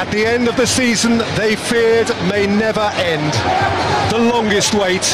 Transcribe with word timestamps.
At 0.00 0.08
the 0.08 0.24
end 0.24 0.48
of 0.48 0.56
the 0.56 0.66
season 0.66 1.20
they 1.36 1.56
feared 1.56 2.08
may 2.24 2.48
never 2.48 2.88
end. 2.96 3.36
The 4.08 4.32
longest 4.32 4.72
wait. 4.72 5.04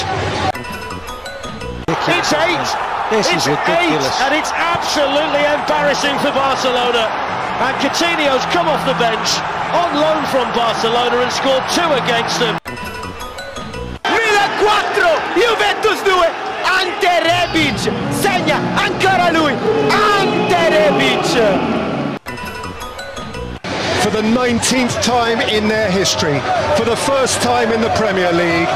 It's 2.07 2.31
eight. 2.31 2.69
This 3.11 3.27
it's 3.27 3.51
is 3.51 3.51
ridiculous. 3.51 4.07
eight, 4.07 4.23
and 4.23 4.33
it's 4.39 4.55
absolutely 4.55 5.43
embarrassing 5.43 6.15
for 6.23 6.31
Barcelona. 6.31 7.11
And 7.67 7.75
Coutinho's 7.83 8.47
come 8.55 8.71
off 8.71 8.79
the 8.87 8.95
bench 9.03 9.27
on 9.75 9.91
loan 9.99 10.23
from 10.31 10.47
Barcelona 10.55 11.19
and 11.19 11.35
scored 11.35 11.67
two 11.75 11.91
against 12.07 12.39
them. 12.39 12.55
Milan 14.07 14.51
4, 14.63 15.19
Juventus 15.35 15.99
2, 16.07 16.15
Ante 16.79 17.15
Rebic 17.27 17.91
segna 18.15 18.63
ancora 18.79 19.35
lui, 19.35 19.51
Ante 19.91 20.63
Rebic. 20.71 21.86
For 24.07 24.23
the 24.23 24.23
19th 24.23 25.03
time 25.03 25.41
in 25.57 25.67
their 25.67 25.91
history, 25.91 26.39
for 26.79 26.85
the 26.85 26.95
first 27.11 27.43
time 27.43 27.73
in 27.73 27.81
the 27.81 27.93
Premier 28.03 28.31
League, 28.31 28.71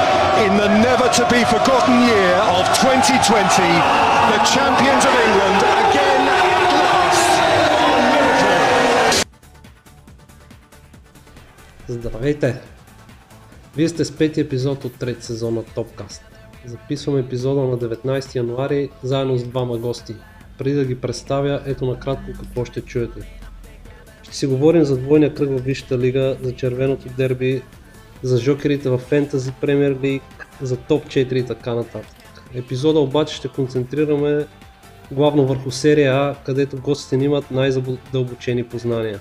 in 0.45 0.52
the 0.62 0.66
never 0.83 1.07
to 1.19 1.25
be 1.30 1.45
forgotten 1.55 1.95
year 2.11 2.34
of 2.59 2.66
2020, 2.75 3.62
the 4.33 4.41
champions 4.55 5.02
of 5.09 5.15
England 5.27 5.59
again 5.87 6.23
at 6.51 6.71
last. 6.83 7.30
Здравейте! 11.88 12.60
Вие 13.77 13.88
сте 13.88 14.05
с 14.05 14.16
пети 14.16 14.41
епизод 14.41 14.85
от 14.85 14.95
трети 14.95 15.27
сезон 15.27 15.55
на 15.55 15.62
Топкаст. 15.62 16.23
Записваме 16.66 17.21
епизода 17.21 17.60
на 17.60 17.79
19 17.79 18.35
януари 18.35 18.91
заедно 19.02 19.38
с 19.38 19.45
двама 19.45 19.79
гости. 19.79 20.15
Преди 20.59 20.74
да 20.74 20.85
ги 20.85 21.01
представя, 21.01 21.62
ето 21.66 21.87
накратко 21.87 22.33
какво 22.40 22.65
ще 22.65 22.80
чуете. 22.80 23.40
Си 24.31 24.47
говорим 24.47 24.85
за 24.85 24.97
двойния 24.97 25.35
кръг 25.35 25.51
в 25.51 25.63
Висшата 25.63 25.99
лига, 25.99 26.37
за 26.43 26.53
червеното 26.55 27.09
дерби, 27.17 27.63
за 28.23 28.39
жокерите 28.39 28.91
в 28.91 28.99
Фентази 28.99 29.53
Премьер 29.61 29.97
Лиг, 30.03 30.23
за 30.63 30.77
топ 30.77 31.07
4 31.07 31.33
и 31.33 31.47
така 31.47 31.75
нататък. 31.75 32.17
Епизода 32.55 33.01
обаче 33.01 33.35
ще 33.35 33.49
концентрираме 33.49 34.47
главно 35.13 35.47
върху 35.47 35.71
серия 35.71 36.15
А, 36.15 36.35
където 36.45 36.77
гостите 36.77 37.17
ни 37.17 37.25
имат 37.25 37.51
най-задълбочени 37.51 38.65
познания. 38.65 39.21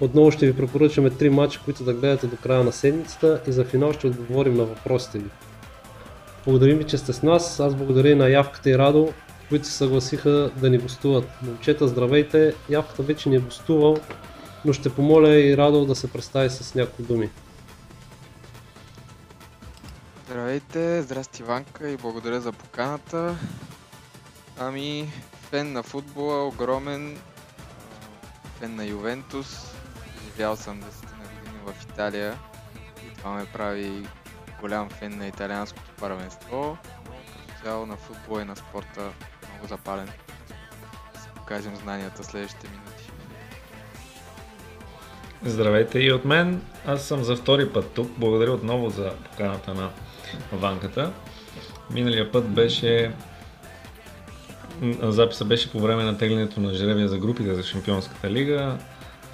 Отново 0.00 0.30
ще 0.30 0.46
ви 0.46 0.56
препоръчаме 0.56 1.10
три 1.10 1.30
матча, 1.30 1.60
които 1.64 1.84
да 1.84 1.94
гледате 1.94 2.26
до 2.26 2.36
края 2.36 2.64
на 2.64 2.72
седмицата 2.72 3.40
и 3.48 3.52
за 3.52 3.64
финал 3.64 3.92
ще 3.92 4.06
отговорим 4.06 4.54
на 4.54 4.64
въпросите 4.64 5.18
ви. 5.18 5.30
Благодарим 6.44 6.78
ви, 6.78 6.84
че 6.84 6.98
сте 6.98 7.12
с 7.12 7.22
нас. 7.22 7.60
Аз 7.60 7.74
благодаря 7.74 8.10
и 8.10 8.14
на 8.14 8.28
Явката 8.28 8.70
и 8.70 8.78
Радо, 8.78 9.12
които 9.52 9.66
се 9.66 9.72
съгласиха 9.72 10.50
да 10.56 10.70
ни 10.70 10.78
гостуват. 10.78 11.28
Момчета, 11.42 11.88
здравейте! 11.88 12.54
Явката 12.68 13.02
вече 13.02 13.28
ни 13.28 13.36
е 13.36 13.38
гостувал, 13.38 13.96
но 14.64 14.72
ще 14.72 14.94
помоля 14.94 15.34
и 15.34 15.56
Радо 15.56 15.86
да 15.86 15.94
се 15.94 16.12
представи 16.12 16.50
с 16.50 16.74
някои 16.74 17.04
думи. 17.04 17.30
Здравейте, 20.24 21.02
здрасти 21.02 21.42
Иванка 21.42 21.88
и 21.90 21.96
благодаря 21.96 22.40
за 22.40 22.52
поканата. 22.52 23.36
Ами, 24.58 25.12
фен 25.50 25.72
на 25.72 25.82
футбола, 25.82 26.46
огромен, 26.48 27.18
фен 28.58 28.74
на 28.74 28.84
Ювентус. 28.84 29.74
Живял 30.24 30.56
съм 30.56 30.80
10 30.80 30.84
на 30.84 31.24
години 31.40 31.58
в 31.66 31.82
Италия 31.82 32.38
и 33.06 33.16
това 33.16 33.30
ме 33.30 33.46
прави 33.52 34.06
голям 34.60 34.90
фен 34.90 35.18
на 35.18 35.26
италианското 35.26 35.90
първенство. 36.00 36.76
Като 37.46 37.64
цяло 37.64 37.86
на 37.86 37.96
футбола 37.96 38.42
и 38.42 38.44
на 38.44 38.56
спорта 38.56 39.12
запален. 39.68 40.06
Да 40.06 41.34
покажем 41.34 41.76
знанията 41.76 42.24
следващите 42.24 42.68
минути. 42.68 43.10
Здравейте 45.44 45.98
и 45.98 46.12
от 46.12 46.24
мен. 46.24 46.62
Аз 46.86 47.04
съм 47.04 47.24
за 47.24 47.36
втори 47.36 47.68
път 47.68 47.90
тук. 47.90 48.10
Благодаря 48.18 48.52
отново 48.52 48.90
за 48.90 49.12
поканата 49.30 49.74
на 49.74 49.90
Ванката. 50.52 51.12
Миналия 51.90 52.32
път 52.32 52.48
беше 52.48 53.12
записа 55.02 55.44
беше 55.44 55.72
по 55.72 55.80
време 55.80 56.04
на 56.04 56.18
теглянето 56.18 56.60
на 56.60 56.74
жребия 56.74 57.08
за 57.08 57.18
групите 57.18 57.54
за 57.54 57.62
Шампионската 57.62 58.30
лига. 58.30 58.78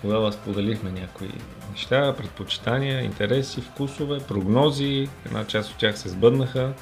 Тогава 0.03 0.33
споделихме 0.33 0.91
някои 0.91 1.31
неща, 1.71 2.15
предпочитания, 2.17 3.03
интереси, 3.03 3.61
вкусове, 3.61 4.19
прогнози. 4.19 5.09
Една 5.27 5.47
част 5.47 5.71
от 5.71 5.79
тях 5.79 5.99
се 5.99 6.09
сбъднаха, 6.09 6.73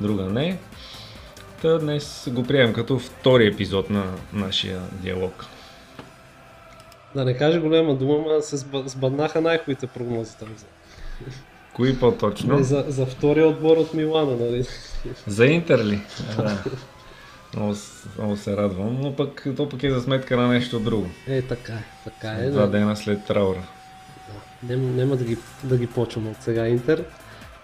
друга 0.00 0.22
не. 0.22 0.58
Та 1.62 1.78
днес 1.78 2.28
го 2.32 2.42
приемам 2.42 2.74
като 2.74 2.98
втори 2.98 3.46
епизод 3.46 3.90
на 3.90 4.04
нашия 4.32 4.80
диалог. 4.90 5.44
Да 7.14 7.24
не 7.24 7.36
кажа 7.36 7.60
голяма 7.60 7.94
дума, 7.94 8.24
но 8.28 8.42
се 8.42 8.56
сбъ- 8.56 8.86
сбъднаха 8.86 9.40
най-хубавите 9.40 9.86
прогнози 9.86 10.36
там. 10.38 10.48
Кои 11.74 11.98
по-точно? 11.98 12.56
не, 12.56 12.62
за, 12.62 12.84
за 12.88 13.06
втория 13.06 13.48
отбор 13.48 13.76
от 13.76 13.94
Милана, 13.94 14.36
нали? 14.36 14.64
За 15.26 15.46
Интер 15.46 15.84
ли? 15.84 16.00
Да. 16.36 16.64
Много, 17.56 17.74
много 18.18 18.36
се 18.36 18.56
радвам, 18.56 18.98
но 19.00 19.16
пък 19.16 19.46
то 19.56 19.68
пък 19.68 19.82
е 19.82 19.90
за 19.90 20.00
сметка 20.00 20.36
на 20.36 20.48
нещо 20.48 20.80
друго. 20.80 21.06
Е, 21.28 21.42
така 21.42 21.72
е, 21.72 21.84
така 22.04 22.28
е. 22.28 22.50
Два 22.50 22.62
да. 22.62 22.70
дена 22.70 22.96
след 22.96 23.26
траура. 23.26 23.62
Няма, 24.62 24.82
няма 24.82 25.16
да, 25.16 25.24
ги, 25.24 25.36
да 25.64 25.76
ги 25.76 25.86
почвам 25.86 26.28
от 26.28 26.36
сега 26.40 26.68
Интер. 26.68 27.04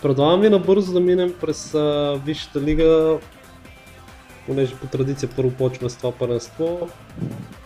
Предлагам 0.02 0.40
ви 0.40 0.50
набързо 0.50 0.92
да 0.92 1.00
минем 1.00 1.34
през 1.40 1.74
а, 1.74 2.20
Висшата 2.24 2.60
лига, 2.60 3.18
понеже 4.48 4.74
по 4.74 4.86
традиция 4.86 5.28
първо 5.36 5.50
почва 5.50 5.90
с 5.90 5.96
това 5.96 6.12
първенство. 6.12 6.88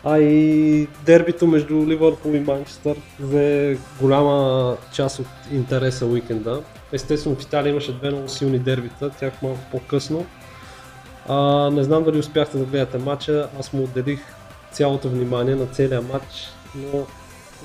А 0.04 0.18
и 0.18 0.88
дербито 1.06 1.46
между 1.46 1.86
Ливърпул 1.86 2.30
и 2.30 2.40
Манчестър 2.40 2.96
взе 3.20 3.78
голяма 4.00 4.76
част 4.92 5.18
от 5.18 5.26
интереса 5.52 6.06
уикенда. 6.06 6.62
Естествено 6.92 7.36
в 7.36 7.42
Италия 7.42 7.70
имаше 7.70 7.92
две 7.92 8.10
много 8.10 8.28
силни 8.28 8.58
дербита, 8.58 9.10
тях 9.10 9.42
малко 9.42 9.60
по-късно. 9.70 10.26
А, 11.28 11.70
не 11.70 11.84
знам 11.84 12.04
дали 12.04 12.18
успяхте 12.18 12.58
да 12.58 12.64
гледате 12.64 12.98
матча, 12.98 13.48
аз 13.60 13.72
му 13.72 13.82
отделих 13.82 14.20
цялото 14.72 15.08
внимание 15.08 15.54
на 15.54 15.66
целия 15.66 16.02
матч, 16.02 16.48
но 16.74 17.06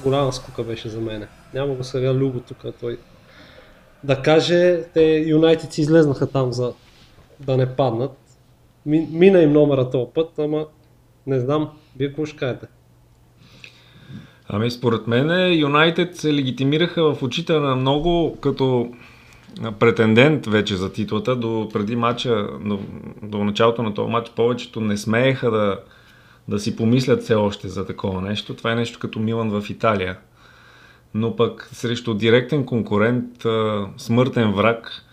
голяма 0.04 0.34
скука 0.34 0.64
беше 0.64 0.90
за 0.90 1.02
мене. 1.02 1.28
Няма 1.54 1.76
го 1.76 1.84
сега 1.84 2.14
Люго 2.14 2.40
тук, 2.40 2.58
той 2.80 2.98
да 4.04 4.22
каже, 4.22 4.84
те 4.94 5.24
Юнайтед 5.28 5.74
си 5.74 5.82
излезнаха 5.82 6.28
там 6.28 6.54
за 6.54 6.74
да 7.40 7.58
не 7.58 7.76
паднат. 7.76 8.12
Ми, 8.88 9.08
мина 9.12 9.42
им 9.42 9.54
номера 9.54 9.90
този 9.90 10.06
път, 10.14 10.40
ама 10.40 10.66
не 11.28 11.40
знам, 11.40 11.70
вие 11.98 12.08
какво 12.08 12.26
ще 12.26 12.38
кажете? 12.38 12.68
Ами 14.50 14.72
според 14.72 15.08
мен 15.08 15.54
Юнайтед 15.60 16.16
се 16.16 16.34
легитимираха 16.34 17.14
в 17.14 17.24
очите 17.24 17.54
на 17.54 17.76
много 17.76 18.38
като 18.42 18.92
претендент 19.80 20.46
вече 20.46 20.76
за 20.76 20.94
титлата. 20.94 21.36
До 21.36 21.70
преди 21.74 21.96
матча, 21.96 22.48
до, 22.66 22.80
до 23.24 23.44
началото 23.44 23.84
на 23.84 23.94
този 23.94 24.12
матч 24.12 24.30
повечето 24.30 24.82
не 24.82 24.98
смееха 24.98 25.52
да, 25.52 25.80
да 26.48 26.60
си 26.60 26.76
помислят 26.76 27.24
все 27.24 27.36
още 27.36 27.68
за 27.68 27.86
такова 27.86 28.22
нещо. 28.22 28.54
Това 28.54 28.72
е 28.72 28.76
нещо 28.76 29.00
като 29.00 29.20
Милан 29.20 29.62
в 29.62 29.70
Италия. 29.70 30.18
Но 31.14 31.36
пък 31.36 31.70
срещу 31.74 32.14
директен 32.14 32.66
конкурент, 32.66 33.46
смъртен 33.98 34.54
враг 34.54 35.04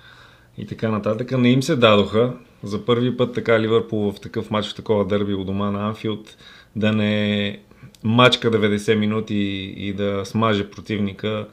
и 0.58 0.66
така 0.66 0.88
нататък 0.88 1.38
не 1.38 1.50
им 1.50 1.62
се 1.62 1.76
дадоха. 1.76 2.32
За 2.64 2.84
първи 2.84 3.16
път 3.16 3.34
така 3.34 3.60
Ливърпул 3.60 4.12
в 4.12 4.20
такъв 4.20 4.50
матч, 4.50 4.68
в 4.68 4.74
такова 4.74 5.04
дърби 5.04 5.34
у 5.34 5.44
дома 5.44 5.70
на 5.70 5.86
Анфилд, 5.86 6.36
да 6.76 6.92
не 6.92 7.58
мачка 8.04 8.50
90 8.50 8.94
минути 8.94 9.74
и 9.76 9.92
да 9.92 10.22
смаже 10.24 10.70
противника, 10.70 11.48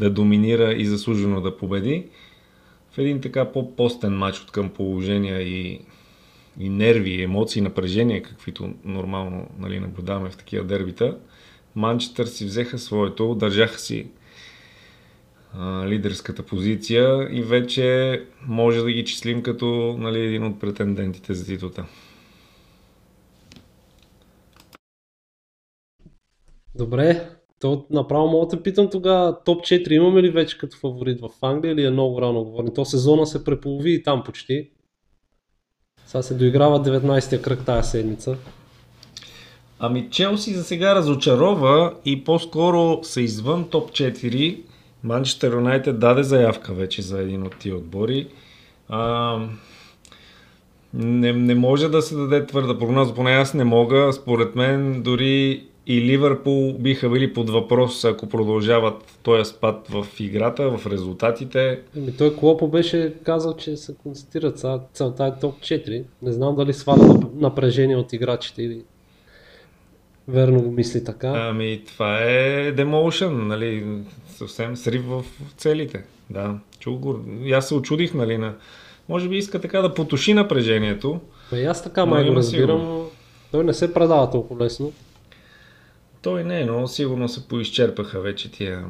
да 0.00 0.10
доминира 0.10 0.72
и 0.72 0.86
заслужено 0.86 1.40
да 1.40 1.56
победи. 1.56 2.06
В 2.92 2.98
един 2.98 3.20
така 3.20 3.52
по-постен 3.52 4.16
матч 4.16 4.40
от 4.40 4.50
към 4.50 4.70
положения 4.70 5.42
и, 5.42 5.80
и 6.60 6.68
нерви, 6.68 7.22
емоции, 7.22 7.62
напрежение, 7.62 8.22
каквито 8.22 8.74
нормално 8.84 9.48
нали, 9.58 9.80
наблюдаваме 9.80 10.30
в 10.30 10.36
такива 10.36 10.64
дербита, 10.64 11.16
Манчестър 11.74 12.26
си 12.26 12.44
взеха 12.44 12.78
своето, 12.78 13.34
държаха 13.34 13.78
си 13.78 14.06
а, 15.58 15.86
лидерската 15.86 16.42
позиция 16.42 17.28
и 17.30 17.42
вече 17.42 18.22
може 18.46 18.80
да 18.80 18.92
ги 18.92 19.04
числим 19.04 19.42
като 19.42 19.96
нали, 19.98 20.20
един 20.20 20.44
от 20.44 20.60
претендентите 20.60 21.34
за 21.34 21.46
титлата. 21.46 21.84
Добре, 26.74 27.28
то 27.60 27.86
направо 27.90 28.28
мога 28.28 28.46
да 28.46 28.56
те 28.56 28.62
питам 28.62 28.90
тогава, 28.90 29.38
топ 29.44 29.64
4 29.64 29.90
имаме 29.90 30.22
ли 30.22 30.30
вече 30.30 30.58
като 30.58 30.76
фаворит 30.76 31.20
в 31.20 31.30
Англия 31.42 31.72
или 31.72 31.84
е 31.84 31.90
много 31.90 32.22
рано 32.22 32.44
говорим? 32.44 32.74
То 32.74 32.84
сезона 32.84 33.26
се 33.26 33.44
преполови 33.44 33.94
и 33.94 34.02
там 34.02 34.22
почти. 34.24 34.70
Сега 36.06 36.22
се 36.22 36.34
доиграва 36.34 36.82
19-я 36.82 37.42
кръг 37.42 37.64
тази 37.64 37.90
седмица. 37.90 38.36
Ами 39.78 40.10
Челси 40.10 40.54
за 40.54 40.64
сега 40.64 40.94
разочарова 40.94 41.94
и 42.04 42.24
по-скоро 42.24 43.00
са 43.02 43.20
извън 43.20 43.68
топ 43.68 43.90
4. 43.90 44.62
Манчестър 45.04 45.52
Юнайтед 45.52 45.98
даде 45.98 46.22
заявка 46.22 46.74
вече 46.74 47.02
за 47.02 47.20
един 47.20 47.42
от 47.42 47.56
тия 47.58 47.76
отбори. 47.76 48.28
А, 48.88 49.38
Не, 50.94 51.32
не 51.32 51.54
може 51.54 51.88
да 51.88 52.02
се 52.02 52.16
даде 52.16 52.46
твърда 52.46 52.78
прогноза, 52.78 53.14
поне 53.14 53.30
аз 53.30 53.54
не 53.54 53.64
мога. 53.64 54.12
Според 54.12 54.54
мен 54.54 55.02
дори 55.02 55.64
и 55.86 56.00
Ливърпул 56.00 56.72
биха 56.78 57.10
били 57.10 57.32
под 57.32 57.50
въпрос, 57.50 58.04
ако 58.04 58.28
продължават 58.28 59.18
този 59.22 59.50
спад 59.50 59.88
в 59.88 60.06
играта, 60.20 60.78
в 60.78 60.86
резултатите. 60.86 61.80
Еми, 61.96 62.16
той 62.16 62.36
Клопо 62.36 62.68
беше 62.68 63.14
казал, 63.24 63.56
че 63.56 63.76
се 63.76 63.94
концентрират. 64.02 64.64
Целта 64.92 65.26
е 65.26 65.40
топ 65.40 65.60
4. 65.60 66.04
Не 66.22 66.32
знам 66.32 66.56
дали 66.56 66.72
сваля 66.72 67.20
напрежение 67.34 67.96
от 67.96 68.12
играчите 68.12 68.62
или 68.62 68.82
верно 70.28 70.62
го 70.62 70.70
мисли 70.70 71.04
така. 71.04 71.28
Ами, 71.28 71.82
това 71.86 72.18
е 72.18 72.72
демоушен, 72.72 73.46
нали, 73.46 73.86
съвсем 74.28 74.76
срив 74.76 75.04
в 75.04 75.24
целите. 75.56 76.04
Да, 76.30 76.58
чул 76.78 76.98
го. 76.98 77.20
Аз 77.52 77.68
се 77.68 77.74
очудих, 77.74 78.14
нали, 78.14 78.38
на... 78.38 78.54
Може 79.08 79.28
би 79.28 79.36
иска 79.36 79.60
така 79.60 79.82
да 79.82 79.94
потуши 79.94 80.34
напрежението. 80.34 81.20
И 81.52 81.64
аз 81.64 81.82
така 81.82 82.06
май 82.06 82.28
го 82.28 82.36
разбирам, 82.36 82.78
но 82.78 83.04
той 83.52 83.64
не 83.64 83.74
се 83.74 83.94
предава 83.94 84.30
толкова 84.30 84.64
лесно. 84.64 84.92
Той 86.22 86.44
не, 86.44 86.64
но 86.64 86.86
сигурно 86.86 87.28
се 87.28 87.48
поизчерпаха 87.48 88.20
вече 88.20 88.50
тия... 88.50 88.84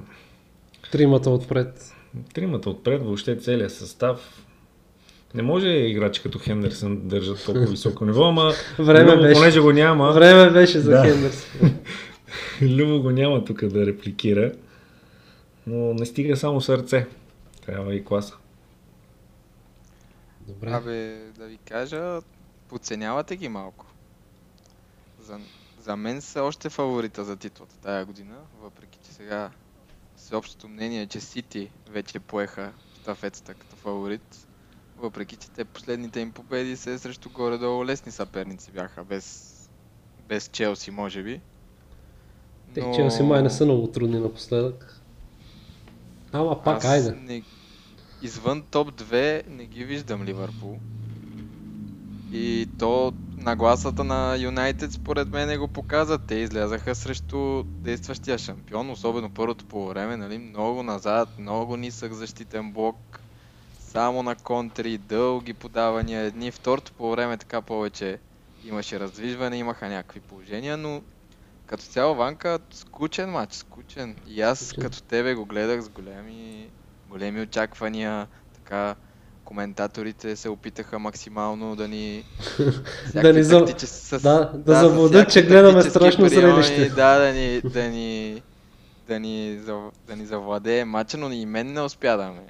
Тримата 0.92 1.30
отпред. 1.30 1.94
Тримата 2.34 2.70
отпред, 2.70 3.02
въобще 3.02 3.38
целият 3.38 3.72
състав. 3.72 4.44
Не 5.34 5.42
може 5.42 5.68
играчи 5.68 6.22
като 6.22 6.38
Хендерсън 6.38 6.96
да 6.96 7.02
държат 7.02 7.44
толкова 7.44 7.66
високо 7.66 8.04
ниво, 8.04 8.24
ама 8.24 8.52
Време 8.78 9.12
Любо, 9.12 9.22
беше. 9.22 9.34
понеже 9.34 9.60
го 9.60 9.72
няма, 9.72 10.12
Време 10.12 10.50
беше 10.50 10.80
за 10.80 10.90
Да. 10.90 11.04
Хендерсън. 11.04 11.78
Любо 12.62 13.02
го 13.02 13.10
няма 13.10 13.44
тук 13.44 13.64
да 13.64 13.86
репликира, 13.86 14.52
но 15.66 15.94
не 15.94 16.06
стига 16.06 16.36
само 16.36 16.60
сърце. 16.60 17.06
Трябва 17.66 17.94
и 17.94 18.04
класа. 18.04 18.36
Добре. 20.40 20.70
Абе, 20.70 21.16
да 21.38 21.46
ви 21.46 21.58
кажа, 21.68 22.20
подценявате 22.68 23.36
ги 23.36 23.48
малко. 23.48 23.86
За, 25.22 25.38
за 25.80 25.96
мен 25.96 26.20
са 26.20 26.42
още 26.42 26.70
фаворита 26.70 27.24
за 27.24 27.36
титлата 27.36 27.76
тая 27.82 28.04
година, 28.04 28.34
въпреки 28.62 28.98
че 29.06 29.12
сега 29.12 29.50
всеобщото 30.16 30.68
мнение 30.68 31.02
е, 31.02 31.06
че 31.06 31.20
Сити 31.20 31.70
вече 31.90 32.18
поеха 32.18 32.72
щафетата 33.02 33.54
като 33.54 33.76
фаворит. 33.76 34.43
Въпреки 35.04 35.36
че 35.36 35.50
те 35.50 35.64
последните 35.64 36.20
им 36.20 36.32
победи 36.32 36.76
се 36.76 36.98
срещу 36.98 37.30
горе-долу 37.30 37.84
лесни 37.84 38.12
съперници 38.12 38.70
бяха, 38.70 39.04
без, 39.04 39.54
без 40.28 40.48
Челси 40.48 40.90
може 40.90 41.22
би. 41.22 41.40
Те 42.74 42.80
Челси 42.94 43.22
май 43.22 43.42
не 43.42 43.50
са 43.50 43.64
много 43.64 43.86
трудни 43.86 44.20
напоследък. 44.20 45.00
Ама 46.32 46.62
пак, 46.62 46.76
Аз 46.76 46.84
айде. 46.84 47.10
Не... 47.10 47.42
Извън 48.22 48.62
топ 48.70 48.92
2 48.92 49.48
не 49.48 49.66
ги 49.66 49.84
виждам 49.84 50.24
Ливърпул. 50.24 50.78
И 52.32 52.68
то 52.78 53.12
нагласата 53.36 54.04
на 54.04 54.36
Юнайтед 54.36 54.92
според 54.92 55.28
мен 55.28 55.58
го 55.58 55.68
показа. 55.68 56.18
Те 56.18 56.34
излязаха 56.34 56.94
срещу 56.94 57.62
действащия 57.62 58.38
шампион, 58.38 58.90
особено 58.90 59.30
първото 59.30 59.64
по 59.64 59.88
време, 59.88 60.16
нали? 60.16 60.38
Много 60.38 60.82
назад, 60.82 61.28
много 61.38 61.76
нисък 61.76 62.12
защитен 62.12 62.72
блок. 62.72 63.20
Само 63.94 64.22
на 64.22 64.34
контри, 64.34 64.98
дълги 64.98 65.54
подавания 65.54 66.20
едни. 66.20 66.50
Второто 66.50 66.92
по 66.92 67.10
време 67.10 67.36
така 67.36 67.60
повече 67.60 68.18
имаше 68.64 69.00
раздвижване, 69.00 69.56
имаха 69.56 69.88
някакви 69.88 70.20
положения, 70.20 70.76
но 70.76 71.02
като 71.66 71.84
цяло 71.84 72.14
Ванка, 72.14 72.58
скучен 72.70 73.30
матч, 73.30 73.54
скучен. 73.54 74.16
И 74.26 74.42
аз 74.42 74.58
Скучен. 74.58 74.82
като 74.82 75.02
тебе 75.02 75.34
го 75.34 75.44
гледах 75.44 75.80
с 75.80 75.88
големи, 75.88 76.68
големи 77.08 77.40
очаквания. 77.40 78.26
Така, 78.54 78.94
коментаторите 79.44 80.36
се 80.36 80.48
опитаха 80.48 80.98
максимално 80.98 81.76
да 81.76 81.88
ни... 81.88 82.24
Да 83.14 83.32
ни 83.32 83.42
за- 83.42 83.58
тактичес- 83.58 83.86
с- 84.18 84.22
да, 84.22 84.52
да 84.54 84.74
с 84.76 84.80
заблудят, 84.80 85.32
че 85.32 85.46
гледаме 85.46 85.82
страшно 85.82 86.28
зрелище. 86.28 86.88
Да, 86.88 87.18
да 87.18 87.32
ни, 87.32 87.60
да 87.60 87.82
ни, 87.82 88.42
да 89.08 89.20
ни, 89.20 89.60
да 90.06 90.16
ни 90.16 90.26
завладее 90.26 90.84
матча, 90.84 91.16
но 91.18 91.32
и 91.32 91.46
мен 91.46 91.72
не 91.72 91.80
успя 91.80 92.16
да 92.16 92.26
ме. 92.26 92.46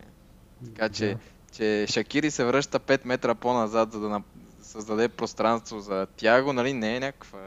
Така 0.66 0.88
че, 0.88 1.16
че 1.56 1.86
Шакири 1.88 2.30
се 2.30 2.44
връща 2.44 2.80
5 2.80 3.00
метра 3.04 3.34
по-назад, 3.34 3.92
за 3.92 4.00
да 4.00 4.08
на- 4.08 4.22
създаде 4.62 5.08
пространство 5.08 5.80
за 5.80 6.06
Тяго, 6.16 6.52
нали, 6.52 6.72
не 6.72 6.96
е 6.96 7.00
някаква 7.00 7.38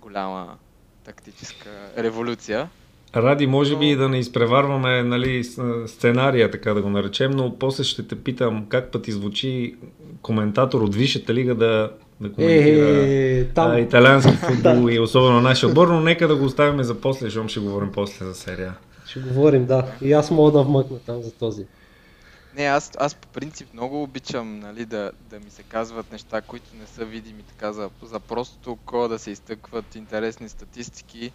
голяма 0.00 0.48
тактическа 1.04 1.68
революция. 1.98 2.68
Ради, 3.16 3.46
може 3.46 3.76
би 3.76 3.86
и 3.86 3.96
да 3.96 4.08
не 4.08 4.18
изпреварваме 4.18 5.02
нали, 5.02 5.44
сценария, 5.86 6.50
така 6.50 6.74
да 6.74 6.82
го 6.82 6.90
наречем, 6.90 7.30
но 7.30 7.58
после 7.58 7.84
ще 7.84 8.02
те 8.02 8.16
питам 8.16 8.66
как 8.68 8.92
пък 8.92 9.02
ти 9.02 9.12
звучи 9.12 9.76
коментатор 10.22 10.80
от 10.80 10.94
Висшата 10.94 11.34
лига 11.34 11.54
да, 11.54 11.90
да 12.20 12.32
коментира 12.32 12.86
Е, 12.98 13.44
там. 13.44 13.70
а, 13.70 13.80
италиански 13.80 14.32
футбол 14.46 14.90
и 14.90 14.98
особено 14.98 15.40
нашия 15.40 15.68
отбор, 15.68 15.88
но 15.88 16.00
нека 16.00 16.28
да 16.28 16.36
го 16.36 16.44
оставим 16.44 16.82
за 16.82 16.94
после, 16.94 17.26
защото 17.26 17.48
ще 17.48 17.60
говорим 17.60 17.92
после 17.92 18.24
за 18.26 18.34
серия. 18.34 18.74
Ще 19.06 19.20
говорим, 19.20 19.66
да. 19.66 19.86
И 20.02 20.12
аз 20.12 20.30
мога 20.30 20.52
да 20.52 20.62
вмъкна 20.62 20.98
там 20.98 21.22
за 21.22 21.32
този. 21.32 21.66
Не, 22.58 22.64
аз, 22.64 22.90
аз 22.98 23.14
по 23.14 23.28
принцип 23.28 23.72
много 23.72 24.02
обичам 24.02 24.60
нали, 24.60 24.84
да, 24.84 25.12
да 25.30 25.40
ми 25.40 25.50
се 25.50 25.62
казват 25.62 26.12
неща, 26.12 26.40
които 26.40 26.76
не 26.76 26.86
са 26.86 27.04
видими 27.04 27.42
така 27.42 27.72
за, 27.72 27.90
за 28.02 28.20
простото 28.20 28.72
око, 28.72 29.08
да 29.08 29.18
се 29.18 29.30
изтъкват 29.30 29.94
интересни 29.94 30.48
статистики. 30.48 31.32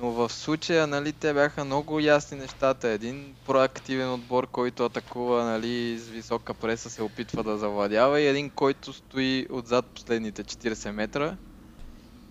Но 0.00 0.10
в 0.10 0.32
случая, 0.32 0.86
нали, 0.86 1.12
те 1.12 1.34
бяха 1.34 1.64
много 1.64 2.00
ясни 2.00 2.38
нещата. 2.38 2.88
Един 2.88 3.34
проактивен 3.46 4.12
отбор, 4.12 4.46
който 4.46 4.84
атакува, 4.84 5.44
нали, 5.44 5.98
с 5.98 6.08
висока 6.08 6.54
преса 6.54 6.90
се 6.90 7.02
опитва 7.02 7.42
да 7.44 7.58
завладява 7.58 8.20
и 8.20 8.26
един, 8.26 8.50
който 8.50 8.92
стои 8.92 9.46
отзад 9.50 9.86
последните 9.86 10.44
40 10.44 10.90
метра. 10.90 11.36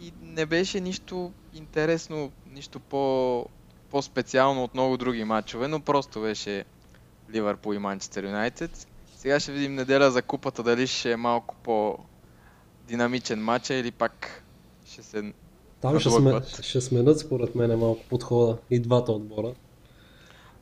И 0.01 0.13
не 0.21 0.45
беше 0.45 0.79
нищо 0.79 1.31
интересно, 1.53 2.31
нищо 2.53 2.79
по, 2.79 3.45
по-специално 3.89 4.63
от 4.63 4.73
много 4.73 4.97
други 4.97 5.23
матчове, 5.23 5.67
но 5.67 5.79
просто 5.79 6.21
беше 6.21 6.65
Ливърпул 7.33 7.73
и 7.73 7.77
Манчестър 7.77 8.23
Юнайтед. 8.23 8.87
Сега 9.15 9.39
ще 9.39 9.51
видим 9.51 9.75
неделя 9.75 10.11
за 10.11 10.21
купата 10.21 10.63
дали 10.63 10.87
ще 10.87 11.11
е 11.11 11.17
малко 11.17 11.55
по-динамичен 11.63 13.43
матч 13.43 13.69
или 13.69 13.91
пак 13.91 14.43
ще 14.85 15.03
се... 15.03 15.33
Там 15.81 15.99
ще, 15.99 16.09
сме, 16.09 16.41
ще 16.61 16.81
сменят 16.81 17.19
според 17.19 17.55
мен 17.55 17.79
малко 17.79 18.03
подхода 18.09 18.57
и 18.69 18.79
двата 18.79 19.11
отбора. 19.11 19.53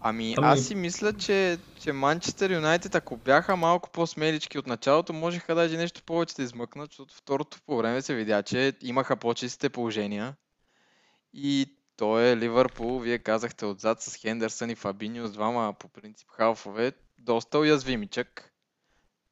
Ами, 0.02 0.36
Ами- 0.38 0.48
аз 0.48 0.62
си 0.62 0.76
мисля, 0.76 1.14
че, 1.14 1.58
че 1.80 1.92
Манчестър 1.92 2.52
Юнайтед, 2.52 2.96
ако 2.96 3.18
бяха 3.18 3.56
малко 3.56 3.90
по-смелички 3.90 4.60
от 4.60 4.68
началото, 4.68 5.14
можеха 5.14 5.56
даже 5.56 5.78
нещо 5.78 6.04
повече 6.06 6.36
да 6.36 6.44
измъкнат, 6.44 6.90
защото 6.92 7.16
второто 7.16 7.58
по 7.66 7.78
време 7.78 8.01
се 8.01 8.16
видя, 8.16 8.44
че 8.44 8.74
имаха 8.82 9.16
по-чистите 9.16 9.70
положения. 9.70 10.36
И 11.34 11.75
то 11.98 12.20
е 12.20 12.38
Ливърпул, 12.38 13.00
вие 13.00 13.18
казахте 13.18 13.66
отзад 13.66 14.02
с 14.02 14.16
Хендерсън 14.16 14.70
и 14.70 14.75
Фабиньо 14.75 15.28
с 15.28 15.32
двама 15.32 15.74
по 15.80 15.88
принцип 15.88 16.28
халфове, 16.32 16.92
доста 17.20 17.60
уязвимичък. 17.60 18.52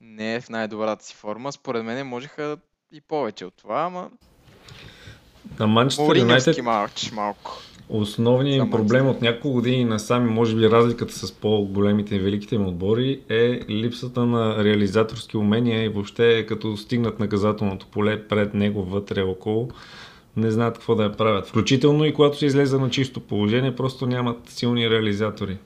Не 0.02 0.36
е 0.36 0.42
в 0.42 0.50
най-добрата 0.50 1.06
си 1.06 1.16
форма. 1.16 1.52
Според 1.52 1.84
мен 1.84 2.08
можеха 2.08 2.58
и 2.92 3.02
повече 3.02 3.46
от 3.46 3.54
това, 3.58 3.82
ама 3.82 4.10
На 5.60 5.68
Манчестър 5.68 6.16
Юнайтед 6.16 6.64
матч 6.64 7.12
малко. 7.12 7.58
основният 7.90 8.66
им 8.66 8.72
проблем 8.72 9.08
от 9.08 9.22
няколко 9.22 9.52
години 9.52 9.86
насам, 9.86 10.28
и 10.28 10.32
може 10.32 10.56
би 10.56 10.70
разликата 10.70 11.14
с 11.14 11.32
по-големите 11.32 12.16
и 12.16 12.20
великите 12.20 12.56
им 12.56 12.68
отбори 12.68 13.22
е 13.30 13.60
липсата 13.70 14.26
на 14.26 14.64
реализаторски 14.64 15.38
умения 15.38 15.84
и 15.84 15.90
въобще 15.90 16.46
като 16.46 16.78
стигнат 16.78 17.20
наказателното 17.20 17.88
поле 17.88 18.28
пред 18.28 18.54
него, 18.54 18.84
вътре, 18.84 19.22
около, 19.22 19.70
не 20.36 20.52
знаят 20.52 20.74
какво 20.74 20.96
да 20.96 21.04
я 21.04 21.12
правят. 21.12 21.48
Включително 21.48 22.06
и 22.06 22.14
когато 22.14 22.38
се 22.38 22.46
излезе 22.46 22.78
на 22.78 22.90
чисто 22.90 23.22
положение, 23.22 23.76
просто 23.76 24.08
нямат 24.08 24.50
силни 24.50 24.90
реализатори. 24.90 25.58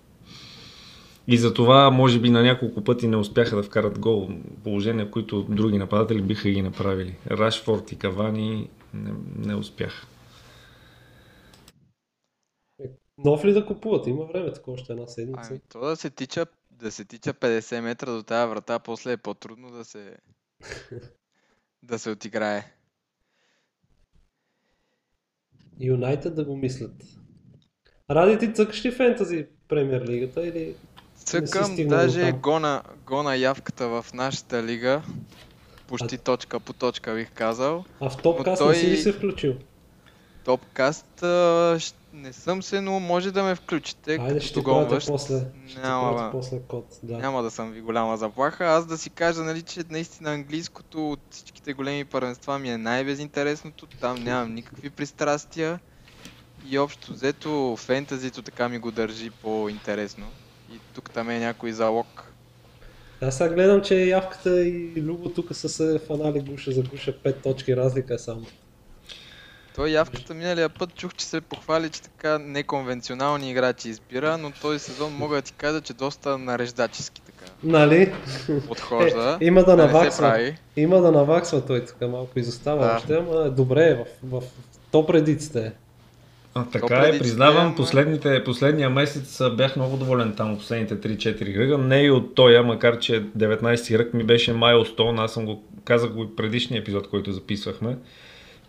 И 1.27 1.37
за 1.37 1.53
това, 1.53 1.91
може 1.91 2.19
би, 2.19 2.29
на 2.29 2.43
няколко 2.43 2.83
пъти 2.83 3.07
не 3.07 3.17
успяха 3.17 3.55
да 3.55 3.63
вкарат 3.63 3.99
гол. 3.99 4.29
Положения, 4.63 5.11
които 5.11 5.43
други 5.43 5.77
нападатели 5.77 6.21
биха 6.21 6.49
ги 6.49 6.61
направили. 6.61 7.15
Рашфорд 7.31 7.91
и 7.91 7.97
Кавани 7.97 8.69
не, 8.93 9.11
не 9.35 9.55
успяха. 9.55 10.07
Нов 13.17 13.45
ли 13.45 13.53
да 13.53 13.65
купуват? 13.65 14.07
Има 14.07 14.25
време, 14.25 14.53
така 14.53 14.71
още 14.71 14.93
една 14.93 15.07
седмица. 15.07 15.49
Ами, 15.49 15.59
то 15.69 15.79
да 15.79 15.95
се 15.95 16.09
тича, 16.09 16.45
да 16.71 16.91
се 16.91 17.05
тича 17.05 17.33
50 17.33 17.79
метра 17.79 18.11
до 18.11 18.23
тази 18.23 18.49
врата, 18.49 18.79
после 18.79 19.11
е 19.11 19.17
по-трудно 19.17 19.71
да 19.71 19.85
се 19.85 20.17
да 21.83 21.99
се 21.99 22.09
отиграе. 22.09 22.76
Юнайтед 25.79 26.35
да 26.35 26.45
го 26.45 26.55
мислят. 26.55 26.91
Ради 28.11 28.37
ти 28.37 28.53
цъкаш 28.53 28.85
ли 28.85 28.91
фентази 28.91 29.45
премьер 29.67 30.07
лигата 30.07 30.47
или... 30.47 30.75
Цъкам, 31.15 31.75
даже 31.87 32.31
гона, 32.31 32.81
гона 33.05 33.35
явката 33.35 33.87
в 33.87 34.05
нашата 34.13 34.63
лига. 34.63 35.01
Почти 35.87 36.17
точка 36.17 36.59
по 36.59 36.73
точка 36.73 37.15
бих 37.15 37.31
казал. 37.31 37.85
А 37.99 38.09
в 38.09 38.21
топкаст 38.21 38.61
той- 38.61 38.75
не 38.75 38.79
си 38.79 38.87
ли 38.87 38.97
се 38.97 39.11
включил? 39.11 39.55
Топкаст 40.45 41.23
не 42.17 42.33
съм 42.33 42.63
се, 42.63 42.81
но 42.81 42.99
може 42.99 43.31
да 43.31 43.43
ме 43.43 43.55
включите. 43.55 44.17
Айде 44.21 44.39
ще 44.39 44.61
гонващ. 44.61 45.07
после. 45.07 45.41
Ще 45.67 45.79
Няма, 45.79 46.23
бе. 46.23 46.31
после 46.31 46.59
код. 46.67 46.99
Да. 47.03 47.17
Няма 47.17 47.43
да 47.43 47.51
съм 47.51 47.71
ви 47.71 47.81
голяма 47.81 48.17
заплаха. 48.17 48.65
Аз 48.65 48.85
да 48.85 48.97
си 48.97 49.09
кажа, 49.09 49.41
нали, 49.41 49.61
че 49.61 49.83
наистина 49.89 50.33
английското 50.33 51.11
от 51.11 51.19
всичките 51.29 51.73
големи 51.73 52.05
първенства 52.05 52.59
ми 52.59 52.69
е 52.69 52.77
най-безинтересното. 52.77 53.87
Там 54.01 54.23
нямам 54.23 54.53
никакви 54.53 54.89
пристрастия. 54.89 55.79
И 56.69 56.79
общо 56.79 57.13
взето 57.13 57.75
фентазито 57.77 58.41
така 58.41 58.69
ми 58.69 58.77
го 58.77 58.91
държи 58.91 59.29
по-интересно. 59.29 60.25
И 60.73 60.79
тук 60.95 61.09
там 61.09 61.29
е 61.29 61.39
някой 61.39 61.71
залог. 61.71 62.31
Аз 63.21 63.37
сега 63.37 63.53
гледам, 63.53 63.81
че 63.81 64.05
явката 64.05 64.61
и 64.61 64.93
Любо 64.97 65.29
тук 65.29 65.55
са 65.55 65.69
се 65.69 65.99
фанали 66.07 66.39
гуша 66.39 66.71
за 66.71 66.83
гуша 66.83 67.13
5 67.23 67.43
точки 67.43 67.75
разлика 67.75 68.19
само. 68.19 68.45
Той 69.77 69.89
явката 69.89 70.33
миналия 70.33 70.69
път 70.69 70.95
чух, 70.95 71.13
че 71.13 71.25
се 71.25 71.41
похвали, 71.41 71.89
че 71.89 72.01
така 72.01 72.37
неконвенционални 72.37 73.51
играчи 73.51 73.89
избира, 73.89 74.37
но 74.37 74.51
този 74.61 74.79
сезон 74.79 75.13
мога 75.13 75.35
да 75.35 75.41
ти 75.41 75.53
кажа, 75.53 75.81
че 75.81 75.93
доста 75.93 76.37
нареждачески 76.37 77.21
така 77.21 77.51
Нали? 77.63 78.13
подхожда. 78.67 79.37
Е, 79.41 79.45
има 79.45 79.63
да 79.63 79.71
се 79.71 79.77
наваксва. 79.77 80.53
Има 80.75 81.01
да 81.01 81.11
наваксва 81.11 81.65
той 81.65 81.85
тук, 81.85 82.09
малко 82.09 82.39
изостава 82.39 82.85
Да. 82.85 82.95
още, 82.95 83.15
ама 83.15 83.45
е 83.45 83.49
добре 83.49 83.83
е 83.83 83.95
в, 83.95 84.05
в 84.23 84.43
топ 84.91 85.09
редиците. 85.09 85.59
е. 85.59 85.71
А, 86.53 86.65
така 86.65 86.95
е, 86.97 87.19
признавам, 87.19 87.75
последните, 87.75 88.43
последния 88.43 88.89
месец 88.89 89.41
бях 89.57 89.75
много 89.75 89.97
доволен 89.97 90.33
там 90.35 90.53
от 90.53 90.59
последните 90.59 91.17
3-4 91.17 91.53
кръга. 91.53 91.77
Не 91.77 92.01
и 92.01 92.11
от 92.11 92.35
тоя, 92.35 92.63
макар 92.63 92.99
че 92.99 93.23
19 93.23 93.97
кръг 93.97 94.13
ми 94.13 94.23
беше 94.23 94.53
Майлстоун. 94.53 95.19
Аз 95.19 95.33
съм 95.33 95.45
го 95.45 95.63
казах 95.83 96.11
го 96.11 96.23
и 96.23 96.25
в 96.25 96.35
предишния 96.35 96.79
епизод, 96.79 97.09
който 97.09 97.31
записвахме. 97.31 97.97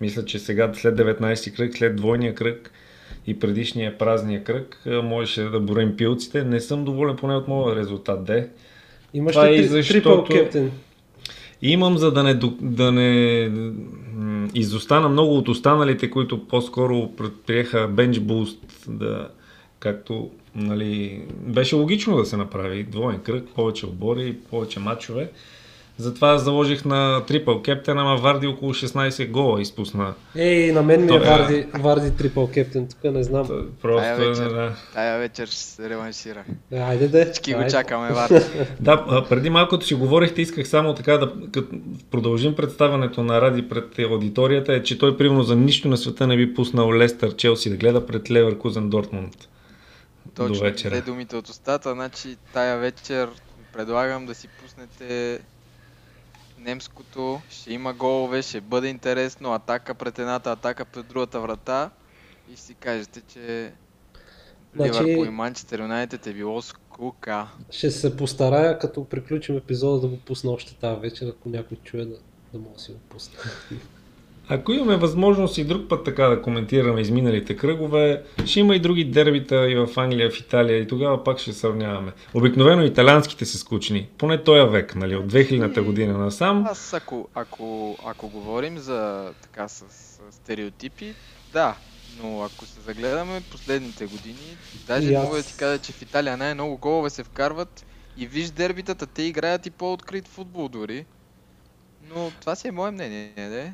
Мисля, 0.00 0.24
че 0.24 0.38
сега 0.38 0.70
след 0.74 0.96
19 0.96 1.56
кръг, 1.56 1.76
след 1.76 1.96
двойния 1.96 2.34
кръг 2.34 2.70
и 3.26 3.38
предишния 3.38 3.98
празния 3.98 4.44
кръг, 4.44 4.82
можеше 4.86 5.42
да 5.42 5.60
борим 5.60 5.96
пилците. 5.96 6.44
Не 6.44 6.60
съм 6.60 6.84
доволен 6.84 7.16
поне 7.16 7.36
от 7.36 7.48
моя 7.48 7.76
резултат, 7.76 8.24
де. 8.24 8.48
Имаш 9.14 9.36
е 9.36 9.40
ли 9.40 9.54
и 9.54 9.56
три, 9.56 9.66
защото- 9.66 10.32
кептен? 10.32 10.70
Имам 11.62 11.98
за 11.98 12.12
да 12.12 12.22
не, 12.22 12.34
да 12.60 12.92
не 12.92 13.50
изостана 14.54 15.08
много 15.08 15.36
от 15.36 15.48
останалите, 15.48 16.10
които 16.10 16.48
по-скоро 16.48 17.12
предприеха 17.16 17.88
бенч 17.88 18.20
буст, 18.20 18.58
да, 18.88 19.28
както 19.78 20.30
нали, 20.54 21.22
беше 21.30 21.76
логично 21.76 22.16
да 22.16 22.24
се 22.24 22.36
направи 22.36 22.82
двоен 22.82 23.18
кръг, 23.18 23.48
повече 23.54 23.86
отбори, 23.86 24.36
повече 24.50 24.80
матчове. 24.80 25.30
Затова 26.00 26.38
заложих 26.38 26.84
на 26.84 27.24
трипъл 27.26 27.62
кептен, 27.62 27.98
ама 27.98 28.16
Варди 28.16 28.46
около 28.46 28.74
16 28.74 29.30
гола 29.30 29.60
изпусна. 29.60 30.14
Ей, 30.36 30.72
на 30.72 30.82
мен 30.82 31.04
ми 31.04 31.12
е 31.12 31.16
е- 31.16 31.18
Варди, 31.18 31.66
Варди 31.74 32.16
трипъл 32.16 32.50
кептен, 32.50 32.88
тук 32.88 33.12
не 33.12 33.22
знам. 33.22 33.46
Тая 33.46 33.62
Просто, 33.82 34.16
вечер, 34.16 34.50
да. 34.50 34.72
тая 34.94 35.18
вечер 35.18 35.48
се 35.48 35.90
реваншира. 35.90 36.44
Е, 36.72 36.78
Айде 36.78 37.08
де. 37.08 37.24
Всички 37.24 37.54
го 37.54 37.60
чакаме, 37.70 38.12
Варди. 38.12 38.40
Да, 38.80 39.24
преди 39.28 39.50
малко 39.50 39.70
като 39.70 39.86
си 39.86 39.94
говорихте, 39.94 40.42
исках 40.42 40.68
само 40.68 40.94
така 40.94 41.12
да 41.18 41.32
като 41.52 41.68
продължим 42.10 42.54
представянето 42.54 43.22
на 43.22 43.40
Ради 43.40 43.68
пред 43.68 43.98
аудиторията, 43.98 44.74
е, 44.74 44.82
че 44.82 44.98
той 44.98 45.16
примерно 45.16 45.42
за 45.42 45.56
нищо 45.56 45.88
на 45.88 45.96
света 45.96 46.26
не 46.26 46.36
би 46.36 46.54
пуснал 46.54 46.94
Лестър 46.94 47.36
Челси 47.36 47.70
да 47.70 47.76
гледа 47.76 48.06
пред 48.06 48.30
Леверкузен 48.30 48.90
Дортмунд. 48.90 49.48
До 50.26 50.46
Точно, 50.46 50.64
вечера. 50.64 50.90
две 50.90 51.00
думите 51.00 51.36
от 51.36 51.48
устата, 51.48 51.92
значи 51.92 52.36
тая 52.52 52.78
вечер 52.78 53.28
предлагам 53.72 54.26
да 54.26 54.34
си 54.34 54.48
пуснете 54.62 55.38
немското, 56.68 57.40
ще 57.50 57.72
има 57.72 57.94
голове, 57.94 58.42
ще 58.42 58.60
бъде 58.60 58.88
интересно, 58.88 59.52
атака 59.52 59.94
пред 59.94 60.18
едната, 60.18 60.52
атака 60.52 60.84
пред 60.84 61.06
другата 61.06 61.40
врата 61.40 61.90
и 62.52 62.56
си 62.56 62.74
кажете, 62.74 63.20
че 63.20 63.72
Значи- 64.74 65.04
Ливърпул 65.04 65.26
и 65.26 65.30
Манчестър 65.30 65.80
Юнайтед 65.80 66.26
е 66.26 66.32
било 66.32 66.62
скука. 66.62 67.48
Ще 67.70 67.90
се 67.90 68.16
постарая, 68.16 68.78
като 68.78 69.04
приключим 69.04 69.56
епизода, 69.56 70.00
да 70.00 70.08
го 70.08 70.16
пусна 70.18 70.50
още 70.50 70.74
тази 70.74 71.00
вечер, 71.00 71.28
ако 71.28 71.48
някой 71.48 71.76
чуе 71.76 72.04
да, 72.04 72.16
да 72.52 72.58
мога 72.58 72.74
да 72.74 72.80
си 72.80 72.92
го 72.92 72.98
пусна. 72.98 73.38
Ако 74.50 74.72
имаме 74.72 74.96
възможност 74.96 75.58
и 75.58 75.64
друг 75.64 75.88
път 75.88 76.04
така 76.04 76.24
да 76.26 76.42
коментираме 76.42 77.00
изминалите 77.00 77.56
кръгове, 77.56 78.22
ще 78.46 78.60
има 78.60 78.76
и 78.76 78.80
други 78.80 79.04
дербита 79.04 79.70
и 79.70 79.74
в 79.74 79.88
Англия, 79.96 80.30
в 80.30 80.40
Италия 80.40 80.78
и 80.78 80.86
тогава 80.86 81.24
пак 81.24 81.38
ще 81.38 81.52
сравняваме. 81.52 82.12
Обикновено 82.34 82.84
италианските 82.84 83.44
са 83.44 83.58
скучни, 83.58 84.08
поне 84.18 84.44
този 84.44 84.70
век, 84.70 84.94
нали, 84.94 85.16
от 85.16 85.32
2000-та 85.32 85.82
година 85.82 86.18
насам. 86.18 86.66
Аз 86.70 86.92
ако, 86.94 87.28
ако, 87.34 87.96
ако 88.06 88.28
говорим 88.28 88.78
за 88.78 89.30
така 89.42 89.68
с, 89.68 89.84
с 89.88 90.20
стереотипи, 90.30 91.14
да, 91.52 91.76
но 92.22 92.42
ако 92.42 92.64
се 92.64 92.80
загледаме 92.80 93.40
последните 93.50 94.06
години, 94.06 94.56
даже 94.86 95.14
аз- 95.14 95.24
мога 95.24 95.36
да 95.36 95.42
ти 95.42 95.54
кажа, 95.56 95.78
че 95.78 95.92
в 95.92 96.02
Италия 96.02 96.36
най-много 96.36 96.76
голове 96.76 97.10
се 97.10 97.24
вкарват 97.24 97.86
и 98.16 98.26
виж 98.26 98.50
дербитата, 98.50 99.06
те 99.06 99.22
играят 99.22 99.66
и 99.66 99.70
по-открит 99.70 100.28
футбол 100.28 100.68
дори. 100.68 101.04
Но 102.14 102.30
това 102.40 102.54
си 102.54 102.68
е 102.68 102.72
мое 102.72 102.90
мнение, 102.90 103.32
не? 103.36 103.72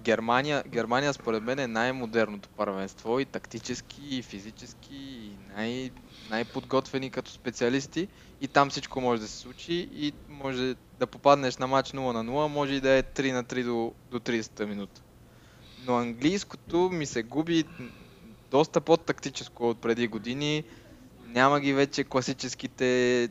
Германия, 0.00 0.62
Германия 0.66 1.12
според 1.12 1.42
мен 1.42 1.58
е 1.58 1.66
най-модерното 1.66 2.48
първенство 2.48 3.20
и 3.20 3.24
тактически, 3.24 4.02
и 4.10 4.22
физически, 4.22 4.94
и 4.94 5.36
най- 5.56 5.90
най-подготвени 6.30 7.10
като 7.10 7.30
специалисти. 7.30 8.08
И 8.40 8.48
там 8.48 8.70
всичко 8.70 9.00
може 9.00 9.20
да 9.20 9.28
се 9.28 9.38
случи 9.38 9.88
и 9.92 10.12
може 10.28 10.74
да 10.98 11.06
попаднеш 11.06 11.56
на 11.56 11.66
матч 11.66 11.92
0 11.92 12.12
на 12.12 12.24
0, 12.24 12.48
може 12.48 12.74
и 12.74 12.80
да 12.80 12.90
е 12.90 13.02
3 13.02 13.32
на 13.32 13.44
3 13.44 13.64
до, 13.64 13.92
до 14.10 14.18
30 14.18 14.64
минута. 14.64 15.02
Но 15.86 15.96
английското 15.96 16.90
ми 16.92 17.06
се 17.06 17.22
губи 17.22 17.64
доста 18.50 18.80
по-тактическо 18.80 19.68
от 19.68 19.80
преди 19.80 20.08
години. 20.08 20.64
Няма 21.26 21.60
ги 21.60 21.72
вече 21.72 22.04
класическите 22.04 23.28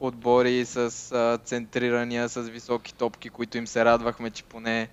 отбори 0.00 0.64
с 0.64 0.76
а, 1.12 1.38
центрирания, 1.38 2.28
с 2.28 2.42
високи 2.42 2.94
топки, 2.94 3.28
които 3.28 3.58
им 3.58 3.66
се 3.66 3.84
радвахме, 3.84 4.30
че 4.30 4.44
поне 4.44 4.88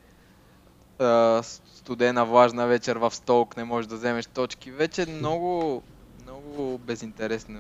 студена, 1.63 2.25
влажна 2.25 2.67
вечер 2.67 2.95
в 2.95 3.11
столк 3.11 3.57
не 3.57 3.63
можеш 3.63 3.87
да 3.87 3.95
вземеш 3.95 4.25
точки. 4.25 4.71
Вече 4.71 5.01
е 5.01 5.05
много, 5.05 5.81
много 6.23 6.77
безинтересно 6.77 7.59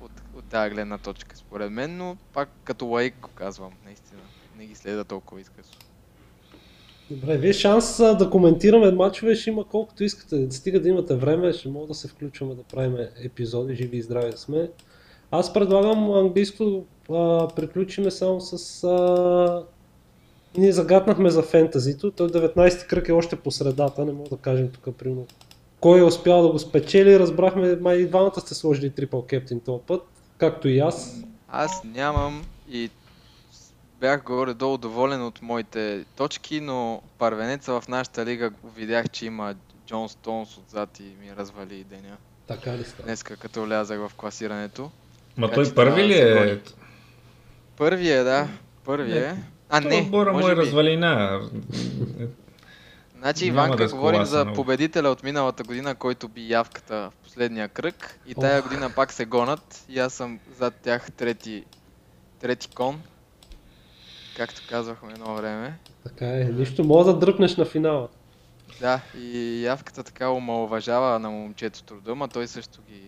от, 0.00 0.10
от 0.38 0.44
тази 0.44 0.70
гледна 0.70 0.98
точка, 0.98 1.36
според 1.36 1.70
мен, 1.70 1.96
но 1.96 2.16
пак 2.32 2.48
като 2.64 2.86
лайк 2.86 3.14
го 3.20 3.28
казвам, 3.34 3.72
наистина. 3.84 4.20
Не 4.58 4.66
ги 4.66 4.74
следа 4.74 5.04
толкова 5.04 5.40
изкъсно. 5.40 5.76
Добре, 7.10 7.36
вие 7.38 7.52
шанс 7.52 7.96
да 7.96 8.30
коментираме 8.30 8.90
матчове 8.90 9.34
ще 9.34 9.50
има 9.50 9.64
колкото 9.64 10.04
искате. 10.04 10.50
Стига 10.50 10.80
да 10.80 10.88
имате 10.88 11.16
време, 11.16 11.52
ще 11.52 11.68
мога 11.68 11.86
да 11.86 11.94
се 11.94 12.08
включваме 12.08 12.54
да 12.54 12.62
правим 12.62 12.96
епизоди, 13.24 13.74
живи 13.74 13.96
и 13.96 14.02
здрави 14.02 14.32
сме. 14.36 14.70
Аз 15.30 15.52
предлагам 15.52 16.10
английско 16.10 16.84
а, 17.10 17.48
приключиме 17.56 18.10
само 18.10 18.40
с... 18.40 18.84
А... 18.84 19.77
Ние 20.56 20.72
загатнахме 20.72 21.30
за 21.30 21.42
фентазито, 21.42 22.10
той 22.10 22.28
19 22.28 22.86
кръг 22.86 23.08
е 23.08 23.12
още 23.12 23.36
по 23.36 23.50
средата, 23.50 24.04
не 24.04 24.12
мога 24.12 24.28
да 24.28 24.36
кажем 24.36 24.70
тук 24.70 24.96
примерно 24.96 25.26
кой 25.80 26.00
е 26.00 26.02
успял 26.02 26.42
да 26.42 26.48
го 26.48 26.58
спечели, 26.58 27.18
разбрахме, 27.18 27.76
май 27.76 27.96
и 27.96 28.06
двамата 28.06 28.40
сте 28.40 28.54
сложили 28.54 28.90
трипъл 28.90 29.26
кептин 29.26 29.60
този 29.60 29.82
път, 29.86 30.02
както 30.38 30.68
и 30.68 30.78
аз. 30.78 31.16
Аз 31.48 31.84
нямам 31.84 32.44
и 32.70 32.90
бях 34.00 34.24
горе-долу 34.24 34.78
доволен 34.78 35.26
от 35.26 35.42
моите 35.42 36.04
точки, 36.16 36.60
но 36.60 37.02
първенеца 37.18 37.80
в 37.80 37.88
нашата 37.88 38.26
лига 38.26 38.50
видях, 38.76 39.10
че 39.10 39.26
има 39.26 39.54
Джон 39.86 40.08
Стоунс 40.08 40.58
отзад 40.58 41.00
и 41.00 41.02
ми 41.02 41.36
развали 41.38 41.84
деня. 41.84 42.16
Така 42.46 42.76
ли 42.76 42.84
става? 42.84 43.02
Днеска 43.06 43.36
като 43.36 43.64
влязах 43.64 43.98
в 43.98 44.14
класирането. 44.16 44.90
Ма 45.36 45.50
той 45.50 45.74
първи 45.74 46.04
ли 46.04 46.14
е? 46.14 46.60
Първи 47.76 48.10
е, 48.10 48.22
да. 48.22 48.48
Първи 48.84 49.18
е. 49.18 49.36
А, 49.68 49.80
не, 49.80 50.00
отбора 50.00 50.32
му 50.32 50.38
може 50.38 50.52
е 50.52 50.54
би. 50.54 50.60
развалина. 50.60 51.40
Значи 53.18 53.50
Няма 53.50 53.66
Иванка 53.66 53.88
да 53.88 53.94
говорим 53.94 54.24
за 54.24 54.44
много. 54.44 54.56
победителя 54.56 55.08
от 55.08 55.22
миналата 55.22 55.62
година, 55.64 55.94
който 55.94 56.28
би 56.28 56.48
явката 56.52 57.10
в 57.10 57.24
последния 57.24 57.68
кръг. 57.68 58.20
И 58.26 58.34
тая 58.34 58.58
Ох. 58.58 58.68
година 58.68 58.90
пак 58.96 59.12
се 59.12 59.24
гонат. 59.24 59.84
И 59.88 59.98
аз 59.98 60.12
съм 60.12 60.38
зад 60.58 60.74
тях 60.74 61.12
трети, 61.12 61.64
трети 62.40 62.68
кон. 62.68 63.00
Както 64.36 64.62
казвахме 64.68 65.12
едно 65.12 65.34
време. 65.34 65.78
Така 66.04 66.26
е, 66.26 66.44
нищо, 66.44 66.84
мога 66.84 67.04
да 67.04 67.18
дръпнеш 67.18 67.56
на 67.56 67.64
финала. 67.64 68.08
Да, 68.80 69.00
и 69.18 69.62
явката 69.64 70.02
така 70.02 70.30
омалуважава 70.30 71.18
на 71.18 71.30
момчето 71.30 71.82
труда, 71.82 72.14
ма 72.14 72.28
той 72.28 72.46
също 72.46 72.78
ги... 72.90 73.02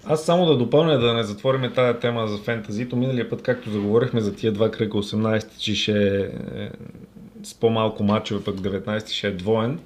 С- 0.00 0.06
Аз 0.06 0.24
само 0.24 0.46
да 0.46 0.56
допълня 0.56 0.98
да 0.98 1.14
не 1.14 1.22
затвориме 1.22 1.72
тази 1.72 1.98
тема 1.98 2.26
за 2.28 2.38
фентазито. 2.38 2.96
Миналия 2.96 3.30
път, 3.30 3.42
както 3.42 3.70
заговорихме 3.70 4.20
за 4.20 4.34
тия 4.34 4.52
два 4.52 4.70
кръга 4.70 4.98
18, 4.98 5.58
че 5.58 5.74
ще 5.74 6.20
е 6.20 6.70
с 7.42 7.54
по-малко 7.54 8.04
мачове, 8.04 8.44
пък 8.44 8.54
19 8.56 9.08
ще 9.08 9.28
е 9.28 9.32
двоен. 9.32 9.78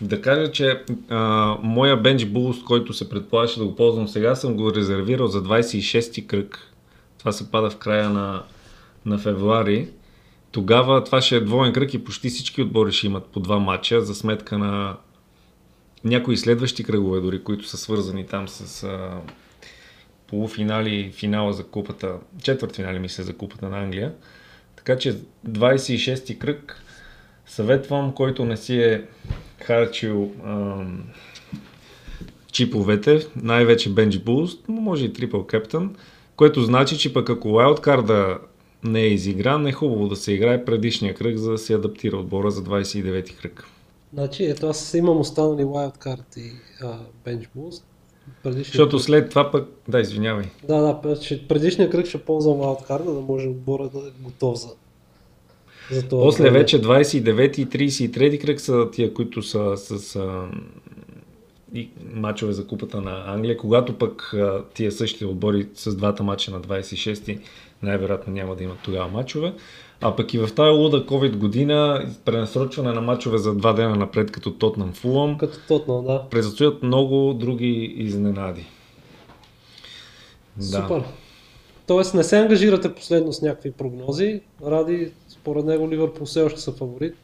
Да 0.00 0.22
кажа, 0.22 0.52
че 0.52 0.82
а, 1.08 1.18
моя 1.62 1.96
бенч 1.96 2.24
буст, 2.24 2.64
който 2.64 2.92
се 2.92 3.08
предполагаше 3.08 3.58
да 3.58 3.64
го 3.66 3.76
ползвам 3.76 4.08
сега, 4.08 4.34
съм 4.34 4.56
го 4.56 4.74
резервирал 4.74 5.26
за 5.26 5.42
26-ти 5.42 6.26
кръг. 6.26 6.58
Това 7.18 7.32
се 7.32 7.50
пада 7.50 7.70
в 7.70 7.76
края 7.76 8.10
на, 8.10 8.42
на 9.06 9.18
февруари. 9.18 9.88
тогава 10.52 11.04
това 11.04 11.20
ще 11.20 11.36
е 11.36 11.40
двоен 11.40 11.72
кръг 11.72 11.94
и 11.94 12.04
почти 12.04 12.28
всички 12.28 12.62
отбори 12.62 12.92
ще 12.92 13.06
имат 13.06 13.24
по 13.26 13.40
два 13.40 13.58
матча 13.58 14.00
за 14.00 14.14
сметка 14.14 14.58
на 14.58 14.96
някои 16.04 16.36
следващи 16.36 16.84
кръгове, 16.84 17.20
дори 17.20 17.42
които 17.42 17.68
са 17.68 17.76
свързани 17.76 18.26
там 18.26 18.48
с 18.48 18.84
а, 18.84 19.20
полуфинали, 20.26 21.12
финала 21.12 21.52
за 21.52 21.64
купата, 21.64 22.14
четвърт 22.42 22.76
финали 22.76 22.98
мисля 22.98 23.22
за 23.22 23.36
купата 23.36 23.68
на 23.68 23.78
Англия. 23.78 24.14
Така 24.76 24.98
че 24.98 25.18
26-ти 25.48 26.38
кръг 26.38 26.82
съветвам, 27.46 28.14
който 28.14 28.44
не 28.44 28.56
си 28.56 28.78
е 28.78 29.04
харчил 29.62 30.32
ам, 30.44 31.04
чиповете, 32.52 33.26
най-вече 33.36 33.94
Bench 33.94 34.24
Boost, 34.24 34.58
но 34.68 34.80
може 34.80 35.04
и 35.04 35.12
Triple 35.12 35.30
Captain, 35.30 35.88
което 36.36 36.62
значи, 36.62 36.98
че 36.98 37.12
пък 37.12 37.30
ако 37.30 37.48
Wildcard 37.48 38.38
не 38.84 39.00
е 39.00 39.08
изигран, 39.08 39.66
е 39.66 39.72
хубаво 39.72 40.08
да 40.08 40.16
се 40.16 40.32
играе 40.32 40.64
предишния 40.64 41.14
кръг, 41.14 41.36
за 41.36 41.50
да 41.50 41.58
се 41.58 41.74
адаптира 41.74 42.16
отбора 42.16 42.50
за 42.50 42.64
29-ти 42.64 43.36
кръг. 43.36 43.66
Значи, 44.14 44.44
ето 44.44 44.66
аз 44.66 44.94
имам 44.94 45.20
останали 45.20 45.64
Wildcard 45.64 46.38
и 46.38 46.52
а, 46.82 46.98
Bench 47.26 47.48
Boost. 47.56 47.82
Предишния 48.42 48.64
Защото 48.64 48.96
кръг- 48.96 49.02
след 49.02 49.30
това 49.30 49.50
пък... 49.50 49.68
Да, 49.88 50.00
извинявай. 50.00 50.44
Да, 50.68 50.80
да, 50.80 51.00
предишния 51.48 51.90
кръг 51.90 52.06
ще 52.06 52.18
ползвам 52.18 52.56
Wildcard, 52.58 53.04
да 53.04 53.20
може 53.20 53.48
отбора 53.48 53.88
да 53.88 53.98
е 53.98 54.10
готов 54.22 54.58
за, 54.60 54.68
за 55.90 56.08
това. 56.08 56.22
После 56.22 56.50
вече 56.50 56.82
29 56.82 57.58
и 57.58 57.68
33 57.68 58.40
кръг 58.40 58.60
са 58.60 58.88
тия, 58.92 59.14
които 59.14 59.42
са 59.42 59.76
с 59.76 60.16
а, 60.16 60.48
и 61.74 61.90
мачове 62.12 62.52
за 62.52 62.66
купата 62.66 63.00
на 63.00 63.24
Англия, 63.26 63.56
когато 63.56 63.98
пък 63.98 64.34
а, 64.34 64.64
тия 64.74 64.92
същите 64.92 65.26
отбори 65.26 65.68
с 65.74 65.96
двата 65.96 66.22
мача 66.22 66.50
на 66.50 66.60
26 66.60 67.40
най-вероятно 67.82 68.32
няма 68.32 68.56
да 68.56 68.64
имат 68.64 68.78
тогава 68.84 69.08
мачове. 69.08 69.54
А 70.00 70.16
пък 70.16 70.34
и 70.34 70.38
в 70.38 70.54
тази 70.54 70.70
луда 70.70 71.06
COVID 71.06 71.36
година 71.36 72.08
пренасрочване 72.24 72.92
на 72.92 73.00
мачове 73.00 73.38
за 73.38 73.54
два 73.54 73.72
дена 73.72 73.96
напред 73.96 74.30
като 74.30 74.50
Тотнам 74.50 74.92
Фулъм 74.92 75.38
Като 75.38 75.58
Тотнал, 75.68 76.02
да. 76.02 76.28
предстоят 76.30 76.82
много 76.82 77.34
други 77.34 77.94
изненади. 77.96 78.66
Да. 80.56 80.62
Супер. 80.62 81.02
Тоест 81.86 82.14
не 82.14 82.24
се 82.24 82.38
ангажирате 82.38 82.94
последно 82.94 83.32
с 83.32 83.42
някакви 83.42 83.72
прогнози. 83.72 84.40
Ради, 84.66 85.12
според 85.28 85.64
него 85.64 85.90
Ливърпул 85.90 86.26
все 86.26 86.42
още 86.42 86.60
са 86.60 86.72
фаворит. 86.72 87.16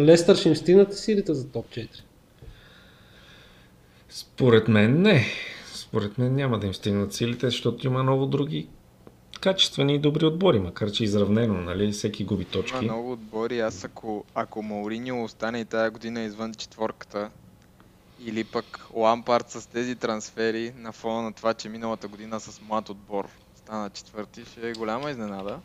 Лестър 0.00 0.36
ще 0.36 0.48
им 0.48 0.56
стигнат 0.56 0.90
ли 0.90 0.94
силите 0.94 1.34
за 1.34 1.48
топ 1.48 1.66
4? 1.66 1.88
Според 4.08 4.68
мен 4.68 5.02
не. 5.02 5.24
Според 5.74 6.18
мен 6.18 6.34
няма 6.34 6.58
да 6.58 6.66
им 6.66 6.74
стигнат 6.74 7.12
силите, 7.12 7.46
защото 7.46 7.86
има 7.86 8.02
много 8.02 8.26
други 8.26 8.68
качествени 9.40 9.94
и 9.94 9.98
добри 9.98 10.26
отбори, 10.26 10.58
макар 10.58 10.90
че 10.90 11.04
изравнено, 11.04 11.54
нали? 11.54 11.92
Всеки 11.92 12.24
губи 12.24 12.42
Има 12.42 12.52
точки. 12.52 12.84
много 12.84 13.12
отбори. 13.12 13.60
Аз 13.60 13.84
ако, 13.84 14.24
ако 14.34 14.62
Мауриньо 14.62 15.24
остане 15.24 15.60
и 15.60 15.64
тая 15.64 15.90
година 15.90 16.20
извън 16.20 16.54
четворката, 16.54 17.30
или 18.24 18.44
пък 18.44 18.86
Лампард 18.94 19.50
с 19.50 19.66
тези 19.66 19.96
трансфери 19.96 20.72
на 20.76 20.92
фона 20.92 21.22
на 21.22 21.32
това, 21.32 21.54
че 21.54 21.68
миналата 21.68 22.08
година 22.08 22.40
с 22.40 22.60
млад 22.68 22.88
отбор 22.88 23.28
стана 23.56 23.90
четвърти, 23.90 24.44
ще 24.44 24.70
е 24.70 24.72
голяма 24.72 25.10
изненада. 25.10 25.58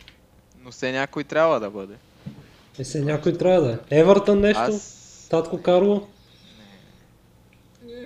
Но 0.63 0.71
все 0.71 0.91
някой 0.91 1.23
трябва 1.23 1.59
да 1.59 1.69
бъде. 1.69 1.93
Е, 2.79 2.83
се 2.83 3.01
някой 3.01 3.33
трябва 3.33 3.61
да 3.61 3.71
е. 3.71 3.99
Евертън 3.99 4.39
нещо? 4.39 4.61
Аз 4.61 5.27
Татко 5.31 5.61
Карло? 5.61 6.07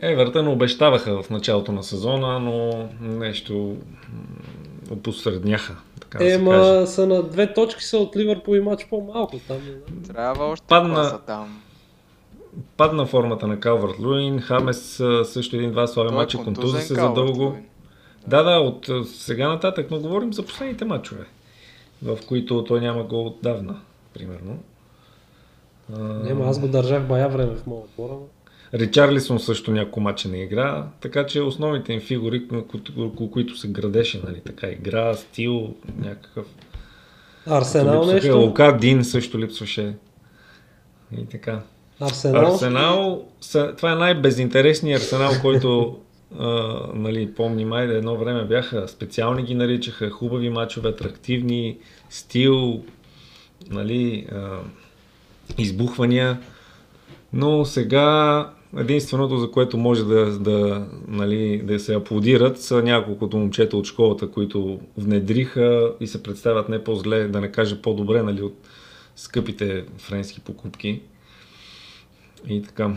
Евертън 0.01 0.47
обещаваха 0.47 1.23
в 1.23 1.29
началото 1.29 1.71
на 1.71 1.83
сезона, 1.83 2.39
но 2.39 2.89
нещо 3.01 3.77
опосредняха, 4.89 5.75
така 6.01 6.17
да 6.17 6.25
Е, 6.25 6.29
се 6.29 6.35
каже. 6.35 6.43
ма 6.79 6.87
са 6.87 7.07
на 7.07 7.23
две 7.23 7.53
точки 7.53 7.83
са 7.83 7.97
от 7.97 8.15
Ливърпул 8.15 8.55
и 8.55 8.59
матч 8.59 8.85
по-малко 8.85 9.39
там. 9.39 9.57
не 9.57 9.63
знам. 9.63 10.03
трябва 10.05 10.45
още 10.45 10.65
Падна- 10.67 11.19
там. 11.19 11.61
Падна 12.77 13.05
формата 13.05 13.47
на 13.47 13.59
Калвард 13.59 13.99
Луин, 13.99 14.39
Хамес 14.39 15.03
също 15.23 15.55
един-два 15.55 15.87
слаби 15.87 16.09
е 16.09 16.11
мача, 16.11 16.37
контуза 16.37 16.55
контузен 16.55 16.81
се 16.81 16.87
за 16.87 16.95
Калвард 16.95 17.15
дълго. 17.15 17.43
Луин. 17.43 17.65
Да, 18.27 18.43
да, 18.43 18.51
от 18.51 18.89
сега 19.07 19.47
нататък, 19.47 19.87
но 19.91 19.99
говорим 19.99 20.33
за 20.33 20.43
последните 20.43 20.85
мачове, 20.85 21.25
в 22.03 22.17
които 22.27 22.63
той 22.63 22.81
няма 22.81 23.03
гол 23.03 23.27
отдавна, 23.27 23.79
примерно. 24.13 24.59
Не, 26.23 26.45
аз 26.45 26.59
го 26.59 26.67
държах 26.67 27.03
бая 27.03 27.29
време 27.29 27.55
в 27.55 27.67
моят 27.67 27.85
отбора. 27.85 28.13
Ричарлисон 28.73 29.39
също 29.39 29.71
няколко 29.71 29.99
мача 29.99 30.29
не 30.29 30.43
игра, 30.43 30.87
така 31.01 31.25
че 31.25 31.41
основните 31.41 31.93
им 31.93 32.01
фигури, 32.01 32.41
около 32.97 33.31
които 33.31 33.57
се 33.57 33.67
градеше, 33.67 34.21
нали, 34.25 34.41
така 34.45 34.67
игра, 34.67 35.13
стил, 35.13 35.75
някакъв. 35.97 36.45
Арсенал 37.45 38.05
нещо? 38.05 38.37
Лука 38.37 38.77
Дин 38.77 39.03
също 39.03 39.39
липсваше. 39.39 39.93
И 41.17 41.25
така. 41.25 41.61
Арсенал? 41.99 42.53
Арсенал, 42.53 43.27
са, 43.41 43.73
това 43.77 43.91
е 43.91 43.95
най-безинтересният 43.95 45.01
арсенал, 45.01 45.31
който 45.41 45.99
а, 46.39 46.79
нали, 46.93 47.33
помним, 47.33 47.73
айде 47.73 47.97
едно 47.97 48.17
време 48.17 48.45
бяха 48.45 48.87
специални 48.87 49.43
ги 49.43 49.55
наричаха, 49.55 50.09
хубави 50.09 50.49
мачове, 50.49 50.89
атрактивни, 50.89 51.77
стил, 52.09 52.83
нали, 53.69 54.27
а, 54.31 54.59
избухвания. 55.57 56.39
Но 57.33 57.65
сега 57.65 58.49
единственото, 58.77 59.37
за 59.37 59.51
което 59.51 59.77
може 59.77 60.03
да, 60.03 60.39
да, 60.39 60.87
нали, 61.07 61.61
да 61.63 61.79
се 61.79 61.95
аплодират, 61.95 62.61
са 62.61 62.83
няколкото 62.83 63.37
момчета 63.37 63.77
от 63.77 63.85
школата, 63.85 64.31
които 64.31 64.79
внедриха 64.97 65.93
и 65.99 66.07
се 66.07 66.23
представят 66.23 66.69
не 66.69 66.83
по-зле, 66.83 67.27
да 67.27 67.41
не 67.41 67.51
кажа 67.51 67.81
по-добре, 67.81 68.23
нали, 68.23 68.41
от 68.41 68.67
скъпите 69.15 69.85
френски 69.97 70.39
покупки. 70.39 71.01
И 72.47 72.61
така. 72.61 72.95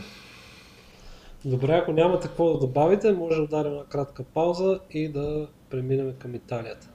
Добре, 1.45 1.73
ако 1.73 1.93
нямате 1.93 2.29
какво 2.29 2.53
да 2.53 2.59
добавите, 2.59 3.13
може 3.13 3.37
да 3.37 3.43
ударим 3.43 3.73
една 3.73 3.85
кратка 3.85 4.23
пауза 4.23 4.81
и 4.91 5.09
да 5.09 5.49
преминем 5.71 6.13
към 6.19 6.35
Италията. 6.35 6.89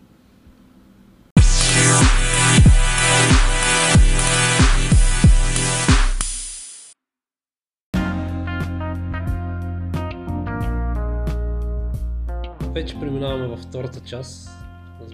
Вече 12.75 12.99
преминаваме 12.99 13.47
във 13.47 13.59
втората 13.59 13.99
част, 13.99 14.49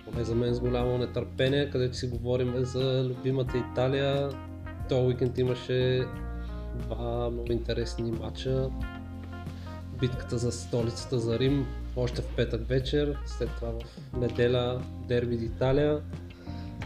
поне 0.06 0.24
за 0.24 0.36
мен 0.36 0.54
с 0.54 0.60
голямо 0.60 0.98
нетърпение, 0.98 1.70
където 1.70 1.98
си 1.98 2.08
говорим 2.08 2.54
за 2.58 3.04
любимата 3.04 3.58
Италия. 3.58 4.30
Този 4.90 5.02
уикенд 5.02 5.38
имаше 5.38 6.04
два 6.74 7.30
много 7.30 7.52
интересни 7.52 8.12
матча. 8.12 8.70
Битката 10.00 10.38
за 10.38 10.52
столицата 10.52 11.20
за 11.20 11.40
Рим, 11.40 11.68
още 11.96 12.22
в 12.22 12.36
петък 12.36 12.68
вечер, 12.68 13.18
след 13.26 13.50
това 13.56 13.72
в 13.72 14.18
неделя 14.18 14.82
Дерби 15.08 15.40
d'Италия. 15.40 16.02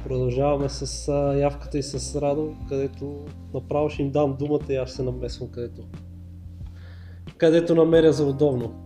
Продължаваме 0.04 0.70
с 0.70 1.12
явката 1.40 1.78
и 1.78 1.84
с 1.84 2.22
Радо, 2.22 2.56
където 2.70 3.26
направо 3.54 3.90
ще 3.90 4.02
им 4.02 4.12
дам 4.12 4.36
думата 4.40 4.66
и 4.70 4.76
аз 4.76 4.92
се 4.92 5.04
намесвам 5.04 5.50
където, 5.52 5.84
където 7.38 7.76
намеря 7.76 8.14
за 8.14 8.26
удобно. 8.26 8.85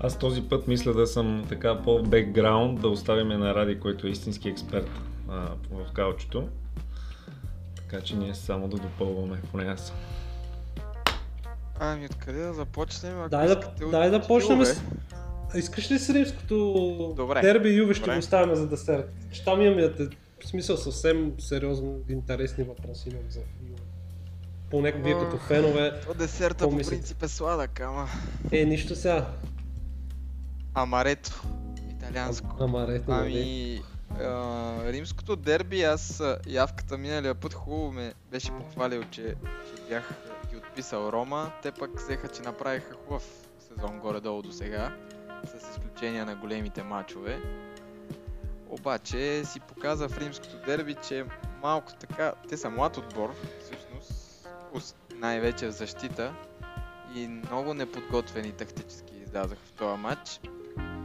Аз 0.00 0.18
този 0.18 0.48
път 0.48 0.68
мисля 0.68 0.92
да 0.92 1.06
съм 1.06 1.46
така 1.48 1.82
по-бекграунд, 1.82 2.80
да 2.80 2.88
оставим 2.88 3.28
на 3.28 3.54
Ради, 3.54 3.80
който 3.80 4.06
е 4.06 4.10
истински 4.10 4.48
експерт 4.48 4.90
а, 5.28 5.48
в 5.70 5.92
каучето. 5.92 6.48
Така 7.76 8.00
че 8.00 8.16
ние 8.16 8.34
само 8.34 8.68
да 8.68 8.76
допълваме, 8.76 9.42
поне 9.50 9.64
аз. 9.64 9.92
Ами 11.80 12.06
откъде 12.06 12.40
да 12.42 12.52
започнем? 12.52 13.20
Ако 13.20 13.28
Дай 13.28 13.46
да, 13.46 13.52
искате 13.52 13.84
дай 13.84 14.10
да 14.10 14.26
почнем 14.26 14.64
с... 14.64 14.82
Искаш 15.54 15.90
ли 15.90 15.98
с 15.98 16.10
римското 16.10 17.14
Добре. 17.16 17.40
дерби 17.40 17.68
Юве 17.68 17.94
ще 17.94 18.00
Добре. 18.00 18.14
го 18.14 18.18
оставим 18.18 18.54
за 18.54 18.68
десерт? 18.68 19.12
Че 19.32 19.44
там 19.44 19.62
имаме 19.62 19.88
в 19.88 20.46
смисъл 20.46 20.76
съвсем 20.76 21.32
сериозно 21.38 21.98
интересни 22.08 22.64
въпроси 22.64 23.08
имам 23.08 23.30
за 23.30 23.40
Юве. 23.68 23.82
Поне 24.70 24.92
вие 24.92 25.18
като 25.18 25.38
фенове. 25.38 26.00
То 26.06 26.14
десерта 26.14 26.64
по 26.64 26.76
принцип 26.76 27.22
е 27.22 27.28
сладък, 27.28 27.80
ама... 27.80 28.08
Е, 28.52 28.64
нищо 28.64 28.96
сега. 28.96 29.26
Амарето. 30.74 31.42
Италианско. 31.90 32.56
Ама 32.60 32.86
рето, 32.86 33.10
нали? 33.10 33.40
Ами, 33.40 33.82
а, 34.24 34.92
римското 34.92 35.36
дерби, 35.36 35.82
аз 35.82 36.22
явката 36.46 36.98
миналия 36.98 37.34
път 37.34 37.54
хубаво 37.54 37.92
ме 37.92 38.14
беше 38.30 38.52
похвалил, 38.52 39.04
че, 39.10 39.22
че 39.66 39.82
бях 39.88 40.14
ги 40.50 40.56
отписал 40.56 41.08
Рома. 41.12 41.52
Те 41.62 41.72
пък 41.72 42.00
взеха, 42.00 42.28
че 42.28 42.42
направиха 42.42 42.94
хубав 42.94 43.24
сезон 43.68 43.98
горе-долу 43.98 44.42
до 44.42 44.52
сега, 44.52 44.96
с 45.44 45.70
изключение 45.70 46.24
на 46.24 46.36
големите 46.36 46.82
матчове. 46.82 47.42
Обаче 48.70 49.44
си 49.44 49.60
показа 49.60 50.08
в 50.08 50.18
римското 50.18 50.56
дерби, 50.66 50.96
че 51.08 51.24
малко 51.62 51.92
така, 52.00 52.32
те 52.48 52.56
са 52.56 52.70
млад 52.70 52.96
отбор, 52.96 53.34
всъщност, 53.62 54.96
най-вече 55.14 55.66
в 55.66 55.70
защита 55.70 56.34
и 57.14 57.26
много 57.26 57.74
неподготвени 57.74 58.52
тактически 58.52 59.14
излязах 59.26 59.58
в 59.58 59.72
този 59.72 59.98
матч. 60.00 60.40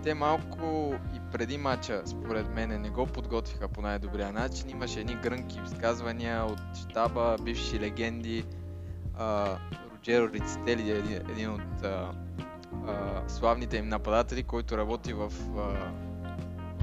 Те 0.03 0.13
малко 0.13 0.95
и 1.15 1.19
преди 1.31 1.57
мача, 1.57 2.01
според 2.05 2.49
мен, 2.49 2.81
не 2.81 2.89
го 2.89 3.05
подготвиха 3.05 3.67
по 3.67 3.81
най-добрия 3.81 4.31
начин. 4.31 4.69
Имаше 4.69 4.99
едни 4.99 5.15
грънки 5.15 5.59
изказвания 5.65 6.45
от 6.45 6.59
щаба, 6.75 7.35
бивши 7.41 7.79
легенди. 7.79 8.45
А, 9.17 9.57
Роджеро 9.93 10.33
Рицители 10.33 10.91
е 10.91 10.97
един, 10.97 11.15
един 11.15 11.49
от 11.49 11.83
а, 11.83 12.11
а, 12.87 13.23
славните 13.29 13.77
им 13.77 13.87
нападатели, 13.87 14.43
който 14.43 14.77
работи 14.77 15.13
в, 15.13 15.23
а, 15.23 15.61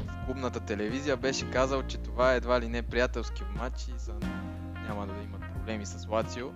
в 0.06 0.26
клубната 0.26 0.60
телевизия, 0.60 1.16
беше 1.16 1.50
казал, 1.50 1.82
че 1.82 1.98
това 1.98 2.32
е 2.32 2.36
едва 2.36 2.60
ли 2.60 2.68
не 2.68 2.82
приятелски 2.82 3.42
матч 3.56 3.88
и 3.88 3.98
за... 3.98 4.14
няма 4.88 5.06
да 5.06 5.12
имат 5.24 5.42
проблеми 5.54 5.86
с 5.86 6.08
Лацио. 6.08 6.46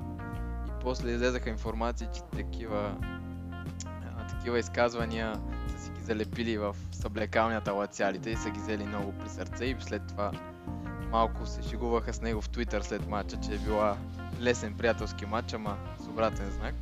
И 0.66 0.70
после 0.82 1.10
излезаха 1.10 1.50
информации, 1.50 2.06
че 2.14 2.22
такива, 2.22 2.96
а, 3.86 4.26
такива 4.26 4.58
изказвания 4.58 5.40
залепили 6.04 6.58
в 6.58 6.76
съблекалнята 6.92 7.72
лациалите 7.72 8.30
и 8.30 8.36
са 8.36 8.50
ги 8.50 8.60
взели 8.60 8.84
много 8.84 9.12
при 9.12 9.28
сърце 9.28 9.64
и 9.64 9.76
след 9.80 10.02
това 10.08 10.32
малко 11.10 11.46
се 11.46 11.62
шегуваха 11.62 12.14
с 12.14 12.20
него 12.20 12.40
в 12.40 12.48
Твитър 12.48 12.82
след 12.82 13.08
матча, 13.08 13.36
че 13.40 13.54
е 13.54 13.58
била 13.58 13.96
лесен 14.40 14.74
приятелски 14.74 15.26
матч, 15.26 15.52
ама 15.52 15.76
с 15.98 16.08
обратен 16.08 16.50
знак. 16.50 16.74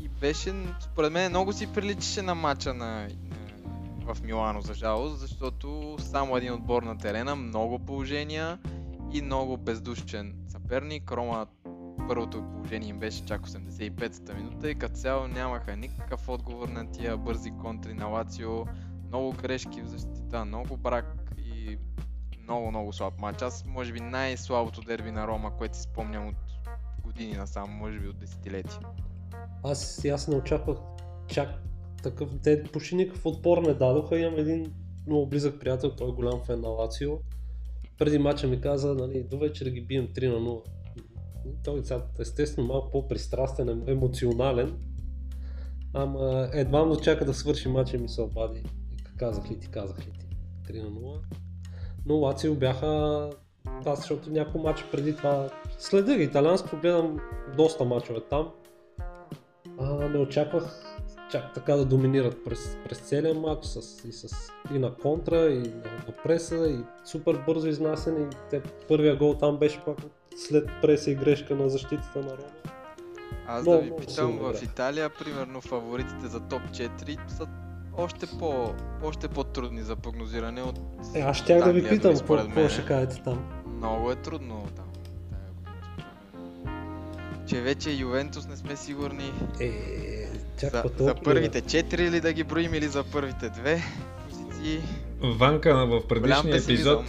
И 0.00 0.08
беше, 0.08 0.54
според 0.80 1.12
мен, 1.12 1.30
много 1.30 1.52
си 1.52 1.72
приличаше 1.72 2.22
на 2.22 2.34
матча 2.34 2.74
на, 2.74 3.08
на, 4.04 4.14
в 4.14 4.22
Милано, 4.22 4.60
за 4.60 4.74
жалост, 4.74 5.18
защото 5.18 5.96
само 5.98 6.36
един 6.36 6.52
отбор 6.52 6.82
на 6.82 6.98
терена, 6.98 7.36
много 7.36 7.78
положения 7.78 8.58
и 9.12 9.22
много 9.22 9.56
бездушен 9.56 10.34
съперник. 10.48 11.12
Рома 11.12 11.46
първото 12.08 12.44
положение 12.52 12.88
им 12.88 12.98
беше 12.98 13.24
чак 13.24 13.46
85-та 13.46 14.34
минута 14.34 14.70
и 14.70 14.74
като 14.74 14.94
цяло 14.94 15.28
нямаха 15.28 15.76
никакъв 15.76 16.28
отговор 16.28 16.68
на 16.68 16.90
тия 16.90 17.16
бързи 17.16 17.50
контри 17.50 17.94
на 17.94 18.06
Лацио. 18.06 18.64
Много 19.08 19.32
грешки 19.42 19.82
в 19.82 19.86
защита, 19.86 20.44
много 20.44 20.76
брак 20.76 21.32
и 21.38 21.78
много, 22.42 22.70
много 22.70 22.92
слаб 22.92 23.20
матч. 23.20 23.42
Аз 23.42 23.64
може 23.66 23.92
би 23.92 24.00
най-слабото 24.00 24.80
дерби 24.80 25.10
на 25.10 25.26
Рома, 25.26 25.56
което 25.56 25.76
си 25.76 25.82
спомням 25.82 26.28
от 26.28 26.34
години 27.04 27.32
насам, 27.32 27.70
може 27.70 27.98
би 27.98 28.08
от 28.08 28.18
десетилетия. 28.18 28.80
Аз, 29.62 30.04
аз 30.04 30.28
не 30.28 30.36
очаквах 30.36 30.78
чак 31.26 31.48
такъв. 32.02 32.30
Те 32.42 32.62
почти 32.62 32.94
никакъв 32.94 33.26
отпор 33.26 33.58
не 33.58 33.74
дадоха. 33.74 34.18
Имам 34.18 34.38
един 34.38 34.72
много 35.06 35.26
близък 35.26 35.60
приятел, 35.60 35.90
той 35.90 36.08
е 36.08 36.12
голям 36.12 36.40
фен 36.46 36.60
на 36.60 36.68
Лацио. 36.68 37.18
Преди 37.98 38.18
мача 38.18 38.46
ми 38.46 38.60
каза, 38.60 38.94
нали, 38.94 39.22
до 39.22 39.38
вечер 39.38 39.66
ги 39.66 39.80
бием 39.80 40.08
3 40.08 40.28
на 40.28 40.40
0. 40.40 40.62
Той 41.64 41.84
сега 41.84 42.02
естествено 42.18 42.68
малко 42.68 42.90
по-пристрастен, 42.90 43.84
емоционален. 43.86 44.78
Ама 45.94 46.48
едва 46.52 46.84
му 46.84 46.96
чака 46.96 47.24
да 47.24 47.34
свърши 47.34 47.68
мача 47.68 47.96
и 47.96 48.00
ми 48.00 48.08
се 48.08 48.22
обади. 48.22 48.62
Казах 49.16 49.50
ли 49.50 49.58
ти, 49.58 49.68
казах 49.68 49.98
ли 49.98 50.12
ти. 50.12 50.26
3 50.72 50.82
на 50.82 50.90
0. 50.90 51.18
Но 52.06 52.14
Лацио 52.14 52.54
бяха 52.54 53.30
аз, 53.84 53.98
защото 53.98 54.30
няколко 54.30 54.58
мача 54.58 54.84
преди 54.92 55.16
това 55.16 55.50
следя 55.78 56.16
ги. 56.16 56.22
Италианско 56.22 56.76
гледам 56.76 57.20
доста 57.56 57.84
мачове 57.84 58.20
там. 58.20 58.50
А, 59.78 60.08
не 60.08 60.18
очаквах 60.18 60.96
чак 61.30 61.54
така 61.54 61.76
да 61.76 61.84
доминират 61.84 62.44
през, 62.44 62.76
през 62.84 62.98
целия 62.98 63.34
матч 63.34 63.64
с, 63.64 64.04
и, 64.08 64.12
с, 64.12 64.52
и 64.74 64.78
на 64.78 64.94
контра, 64.94 65.50
и 65.50 65.58
на, 65.58 65.90
на 66.06 66.14
преса, 66.24 66.68
и 66.68 66.78
супер 67.04 67.42
бързо 67.46 67.68
изнасяне. 67.68 68.20
И 68.20 68.36
те, 68.50 68.62
първия 68.88 69.16
гол 69.16 69.34
там 69.34 69.58
беше 69.58 69.84
пак 69.84 69.98
след 70.36 70.68
преса 70.82 71.10
и 71.10 71.14
грешка 71.14 71.54
на 71.54 71.68
защитата 71.68 72.18
на 72.18 72.30
Рома. 72.30 72.48
Аз 73.46 73.62
Много, 73.62 73.78
да 73.78 73.84
ви 73.84 74.06
питам, 74.06 74.38
в. 74.38 74.62
Италия, 74.62 75.10
примерно, 75.10 75.60
фаворитите 75.60 76.26
за 76.26 76.40
топ 76.40 76.62
4 76.62 77.30
са 77.30 77.46
още, 77.98 78.26
по, 78.26 78.74
още 79.02 79.28
по-трудни 79.28 79.82
за 79.82 79.96
прогнозиране 79.96 80.62
от 80.62 80.80
Е, 81.14 81.20
аз 81.20 81.36
щях 81.36 81.64
да 81.64 81.72
ви 81.72 81.88
питам, 81.88 82.14
дори 82.28 82.38
какво, 82.38 82.68
ще 82.68 82.84
кажете 82.84 83.22
там. 83.24 83.44
Много 83.66 84.10
е 84.10 84.16
трудно 84.16 84.68
там. 84.76 84.84
Че 87.46 87.60
вече 87.60 87.90
Ювентус 87.90 88.48
не 88.48 88.56
сме 88.56 88.76
сигурни 88.76 89.32
Е, 89.60 89.70
чак 90.60 90.72
за, 90.72 91.04
за 91.04 91.14
първите 91.14 91.62
4 91.62 92.10
ли 92.10 92.20
да 92.20 92.32
ги 92.32 92.44
броим 92.44 92.74
или 92.74 92.88
за 92.88 93.04
първите 93.04 93.48
две 93.48 93.82
позиции. 94.28 94.80
Ванка 95.22 95.86
в 95.86 96.06
предишния 96.08 96.56
епизод, 96.56 97.04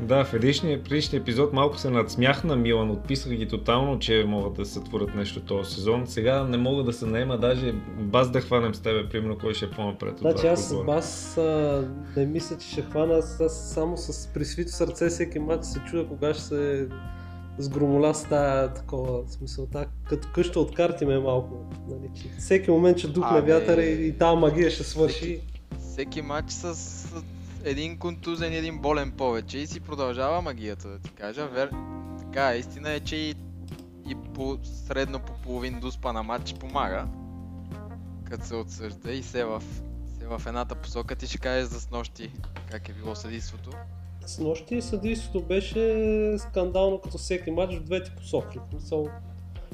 да, 0.00 0.24
в 0.24 0.30
предишния, 0.30 0.82
предишния 0.82 1.20
епизод 1.20 1.52
малко 1.52 1.78
се 1.78 1.90
надсмях 1.90 2.44
на 2.44 2.56
Милан, 2.56 2.90
отписах 2.90 3.32
ги 3.32 3.48
тотално, 3.48 3.98
че 3.98 4.24
могат 4.28 4.54
да 4.54 4.64
се 4.64 4.80
творят 4.80 5.14
нещо 5.14 5.40
този 5.40 5.74
сезон. 5.74 6.06
Сега 6.06 6.44
не 6.44 6.56
мога 6.56 6.82
да 6.82 6.92
се 6.92 7.06
наема, 7.06 7.38
даже 7.38 7.72
баз 7.98 8.30
да 8.30 8.40
хванем 8.40 8.74
с 8.74 8.80
тебе, 8.80 9.08
примерно, 9.08 9.38
кой 9.38 9.54
ще 9.54 9.64
е 9.64 9.70
по-напред 9.70 10.18
Значи 10.18 10.46
аз, 10.46 10.72
отбора. 10.72 10.96
аз 10.98 11.38
а, 11.38 11.88
не 12.16 12.26
мисля, 12.26 12.58
че 12.58 12.68
ще 12.68 12.82
хвана, 12.82 13.14
аз, 13.14 13.40
аз 13.40 13.70
само 13.74 13.96
с 13.96 14.28
присвито 14.34 14.72
сърце 14.72 15.08
всеки 15.08 15.38
матч 15.38 15.64
се 15.64 15.80
чуда 15.90 16.06
кога 16.06 16.34
ще 16.34 16.42
се 16.42 16.88
сгромоля 17.58 18.14
с 18.14 18.24
тая 18.24 18.72
такова 18.72 19.22
в 19.22 19.30
смисъл, 19.30 19.66
та, 19.66 19.86
като 20.08 20.28
къща 20.34 20.60
от 20.60 20.74
карти 20.74 21.06
ме 21.06 21.14
е 21.14 21.18
малко. 21.18 21.64
Нали, 21.88 22.10
че 22.14 22.28
всеки 22.38 22.70
момент 22.70 22.98
ще 22.98 23.08
духне 23.08 23.40
вятъра 23.40 23.82
и, 23.82 24.06
и 24.06 24.12
тази 24.12 24.36
магия 24.36 24.70
ще 24.70 24.84
свърши. 24.84 25.40
Всеки 25.78 26.22
матч 26.22 26.50
с, 26.50 26.74
с 26.74 27.24
един 27.66 27.98
контузен 27.98 28.52
и 28.52 28.56
един 28.56 28.78
болен 28.78 29.10
повече 29.10 29.58
и 29.58 29.66
си 29.66 29.80
продължава 29.80 30.42
магията, 30.42 30.88
да 30.88 30.98
ти 30.98 31.10
кажа. 31.10 31.46
Вер... 31.46 31.70
Така, 32.18 32.54
истина 32.54 32.90
е, 32.90 33.00
че 33.00 33.16
и, 33.16 33.34
и 34.08 34.16
по, 34.34 34.58
средно 34.62 35.20
по 35.20 35.32
половин 35.32 35.80
дуспа 35.80 36.12
на 36.12 36.22
матч 36.22 36.54
помага. 36.54 37.08
Като 38.24 38.46
се 38.46 38.54
отсъжда 38.54 39.12
и 39.12 39.22
се 39.22 39.44
в, 39.44 39.62
се 40.18 40.26
в 40.26 40.42
едната 40.46 40.74
посока 40.74 41.16
ти 41.16 41.26
ще 41.26 41.38
кажеш 41.38 41.68
за 41.68 41.80
снощи 41.80 42.30
как 42.70 42.88
е 42.88 42.92
било 42.92 43.14
съдийството. 43.14 43.70
С 44.26 44.38
нощи 44.38 44.82
съдийството 44.82 45.46
беше 45.46 46.38
скандално 46.38 47.00
като 47.00 47.18
всеки 47.18 47.50
матч 47.50 47.74
в 47.76 47.82
двете 47.82 48.10
посоки. 48.10 48.58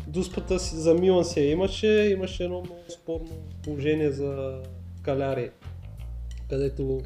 Дуспата 0.07 0.61
си 0.61 0.77
за 0.77 0.95
Милан 0.95 1.25
я 1.37 1.51
имаше, 1.51 1.89
имаше 1.89 2.45
едно 2.45 2.61
много 2.61 2.85
спорно 2.89 3.29
положение 3.63 4.11
за 4.11 4.61
Каляри, 5.03 5.51
където 6.49 7.01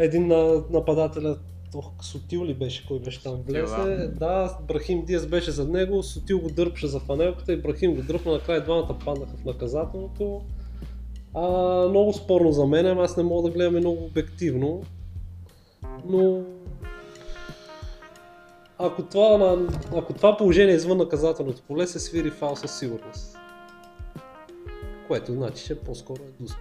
един 0.00 0.26
на 0.26 0.62
нападателя, 0.70 1.38
ох, 1.74 1.90
Сотил 2.02 2.44
ли 2.44 2.54
беше, 2.54 2.86
кой 2.86 2.98
беше 2.98 3.22
там 3.22 3.36
влезе, 3.48 4.08
да, 4.08 4.58
Брахим 4.68 5.04
Диас 5.04 5.26
беше 5.26 5.50
за 5.50 5.68
него, 5.68 6.02
Сотил 6.02 6.40
го 6.40 6.48
дърпаше 6.48 6.86
за 6.86 7.00
фанелката 7.00 7.52
и 7.52 7.56
Брахим 7.56 7.94
го 7.94 8.02
дръпна, 8.02 8.32
накрая 8.32 8.64
двамата 8.64 8.98
паднаха 9.04 9.36
в 9.36 9.44
наказателното. 9.44 10.40
А, 11.34 11.48
много 11.88 12.12
спорно 12.12 12.52
за 12.52 12.66
мен, 12.66 12.98
аз 12.98 13.16
не 13.16 13.22
мога 13.22 13.48
да 13.48 13.54
гледам 13.54 13.76
много 13.76 14.04
обективно. 14.04 14.82
Но 16.06 16.42
ако 18.78 19.02
това, 19.02 19.38
на- 19.38 19.68
ако 19.96 20.12
това 20.12 20.36
положение 20.36 20.72
е 20.72 20.76
извън 20.76 20.98
наказателното 20.98 21.62
поле, 21.62 21.86
се 21.86 21.98
свири 21.98 22.30
фал 22.30 22.56
със 22.56 22.78
сигурност. 22.78 23.36
Което 25.08 25.32
значи, 25.32 25.64
че 25.64 25.80
по-скоро 25.80 26.20
е 26.22 26.42
дуспа. 26.42 26.58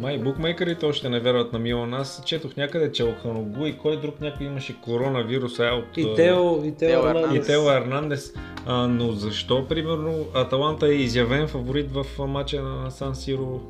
Май 0.00 0.18
букмейкерите 0.18 0.86
още 0.86 1.08
не 1.08 1.20
вярват 1.20 1.52
на 1.52 1.58
Милан. 1.58 1.94
Аз 1.94 2.22
четох 2.24 2.56
някъде, 2.56 2.92
че 2.92 3.04
Оханогу 3.04 3.66
и 3.66 3.78
кой 3.78 4.00
друг 4.00 4.20
някой 4.20 4.46
имаше 4.46 4.80
коронавирус 4.80 5.60
а, 5.60 5.74
от... 5.74 5.96
И 5.96 6.02
а, 6.02 6.14
Тео, 6.14 6.64
и 6.64 6.74
Тео, 6.74 7.00
Тео 7.02 7.08
Ернандес. 7.08 7.46
И 7.46 7.46
Тео 7.46 7.70
Ернандес. 7.70 8.32
А, 8.66 8.86
но 8.86 9.12
защо, 9.12 9.68
примерно, 9.68 10.24
Аталанта 10.34 10.86
е 10.86 10.92
изявен 10.92 11.48
фаворит 11.48 11.92
в 11.92 12.06
а, 12.20 12.26
матча 12.26 12.62
на 12.62 12.90
Сан 12.90 13.14
Сиро 13.14 13.60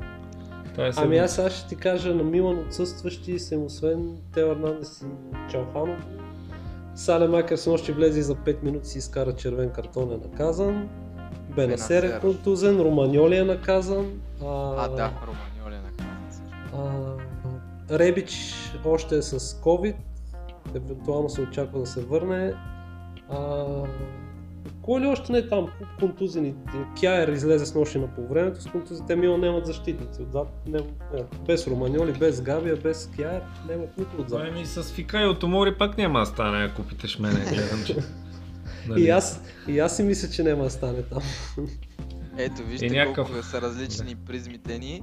тая 0.77 0.93
Ами 0.97 1.19
аз 1.19 1.35
сега 1.35 1.51
ще 1.51 1.69
ти 1.69 1.77
кажа 1.77 2.15
на 2.15 2.23
Милан 2.23 2.59
отсъстващи 2.59 3.39
съм 3.39 3.65
освен 3.65 4.17
Тео 4.35 4.51
Ернандес 4.51 5.03
и 5.03 5.51
Чалханов. 5.51 6.07
Сале 6.95 7.29
Макер 7.29 7.57
с 7.57 7.67
нощи 7.67 7.93
влезе 7.93 8.21
и 8.21 8.23
за 8.23 8.35
5 8.35 8.63
минути 8.63 8.89
си 8.89 8.99
изкара 8.99 9.33
червен 9.33 9.71
картон 9.71 10.13
е 10.13 10.29
наказан. 10.29 10.89
Бенасер 11.57 12.03
е 12.03 12.21
контузен, 12.21 12.81
Романьоли 12.81 13.37
е 13.37 13.45
наказан. 13.45 14.21
А, 14.43 14.89
да, 14.89 15.11
Романьоли 15.27 15.50
Ребич 17.91 18.55
още 18.85 19.17
е 19.17 19.23
с 19.23 19.39
COVID, 19.41 19.95
евентуално 20.75 21.31
се 21.31 21.41
очаква 21.41 21.81
да 21.81 21.87
се 21.87 22.01
върне. 22.01 22.55
А, 23.31 23.65
кой 24.83 25.01
ли 25.01 25.07
още 25.07 25.33
не 25.33 25.39
е 25.39 25.49
там? 25.49 25.69
Контузени. 25.99 26.55
Кяер 27.01 27.29
излезе 27.29 27.67
с 27.67 27.75
нощи 27.75 27.99
на 27.99 28.07
полувремето, 28.07 28.63
с 28.63 28.67
контузите 28.67 29.17
Милан 29.17 29.41
нямат 29.41 29.67
защитници. 29.67 30.23
Отзад, 30.23 30.49
не, 30.67 30.79
не, 31.15 31.25
без 31.47 31.67
Романьоли, 31.67 32.13
без 32.13 32.41
Габия, 32.41 32.77
без 32.77 33.11
Кяер, 33.17 33.43
нямат 33.69 33.99
никой 33.99 34.25
отзад. 34.25 34.41
Ами 34.49 34.67
с 34.67 34.83
Фика 34.85 35.23
и 35.23 35.27
Отомори 35.27 35.75
пак 35.75 35.99
няма 35.99 36.21
да 36.21 36.27
стане, 36.27 36.65
ако 36.65 36.83
питаш 36.83 37.19
мене, 37.19 37.41
гледам, 37.49 37.85
че... 37.87 37.97
Нали? 38.89 39.03
И 39.03 39.11
аз, 39.11 39.43
и 39.69 39.79
аз 39.79 39.97
си 39.97 40.03
мисля, 40.03 40.29
че 40.29 40.43
няма 40.43 40.65
да 40.65 40.71
стане 40.71 41.03
там. 41.03 41.23
Ето, 42.39 42.63
вижте 42.63 42.87
И 42.87 42.91
някакъв- 42.91 43.29
колко 43.29 43.43
са 43.43 43.61
различни 43.63 44.15
призмите 44.17 44.79
ни. 44.79 45.03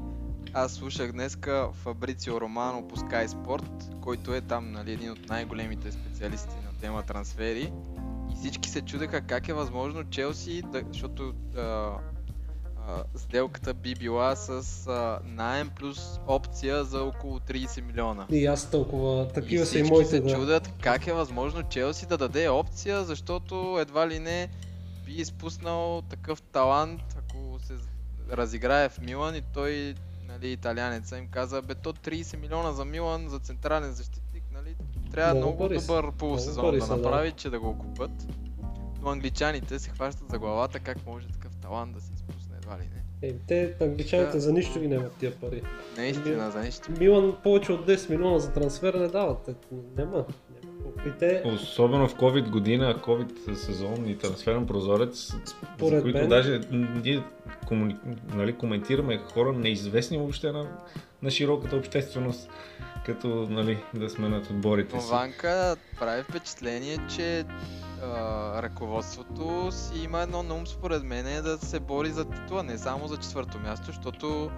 Аз 0.60 0.74
слушах 0.74 1.12
днеска 1.12 1.70
Фабрицио 1.74 2.42
Романо 2.42 2.88
по 2.88 2.96
Sky 2.96 3.28
Sport, 3.28 4.00
който 4.02 4.34
е 4.34 4.42
там 4.42 4.72
нали, 4.72 4.94
един 4.94 5.12
от 5.12 5.30
най-големите 5.30 5.92
специалисти 5.92 6.56
на 6.56 6.80
тема 6.82 7.04
трансфери. 7.04 7.74
И 8.32 8.36
всички 8.36 8.70
се 8.70 8.82
чудеха 8.82 9.22
как 9.22 9.48
е 9.48 9.54
възможно 9.54 10.04
Челси, 10.04 10.64
да, 10.72 10.84
защото 10.92 11.34
а, 11.58 11.62
а, 11.62 11.98
сделката 13.16 13.74
би 13.74 13.96
била 13.96 14.36
с 14.36 14.88
а, 14.88 15.20
найем 15.26 15.70
плюс 15.80 16.20
опция 16.28 16.84
за 16.84 17.04
около 17.04 17.40
30 17.40 17.82
милиона. 17.82 18.26
И 18.30 18.46
аз 18.46 18.72
толкова, 18.72 19.28
такива 19.28 19.64
и 19.64 19.66
са 19.66 19.80
и 19.80 19.84
моите 19.84 20.10
се 20.10 20.20
да. 20.20 20.34
чудят 20.34 20.74
как 20.82 21.08
е 21.08 21.14
възможно 21.14 21.64
Челси 21.64 22.06
да 22.06 22.18
даде 22.18 22.50
опция, 22.50 23.04
защото 23.04 23.78
едва 23.82 24.08
ли 24.08 24.20
не 24.20 24.50
би 25.06 25.14
изпуснал 25.14 26.02
такъв 26.10 26.42
талант, 26.42 27.02
ако 27.18 27.60
се 27.60 27.74
разиграе 28.32 28.90
в 28.90 29.00
Милан 29.02 29.36
и 29.36 29.42
той, 29.54 29.96
нали, 30.28 30.52
италянеца 30.52 31.18
им 31.18 31.28
каза, 31.28 31.62
бе 31.62 31.76
то 31.76 31.94
30 31.94 32.38
милиона 32.38 32.72
за 32.72 32.86
Милан, 32.86 33.30
за 33.30 33.40
централен 33.40 33.92
защитник, 33.92 34.44
нали, 34.54 34.76
трябва 35.12 35.34
Много 35.34 35.48
много, 35.50 35.68
пари 35.68 35.80
добър 35.80 36.12
полусезон 36.12 36.76
да 36.76 36.82
са, 36.82 36.88
да. 36.88 36.98
направи, 36.98 37.32
че 37.32 37.50
да 37.50 37.60
го 37.60 37.78
купат. 37.78 38.12
Но 39.02 39.10
англичаните 39.10 39.80
се 39.80 39.90
хващат 39.90 40.30
за 40.30 40.40
главата, 40.40 40.80
как 40.80 41.06
може 41.06 41.28
такъв 41.28 41.56
талант 41.56 41.94
да 41.94 42.02
се 42.02 42.14
изпусне, 42.14 42.56
едва 42.58 42.78
ли 42.78 42.90
не. 42.94 43.28
Е, 43.28 43.34
те, 43.48 43.76
англичаните 43.82 44.32
Да. 44.32 44.40
за 44.40 44.54
нищо 44.54 44.80
ги 44.80 44.88
нямат 44.88 45.14
тия 45.16 45.36
пари. 45.40 45.62
Наистина, 45.98 46.52
за 46.52 46.60
нищо. 46.60 46.92
Милан 47.00 47.38
повече 47.44 47.72
от 47.72 47.88
10 47.88 48.10
милиона 48.10 48.40
за 48.40 48.54
трансфер 48.54 48.94
не 48.94 49.08
дават. 49.08 49.50
Няма. 49.98 50.26
Няма. 50.96 51.10
И 51.10 51.20
те, 51.20 51.42
Особено 51.46 52.08
в 52.08 52.16
COVID 52.16 52.50
година, 52.50 52.96
COVID 53.06 53.54
сезон 53.54 54.08
и 54.10 54.18
трансферен 54.18 54.68
прозорец, 54.68 55.32
за 55.32 55.38
Според 55.76 56.02
които 56.02 56.18
мен- 56.18 56.30
даже 56.30 56.62
ние 56.72 57.24
комуни... 57.68 57.96
нали, 58.36 58.54
коментираме 58.54 59.18
хора 59.18 59.54
неизвестни 59.54 60.18
въобще 60.18 60.52
на, 60.52 60.68
на 61.22 61.32
широката 61.32 61.76
общественост, 61.76 62.50
като 63.06 63.28
нали, 63.28 63.78
да 63.94 64.10
сменят 64.10 64.50
отборите 64.50 64.96
Но 64.96 65.02
си. 65.02 65.12
Ванка 65.12 65.76
прави 66.00 66.24
впечатление, 66.24 66.98
че 67.16 67.46
ръководството 68.58 69.72
си 69.72 70.04
има 70.04 70.22
едно 70.22 70.44
на 70.44 70.56
ум 70.56 70.68
според 70.68 71.04
мен 71.04 71.28
е 71.28 71.42
да 71.42 71.58
се 71.58 71.80
бори 71.80 72.10
за 72.10 72.26
титла, 72.26 72.64
не 72.64 72.78
само 72.78 73.08
за 73.08 73.18
четвърто 73.18 73.60
място, 73.60 73.86
защото 73.86 74.52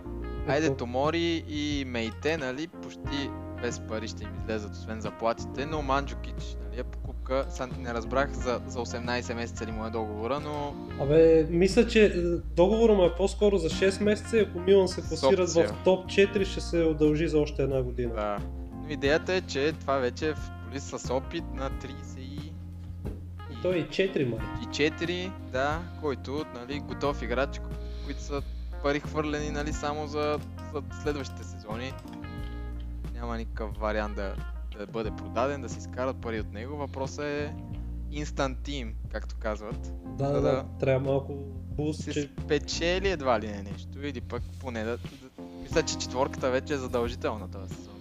айде. 0.48 0.76
Томори 0.76 1.44
и 1.50 1.86
Мейте, 1.88 2.38
нали, 2.38 2.68
почти 2.68 3.30
без 3.62 3.80
пари 3.80 4.08
ще 4.08 4.24
им 4.24 4.30
излезат, 4.42 4.72
освен 4.72 5.02
заплатите, 5.02 5.66
но 5.66 5.82
Манджукич, 5.82 6.58
нали, 6.64 6.80
е 6.80 6.84
покупка, 6.84 7.46
сега 7.50 7.68
не 7.80 7.94
разбрах 7.94 8.32
за, 8.32 8.62
за 8.68 8.80
18 8.80 9.34
месеца 9.34 9.66
ли 9.66 9.72
му 9.72 9.86
е 9.86 9.90
договора, 9.90 10.40
но 10.40 10.74
Абе, 11.02 11.48
мисля, 11.50 11.88
че 11.88 12.06
е, 12.06 12.10
договора 12.56 12.94
му 12.94 13.06
е 13.06 13.16
по-скоро 13.16 13.58
за 13.58 13.70
6 13.70 14.04
месеца 14.04 14.38
и 14.38 14.42
ако 14.42 14.60
Милан 14.60 14.88
се 14.88 15.02
класират 15.02 15.50
в 15.50 15.76
топ 15.84 16.06
4, 16.06 16.46
ще 16.46 16.62
се 16.62 16.84
удължи 16.84 17.28
за 17.28 17.40
още 17.40 17.64
една 17.64 17.82
година. 17.82 18.14
да. 18.16 18.38
Но 18.84 18.90
идеята 18.90 19.34
е, 19.34 19.42
че 19.42 19.74
това 19.74 19.98
вече 19.98 20.30
е 20.30 20.34
футболист 20.36 21.00
с 21.00 21.14
опит 21.14 21.44
на 21.54 21.72
30 21.72 22.20
и... 22.20 22.54
И 23.52 23.62
той 23.62 23.78
е 23.78 23.88
4 23.88 24.30
май. 24.30 24.40
и 24.64 24.66
4, 24.66 25.32
да, 25.52 25.80
който, 26.02 26.46
нали, 26.56 26.80
готов 26.80 27.22
играч, 27.22 27.62
които 28.06 28.22
са 28.22 28.42
пари 28.84 29.00
хвърлени, 29.00 29.50
нали, 29.50 29.74
само 29.74 30.08
за, 30.08 30.40
за 30.74 30.82
следващите 31.04 31.44
сезони. 31.44 31.94
Няма 33.20 33.38
никакъв 33.38 33.78
вариант 33.78 34.16
да, 34.16 34.36
да 34.78 34.88
бъде 34.88 35.12
продаден, 35.12 35.62
да 35.62 35.70
си 35.70 35.80
изкарат 35.80 36.22
пари 36.22 36.40
от 36.40 36.54
него. 36.54 36.78
Въпросът 36.78 37.26
е 37.26 37.54
instant 38.12 38.56
team, 38.56 38.92
както 39.12 39.36
казват. 39.40 39.94
Да, 40.18 40.28
да, 40.28 40.34
да, 40.34 40.42
да 40.42 40.66
трябва 40.80 41.12
малко 41.12 41.34
буст, 41.76 42.04
Си 42.04 42.14
че 42.14 42.30
спечели 42.46 43.10
едва 43.10 43.40
ли 43.40 43.48
не 43.48 43.64
нещо, 43.64 44.06
или 44.08 44.22
пък 44.22 44.44
поне 44.62 44.84
да... 44.84 44.98
да 44.98 45.04
мисля, 45.62 45.84
че 45.84 45.98
четворката 45.98 46.52
вече 46.52 46.74
е 46.74 46.78
задължителна 46.78 47.52
този 47.52 47.76
сезон. 47.76 47.94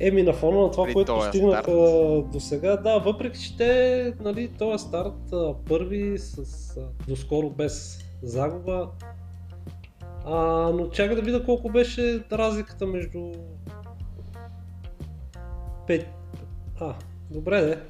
Еми 0.00 0.22
на 0.22 0.32
фона 0.32 0.60
на 0.60 0.70
това, 0.70 0.84
При 0.84 0.92
което 0.92 1.14
постигнаха 1.14 1.72
до 2.32 2.40
сега, 2.40 2.76
да, 2.76 2.98
въпреки 2.98 3.40
че 3.40 3.56
те, 3.56 4.14
нали, 4.20 4.48
този 4.58 4.84
старт 4.84 5.32
първи 5.68 6.18
с 6.18 6.76
доскоро 7.08 7.50
без 7.50 7.98
загуба. 8.22 8.88
А, 10.24 10.36
но 10.74 10.88
чакай 10.88 11.16
да 11.16 11.22
видя 11.22 11.44
колко 11.44 11.68
беше 11.68 12.24
разликата 12.32 12.86
между 12.86 13.32
5. 15.88 16.06
А, 16.80 16.94
добре 17.30 17.60
де. 17.60 17.82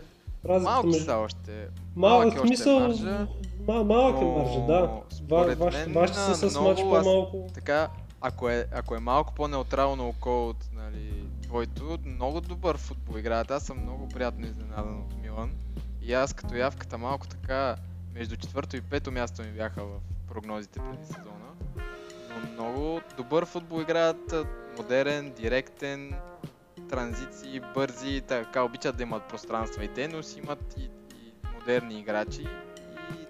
Разликата 0.45 0.71
Малки 0.71 0.87
между... 0.87 1.05
са 1.05 1.17
още. 1.17 1.69
Малък 1.97 2.25
малък 2.25 2.35
е 2.35 2.39
в 2.39 2.43
още 2.43 2.47
смисъл, 2.47 2.81
маржа, 2.81 3.27
ма, 3.67 3.85
малък 3.85 4.23
е 4.23 4.25
маржа, 4.25 4.61
да. 4.61 4.91
Ва, 5.29 5.55
вашите, 5.55 5.87
мен, 5.87 5.93
вашите 5.95 6.21
са 6.21 6.35
с 6.35 6.51
много 6.51 6.69
мач 6.69 6.79
аз- 6.79 7.05
по-малко. 7.05 7.47
Така, 7.55 7.89
ако 8.21 8.49
е, 8.49 8.67
ако 8.73 8.95
е 8.95 8.99
малко 8.99 9.35
по-неутрално 9.35 10.09
око 10.09 10.49
от 10.49 10.57
нали, 10.73 11.25
твоето, 11.43 11.99
много 12.05 12.41
добър 12.41 12.77
футбол 12.77 13.19
играят. 13.19 13.51
Аз 13.51 13.63
съм 13.63 13.83
много 13.83 14.09
приятно 14.09 14.47
изненадан 14.47 14.99
от 14.99 15.23
Милан. 15.23 15.51
И 16.03 16.13
аз 16.13 16.33
като 16.33 16.55
явката 16.57 16.99
малко 16.99 17.29
така 17.29 17.77
между 18.15 18.37
четвърто 18.37 18.77
и 18.77 18.81
пето 18.81 19.13
място 19.13 19.43
ми 19.43 19.49
бяха 19.49 19.85
в 19.85 19.91
прогнозите 20.29 20.81
преди 20.91 21.07
сезона. 21.07 21.49
Но 22.31 22.53
много 22.53 23.01
добър 23.17 23.47
футбол 23.47 23.81
играят, 23.81 24.35
модерен, 24.77 25.33
директен, 25.33 26.15
транзиции, 26.88 27.61
бързи, 27.74 28.20
така 28.20 28.62
обичат 28.62 28.96
да 28.96 29.03
имат 29.03 29.29
пространства 29.29 29.85
и 29.85 29.88
те, 29.88 30.09
но 30.09 30.22
си 30.22 30.38
имат 30.38 30.74
и, 30.79 30.83
и 30.83 31.33
модерни 31.55 31.98
играчи. 31.98 32.42
И 32.42 33.27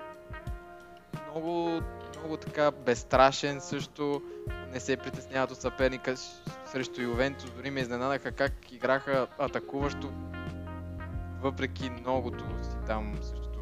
много, 1.24 1.80
много 2.16 2.36
така 2.36 2.70
безстрашен 2.70 3.60
също, 3.60 4.22
не 4.72 4.80
се 4.80 4.96
притесняват 4.96 5.50
от 5.50 5.60
съперника 5.60 6.14
срещу 6.72 7.00
Ювентус, 7.00 7.50
дори 7.50 7.70
ме 7.70 7.80
изненадаха 7.80 8.32
как 8.32 8.72
играха 8.72 9.26
атакуващо, 9.38 10.10
въпреки 11.42 11.90
многото 11.90 12.44
си 12.62 12.76
там 12.86 13.14
срещу 13.22 13.58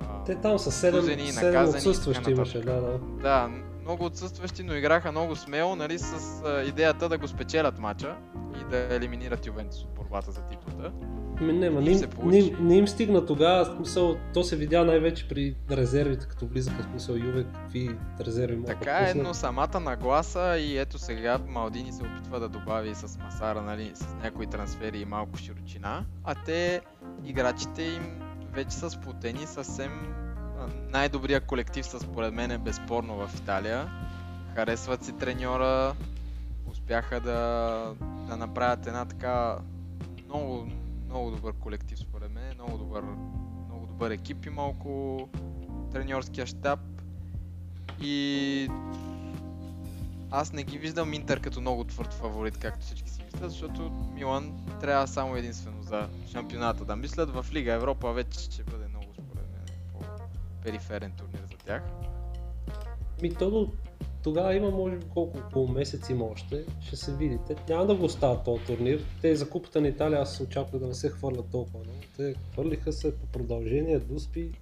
а, 0.00 0.24
Те 0.24 0.34
там 0.34 0.58
са 0.58 0.70
7, 0.70 0.90
контузени, 0.90 1.22
7 1.22 1.44
наказани 1.44 1.84
и 1.84 1.88
отсъстващи 1.88 2.30
имаше, 2.30 2.60
да, 2.60 2.80
да. 2.80 2.98
Да, 2.98 3.50
много 3.82 4.04
отсъстващи, 4.04 4.62
но 4.62 4.74
играха 4.74 5.12
много 5.12 5.36
смело, 5.36 5.76
нали, 5.76 5.98
с 5.98 6.42
а, 6.44 6.62
идеята 6.62 7.08
да 7.08 7.18
го 7.18 7.28
спечелят 7.28 7.78
матча 7.78 8.16
и 8.60 8.70
да 8.70 8.94
елиминират 8.94 9.46
Ювентус 9.46 9.82
от 9.82 9.94
борбата 9.94 10.32
за 10.32 10.40
титлата. 10.42 10.92
Ми, 11.40 11.52
не, 11.52 11.70
ма, 11.70 11.80
И 11.80 11.84
не, 11.84 11.90
им- 11.90 12.00
не, 12.24 12.38
им- 12.38 12.56
не 12.60 12.76
им 12.76 12.88
стигна 12.88 13.26
тогава, 13.26 13.64
смисъл, 13.76 14.16
то 14.34 14.44
се 14.44 14.56
видя 14.56 14.84
най-вече 14.84 15.28
при 15.28 15.56
резервите, 15.70 16.26
като 16.26 16.46
влизаха, 16.46 16.82
смисъл 16.82 17.14
Юве, 17.14 17.44
какви 17.54 17.96
резерви 18.20 18.56
могат 18.56 18.78
Така 18.78 19.10
е, 19.10 19.14
но 19.14 19.34
самата 19.34 19.80
нагласа 19.80 20.58
и 20.58 20.78
ето 20.78 20.98
сега 20.98 21.38
Малдини 21.48 21.92
се 21.92 22.02
опитва 22.02 22.40
да 22.40 22.48
добави 22.48 22.94
с 22.94 23.18
Масара, 23.18 23.62
нали, 23.62 23.90
с 23.94 24.14
някои 24.22 24.46
трансфери 24.46 24.98
и 24.98 25.04
малко 25.04 25.38
широчина, 25.38 26.04
а 26.24 26.34
те, 26.34 26.80
играчите 27.24 27.82
им 27.82 28.20
вече 28.52 28.70
са 28.70 28.90
сплотени 28.90 29.46
съвсем 29.46 30.14
най-добрия 30.88 31.40
колектив 31.40 31.86
са 31.86 32.00
според 32.00 32.34
мен 32.34 32.50
е 32.50 32.58
безспорно 32.58 33.16
в 33.16 33.30
Италия. 33.34 33.90
Харесват 34.54 35.04
си 35.04 35.12
треньора, 35.12 35.94
успяха 36.70 37.20
да, 37.20 37.94
да 38.28 38.36
направят 38.36 38.86
една 38.86 39.04
така 39.04 39.58
много, 40.26 40.68
много 41.06 41.30
добър 41.30 41.52
колектив 41.52 41.98
според 41.98 42.32
мен, 42.32 42.54
много 42.54 42.78
добър, 42.78 43.02
много 43.68 43.86
добър 43.86 44.10
екип 44.10 44.46
има 44.46 44.62
около 44.62 45.28
треньорския 45.92 46.46
щаб 46.46 46.80
и 48.00 48.68
аз 50.30 50.52
не 50.52 50.62
ги 50.62 50.78
виждам 50.78 51.14
Интер 51.14 51.40
като 51.40 51.60
много 51.60 51.84
твърд 51.84 52.12
фаворит, 52.12 52.58
както 52.58 52.86
всички 52.86 53.10
си 53.10 53.22
мислят, 53.24 53.50
защото 53.50 53.90
Милан 54.14 54.52
трябва 54.80 55.06
само 55.06 55.36
единствено 55.36 55.82
за 55.82 56.08
шампионата 56.32 56.84
да 56.84 56.96
мислят. 56.96 57.30
В 57.30 57.46
Лига 57.52 57.72
Европа 57.72 58.12
вече 58.12 58.40
ще 58.40 58.62
бъде 58.62 58.88
по-периферен 60.62 61.12
турнир 61.18 61.40
за 61.50 61.56
тях. 61.66 61.82
Ми 63.22 63.34
то 63.34 63.50
до 63.50 63.72
тогава 64.22 64.54
има 64.54 64.70
може 64.70 64.96
би 64.96 65.06
колко, 65.14 65.38
около 65.38 65.68
месец 65.68 66.10
има 66.10 66.24
още, 66.24 66.64
ще 66.80 66.96
се 66.96 67.16
видите. 67.16 67.56
Няма 67.68 67.86
да 67.86 67.94
го 67.94 68.04
оставят 68.04 68.44
този 68.44 68.64
турнир. 68.64 69.04
Те 69.22 69.36
за 69.36 69.50
купата 69.50 69.80
на 69.80 69.88
Италия 69.88 70.20
аз 70.20 70.36
се 70.36 70.42
очаквах 70.42 70.82
да 70.82 70.88
не 70.88 70.94
се 70.94 71.08
хвърлят 71.08 71.50
толкова 71.50 71.78
много. 71.78 71.98
Те 72.16 72.34
хвърлиха 72.52 72.92
се 72.92 73.16
по 73.16 73.26
продължение, 73.26 73.98
дуспи, 73.98 74.52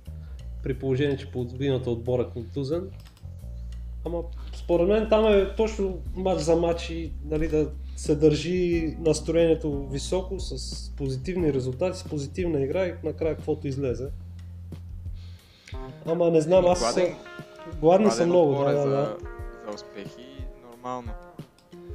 при 0.62 0.78
положение, 0.78 1.16
че 1.16 1.30
половината 1.30 1.90
отбора 1.90 2.22
е 2.22 2.32
контузен. 2.32 2.90
Ама 4.04 4.22
според 4.54 4.88
мен 4.88 5.08
там 5.08 5.26
е 5.26 5.54
точно 5.56 5.98
матч 6.14 6.42
за 6.42 6.56
матч 6.56 6.90
и 6.90 7.12
нали, 7.24 7.48
да 7.48 7.70
се 7.96 8.16
държи 8.16 8.96
настроението 9.00 9.88
високо 9.88 10.40
с 10.40 10.90
позитивни 10.96 11.52
резултати, 11.52 11.98
с 11.98 12.04
позитивна 12.04 12.60
игра 12.60 12.86
и 12.86 12.94
накрая 13.04 13.36
каквото 13.36 13.68
излезе. 13.68 14.10
Ама 16.06 16.30
не 16.30 16.40
знам, 16.40 16.66
аз 16.66 16.80
гладен- 16.80 17.16
гладни 17.80 18.10
са 18.10 18.16
Гладен 18.16 18.28
много, 18.28 18.64
да, 18.64 18.70
е 18.70 18.74
да, 18.74 18.82
за, 18.82 18.88
да. 18.88 19.16
за 19.68 19.74
успехи, 19.74 20.44
нормално. 20.70 21.12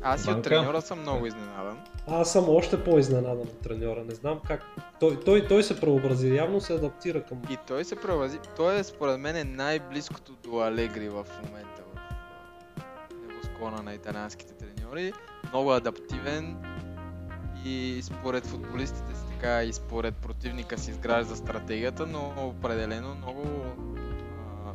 Аз 0.01 0.25
и 0.25 0.29
от 0.29 0.41
треньора 0.43 0.81
съм 0.81 0.99
много 0.99 1.25
изненадан. 1.25 1.77
Аз 2.07 2.31
съм 2.31 2.49
още 2.49 2.83
по-изненадан 2.83 3.39
от 3.39 3.61
треньора. 3.61 4.03
Не 4.03 4.15
знам 4.15 4.39
как. 4.47 4.61
Той, 4.99 5.19
той, 5.19 5.47
той 5.47 5.63
се 5.63 5.79
преобрази, 5.79 6.35
явно 6.35 6.61
се 6.61 6.73
адаптира 6.73 7.23
към. 7.23 7.41
И 7.49 7.57
той 7.67 7.85
се 7.85 7.95
превази. 7.95 8.39
Той 8.55 8.79
е 8.79 8.83
според 8.83 9.19
мен 9.19 9.35
е 9.35 9.43
най-близкото 9.43 10.31
до 10.43 10.59
Алегри 10.59 11.09
в 11.09 11.25
момента 11.45 11.81
в 11.95 11.99
небосклона 13.27 13.83
на 13.83 13.93
италианските 13.93 14.53
треньори. 14.53 15.13
Много 15.49 15.71
адаптивен 15.71 16.57
и 17.65 18.01
според 18.03 18.45
футболистите 18.45 19.15
си 19.15 19.21
така 19.29 19.63
и 19.63 19.73
според 19.73 20.15
противника 20.15 20.77
си 20.77 20.91
изгражда 20.91 21.35
стратегията, 21.35 22.05
но 22.05 22.33
определено 22.37 23.15
много, 23.15 23.45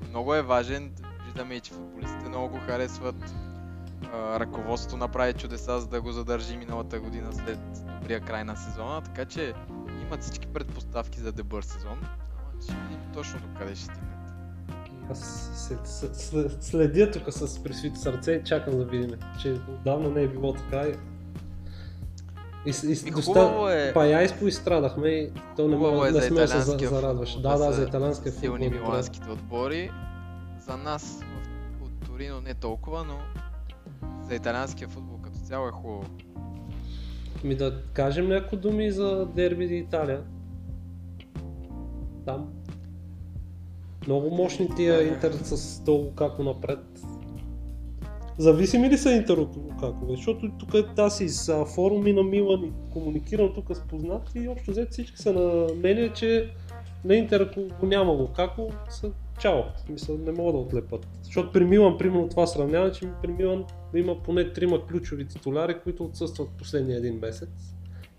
много 0.08 0.34
е 0.34 0.42
важен. 0.42 0.92
виждаме 1.24 1.54
и 1.54 1.60
че 1.60 1.72
футболистите 1.72 2.28
много 2.28 2.48
го 2.48 2.58
харесват. 2.66 3.34
Ръководството 4.14 4.96
направи 4.96 5.32
чудеса, 5.32 5.80
за 5.80 5.86
да 5.86 6.00
го 6.00 6.12
задържи 6.12 6.56
миналата 6.56 7.00
година 7.00 7.32
след 7.32 7.58
добрия 8.00 8.20
край 8.20 8.44
на 8.44 8.56
сезона, 8.56 9.00
така 9.00 9.24
че 9.24 9.54
имат 10.02 10.22
всички 10.22 10.46
предпоставки 10.46 11.20
за 11.20 11.32
дебър 11.32 11.62
сезон. 11.62 12.00
Ще 12.62 12.72
видим 12.72 13.00
точно 13.14 13.40
до 13.40 13.58
къде 13.58 13.74
ще 13.74 13.84
стигнат. 13.84 14.20
Аз 15.10 15.50
след, 15.54 15.86
след, 16.16 16.62
следя 16.64 17.10
тук 17.10 17.32
с 17.32 17.62
присвити 17.62 17.96
сърце 17.96 18.32
и 18.32 18.44
чакам 18.44 18.78
да 18.78 18.84
видим, 18.84 19.10
че 19.42 19.52
отдавна 19.52 20.10
не 20.10 20.22
е 20.22 20.28
било 20.28 20.52
така. 20.52 20.86
И, 22.66 22.70
и, 22.70 23.08
и, 23.08 23.10
доста, 23.10 23.68
е- 23.70 23.92
па 23.92 24.06
я 24.06 24.22
изпоистрадахме 24.22 25.08
и 25.08 25.32
то 25.56 25.68
не, 25.68 25.76
Хубаво 25.76 25.94
мога, 25.94 26.08
е 26.08 26.12
не 26.12 26.20
сме 26.20 26.46
се 26.46 26.60
зарадваш. 26.60 27.40
Да, 27.40 27.58
да, 27.58 27.72
за 27.72 27.82
италианския 27.82 28.32
футбол. 28.32 28.58
Силни 28.58 28.68
миланските 28.68 29.30
отбори. 29.30 29.90
За 30.66 30.76
нас 30.76 31.20
от 31.84 32.08
Торино 32.08 32.40
не 32.40 32.54
толкова, 32.54 33.04
но 33.04 33.18
за 34.28 34.34
италианския 34.34 34.88
футбол 34.88 35.18
като 35.22 35.38
цяло 35.38 35.68
е 35.68 35.70
хубаво. 35.70 36.04
Ми 37.44 37.56
да 37.56 37.82
кажем 37.92 38.28
някои 38.28 38.58
думи 38.58 38.90
за 38.90 39.26
дерби 39.26 39.66
на 39.66 39.74
Италия. 39.74 40.22
Там. 42.26 42.48
Много 44.06 44.30
мощни 44.30 44.74
тия 44.76 45.08
Интер 45.08 45.32
с 45.32 45.84
то 45.84 45.92
Лукако 45.92 46.42
напред. 46.42 46.78
Зависими 48.40 48.90
ли 48.90 48.98
са 48.98 49.12
Интер 49.12 49.38
от 49.38 49.56
Лукако? 49.56 50.06
Защото 50.08 50.50
тук 50.58 50.74
аз 50.98 51.18
с 51.18 51.64
форуми 51.74 52.12
на 52.12 52.22
Милан 52.22 52.64
и 52.64 52.72
комуникирам 52.92 53.54
тук 53.54 53.76
с 53.76 53.80
познати 53.80 54.38
и 54.38 54.48
общо 54.48 54.70
взето 54.70 54.92
всички 54.92 55.18
са 55.18 55.32
на 55.32 55.74
мнение, 55.74 56.12
че 56.12 56.54
на 57.04 57.14
Интер 57.16 57.40
ако 57.40 57.60
го 57.80 57.86
няма 57.86 58.12
Лукако, 58.12 58.72
са 58.90 59.12
чао. 59.40 59.62
Смисъл, 59.86 60.18
не 60.18 60.32
могат 60.32 60.54
да 60.54 60.58
отлепат. 60.58 61.08
Защото 61.22 61.52
при 61.52 61.64
Милан, 61.64 61.98
примерно 61.98 62.28
това 62.28 62.46
сравняване, 62.46 62.92
че 62.92 63.08
при 63.22 63.32
Милан 63.32 63.64
има 63.94 64.22
поне 64.22 64.52
трима 64.52 64.86
ключови 64.86 65.28
титуляри, 65.28 65.80
които 65.82 66.04
отсъстват 66.04 66.48
последния 66.48 66.98
един 66.98 67.18
месец 67.18 67.74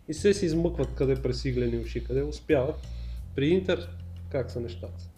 и 0.07 0.13
се 0.13 0.33
си 0.33 0.45
измъкват 0.45 0.95
къде 0.95 1.21
през 1.21 1.45
иглени 1.45 1.77
уши, 1.77 2.03
къде 2.03 2.23
успяват. 2.23 2.87
При 3.35 3.47
Интер 3.47 3.89
как 4.29 4.51
са 4.51 4.59
нещата? 4.59 5.09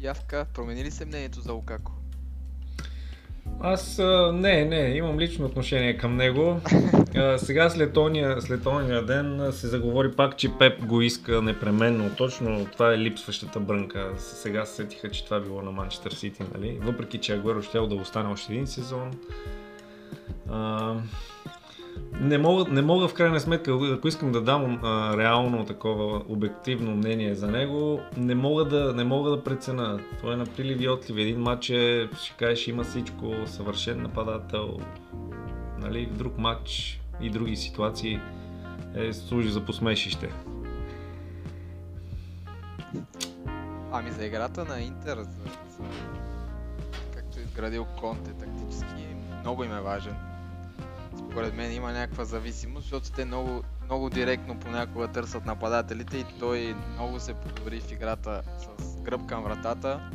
Явка, 0.00 0.46
промени 0.54 0.84
ли 0.84 0.90
се 0.90 1.04
мнението 1.04 1.40
за 1.40 1.52
Лукако? 1.52 1.99
Аз 3.60 3.98
а, 3.98 4.32
не, 4.32 4.64
не, 4.64 4.96
имам 4.96 5.20
лично 5.20 5.46
отношение 5.46 5.96
към 5.96 6.16
него. 6.16 6.60
А, 7.16 7.38
сега 7.38 7.70
след 7.70 7.96
ония, 7.96 8.42
след 8.42 8.66
ония 8.66 9.02
ден 9.02 9.48
се 9.52 9.68
заговори 9.68 10.12
пак, 10.12 10.36
че 10.36 10.58
Пеп 10.58 10.84
го 10.84 11.02
иска 11.02 11.42
непременно. 11.42 12.10
Точно 12.16 12.66
това 12.72 12.92
е 12.92 12.98
липсващата 12.98 13.60
брънка. 13.60 14.12
Сега 14.18 14.64
се 14.64 14.74
сетиха, 14.74 15.10
че 15.10 15.24
това 15.24 15.40
било 15.40 15.62
на 15.62 15.70
Манчестър 15.70 16.10
Сити, 16.10 16.42
нали? 16.54 16.78
Въпреки, 16.82 17.18
че 17.18 17.34
Агуеро 17.34 17.62
ще 17.62 17.78
да 17.78 17.94
остане 17.94 18.32
още 18.32 18.52
един 18.52 18.66
сезон. 18.66 19.10
А, 20.50 20.94
не 22.20 22.38
мога, 22.38 22.64
не 22.70 22.82
мога 22.82 23.08
в 23.08 23.14
крайна 23.14 23.40
сметка, 23.40 23.78
ако 23.92 24.08
искам 24.08 24.32
да 24.32 24.40
дам 24.40 24.80
а, 24.82 25.16
реално 25.16 25.64
такова 25.64 26.22
обективно 26.28 26.96
мнение 26.96 27.34
за 27.34 27.46
него, 27.46 28.00
не 28.16 28.34
мога 28.34 28.64
да, 28.64 28.92
не 28.92 29.04
мога 29.04 29.30
да 29.30 29.44
прецена. 29.44 30.00
Той 30.20 30.32
е 30.34 30.36
на 30.36 30.46
прилив 30.46 30.80
и 30.80 30.88
отлив. 30.88 31.16
Един 31.16 31.40
матч 31.40 31.70
е, 31.70 32.08
ще 32.22 32.36
кажеш, 32.36 32.68
има 32.68 32.84
всичко, 32.84 33.34
съвършен 33.46 34.02
нападател. 34.02 34.78
Нали, 35.78 36.06
в 36.06 36.16
друг 36.16 36.38
матч 36.38 37.00
и 37.20 37.30
други 37.30 37.56
ситуации 37.56 38.20
е, 38.94 39.12
служи 39.12 39.48
за 39.48 39.64
посмешище. 39.64 40.32
Ами 43.92 44.10
за 44.10 44.26
играта 44.26 44.64
на 44.64 44.80
Интер, 44.80 45.16
за, 45.16 45.24
за 45.24 45.84
както 47.14 47.38
е 47.38 47.42
изградил 47.42 47.86
Конте 48.00 48.30
тактически, 48.30 49.04
много 49.42 49.64
им 49.64 49.72
е 49.72 49.80
важен. 49.80 50.29
Според 51.30 51.54
мен 51.54 51.72
има 51.72 51.92
някаква 51.92 52.24
зависимост, 52.24 52.82
защото 52.82 53.10
те 53.10 53.24
много, 53.24 53.62
много 53.84 54.10
директно 54.10 54.58
понякога 54.58 55.08
търсят 55.08 55.46
нападателите 55.46 56.16
и 56.16 56.24
той 56.38 56.74
много 56.94 57.20
се 57.20 57.34
подобри 57.34 57.80
в 57.80 57.92
играта 57.92 58.42
с 58.58 59.00
гръб 59.00 59.26
към 59.26 59.42
вратата, 59.42 60.10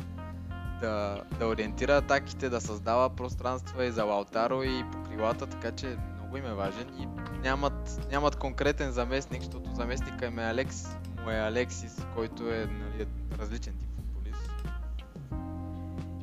да, 0.80 1.22
да 1.38 1.46
ориентира 1.46 1.96
атаките, 1.96 2.48
да 2.48 2.60
създава 2.60 3.10
пространства 3.10 3.84
и 3.84 3.90
за 3.92 4.04
Лаутаро 4.04 4.62
и 4.62 4.84
по 4.92 5.02
крилата, 5.02 5.46
така 5.46 5.72
че 5.72 5.96
много 6.16 6.36
им 6.36 6.46
е 6.46 6.54
важен 6.54 6.88
и 6.98 7.06
нямат, 7.42 8.08
нямат 8.10 8.36
конкретен 8.36 8.92
заместник, 8.92 9.42
защото 9.42 9.74
заместника 9.74 10.26
им 10.26 10.38
е 10.38 10.44
Алекс, 10.44 10.96
му 11.24 11.30
е 11.30 11.36
Алексис, 11.36 12.06
който 12.14 12.50
е 12.50 12.66
нали, 12.66 13.06
различен 13.38 13.72
тип 13.72 13.88
футболист. 13.96 14.50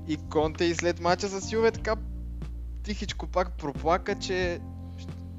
И 0.08 0.18
Конте 0.30 0.66
и 0.66 0.76
след 0.76 1.00
мача 1.00 1.28
с 1.28 1.52
Юве 1.52 1.72
така 1.72 1.96
тихичко 2.84 3.28
пак 3.28 3.52
проплака, 3.52 4.20
че 4.20 4.60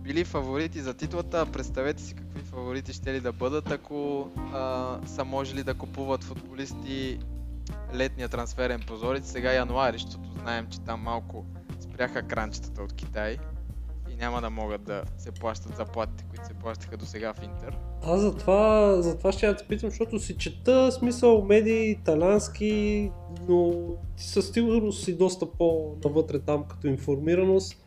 били 0.04 0.24
фаворити 0.24 0.80
за 0.80 0.94
титлата, 0.94 1.46
представете 1.52 2.02
си 2.02 2.14
какви 2.14 2.40
фаворити 2.40 2.92
ще 2.92 3.12
ли 3.12 3.20
да 3.20 3.32
бъдат, 3.32 3.70
ако 3.70 4.30
а, 4.52 4.98
са 5.06 5.24
можели 5.24 5.62
да 5.62 5.74
купуват 5.74 6.24
футболисти 6.24 7.18
летния 7.94 8.28
трансферен 8.28 8.80
прозорец, 8.86 9.30
сега 9.30 9.52
януари, 9.52 9.98
защото 9.98 10.28
знаем, 10.40 10.66
че 10.70 10.80
там 10.80 11.00
малко 11.00 11.44
спряха 11.80 12.22
кранчетата 12.22 12.82
от 12.82 12.92
Китай 12.92 13.38
и 14.10 14.16
няма 14.16 14.40
да 14.40 14.50
могат 14.50 14.84
да 14.84 15.02
се 15.18 15.30
плащат 15.32 15.76
заплатите, 15.76 16.24
които 16.30 16.46
се 16.46 16.54
плащаха 16.54 16.96
до 16.96 17.06
сега 17.06 17.34
в 17.34 17.42
Интер. 17.42 17.76
Аз 18.02 18.20
затова, 18.20 18.92
затова 19.02 19.32
ще 19.32 19.46
я 19.46 19.56
те 19.56 19.64
питам, 19.64 19.90
защото 19.90 20.18
си 20.18 20.36
чета 20.36 20.92
смисъл 20.92 21.44
медии 21.44 21.90
италянски, 21.90 23.10
но 23.48 23.72
ти 24.16 24.24
със 24.24 24.50
сигурност 24.50 25.04
си 25.04 25.16
доста 25.18 25.52
по-навътре 25.52 26.38
там 26.38 26.64
като 26.64 26.86
информираност. 26.86 27.83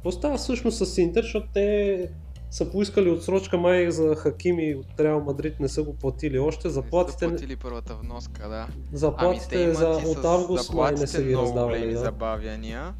Какво 0.00 0.12
става 0.12 0.36
всъщност 0.36 0.86
с 0.86 0.98
Интер, 0.98 1.22
защото 1.22 1.46
те 1.54 2.08
са 2.50 2.70
поискали 2.70 3.10
отсрочка 3.10 3.58
май 3.58 3.90
за 3.90 4.14
Хакими 4.16 4.74
от 4.74 5.00
Реал 5.00 5.20
Мадрид, 5.20 5.60
не 5.60 5.68
са 5.68 5.82
го 5.82 5.96
платили 5.96 6.38
още. 6.38 6.68
Не 6.68 6.74
Заплатите, 6.74 7.18
са 7.18 7.28
платили 7.28 7.56
първата 7.56 7.94
вноска, 7.94 8.48
да. 8.48 8.66
заплатите 8.92 9.64
Ами, 9.64 9.74
за, 9.74 9.88
от 9.88 10.24
август 10.24 10.74
май 10.74 10.92
не 10.92 11.06
са 11.06 11.22
ги 11.22 11.36
раздавали. 11.36 11.92
Да. 11.92 11.98
забавяния. 11.98 12.94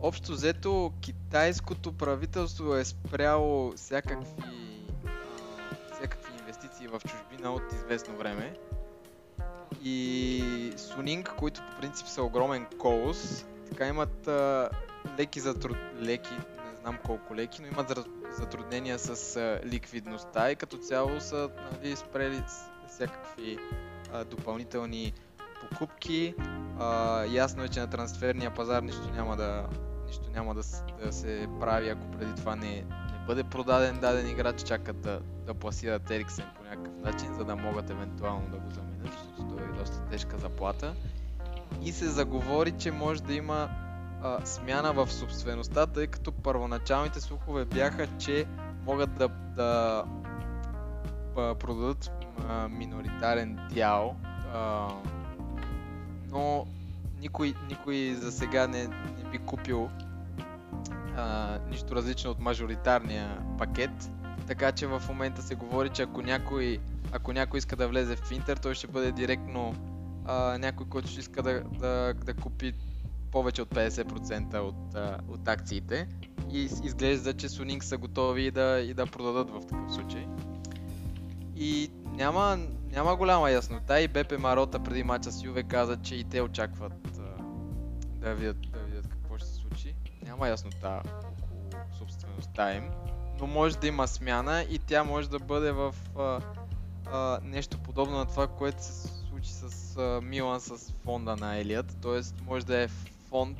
Общо 0.00 0.32
взето, 0.32 0.92
китайското 1.00 1.92
правителство 1.92 2.74
е 2.74 2.84
спряло 2.84 3.72
всякакви, 3.76 4.26
всякакви 5.94 6.32
инвестиции 6.40 6.86
в 6.86 7.00
чужбина 7.00 7.52
от 7.52 7.72
известно 7.72 8.16
време. 8.16 8.54
И 9.84 10.72
Сунинг, 10.76 11.34
които 11.38 11.60
по 11.60 11.80
принцип 11.80 12.06
са 12.06 12.22
огромен 12.22 12.66
колос, 12.78 13.44
така 13.70 13.86
имат 13.86 14.28
леки 15.18 15.40
затруд... 15.40 15.76
леки, 16.00 16.34
не 16.70 16.76
знам 16.80 16.98
колко 17.06 17.34
леки, 17.34 17.62
но 17.62 17.68
имат 17.68 18.08
затруднения 18.38 18.98
с 18.98 19.36
а, 19.36 19.60
ликвидността 19.66 20.50
и 20.50 20.56
като 20.56 20.76
цяло 20.76 21.20
са 21.20 21.50
нали, 21.72 21.96
спрели 21.96 22.42
всякакви 22.88 23.58
а, 24.12 24.24
допълнителни 24.24 25.12
покупки. 25.60 26.34
А, 26.78 27.24
ясно 27.24 27.64
е, 27.64 27.68
че 27.68 27.80
на 27.80 27.86
трансферния 27.86 28.54
пазар 28.54 28.82
нищо 28.82 29.10
няма 29.14 29.36
да, 29.36 29.68
нищо 30.06 30.30
няма 30.34 30.54
да, 30.54 30.62
да 31.04 31.12
се 31.12 31.48
прави, 31.60 31.88
ако 31.88 32.10
преди 32.10 32.34
това 32.34 32.56
не, 32.56 32.74
не 33.12 33.18
бъде 33.26 33.44
продаден 33.44 34.00
даден 34.00 34.28
играч, 34.28 34.62
чакат 34.62 35.00
да, 35.00 35.20
да 35.46 35.54
пласират 35.54 36.10
Ериксен 36.10 36.46
по 36.56 36.64
някакъв 36.64 36.94
начин, 36.96 37.34
за 37.34 37.44
да 37.44 37.56
могат 37.56 37.90
евентуално 37.90 38.50
да 38.50 38.56
го 38.56 38.70
заменят, 38.70 39.12
защото 39.12 39.56
той 39.56 39.64
е 39.64 39.78
доста 39.78 40.00
тежка 40.00 40.38
заплата. 40.38 40.94
И 41.82 41.92
се 41.92 42.08
заговори, 42.08 42.72
че 42.78 42.90
може 42.90 43.22
да 43.22 43.34
има 43.34 43.68
а, 44.26 44.46
смяна 44.46 44.92
в 44.92 45.12
собствеността, 45.12 45.86
тъй 45.86 46.06
като 46.06 46.32
първоначалните 46.32 47.20
слухове 47.20 47.64
бяха, 47.64 48.06
че 48.18 48.46
могат 48.86 49.14
да, 49.14 49.28
да 49.28 50.04
продадат 51.34 52.10
а, 52.48 52.68
миноритарен 52.68 53.58
дял, 53.72 54.16
а, 54.54 54.88
но 56.30 56.66
никой, 57.20 57.54
никой 57.68 58.14
за 58.14 58.32
сега 58.32 58.66
не, 58.66 58.88
не 58.88 59.30
би 59.32 59.38
купил 59.38 59.90
а, 61.16 61.58
нищо 61.70 61.94
различно 61.94 62.30
от 62.30 62.40
мажоритарния 62.40 63.38
пакет. 63.58 64.10
Така 64.46 64.72
че 64.72 64.86
в 64.86 65.02
момента 65.08 65.42
се 65.42 65.54
говори, 65.54 65.88
че 65.88 66.02
ако 66.02 66.22
някой, 66.22 66.78
ако 67.12 67.32
някой 67.32 67.58
иска 67.58 67.76
да 67.76 67.88
влезе 67.88 68.16
в 68.16 68.32
Интер, 68.32 68.56
той 68.56 68.74
ще 68.74 68.86
бъде 68.86 69.12
директно 69.12 69.74
а, 70.24 70.58
някой, 70.58 70.86
който 70.86 71.08
ще 71.08 71.20
иска 71.20 71.42
да, 71.42 71.60
да, 71.60 72.14
да 72.14 72.34
купи 72.34 72.74
повече 73.26 73.62
от 73.62 73.68
50% 73.68 74.58
от, 74.58 74.94
а, 74.94 75.18
от 75.28 75.48
акциите. 75.48 76.08
И 76.52 76.60
изглежда, 76.62 77.34
че 77.34 77.48
Сунинг 77.48 77.84
са 77.84 77.98
готови 77.98 78.50
да, 78.50 78.80
и 78.80 78.94
да 78.94 79.06
продадат 79.06 79.50
в 79.50 79.60
такъв 79.60 79.94
случай. 79.94 80.26
И 81.56 81.90
няма, 82.04 82.58
няма 82.90 83.16
голяма 83.16 83.50
яснота 83.50 84.00
и 84.00 84.08
БП 84.08 84.38
Марота 84.38 84.82
преди 84.82 85.02
мача 85.02 85.32
с 85.32 85.44
Юве 85.44 85.62
каза, 85.62 85.96
че 86.02 86.14
и 86.14 86.24
те 86.24 86.40
очакват 86.40 87.18
а, 87.18 87.42
да, 88.18 88.34
видят, 88.34 88.56
да 88.72 88.78
видят 88.78 89.08
какво 89.08 89.38
ще 89.38 89.46
се 89.48 89.54
случи. 89.54 89.94
Няма 90.22 90.48
яснота 90.48 91.02
около 91.04 91.84
собствеността 91.98 92.74
им, 92.74 92.90
но 93.40 93.46
може 93.46 93.78
да 93.78 93.86
има 93.86 94.08
смяна 94.08 94.62
и 94.62 94.78
тя 94.78 95.04
може 95.04 95.30
да 95.30 95.38
бъде 95.38 95.72
в 95.72 95.94
а, 96.18 96.40
а, 97.12 97.40
нещо 97.42 97.78
подобно 97.78 98.16
на 98.16 98.26
това, 98.26 98.46
което 98.46 98.84
се 98.84 99.08
случи 99.08 99.52
с 99.52 99.96
а, 99.96 100.20
Милан 100.22 100.60
с 100.60 100.94
фонда 101.04 101.36
на 101.36 101.56
Елият. 101.56 101.96
Тоест 102.02 102.34
може 102.46 102.66
да 102.66 102.82
е 102.82 102.88
фонд 103.28 103.58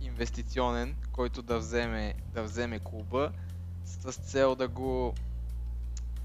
инвестиционен, 0.00 0.96
който 1.12 1.42
да 1.42 1.58
вземе, 1.58 2.14
да 2.34 2.42
вземе 2.42 2.78
клуба 2.78 3.32
с 3.84 4.12
цел 4.12 4.54
да 4.54 4.68
го, 4.68 5.14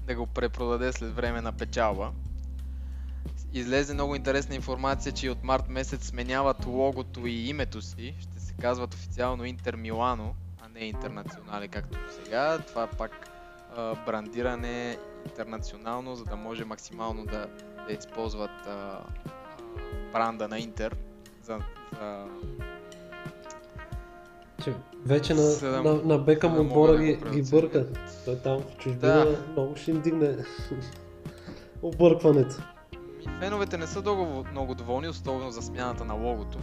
да 0.06 0.14
го 0.14 0.26
препродаде 0.26 0.92
след 0.92 1.14
време 1.14 1.40
на 1.40 1.52
печалба. 1.52 2.12
Излезе 3.52 3.94
много 3.94 4.14
интересна 4.14 4.54
информация, 4.54 5.12
че 5.12 5.30
от 5.30 5.44
март 5.44 5.68
месец 5.68 6.06
сменяват 6.06 6.66
логото 6.66 7.26
и 7.26 7.48
името 7.48 7.82
си. 7.82 8.14
Ще 8.20 8.40
се 8.40 8.54
казват 8.54 8.94
официално 8.94 9.44
Интер 9.44 9.76
Милано, 9.76 10.34
а 10.60 10.68
не 10.68 10.80
Интернационале, 10.80 11.68
както 11.68 11.98
сега. 12.24 12.58
Това 12.58 12.86
пак 12.86 13.30
а, 13.76 14.04
брандиране 14.06 14.98
интернационално, 15.26 16.16
за 16.16 16.24
да 16.24 16.36
може 16.36 16.64
максимално 16.64 17.24
да, 17.24 17.46
да 17.88 17.92
използват 17.92 18.66
а, 18.66 19.00
бранда 20.12 20.48
на 20.48 20.58
Интер 20.58 20.96
за, 21.42 21.58
за 22.00 22.26
Че 24.64 24.74
вече 25.06 25.34
на, 25.34 25.42
да- 25.42 25.82
на, 25.82 25.94
на 25.94 26.18
Бекъм 26.18 26.54
да 26.54 26.60
отбора 26.60 26.92
да 26.92 26.98
ги, 26.98 27.12
ги 27.12 27.20
преоценят. 27.20 27.50
бърка. 27.50 27.86
Той 28.24 28.36
там 28.36 28.58
в 28.60 28.76
чужбина 28.76 29.12
Да. 29.14 29.38
много 29.52 29.76
ще 29.76 29.90
им 29.90 30.00
дигне 30.00 30.36
объркването. 31.82 32.56
Феновете 33.40 33.78
не 33.78 33.86
са 33.86 34.00
много, 34.00 34.44
много 34.52 34.74
доволни, 34.74 35.08
особено 35.08 35.50
за 35.50 35.62
смяната 35.62 36.04
на 36.04 36.14
логото. 36.14 36.58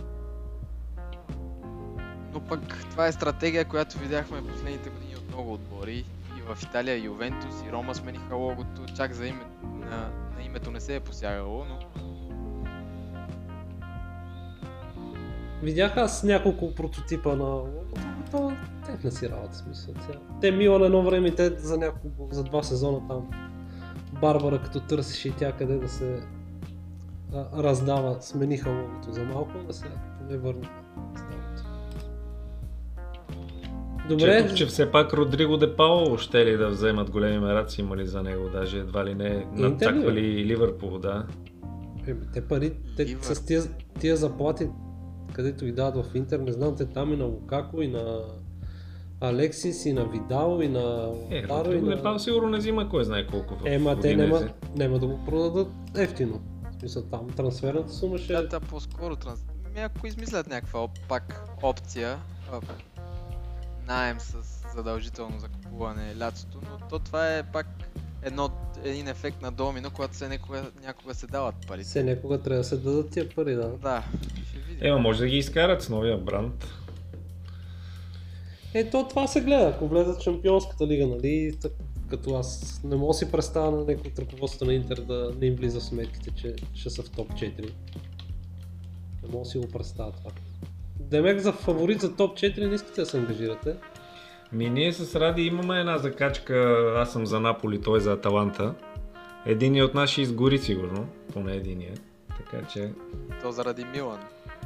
Но 2.33 2.39
пък 2.39 2.59
това 2.91 3.07
е 3.07 3.11
стратегия, 3.11 3.65
която 3.65 3.99
видяхме 3.99 4.47
последните 4.47 4.89
години 4.89 5.15
от 5.15 5.27
много 5.27 5.53
отбори. 5.53 6.05
И 6.37 6.41
в 6.45 6.63
Италия 6.63 6.97
Ювентус 6.97 7.55
и 7.67 7.71
Рома 7.71 7.95
смениха 7.95 8.35
логото. 8.35 8.81
Чак 8.95 9.13
за 9.13 9.27
име, 9.27 9.45
на, 9.63 9.97
на 10.37 10.43
името 10.45 10.71
не 10.71 10.79
се 10.79 10.95
е 10.95 10.99
посягало, 10.99 11.65
но 11.65 11.79
Видях 15.63 15.97
аз 15.97 16.23
няколко 16.23 16.75
прототипа 16.75 17.35
на 17.35 17.61
то 18.31 18.51
техна 18.85 19.11
си 19.11 19.29
работа, 19.29 19.55
смисъл. 19.55 19.93
Тя. 19.93 20.19
Те 20.41 20.51
Милан 20.51 20.83
едно 20.83 21.03
време, 21.03 21.35
те 21.35 21.49
за 21.49 21.77
няколко, 21.77 22.27
за 22.31 22.43
два 22.43 22.63
сезона 22.63 23.07
там, 23.07 23.29
Барбара 24.21 24.61
като 24.61 24.79
търсеше 24.79 25.27
и 25.27 25.31
тя 25.31 25.51
къде 25.51 25.77
да 25.77 25.89
се 25.89 26.19
а, 27.33 27.63
раздава, 27.63 28.17
смениха 28.21 28.69
логото 28.69 29.11
за 29.11 29.23
малко, 29.23 29.51
да 29.67 29.73
се 29.73 29.85
не 30.29 30.37
старото. 30.37 30.69
Добре, 34.09 34.41
Четох, 34.41 34.57
че 34.57 34.65
все 34.65 34.91
пак 34.91 35.13
Родриго 35.13 35.57
де 35.57 35.75
Пауло 35.75 36.17
ще 36.17 36.45
ли 36.45 36.57
да 36.57 36.69
вземат 36.69 37.09
големи 37.09 37.39
мераци 37.39 37.81
имали 37.81 38.07
за 38.07 38.23
него, 38.23 38.49
даже 38.49 38.79
едва 38.79 39.05
ли 39.05 39.15
не 39.15 39.47
надцаквали 39.53 40.19
и 40.19 40.45
Ливърпул, 40.45 40.99
да. 40.99 41.25
Еми, 42.07 42.19
те 42.33 42.47
пари, 42.47 42.73
те 42.97 43.17
с 43.21 43.45
тия, 43.45 43.61
тия 43.99 44.17
заплати, 44.17 44.69
където 45.37 45.65
ги 45.65 45.71
дават 45.71 46.05
в 46.05 46.15
Интер, 46.15 46.39
не 46.39 46.51
знам, 46.51 46.75
те 46.75 46.85
там 46.85 47.13
и 47.13 47.15
на 47.15 47.25
Лукако, 47.25 47.81
и 47.81 47.87
на 47.87 48.21
Алексис, 49.21 49.85
и 49.85 49.93
на 49.93 50.05
Видал, 50.05 50.59
и 50.61 50.67
на 50.67 51.13
Е, 51.29 51.41
Лотаро, 51.41 51.73
и 51.73 51.81
на... 51.81 52.03
Пауло 52.03 52.19
сигурно 52.19 52.49
не 52.49 52.57
взима 52.57 52.89
кой 52.89 53.03
знае 53.03 53.27
колко 53.27 53.55
в 53.55 53.61
Ема, 53.65 53.99
те 53.99 54.15
няма, 54.15 54.49
няма 54.75 54.99
да 54.99 55.07
го 55.07 55.25
продадат 55.25 55.67
ефтино. 55.95 56.41
В 56.71 56.79
смисъл, 56.79 57.03
там 57.03 57.29
трансферната 57.29 57.93
сума 57.93 58.17
ще... 58.17 58.33
да, 58.33 58.47
да 58.47 58.59
по-скоро 58.59 59.15
транс... 59.15 59.45
Ами 59.65 59.79
ако 59.79 60.07
измислят 60.07 60.47
някаква 60.47 60.79
оп- 60.79 61.07
пак 61.07 61.41
опция, 61.63 62.17
а, 62.51 62.59
найем 63.87 64.19
с 64.19 64.37
задължително 64.75 65.39
закупуване 65.39 66.15
лятото, 66.19 66.57
но 66.71 66.87
то 66.89 66.99
това 66.99 67.35
е 67.37 67.43
пак 67.43 67.67
едно, 68.23 68.49
един 68.83 69.07
ефект 69.07 69.41
на 69.41 69.51
домино, 69.51 69.91
когато 69.91 70.15
се 70.15 70.29
някога, 70.29 70.71
някога 70.83 71.13
се 71.13 71.27
дават 71.27 71.55
пари. 71.67 71.83
Все 71.83 72.03
някога 72.03 72.41
трябва 72.41 72.57
да 72.57 72.63
се 72.63 72.77
дадат 72.77 73.09
тия 73.09 73.29
пари, 73.29 73.55
да. 73.55 73.67
Да, 73.67 74.03
ще 74.49 74.59
видим. 74.59 74.87
Ема, 74.87 74.99
може 74.99 75.19
да 75.19 75.27
ги 75.27 75.37
изкарат 75.37 75.81
с 75.81 75.89
новия 75.89 76.17
бранд. 76.17 76.67
Ето 78.73 79.05
това 79.09 79.27
се 79.27 79.41
гледа, 79.41 79.71
ако 79.75 79.87
влезат 79.87 80.17
в 80.17 80.23
Шампионската 80.23 80.87
лига, 80.87 81.07
нали, 81.07 81.57
так, 81.61 81.71
като 82.09 82.35
аз 82.35 82.81
не 82.83 82.95
мога 82.95 83.13
да 83.13 83.17
си 83.17 83.31
представя 83.31 83.71
на 83.71 83.77
някой 83.77 84.11
от 84.11 84.19
ръководството 84.19 84.65
на 84.65 84.73
Интер 84.73 85.01
да 85.01 85.33
не 85.39 85.45
им 85.45 85.55
влиза 85.55 85.79
в 85.79 85.83
сметките, 85.83 86.31
че 86.31 86.55
ще 86.73 86.89
са 86.89 87.03
в 87.03 87.09
топ 87.09 87.31
4. 87.31 87.61
Не 89.23 89.29
мога 89.31 89.43
да 89.43 89.49
си 89.49 89.57
го 89.57 89.67
представя 89.67 90.11
това. 90.11 90.31
Демек 90.99 91.39
за 91.39 91.51
фаворит 91.51 92.01
за 92.01 92.15
топ 92.15 92.37
4 92.37 92.67
не 92.67 92.75
искате 92.75 93.01
да 93.01 93.05
се 93.05 93.17
ангажирате. 93.17 93.75
Ми 94.51 94.69
ние 94.69 94.93
с 94.93 95.15
Ради 95.19 95.41
имаме 95.41 95.79
една 95.79 95.97
закачка, 95.97 96.85
аз 96.97 97.11
съм 97.11 97.25
за 97.25 97.39
Наполи, 97.39 97.81
той 97.81 97.99
за 97.99 98.11
Аталанта. 98.13 98.73
Единият 99.45 99.89
от 99.89 99.95
нас 99.95 100.09
ще 100.09 100.21
изгори 100.21 100.57
сигурно, 100.57 101.07
поне 101.33 101.53
единия. 101.53 101.93
Така 102.37 102.67
че... 102.67 102.91
То 103.41 103.51
заради 103.51 103.85
Милан. 103.85 104.19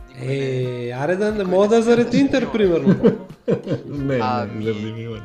Никой 0.10 0.28
е. 0.28 0.88
Е, 0.88 0.92
аре 0.92 1.16
да 1.16 1.32
не 1.32 1.44
мога 1.44 1.68
да 1.68 1.82
заради 1.82 2.18
Интер, 2.18 2.52
примерно. 2.52 2.96
Не, 3.86 4.20
Ами- 4.22 4.66
не, 4.66 4.74
заради 4.74 4.92
Милан. 4.94 5.22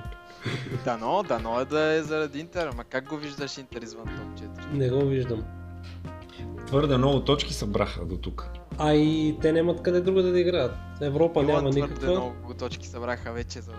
Дано, 0.84 1.24
дано 1.28 1.61
е 1.61 1.64
да 1.64 1.92
е 1.94 2.02
заради 2.02 2.38
Интер, 2.40 2.68
ама 2.72 2.84
как 2.84 3.09
го 3.09 3.16
виждаш 3.16 3.59
Интер 3.59 3.82
извън 3.82 4.04
топ 4.04 4.48
4? 4.48 4.72
Не 4.72 4.90
го 4.90 5.07
виждам. 5.07 5.42
Твърде 6.66 6.96
много 6.96 7.20
точки 7.20 7.54
събраха 7.54 8.04
до 8.04 8.16
тук. 8.16 8.46
А 8.78 8.94
и 8.94 9.36
те 9.42 9.52
нямат 9.52 9.82
къде 9.82 10.00
друго 10.00 10.22
да 10.22 10.40
играят. 10.40 10.74
Европа 11.00 11.42
Милан 11.42 11.57
няма 11.57 11.70
твърде 11.70 11.88
никаква. 11.88 12.11
много 12.11 12.54
точки 12.59 12.86
събраха 12.86 13.32
вече 13.32 13.61
за, 13.61 13.70
4. 13.70 13.74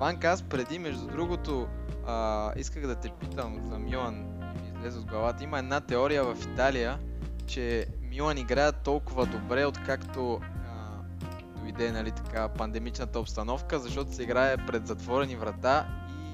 Ванка, 0.00 0.28
аз 0.28 0.42
преди, 0.42 0.78
между 0.78 1.06
другото, 1.06 1.68
а, 2.06 2.52
исках 2.56 2.86
да 2.86 2.94
те 2.94 3.10
питам 3.20 3.60
за 3.70 3.78
Милан 3.78 4.14
ми 4.14 4.68
излезе 4.68 4.98
от 4.98 5.06
главата. 5.06 5.44
Има 5.44 5.58
една 5.58 5.80
теория 5.80 6.24
в 6.24 6.36
Италия, 6.52 6.98
че 7.46 7.86
Милан 8.02 8.38
играят 8.38 8.76
толкова 8.76 9.26
добре, 9.26 9.64
откакто 9.64 10.40
а, 10.42 11.60
дойде 11.60 11.92
нали, 11.92 12.10
така, 12.10 12.48
пандемичната 12.48 13.20
обстановка, 13.20 13.78
защото 13.78 14.14
се 14.14 14.22
играе 14.22 14.56
пред 14.56 14.86
затворени 14.86 15.36
врата 15.36 15.86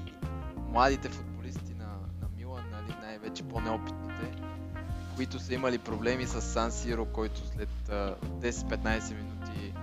и 0.07 0.11
младите 0.71 1.09
футболисти 1.09 1.73
на, 1.73 1.87
на 2.21 2.27
Милан, 2.37 2.63
нали, 2.71 2.95
най-вече 3.01 3.43
по-неопитните, 3.43 4.41
които 5.15 5.39
са 5.39 5.53
имали 5.53 5.77
проблеми 5.77 6.25
с 6.25 6.41
Сан 6.41 6.71
Сиро, 6.71 7.05
който 7.05 7.47
след 7.47 7.89
а, 7.89 8.15
10-15 8.25 9.15
минути 9.15 9.73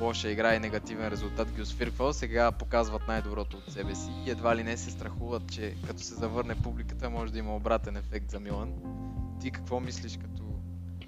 лоша 0.00 0.30
игра 0.30 0.54
и 0.54 0.58
негативен 0.58 1.08
резултат 1.08 1.52
ги 1.52 1.62
освирквал, 1.62 2.12
сега 2.12 2.52
показват 2.52 3.02
най-доброто 3.08 3.56
от 3.56 3.72
себе 3.72 3.94
си 3.94 4.10
и 4.26 4.30
едва 4.30 4.56
ли 4.56 4.62
не 4.62 4.76
се 4.76 4.90
страхуват, 4.90 5.52
че 5.52 5.74
като 5.86 6.02
се 6.02 6.14
завърне 6.14 6.54
публиката 6.54 7.10
може 7.10 7.32
да 7.32 7.38
има 7.38 7.56
обратен 7.56 7.96
ефект 7.96 8.30
за 8.30 8.40
Милан. 8.40 8.72
Ти 9.40 9.50
какво 9.50 9.80
мислиш 9.80 10.16
като 10.16 10.42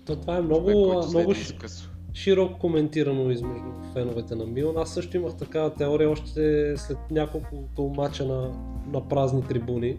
То 0.04 0.16
това 0.16 0.36
е 0.36 0.40
много, 0.40 0.70
много 1.08 1.32
изкъсо? 1.32 1.90
широко 2.14 2.58
коментирано 2.58 3.30
измежду 3.30 3.70
феновете 3.92 4.34
на 4.34 4.46
Милан. 4.46 4.76
Аз 4.76 4.94
също 4.94 5.16
имах 5.16 5.36
такава 5.36 5.74
теория 5.74 6.10
още 6.10 6.74
след 6.76 6.98
няколко 7.10 7.92
мача 7.96 8.24
на, 8.24 8.52
на 8.86 9.08
празни 9.08 9.42
трибуни. 9.42 9.98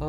А, 0.00 0.08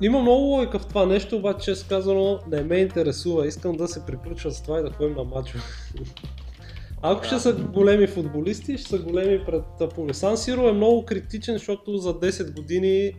има 0.00 0.22
много 0.22 0.42
логика 0.42 0.78
в 0.78 0.86
това 0.86 1.06
нещо, 1.06 1.36
обаче 1.36 1.64
често 1.64 1.88
казано 1.88 2.38
не 2.50 2.62
ме 2.62 2.76
интересува. 2.76 3.46
Искам 3.46 3.76
да 3.76 3.88
се 3.88 4.06
приключва 4.06 4.50
с 4.50 4.62
това 4.62 4.80
и 4.80 4.82
да 4.82 4.90
ходим 4.90 5.16
на 5.16 5.24
мачове. 5.24 5.62
Ако 7.02 7.24
ще 7.24 7.38
са 7.38 7.52
големи 7.52 8.06
футболисти, 8.06 8.78
ще 8.78 8.88
са 8.88 8.98
големи 8.98 9.44
пред 9.44 9.62
публика. 9.94 10.14
Сан 10.14 10.36
Сиро 10.36 10.68
е 10.68 10.72
много 10.72 11.04
критичен, 11.04 11.54
защото 11.54 11.98
за 11.98 12.14
10 12.14 12.54
години 12.54 13.12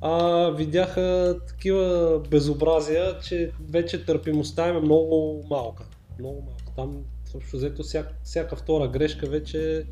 а, 0.00 0.46
видяха 0.50 1.36
такива 1.48 2.18
безобразия, 2.30 3.18
че 3.18 3.52
вече 3.70 4.04
търпимостта 4.04 4.68
им 4.68 4.76
е 4.76 4.80
много 4.80 5.42
малка. 5.50 5.84
Много 6.18 6.42
малка. 6.42 6.72
Там 6.76 7.04
общо 7.34 7.56
взето 7.56 7.82
всяка, 7.82 8.14
всяка 8.24 8.56
втора 8.56 8.88
грешка 8.88 9.26
вече 9.26 9.86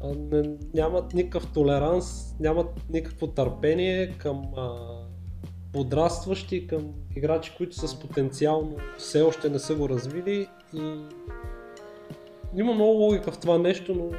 а, 0.00 0.14
не, 0.14 0.50
нямат 0.74 1.14
никакъв 1.14 1.52
толеранс, 1.52 2.34
нямат 2.40 2.66
никакво 2.90 3.26
търпение 3.26 4.08
към 4.18 4.48
а, 4.56 4.70
подрастващи, 5.78 6.66
към 6.66 6.94
играчи, 7.16 7.54
които 7.56 7.76
с 7.76 8.00
потенциално 8.00 8.76
все 8.96 9.22
още 9.22 9.50
не 9.50 9.58
са 9.58 9.74
го 9.74 9.88
развили 9.88 10.48
и 10.74 10.80
има 12.56 12.74
много 12.74 12.92
логика 12.92 13.32
в 13.32 13.38
това 13.38 13.58
нещо, 13.58 13.94
но 13.94 14.10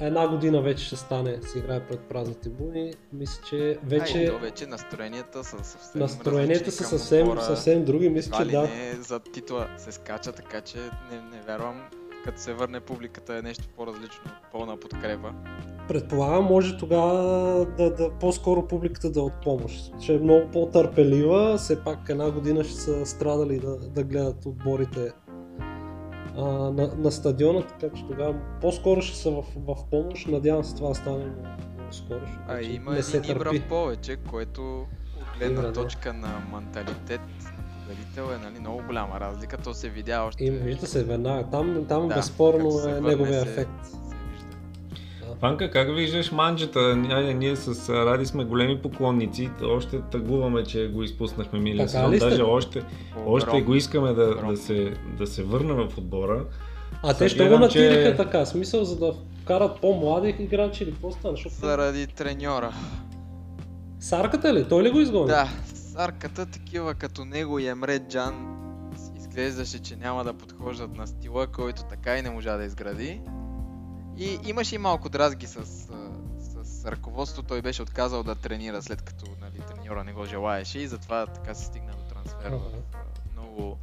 една 0.00 0.28
година 0.28 0.62
вече 0.62 0.84
ще 0.84 0.96
стане, 0.96 1.38
се 1.42 1.58
играе 1.58 1.86
пред 1.86 2.00
празни 2.00 2.34
трибуни. 2.34 2.94
Мисля, 3.12 3.42
че 3.48 3.78
вече 3.84 4.18
Ай, 4.18 4.38
вече 4.40 4.66
настроенията 4.66 5.44
са 5.44 5.64
съвсем 5.64 6.00
настроенията 6.00 6.72
са 6.72 6.84
съвсем, 6.84 7.28
отбора. 7.28 7.42
съвсем 7.42 7.84
други. 7.84 8.08
Мисля, 8.10 8.36
че 8.38 8.44
да. 8.44 8.62
не 8.62 8.92
за 8.92 9.20
титла 9.20 9.68
се 9.78 9.92
скача, 9.92 10.32
така 10.32 10.60
че 10.60 10.78
не, 10.78 11.36
не 11.36 11.42
вярвам 11.46 11.82
като 12.24 12.40
се 12.40 12.54
върне 12.54 12.80
публиката 12.80 13.36
е 13.36 13.42
нещо 13.42 13.68
по-различно 13.76 14.22
от 14.26 14.52
пълна 14.52 14.76
подкрепа. 14.76 15.32
Предполагам, 15.88 16.44
може 16.44 16.78
тогава 16.78 17.66
да, 17.76 17.94
да 17.94 18.10
по-скоро 18.10 18.68
публиката 18.68 19.10
да 19.10 19.20
е 19.20 19.22
от 19.22 19.42
помощ. 19.42 19.92
Ще 20.00 20.14
е 20.14 20.18
много 20.18 20.50
по-търпелива, 20.50 21.56
все 21.58 21.84
пак 21.84 21.98
една 22.08 22.30
година 22.30 22.64
ще 22.64 22.74
са 22.74 23.06
страдали 23.06 23.58
да, 23.58 23.76
да 23.76 24.04
гледат 24.04 24.46
отборите 24.46 25.12
а, 26.36 26.42
на, 26.44 26.94
на 26.98 27.12
стадиона, 27.12 27.66
така 27.66 27.96
че 27.96 28.06
тогава 28.06 28.34
по-скоро 28.60 29.02
ще 29.02 29.16
са 29.16 29.30
в, 29.30 29.44
в 29.56 29.90
помощ. 29.90 30.28
Надявам 30.28 30.64
се 30.64 30.76
това 30.76 30.88
да 30.88 30.94
стане 30.94 31.24
много, 31.24 31.48
скоро. 31.90 32.20
А 32.48 32.54
вече 32.54 32.70
има 32.70 32.96
един 32.96 33.22
търпи. 33.22 33.56
Ибра 33.56 33.68
повече, 33.68 34.16
което 34.16 34.86
гледна 35.38 35.60
Игра, 35.60 35.70
да. 35.70 35.72
точка 35.72 36.12
на 36.12 36.42
менталитет 36.52 37.20
победител 37.90 38.34
е 38.34 38.44
нали, 38.44 38.60
много 38.60 38.82
голяма 38.86 39.20
разлика. 39.20 39.56
То 39.56 39.74
се 39.74 39.88
видя 39.88 40.22
още. 40.22 40.44
И 40.44 40.50
вижда 40.50 40.86
се 40.86 41.04
веднага. 41.04 41.44
Там, 41.50 41.84
там 41.88 42.08
Да, 42.08 42.14
безспорно 42.14 42.80
е 42.88 43.00
неговия 43.00 43.42
се- 43.42 43.50
ефект. 43.50 43.70
се 43.84 43.96
вижда. 44.32 45.34
Панка, 45.40 45.70
как 45.70 45.88
виждаш 45.88 46.32
манджата? 46.32 46.96
Ние, 46.96 47.34
ние 47.34 47.56
с 47.56 47.88
Ради 47.88 48.26
сме 48.26 48.44
големи 48.44 48.78
поклонници. 48.78 49.50
Още 49.64 50.00
тъгуваме, 50.00 50.64
че 50.64 50.88
го 50.88 51.02
изпуснахме 51.02 51.58
миналия 51.58 51.88
сезон. 51.88 52.10
Даже 52.10 52.42
още, 52.42 52.82
още 53.26 53.62
го 53.62 53.74
искаме 53.74 54.12
да, 54.12 54.34
да, 54.36 54.56
се, 54.56 54.92
да 55.18 55.26
се 55.26 55.42
върне 55.42 55.72
в 55.72 55.98
отбора. 55.98 56.44
А 57.02 57.14
те 57.14 57.28
ще 57.28 57.48
го 57.48 57.58
натириха 57.58 58.10
че- 58.10 58.16
така, 58.16 58.46
смисъл 58.46 58.84
за 58.84 58.98
да 58.98 59.14
вкарат 59.42 59.80
по-млади 59.80 60.36
играчи 60.38 60.84
или 60.84 60.90
какво 60.92 61.10
стана? 61.10 61.34
Защото 61.34 61.54
Заради 61.54 62.06
треньора. 62.06 62.72
Сарката 64.00 64.54
ли? 64.54 64.64
Той 64.68 64.82
ли 64.82 64.90
го 64.90 65.00
изгони? 65.00 65.26
Да, 65.26 65.48
сарката 65.92 66.46
такива 66.46 66.94
като 66.94 67.24
него 67.24 67.58
и 67.58 67.66
Емре 67.66 67.98
Джан 67.98 68.56
изглеждаше, 69.16 69.82
че 69.82 69.96
няма 69.96 70.24
да 70.24 70.34
подхождат 70.34 70.96
на 70.96 71.06
стила, 71.06 71.46
който 71.46 71.82
така 71.82 72.18
и 72.18 72.22
не 72.22 72.30
можа 72.30 72.56
да 72.56 72.64
изгради. 72.64 73.20
И 74.16 74.38
имаше 74.44 74.74
и 74.74 74.78
малко 74.78 75.08
дразги 75.08 75.46
с, 75.46 75.66
с 76.64 76.84
ръководството. 76.84 77.48
Той 77.48 77.62
беше 77.62 77.82
отказал 77.82 78.22
да 78.22 78.34
тренира 78.34 78.82
след 78.82 79.02
като 79.02 79.26
нали, 79.40 79.62
треньора 79.74 80.04
не 80.04 80.12
го 80.12 80.24
желаеше 80.24 80.78
и 80.78 80.88
затова 80.88 81.26
така 81.26 81.54
се 81.54 81.64
стигна 81.64 81.92
до 81.92 82.14
трансфер 82.14 82.50
в 82.50 82.82
много 83.32 83.78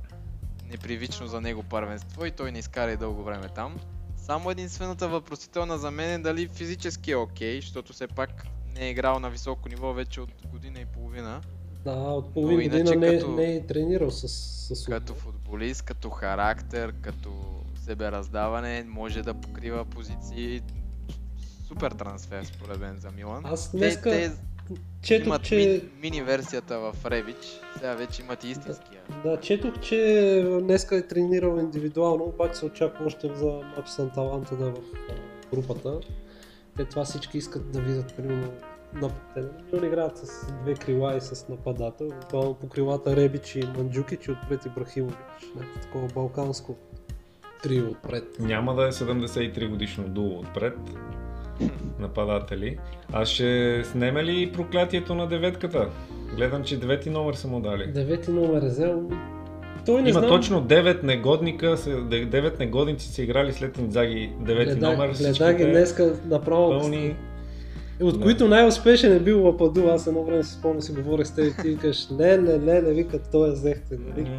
непривично 0.70 1.28
за 1.28 1.42
него 1.42 1.64
първенство 1.64 2.26
и 2.26 2.32
той 2.32 2.52
не 2.52 2.60
изкара 2.60 2.92
и 2.92 2.98
дълго 2.98 3.24
време 3.24 3.50
там. 3.50 3.78
Само 4.18 4.52
единствената 4.52 5.08
въпросителна 5.08 5.78
за 5.78 5.92
мен 5.92 6.10
е 6.10 6.24
дали 6.24 6.48
физически 6.48 7.12
е 7.12 7.16
окей, 7.16 7.62
защото 7.62 7.94
все 7.94 8.08
пак 8.08 8.48
не 8.74 8.86
е 8.86 8.90
играл 8.90 9.20
на 9.20 9.30
високо 9.30 9.70
ниво 9.70 9.94
вече 9.94 10.22
от 10.22 10.48
година 10.48 10.80
и 10.80 10.86
половина. 10.86 11.42
Да, 11.88 11.94
от 11.94 12.34
половин 12.34 12.70
година 12.70 12.96
не, 12.96 13.18
като- 13.18 13.32
не 13.32 13.56
е 13.56 13.66
тренирал 13.66 14.12
с, 14.12 14.28
с 14.76 14.86
Като 14.86 15.14
футболист, 15.14 15.82
като 15.82 16.10
характер, 16.10 16.94
като 17.02 17.30
себераздаване, 17.86 18.86
може 18.88 19.22
да 19.22 19.34
покрива 19.34 19.86
позиции. 19.86 20.62
Супер 21.68 21.92
трансфер 21.92 22.44
според 22.44 22.80
мен 22.80 23.00
за 23.00 23.12
Милан. 23.12 23.46
Аз 23.46 23.72
те, 23.72 23.78
днеска 23.78 24.10
те 24.10 24.32
четох, 25.02 25.26
имат 25.28 25.44
че... 25.44 25.56
мини, 25.56 25.82
мини 26.02 26.22
версията 26.22 26.80
в 26.80 27.06
Ревич, 27.06 27.62
сега 27.78 27.94
вече 27.94 28.22
имат 28.22 28.44
и 28.44 28.48
истинския. 28.48 29.02
Да, 29.24 29.40
четох, 29.40 29.80
че 29.80 30.60
днеска 30.64 30.98
е 30.98 31.08
тренирал 31.08 31.58
индивидуално, 31.60 32.24
обаче 32.24 32.60
се 32.60 32.66
очаква 32.66 33.06
още 33.06 33.36
за 33.36 33.62
матч 33.78 33.90
с 33.90 34.00
Анталанта 34.00 34.56
да 34.56 34.68
е 34.68 34.72
в 34.72 34.82
групата. 35.54 36.00
Те 36.78 36.86
това 36.86 37.06
всички 37.06 37.38
искат 37.38 37.72
да 37.72 37.82
видят, 37.82 38.16
примерно. 38.16 38.52
Те 39.34 39.42
играят 39.78 40.18
с 40.18 40.48
две 40.64 40.74
крила 40.74 41.16
и 41.16 41.22
с 41.22 41.46
нападател. 41.50 42.08
Буквално 42.22 42.54
по 42.54 42.70
крилата 42.70 43.16
Ребич 43.16 43.56
и 43.56 43.64
Манджукич 43.78 44.28
и 44.28 44.32
отпред 44.32 44.66
Ибрахимович. 44.66 45.16
Някакво 45.56 45.80
такова 45.82 46.08
балканско 46.08 46.76
трио 47.64 47.88
отпред. 47.88 48.24
Няма 48.40 48.76
да 48.76 48.84
е 48.84 48.92
73 48.92 49.70
годишно 49.70 50.04
дуло 50.04 50.40
отпред. 50.40 50.78
Нападатели. 52.00 52.78
А 53.14 53.26
ще 53.26 53.82
снеме 53.86 54.24
ли 54.24 54.52
проклятието 54.52 55.16
на 55.16 55.28
деветката? 55.28 55.90
Гледам, 56.36 56.64
че 56.64 56.80
девети 56.80 57.10
номер 57.10 57.34
са 57.34 57.48
му 57.48 57.60
дали. 57.60 57.88
Девети 57.88 58.32
номер 58.32 58.62
е 58.62 58.66
взел. 58.66 59.10
Той 59.86 60.02
не 60.02 60.10
Има 60.10 60.20
знам. 60.20 60.30
точно 60.30 60.62
9 60.62 61.04
негодника, 61.04 61.78
се- 61.78 61.96
де- 61.96 62.26
9 62.26 62.60
негодници 62.60 63.08
са 63.08 63.22
играли 63.22 63.54
след 63.54 63.78
Инзаги 63.78 64.34
9 64.40 64.66
Гледа, 64.66 64.90
номер. 64.90 65.10
гледа 65.12 65.54
ги 65.54 65.66
днеска 65.66 66.14
направо. 66.26 66.70
Пълни. 66.70 67.16
От 68.02 68.14
Да. 68.14 68.22
които 68.22 68.48
най-успешен 68.48 69.14
е 69.14 69.20
бил 69.20 69.46
Лападу. 69.46 69.88
Аз 69.88 70.08
едно 70.08 70.24
време 70.24 70.44
си 70.44 70.54
спомням, 70.54 70.82
си 70.82 70.92
говорех 70.94 71.28
с 71.28 71.32
теб 71.32 71.46
и 71.50 71.62
ти 71.62 71.70
викаш, 71.70 72.08
леле, 72.12 72.60
леле, 72.60 72.94
вика, 72.94 73.20
той 73.22 73.50
е 73.50 73.52
взехте. 73.52 73.98
Нали? 74.00 74.30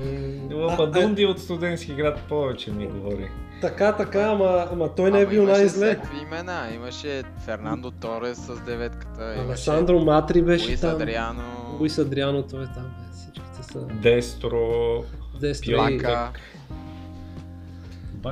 Лападунди 0.55 1.25
от 1.25 1.39
студентски 1.41 1.95
град 1.95 2.19
повече 2.29 2.73
ми 2.73 2.87
говори. 2.87 3.29
Така, 3.61 3.93
така, 3.93 4.21
ама, 4.23 4.67
ама 4.73 4.95
той 4.95 5.11
не 5.11 5.21
е 5.21 5.27
бил 5.27 5.43
имаше 5.43 5.53
най-зле. 5.53 5.87
всякакви 5.87 6.19
имена. 6.23 6.69
Имаше 6.75 7.23
Фернандо 7.45 7.91
Торес 7.91 8.39
с 8.39 8.61
деветката. 8.61 9.35
имаше 9.35 9.43
Алесандро 9.43 10.01
Матри 10.01 10.43
беше 10.43 10.67
Луис 10.67 10.81
там. 10.81 10.95
Адриано, 10.95 11.43
Луис 11.81 11.99
Адриано, 11.99 12.43
той 12.43 12.63
е 12.63 12.67
там. 12.67 12.91
Всичките 13.13 13.63
са 13.63 13.79
Дестро. 14.03 15.05
Дестро. 15.41 15.73
Пионтек. 15.73 16.09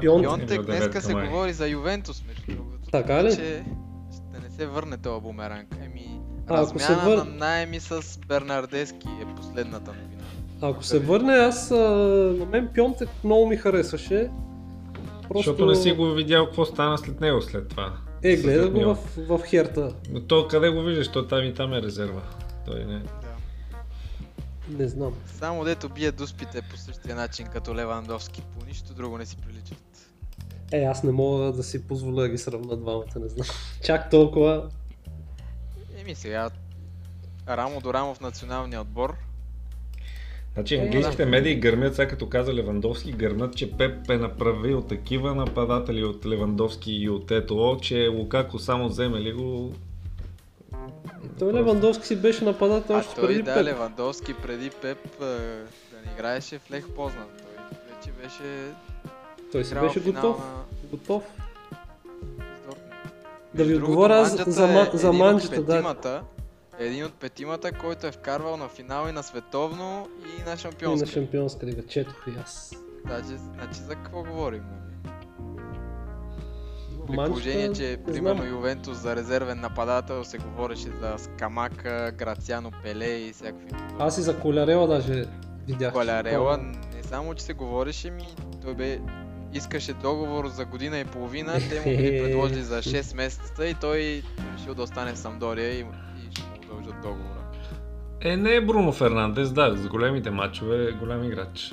Пионтек 0.01 0.47
днеска 0.47 0.73
деветка 0.73 1.01
се 1.01 1.15
май. 1.15 1.27
говори 1.29 1.53
за 1.53 1.69
Ювентус, 1.69 2.25
между 2.29 2.43
другото. 2.47 2.91
Така 2.93 3.25
ли? 3.25 3.63
Се 4.57 4.67
върне 4.67 4.97
този 4.97 5.23
бумеранг. 5.23 5.77
Еми, 5.83 6.21
А, 6.47 6.63
ако 6.63 6.79
се 6.79 6.89
размяна 6.89 7.11
вър- 7.11 7.17
на 7.19 7.37
найеми 7.37 7.81
с 7.81 8.19
Бернардески 8.19 9.09
е 9.23 9.35
последната 9.37 9.93
новина. 9.93 10.23
Ако 10.63 10.85
се 10.85 10.99
върне, 10.99 11.33
аз 11.33 11.71
а, 11.71 11.75
на 12.39 12.47
мен 12.47 12.69
Пионтек 12.75 13.09
много 13.25 13.47
ми 13.47 13.57
харесваше. 13.57 14.31
Просто... 15.23 15.37
Защото 15.51 15.67
не 15.67 15.75
си 15.75 15.93
го 15.93 16.11
видял 16.11 16.47
какво 16.47 16.65
стана 16.65 16.99
след 16.99 17.21
него 17.21 17.43
след 17.43 17.69
това. 17.69 17.93
Е, 18.23 18.37
гледа 18.37 18.71
го 18.71 18.81
в, 18.85 18.99
в 19.19 19.41
Херта. 19.47 19.93
Но 20.11 20.21
то 20.21 20.49
къде 20.49 20.71
го 20.71 20.83
виждаш? 20.83 21.09
То 21.09 21.27
там 21.27 21.45
и 21.45 21.55
там 21.55 21.73
е 21.73 21.83
резерва. 21.83 22.23
Той 22.67 22.85
не. 22.85 22.99
Да. 22.99 23.07
Не 24.69 24.89
знам. 24.89 25.13
Само 25.29 25.65
дето 25.65 25.89
бие 25.89 26.13
дуспите 26.13 26.63
по 26.63 26.77
същия 26.77 27.17
начин 27.17 27.47
като 27.47 27.75
Левандовски. 27.75 28.43
По 28.43 28.67
нищо 28.67 28.95
друго 28.95 29.19
не 29.19 29.27
си 29.27 29.37
приличат. 29.37 30.06
Е, 30.73 30.85
аз 30.85 31.03
не 31.03 31.13
мога 31.13 31.53
да 31.53 31.63
си 31.63 31.87
позволя 31.87 32.23
да 32.23 32.29
ги 32.29 32.39
сравна 32.39 32.77
двамата, 32.77 33.19
не 33.21 33.29
знам. 33.29 33.47
Чак 33.85 34.11
толкова. 34.11 34.71
Еми 35.97 36.15
сега 36.15 36.51
рамо 37.49 37.81
до 37.81 37.95
рамо 37.95 38.15
в 38.15 38.21
националния 38.21 38.81
отбор. 38.81 39.15
Значи 40.55 40.75
Е, 40.75 40.79
английските 40.79 41.27
медии 41.27 41.55
гърмят, 41.55 41.95
сега 41.95 42.09
като 42.09 42.29
каза 42.29 42.55
Левандовски, 42.55 43.13
гърмят, 43.13 43.57
че 43.57 43.73
Пеп 43.73 44.11
е 44.11 44.17
направил 44.17 44.83
такива 44.83 45.35
нападатели 45.35 46.05
от 46.05 46.27
Левандовски 46.27 46.93
и 46.93 47.09
от 47.09 47.31
ЕТО, 47.31 47.79
че 47.83 48.09
Лукако 48.09 48.59
само 48.59 48.89
вземе 48.89 49.21
ли 49.21 49.33
го... 49.33 49.73
Той 51.39 51.53
Левандовски 51.53 52.07
си 52.07 52.17
беше 52.17 52.45
нападател 52.45 52.97
А 52.97 52.99
още 52.99 53.15
той 53.15 53.27
преди 53.27 53.43
да, 53.43 53.55
Пеп. 53.55 53.65
Левандовски 53.65 54.35
преди 54.35 54.71
Пеп 54.71 55.07
е, 55.23 55.25
да 55.25 55.97
не 56.05 56.13
играеше 56.15 56.59
в 56.59 56.71
Лех 56.71 56.89
Познан. 56.89 57.27
Той 57.39 57.79
вече 57.95 58.11
беше 58.23 58.73
Той 59.57 59.65
си 59.65 59.75
беше 59.75 60.01
готов. 60.01 60.39
на 60.39 60.45
Готов. 60.91 61.23
Да 63.55 63.65
ви 63.65 63.75
отговоря 63.77 64.19
аз 64.19 64.51
за, 64.51 64.65
е 64.65 64.69
ма- 64.69 64.95
за 64.95 65.09
един 65.09 65.19
манджата, 65.19 65.61
от 65.61 65.67
да. 65.67 65.73
петимата, 65.73 66.23
един 66.79 67.05
от 67.05 67.15
петимата, 67.15 67.73
който 67.73 68.07
е 68.07 68.13
вкарвал 68.13 68.57
на 68.57 68.69
финал 68.69 69.09
и 69.09 69.13
на 69.13 69.23
световно 69.23 70.09
и 70.25 70.43
на 70.43 70.47
И 70.47 70.51
на 70.51 70.57
шампионска. 70.57 71.07
Шампионска 71.07 71.67
лига. 71.67 71.87
Четох 71.87 72.25
и 72.27 72.31
аз. 72.45 72.75
Значи, 73.07 73.37
значи 73.55 73.81
за 73.81 73.95
какво 73.95 74.23
говорим? 74.23 74.63
нали? 74.63 75.07
При 77.07 77.17
положение, 77.17 77.73
че 77.73 77.99
примерно. 78.07 78.45
Ювентус 78.45 78.99
за 78.99 79.17
резервен 79.17 79.61
нападател 79.61 80.25
се 80.25 80.39
говореше 80.39 80.89
за 81.01 81.15
Скамака, 81.19 82.13
Грациано 82.17 82.71
Пеле 82.83 83.17
и 83.17 83.33
всякакви. 83.33 83.71
Аз 83.99 84.19
и 84.19 84.23
за 84.23 84.41
Колярела 84.41 84.87
даже 84.87 85.25
видях. 85.67 85.93
Колярела 85.93 86.57
не 86.57 87.03
само, 87.03 87.35
че 87.35 87.45
се 87.45 87.53
говореше 87.53 88.11
ми, 88.11 88.27
той 88.63 88.75
бе 88.75 89.01
искаше 89.55 89.93
договор 89.93 90.49
за 90.49 90.65
година 90.65 90.99
и 90.99 91.05
половина, 91.05 91.53
те 91.53 91.81
му 91.87 91.97
ги 91.97 92.23
предложили 92.25 92.63
за 92.63 92.79
6 92.83 93.17
месеца 93.17 93.67
и 93.67 93.75
той 93.75 94.23
решил 94.59 94.75
да 94.75 94.83
остане 94.83 95.13
в 95.13 95.19
Самдория 95.19 95.73
и, 95.73 95.79
и 95.81 96.31
ще 96.31 96.43
му 96.43 96.57
удължат 96.57 97.03
договора. 97.03 97.47
Е, 98.21 98.37
не 98.37 98.55
е 98.55 98.61
Бруно 98.61 98.93
Фернандес, 98.93 99.53
да, 99.53 99.77
за 99.77 99.89
големите 99.89 100.31
матчове 100.31 100.89
е 100.89 100.93
голям 100.93 101.25
играч. 101.25 101.73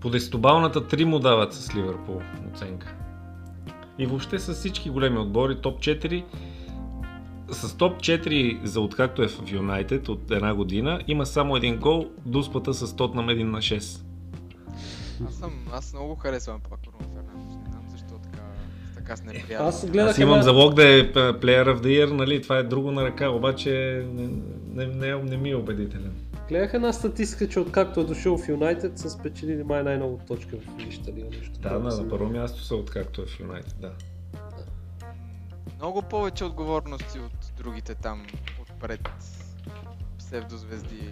По 0.00 0.10
десетобалната 0.10 0.80
3 0.80 1.04
му 1.04 1.18
дават 1.18 1.54
с 1.54 1.74
Ливърпул 1.74 2.20
оценка. 2.52 2.94
И 3.98 4.06
въобще 4.06 4.38
с 4.38 4.54
всички 4.54 4.90
големи 4.90 5.18
отбори, 5.18 5.60
топ 5.60 5.78
4, 5.80 6.24
с 7.50 7.76
топ 7.76 8.00
4 8.00 8.64
за 8.64 8.80
откакто 8.80 9.22
е 9.22 9.28
в 9.28 9.52
Юнайтед 9.52 10.08
от 10.08 10.30
една 10.30 10.54
година, 10.54 11.00
има 11.06 11.26
само 11.26 11.56
един 11.56 11.76
гол, 11.76 12.06
дуспата 12.26 12.74
с 12.74 12.96
Тотнам 12.96 13.28
1 13.28 13.42
на 13.42 13.58
6. 13.58 14.07
Аз 15.26 15.34
съм, 15.34 15.68
аз 15.72 15.92
много 15.92 16.14
харесвам 16.14 16.60
пак 16.60 16.80
Бруно 16.80 16.98
Фернандес, 17.14 17.56
не 17.56 17.70
знам 17.70 17.84
защо 17.90 18.14
така, 18.22 18.42
така 18.94 19.16
с 19.16 19.22
неприятно. 19.22 19.68
Аз 19.68 19.86
гледах 19.86 20.10
Аз 20.10 20.18
имам 20.18 20.32
една- 20.32 20.42
залог 20.42 20.74
да 20.74 20.88
е 20.90 21.12
п- 21.12 21.18
Player 21.20 21.64
of 21.66 21.76
the 21.76 21.86
Year, 21.86 22.10
нали, 22.10 22.42
това 22.42 22.58
е 22.58 22.62
друго 22.62 22.90
на 22.90 23.04
ръка, 23.04 23.28
обаче 23.28 23.70
не, 24.06 24.28
не, 24.66 24.86
не, 24.86 25.14
не 25.14 25.36
ми 25.36 25.50
е 25.50 25.56
убедителен. 25.56 26.14
Гледах 26.48 26.74
една 26.74 26.92
статистика, 26.92 27.48
че 27.48 27.60
откакто 27.60 28.00
е 28.00 28.04
дошъл 28.04 28.38
в 28.38 28.48
Юнайтед 28.48 28.98
са 28.98 29.10
спечелили 29.10 29.62
май 29.64 29.82
най-много 29.82 30.20
точки 30.26 30.50
в 30.52 30.76
Висшата 30.76 31.12
лига. 31.12 31.26
Нещо 31.30 31.60
Да, 31.60 31.70
на, 31.70 31.96
на 31.96 32.08
първо 32.08 32.26
място 32.26 32.62
са 32.62 32.74
откакто 32.76 33.22
е 33.22 33.26
в 33.26 33.40
Юнайтед, 33.40 33.74
да. 33.80 33.92
Много 35.76 36.02
повече 36.02 36.44
отговорности 36.44 37.18
от 37.18 37.52
другите 37.56 37.94
там 37.94 38.26
отпред 38.62 39.08
псевдозвезди. 40.18 41.10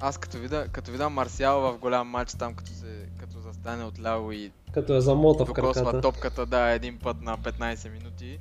Аз 0.00 0.18
като 0.18 0.38
видя, 0.38 0.68
като 0.68 0.90
видя 0.90 1.08
Марсиал 1.10 1.60
в 1.60 1.78
голям 1.78 2.08
матч 2.08 2.34
там, 2.34 2.54
като, 2.54 2.70
се, 2.70 3.06
като 3.18 3.40
застане 3.40 3.84
отляво 3.84 4.32
и 4.32 4.52
Като 4.72 4.96
е 4.96 5.00
замота 5.00 5.44
в 5.44 5.52
краката. 5.52 6.00
топката, 6.00 6.46
да, 6.46 6.70
един 6.70 6.98
път 6.98 7.22
на 7.22 7.38
15 7.38 7.92
минути. 7.92 8.38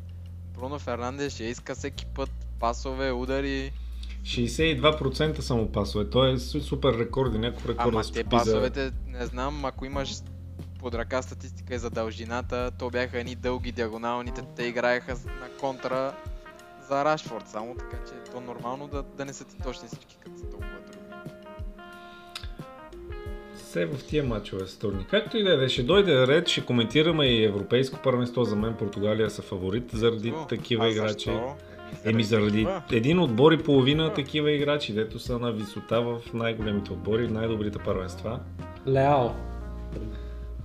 Бруно 0.54 0.80
Фернандес 0.80 1.34
ще 1.34 1.44
иска 1.44 1.76
всеки 1.76 2.06
път 2.06 2.30
пасове, 2.60 3.12
удари. 3.12 3.72
62% 4.24 5.40
са 5.40 5.56
му 5.56 5.72
пасове. 5.72 6.10
Той 6.10 6.32
е 6.32 6.36
су- 6.36 6.60
супер 6.60 6.98
рекорди, 6.98 7.38
някакъв 7.38 7.66
рекорд 7.66 7.88
Ама 7.88 8.04
те 8.04 8.24
пасовете, 8.24 8.92
не 9.08 9.26
знам, 9.26 9.66
ако 9.66 9.86
имаш 9.86 10.16
под 10.80 10.96
ръка 10.96 11.22
статистика 11.22 11.76
и 11.76 11.80
за 11.80 11.90
дължината, 11.90 12.72
то 12.80 12.90
бяха 12.90 13.20
едни 13.20 13.36
дълги 13.36 13.72
диагоналните, 13.72 14.42
те 14.56 14.64
играеха 14.64 15.14
на 15.14 15.50
контра 15.60 16.14
за 16.90 17.06
Рашфорд, 17.06 17.48
само 17.48 17.76
така 17.76 17.98
че 18.08 18.14
е 18.14 18.32
то 18.32 18.42
нормално 18.42 18.88
да, 18.88 19.04
да 19.04 19.26
не 19.26 19.34
са 19.34 19.46
ти 19.46 19.58
точни 19.58 19.88
всички, 19.88 20.18
като 20.24 20.38
са 20.38 20.46
Все 23.68 23.86
в 23.86 24.04
тия 24.04 24.24
мачове 24.24 24.68
са 24.68 24.80
трудни. 24.80 25.06
Както 25.10 25.38
и 25.38 25.44
да 25.44 25.66
е, 25.66 25.70
ще 25.70 25.84
дойде 25.84 26.28
ред, 26.28 26.48
ще 26.48 26.66
коментираме 26.66 27.26
и 27.26 27.44
европейско 27.44 28.00
първенство. 28.04 28.44
За 28.44 28.56
мен 28.56 28.74
Португалия 28.74 29.30
са 29.30 29.42
фаворит 29.42 29.90
заради 29.94 30.32
О, 30.32 30.46
такива 30.46 30.86
а 30.86 30.90
играчи. 30.90 31.14
защо? 31.14 31.56
Еми 32.06 32.24
заради 32.24 32.68
един 32.92 33.20
отбор 33.20 33.52
и 33.52 33.64
половина 33.64 34.14
такива 34.14 34.52
играчи, 34.52 34.94
дето 34.94 35.20
са 35.20 35.40
на 35.40 35.52
висота 35.52 36.02
в 36.02 36.22
най-големите 36.34 36.94
отбори, 36.94 37.28
в 37.28 37.32
най-добрите 37.32 37.80
първенства. 37.80 38.40
Леал. 38.88 39.36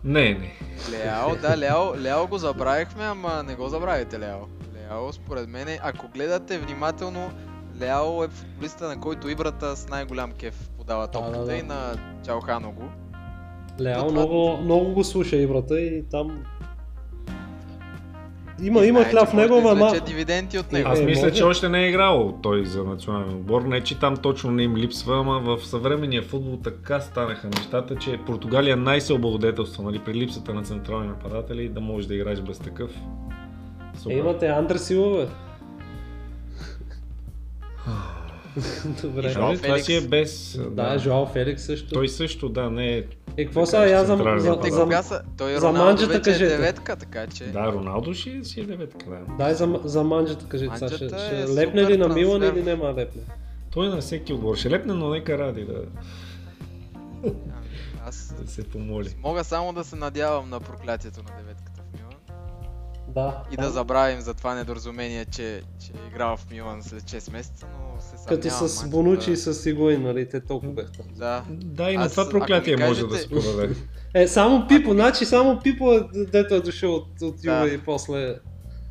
Не, 0.04 0.34
не. 0.34 0.58
Леао, 0.90 1.36
да, 1.36 1.58
Леао, 1.58 1.96
Леао 1.96 2.26
го 2.26 2.38
забравихме, 2.38 3.04
ама 3.04 3.42
не 3.42 3.54
го 3.54 3.68
забравяйте 3.68 4.18
Леао. 4.18 4.46
Леао, 4.74 5.12
според 5.12 5.48
мен, 5.48 5.78
ако 5.82 6.08
гледате 6.08 6.58
внимателно, 6.58 7.32
Леао 7.80 8.24
е 8.24 8.28
футболиста, 8.28 8.88
на 8.88 9.00
който 9.00 9.28
Ибрата 9.28 9.76
с 9.76 9.88
най-голям 9.88 10.32
кеф 10.32 10.68
подава 10.82 11.06
да, 11.06 11.10
топката 11.10 11.44
да. 11.44 11.56
и 11.56 11.62
на 11.62 11.92
Чалхано 12.26 12.72
го. 12.72 12.82
Леал 13.80 14.00
То 14.00 14.08
това- 14.08 14.20
много, 14.20 14.56
много 14.62 14.92
го 14.92 15.04
слуша 15.04 15.36
Ибрата 15.36 15.80
и 15.80 16.04
там... 16.10 16.44
Има, 18.62 18.84
И 18.84 18.88
има 18.88 19.00
знае, 19.00 19.10
хляб 19.10 19.28
в 19.28 19.32
него, 19.32 19.60
да 19.60 19.68
ама... 19.68 20.00
дивиденти 20.06 20.58
от 20.58 20.72
него. 20.72 20.88
Аз 20.88 21.00
Е, 21.00 21.04
мисля, 21.04 21.22
може. 21.22 21.34
че 21.34 21.44
още 21.44 21.68
не 21.68 21.84
е 21.84 21.88
играл 21.88 22.38
той 22.42 22.66
за 22.66 22.84
национален 22.84 23.28
отбор. 23.28 23.62
Не, 23.62 23.80
че 23.80 23.98
там 23.98 24.16
точно 24.16 24.50
не 24.50 24.62
им 24.62 24.76
липсва, 24.76 25.18
ама 25.18 25.40
в 25.40 25.66
съвременния 25.66 26.22
футбол 26.22 26.56
така 26.56 27.00
станаха 27.00 27.48
нещата, 27.48 27.96
че 27.96 28.20
Португалия 28.26 28.76
най 28.76 29.00
се 29.00 29.12
облагодетелства 29.12 29.84
нали, 29.84 29.98
при 29.98 30.14
липсата 30.14 30.54
на 30.54 30.62
централни 30.62 31.08
нападатели 31.08 31.68
да 31.68 31.80
можеш 31.80 32.06
да 32.06 32.14
играеш 32.14 32.40
без 32.40 32.58
такъв. 32.58 32.90
Супер. 33.96 34.14
Е, 34.14 34.18
имате 34.18 34.46
Андре 34.46 34.78
Добре. 39.02 39.34
Ами, 39.36 39.58
това 39.58 39.78
си 39.78 39.94
е 39.94 40.00
без... 40.00 40.60
Да, 40.70 40.98
Жоао 40.98 41.26
Феликс 41.26 41.62
също. 41.62 41.94
Той 41.94 42.08
също, 42.08 42.48
да, 42.48 42.70
не 42.70 42.96
е... 42.96 43.04
Е, 43.36 43.44
какво 43.44 43.66
са? 43.66 43.76
Я 43.76 44.04
за, 44.04 44.16
за, 44.16 44.58
за, 44.70 45.02
са? 45.02 45.22
Той 45.38 45.58
за 45.58 45.72
манджата 45.72 46.12
вече 46.12 46.30
кажете. 46.30 46.44
е 46.44 46.48
деветка, 46.48 46.96
така 46.96 47.26
че... 47.26 47.44
Да, 47.44 47.72
Роналдо 47.72 48.14
ще, 48.14 48.44
ще 48.44 48.60
е 48.60 48.64
деветка, 48.64 49.10
да. 49.10 49.34
Дай 49.38 49.54
за, 49.54 49.80
за 49.84 50.04
манджата, 50.04 50.48
кажете 50.48 50.78
сега. 50.78 50.96
Ще, 50.96 51.08
ще 51.08 51.42
е 51.42 51.54
лепне 51.54 51.82
ли 51.82 51.96
на 51.96 52.08
Милан 52.08 52.42
или 52.42 52.62
няма 52.62 52.84
да 52.84 53.00
лепне? 53.00 53.22
Той 53.70 53.88
на 53.88 54.00
всеки 54.00 54.32
отбор 54.32 54.56
ще 54.56 54.70
лепне, 54.70 54.94
но 54.94 55.08
нека 55.08 55.38
ради 55.38 55.64
да, 55.64 55.82
Ами, 57.24 57.34
Аз 58.06 58.34
да 58.42 58.50
се 58.50 58.64
помоли. 58.64 59.08
мога 59.22 59.44
само 59.44 59.72
да 59.72 59.84
се 59.84 59.96
надявам 59.96 60.50
на 60.50 60.60
проклятието 60.60 61.22
на 61.22 61.30
Милан. 61.42 61.71
Да. 63.14 63.42
И 63.50 63.56
да 63.56 63.70
забравим 63.70 64.20
за 64.20 64.34
това 64.34 64.54
недоразумение, 64.54 65.24
че, 65.24 65.62
че 65.80 65.92
е 65.92 66.08
играл 66.08 66.36
в 66.36 66.50
Милан 66.50 66.82
след 66.82 67.02
6 67.02 67.32
месеца, 67.32 67.66
но 67.68 68.00
се 68.00 68.08
съмнявам. 68.08 68.26
Като 68.28 68.46
и 68.46 68.50
с 68.68 68.88
Бонучи 68.88 69.30
и 69.32 69.36
с 69.36 69.70
Игуин, 69.70 70.02
нали? 70.02 70.28
Те 70.28 70.40
толкова 70.40 70.72
бяха. 70.72 70.90
Да. 71.10 71.44
Да, 71.50 71.90
и 71.90 71.96
на 71.96 72.02
Аз- 72.02 72.10
това 72.10 72.22
ако 72.22 72.30
проклятие 72.30 72.76
ми 72.76 72.84
може 72.84 73.00
да 73.00 73.08
кажете- 73.08 73.22
се 73.22 73.50
подаде. 73.50 73.74
Е, 74.14 74.28
само 74.28 74.66
Пипо, 74.68 74.92
значи 74.92 75.24
само 75.24 75.60
Пипо 75.60 75.92
е 75.92 76.00
дето 76.14 76.54
е 76.54 76.60
дошъл 76.60 76.94
от, 76.94 77.22
от 77.22 77.44
Юга 77.44 77.58
Да. 77.58 77.68
и 77.68 77.78
после... 77.78 78.34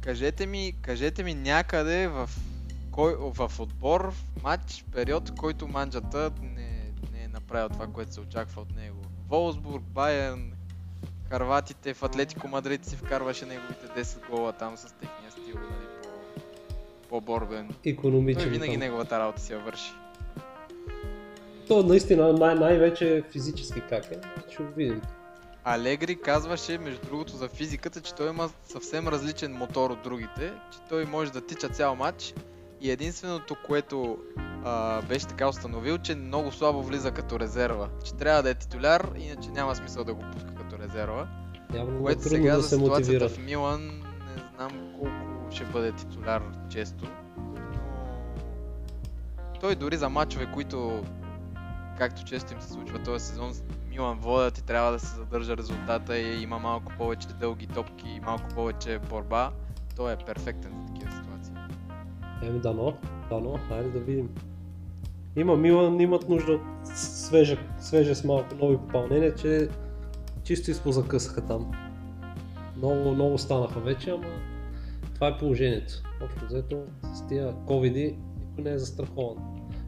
Кажете 0.01 0.45
ми, 0.45 0.73
кажете 0.81 1.23
ми 1.23 1.33
някъде 1.33 2.07
в, 2.07 2.29
кой, 2.91 3.15
в 3.19 3.51
отбор, 3.59 4.11
в 4.11 4.43
матч, 4.43 4.85
период, 4.91 5.31
който 5.31 5.67
манджата 5.67 6.31
не, 6.41 6.51
не 7.13 7.23
е 7.23 7.27
направил 7.27 7.69
това, 7.69 7.87
което 7.87 8.13
се 8.13 8.19
очаква 8.21 8.61
от 8.61 8.75
него. 8.75 8.97
Волсбург, 9.29 9.83
Байерн, 9.83 10.50
Харватите, 11.31 11.93
в 11.93 12.03
Атлетико 12.03 12.47
Мадрид 12.47 12.85
си 12.85 12.95
вкарваше 12.95 13.45
неговите 13.45 13.87
10 13.87 14.29
гола 14.29 14.51
там 14.51 14.77
с 14.77 14.93
техния 14.93 15.31
стил, 15.31 15.55
нали, 15.55 15.87
по, 16.03 17.09
по-борбен. 17.09 17.67
Той 17.67 17.91
Икономичен. 17.91 18.49
винаги 18.49 18.71
там. 18.71 18.79
неговата 18.79 19.19
работа 19.19 19.41
си 19.41 19.53
я 19.53 19.59
върши. 19.59 19.93
То 21.67 21.83
наистина 21.83 22.33
най- 22.33 22.55
най-вече 22.55 23.23
физически 23.31 23.81
как 23.89 24.11
е. 24.11 24.19
Ще 24.51 24.63
видим. 24.63 25.01
Алегри 25.63 26.21
казваше, 26.21 26.77
между 26.77 27.05
другото, 27.05 27.33
за 27.33 27.47
физиката, 27.47 28.01
че 28.01 28.15
той 28.15 28.29
има 28.29 28.49
съвсем 28.65 29.07
различен 29.07 29.53
мотор 29.53 29.89
от 29.89 30.03
другите, 30.03 30.53
че 30.71 30.79
той 30.89 31.05
може 31.05 31.31
да 31.31 31.41
тича 31.41 31.69
цял 31.69 31.95
матч 31.95 32.33
и 32.81 32.91
единственото, 32.91 33.55
което 33.65 34.17
а, 34.63 35.01
беше 35.01 35.27
така 35.27 35.47
установил, 35.47 35.97
че 35.97 36.15
много 36.15 36.51
слабо 36.51 36.83
влиза 36.83 37.11
като 37.11 37.39
резерва. 37.39 37.89
Че 38.05 38.13
трябва 38.13 38.43
да 38.43 38.49
е 38.49 38.55
титуляр, 38.55 39.11
иначе 39.17 39.49
няма 39.49 39.75
смисъл 39.75 40.03
да 40.03 40.13
го 40.13 40.21
пуска 40.33 40.60
резерва. 40.91 41.27
Явно 41.73 41.99
е 41.99 42.01
Което 42.01 42.21
сега 42.21 42.55
да 42.55 42.61
за 42.61 42.69
ситуацията 42.69 42.99
мотивира. 42.99 43.29
в 43.29 43.45
Милан 43.45 43.81
не 44.35 44.43
знам 44.55 44.71
колко 44.99 45.11
ще 45.51 45.65
бъде 45.65 45.91
титуляр 45.91 46.41
често. 46.69 47.05
Но 49.53 49.59
той 49.59 49.75
дори 49.75 49.97
за 49.97 50.09
мачове, 50.09 50.51
които 50.53 51.03
както 51.97 52.23
често 52.23 52.53
им 52.53 52.61
се 52.61 52.69
случва 52.69 53.03
този 53.03 53.25
сезон, 53.25 53.51
Милан 53.89 54.19
водят 54.19 54.57
и 54.57 54.63
трябва 54.63 54.91
да 54.91 54.99
се 54.99 55.15
задържа 55.15 55.57
резултата 55.57 56.17
и 56.17 56.41
има 56.43 56.59
малко 56.59 56.91
повече 56.97 57.27
дълги 57.27 57.67
топки 57.67 58.09
и 58.09 58.19
малко 58.19 58.43
повече 58.55 58.99
борба, 59.09 59.51
той 59.95 60.13
е 60.13 60.15
перфектен 60.15 60.71
за 60.79 60.93
такива 60.93 61.11
ситуации. 61.11 61.53
Еми 62.43 62.59
дано, 62.59 62.93
дано, 63.29 63.59
хайде 63.69 63.89
да 63.89 63.99
видим. 63.99 64.29
Има 65.35 65.55
Милан, 65.55 66.01
имат 66.01 66.29
нужда 66.29 66.51
от 66.51 66.61
свежа, 66.87 67.57
свежа 67.79 68.15
с 68.15 68.23
малко 68.23 68.55
нови 68.55 68.77
попълнения, 68.77 69.35
че 69.35 69.69
чисто 70.43 70.71
изпозакъсаха 70.71 71.45
там. 71.45 71.71
Много, 72.77 73.11
много 73.11 73.37
станаха 73.37 73.79
вече, 73.79 74.09
ама 74.11 74.27
това 75.13 75.27
е 75.27 75.37
положението. 75.37 75.93
Общо 76.23 76.45
взето 76.45 76.83
с 77.13 77.27
тия 77.27 77.55
ковиди 77.67 78.17
никой 78.39 78.63
не 78.63 78.71
е 78.71 78.77
застрахован. 78.77 79.37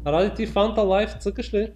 Ради 0.06 0.36
ти 0.36 0.48
Fanta 0.48 0.78
Life 0.78 1.20
цъкаш 1.20 1.54
ли? 1.54 1.74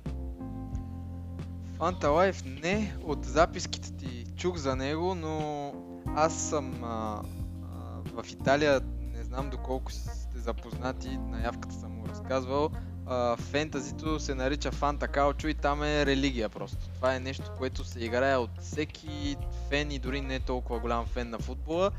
Fanta 1.77 2.03
Life 2.03 2.61
не, 2.63 2.93
от 3.05 3.25
записките 3.25 3.93
ти 3.93 4.25
чух 4.35 4.57
за 4.57 4.75
него, 4.75 5.15
но 5.15 5.71
аз 6.15 6.49
съм 6.49 6.83
а, 6.83 6.87
а, 6.87 8.21
в 8.23 8.31
Италия, 8.31 8.81
не 9.17 9.23
знам 9.23 9.49
доколко 9.49 9.91
сте 9.91 10.39
запознати, 10.39 11.17
на 11.17 11.43
явката 11.43 11.75
съм 11.75 11.91
му 11.91 12.07
разказвал, 12.07 12.69
фентазито 13.39 14.19
се 14.19 14.35
нарича 14.35 14.71
Фанта 14.71 15.07
Калчо 15.07 15.47
и 15.47 15.53
там 15.53 15.83
е 15.83 16.05
религия 16.05 16.49
просто. 16.49 16.77
Това 16.95 17.15
е 17.15 17.19
нещо, 17.19 17.51
което 17.57 17.83
се 17.83 18.05
играе 18.05 18.37
от 18.37 18.61
всеки 18.61 19.37
фен 19.69 19.91
и 19.91 19.99
дори 19.99 20.21
не 20.21 20.35
е 20.35 20.39
толкова 20.39 20.79
голям 20.79 21.05
фен 21.05 21.29
на 21.29 21.39
футбола. 21.39 21.91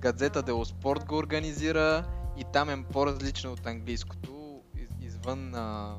Газета 0.00 0.42
Дело 0.42 0.64
Спорт 0.64 1.04
го 1.04 1.16
организира 1.16 2.04
и 2.36 2.44
там 2.52 2.70
е 2.70 2.84
по-различно 2.92 3.52
от 3.52 3.66
английското, 3.66 4.62
из- 4.76 5.06
извън 5.06 5.54
а, 5.54 5.96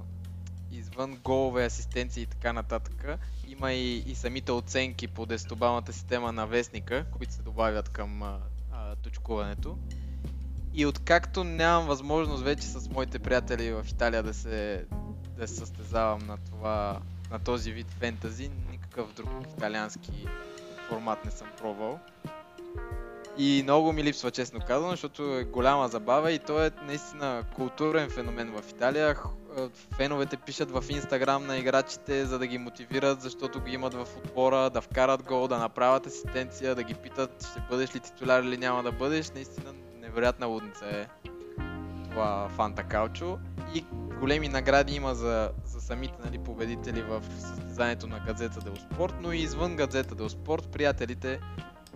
извън 0.72 1.16
голове, 1.16 1.66
асистенции 1.66 2.24
и 2.24 2.26
така 2.26 2.54
нататък, 2.54 3.06
има 3.48 3.74
и, 3.74 3.98
и 3.98 4.16
самите 4.16 4.52
оценки 4.52 5.08
по 5.08 5.26
десетобалната 5.26 5.94
система 5.94 6.32
на 6.32 6.48
вестника, 6.48 7.06
които 7.12 7.34
се 7.34 7.44
добавят 7.44 7.90
към 7.90 8.24
а, 8.24 8.40
а, 8.72 8.96
точкуването. 8.96 9.78
И 10.74 10.86
откакто 10.86 11.44
нямам 11.44 11.88
възможност 11.88 12.44
вече 12.44 12.68
с 12.68 12.90
моите 12.90 13.20
приятели 13.20 13.72
в 13.72 13.86
Италия 13.90 14.24
да 14.24 14.34
се, 14.34 14.86
да 15.38 15.48
се 15.48 15.56
състезавам 15.56 16.20
на, 16.28 16.38
това, 16.38 17.00
на 17.32 17.40
този 17.40 17.72
вид 17.72 17.88
фентази, 18.00 18.52
никакъв 18.72 19.14
друг 19.14 19.30
италиански 19.58 20.28
формат 20.90 21.26
не 21.26 21.32
съм 21.32 21.48
пробвал. 21.58 22.00
И 23.38 23.62
много 23.64 23.94
ми 23.94 24.04
липсва, 24.04 24.32
честно 24.32 24.60
казано, 24.68 24.92
защото 24.92 25.38
е 25.38 25.44
голяма 25.44 25.88
забава 25.88 26.32
и 26.32 26.40
то 26.40 26.66
е 26.66 26.72
наистина 26.86 27.44
културен 27.56 28.10
феномен 28.10 28.52
в 28.52 28.70
Италия. 28.70 29.18
А, 29.58 29.70
Феновете 29.96 30.38
пишат 30.38 30.72
в 30.72 30.84
Инстаграм 30.90 31.48
на 31.48 31.58
играчите, 31.58 32.26
за 32.26 32.40
да 32.40 32.48
ги 32.48 32.58
мотивират, 32.58 33.22
защото 33.22 33.62
ги 33.62 33.72
имат 33.72 33.94
в 33.94 34.08
отбора, 34.18 34.70
да 34.70 34.82
вкарат 34.82 35.24
гол, 35.24 35.48
да 35.48 35.58
направят 35.58 36.06
асистенция, 36.06 36.76
да 36.76 36.84
ги 36.84 36.94
питат 36.94 37.48
ще 37.52 37.62
бъдеш 37.70 37.96
ли 37.96 38.00
титуляр 38.00 38.44
или 38.44 38.58
няма 38.58 38.84
да 38.84 38.92
бъдеш. 38.92 39.32
Наистина 39.32 39.74
невероятна 40.20 40.48
лудница 40.48 40.86
е 40.86 41.08
това 42.10 42.50
Фанта 42.50 42.84
Калчо. 42.84 43.40
И 43.76 43.86
големи 44.20 44.48
награди 44.50 44.96
има 44.96 45.16
за, 45.16 45.52
за 45.66 45.82
самите 45.82 46.14
нали, 46.26 46.38
победители 46.38 47.02
в 47.02 47.24
състезанието 47.40 48.08
на 48.08 48.20
Газета 48.20 48.60
Дел 48.60 48.76
Спорт, 48.76 49.14
но 49.22 49.32
и 49.32 49.38
извън 49.38 49.76
Газета 49.76 50.16
Дел 50.16 50.30
Спорт 50.30 50.68
приятелите 50.72 51.40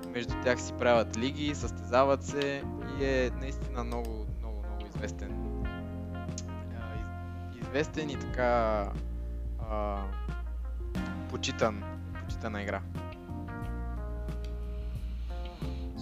между 0.07 0.33
тях 0.43 0.61
си 0.61 0.73
правят 0.73 1.17
лиги, 1.17 1.55
състезават 1.55 2.23
се 2.23 2.63
и 2.99 3.05
е 3.05 3.31
наистина 3.39 3.83
много, 3.83 4.25
много, 4.39 4.63
много 4.67 4.87
известен. 4.95 5.63
Известен 7.61 8.09
и 8.09 8.19
така 8.19 8.89
а, 9.69 10.01
почитан, 11.29 11.83
почитана 12.19 12.61
игра. 12.61 12.81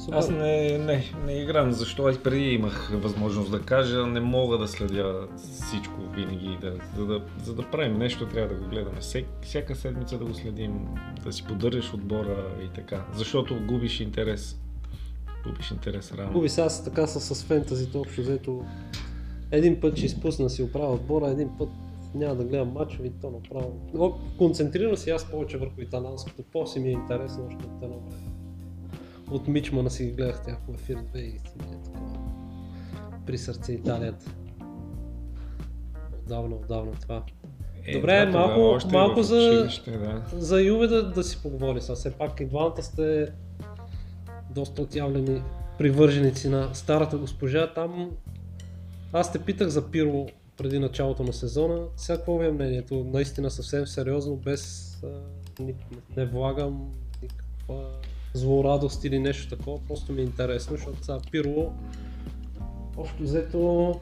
Супер. 0.06 0.18
Аз 0.18 0.30
не, 0.30 0.78
не, 0.78 1.04
не 1.26 1.34
играм, 1.34 1.72
защо 1.72 2.08
аз 2.08 2.18
преди 2.18 2.50
имах 2.50 2.92
възможност 2.94 3.52
да 3.52 3.62
кажа, 3.62 4.08
не 4.08 4.20
мога 4.20 4.58
да 4.58 4.68
следя 4.68 5.28
всичко 5.38 6.02
винаги, 6.16 6.58
да, 6.62 6.74
за, 6.98 7.06
да, 7.06 7.22
за 7.44 7.56
да 7.56 7.70
правим 7.72 7.98
нещо 7.98 8.28
трябва 8.28 8.56
да 8.56 8.62
го 8.62 8.70
гледаме. 8.70 9.00
Всек, 9.00 9.26
всяка 9.42 9.76
седмица 9.76 10.18
да 10.18 10.26
го 10.26 10.34
следим, 10.34 10.88
да 11.24 11.32
си 11.32 11.44
поддържаш 11.48 11.94
отбора 11.94 12.48
и 12.66 12.74
така, 12.76 13.06
защото 13.14 13.56
губиш 13.68 14.00
интерес. 14.00 14.60
Губиш 15.44 15.72
интерес 15.72 16.12
рано. 16.12 16.34
Губи 16.34 16.50
се 16.50 16.62
аз 16.62 16.84
така 16.84 17.08
с, 17.08 17.36
с 17.36 17.44
фентазито 17.44 18.00
общо 18.02 18.22
взето. 18.22 18.66
Един 19.52 19.82
път 19.82 19.98
ще 19.98 20.06
изпусна 20.06 20.50
си 20.50 20.64
оправя 20.64 20.94
отбора, 20.94 21.30
един 21.30 21.50
път 21.58 21.70
няма 22.16 22.36
да 22.36 22.44
гледам 22.44 22.72
мачове 22.72 23.08
и 23.08 23.12
то 23.22 23.32
направо. 23.32 24.20
Концентрирам 24.38 24.98
се 24.98 25.12
аз 25.12 25.32
повече 25.32 25.58
върху 25.58 25.82
италянското, 25.82 26.44
по-си 26.52 26.80
ми 26.80 26.90
е 26.90 26.92
интересно 26.92 27.48
още 27.48 27.66
от 27.66 27.84
едно 27.84 28.00
време. 28.00 28.31
От 29.32 29.48
Мичмана 29.48 29.90
си 29.90 30.06
ги 30.06 30.12
гледах 30.12 30.44
тях 30.44 30.58
по 30.60 30.74
ефир 30.74 30.96
2 30.98 31.18
и 31.18 31.30
си 31.30 31.46
е 31.64 31.84
такова. 31.84 32.18
При 33.26 33.38
сърце 33.38 33.74
Италията. 33.74 34.26
Отдавна, 36.16 36.56
отдавна 36.56 36.92
това. 36.94 37.24
Е, 37.86 37.94
Добре, 37.94 38.26
да, 38.26 38.32
малко- 38.32 38.62
още 38.62 38.92
малко 38.92 39.24
за- 39.24 39.36
училище, 39.36 39.92
да. 39.92 40.24
За 40.34 40.62
Юве 40.62 40.88
да, 40.88 41.10
да 41.10 41.24
си 41.24 41.42
поговори 41.42 41.82
сега. 41.82 41.96
Все 41.96 42.12
пак 42.12 42.40
и 42.40 42.46
двамата 42.46 42.84
сте 42.84 43.28
доста 44.50 44.82
отявлени 44.82 45.44
привърженици 45.78 46.50
на 46.50 46.74
старата 46.74 47.18
госпожа. 47.18 47.74
Там 47.74 48.12
аз 49.14 49.32
те 49.32 49.40
питах 49.40 49.68
за 49.68 49.92
Пиро 49.92 50.26
преди 50.58 50.80
началото 50.80 51.24
на 51.24 51.34
сезона. 51.34 51.84
Сега 51.98 52.18
какво 52.18 52.38
ви 52.38 52.48
е 52.48 52.52
мнението? 52.52 53.04
Наистина 53.04 53.52
съвсем 53.52 53.88
сериозно, 53.88 54.36
без 54.36 54.92
ни, 55.60 55.74
не 56.18 56.26
влагам 56.26 56.92
никаква 57.22 57.86
злорадост 58.34 59.04
или 59.04 59.20
нещо 59.20 59.56
такова. 59.56 59.80
Просто 59.88 60.14
ми 60.14 60.22
е 60.22 60.24
интересно, 60.24 60.76
защото 60.76 61.04
сега 61.04 61.20
Пиро 61.32 61.74
общо 62.98 63.24
взето 63.24 63.94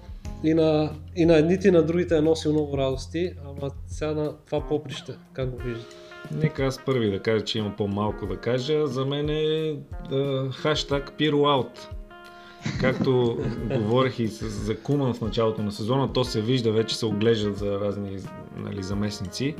и 0.43 0.53
на, 0.53 0.91
и 1.15 1.25
на 1.25 1.37
едните 1.37 1.67
и 1.67 1.71
на 1.71 1.83
другите 1.83 2.17
е 2.17 2.21
носил 2.21 2.51
много 2.51 2.77
радости, 2.77 3.33
ама 3.45 3.71
сега 3.87 4.11
на 4.11 4.33
това 4.45 4.67
поприще, 4.67 5.13
как 5.33 5.49
го 5.49 5.57
виждате? 5.57 5.95
Нека 6.31 6.65
аз 6.65 6.85
първи 6.85 7.11
да 7.11 7.19
кажа, 7.19 7.45
че 7.45 7.59
има 7.59 7.75
по-малко 7.77 8.25
да 8.25 8.37
кажа. 8.37 8.87
За 8.87 9.05
мен 9.05 9.29
е 9.29 9.75
да, 10.09 10.49
хаштаг 10.51 11.13
PiroOut. 11.19 11.79
Както 12.79 13.37
говорих 13.77 14.19
и 14.19 14.27
с, 14.27 14.49
за 14.49 14.77
Куман 14.79 15.13
в 15.13 15.21
началото 15.21 15.63
на 15.63 15.71
сезона, 15.71 16.13
то 16.13 16.23
се 16.23 16.41
вижда, 16.41 16.71
вече 16.71 16.97
се 16.97 17.05
оглеждат 17.05 17.57
за 17.57 17.79
разни 17.79 18.19
нали, 18.57 18.83
заместници. 18.83 19.55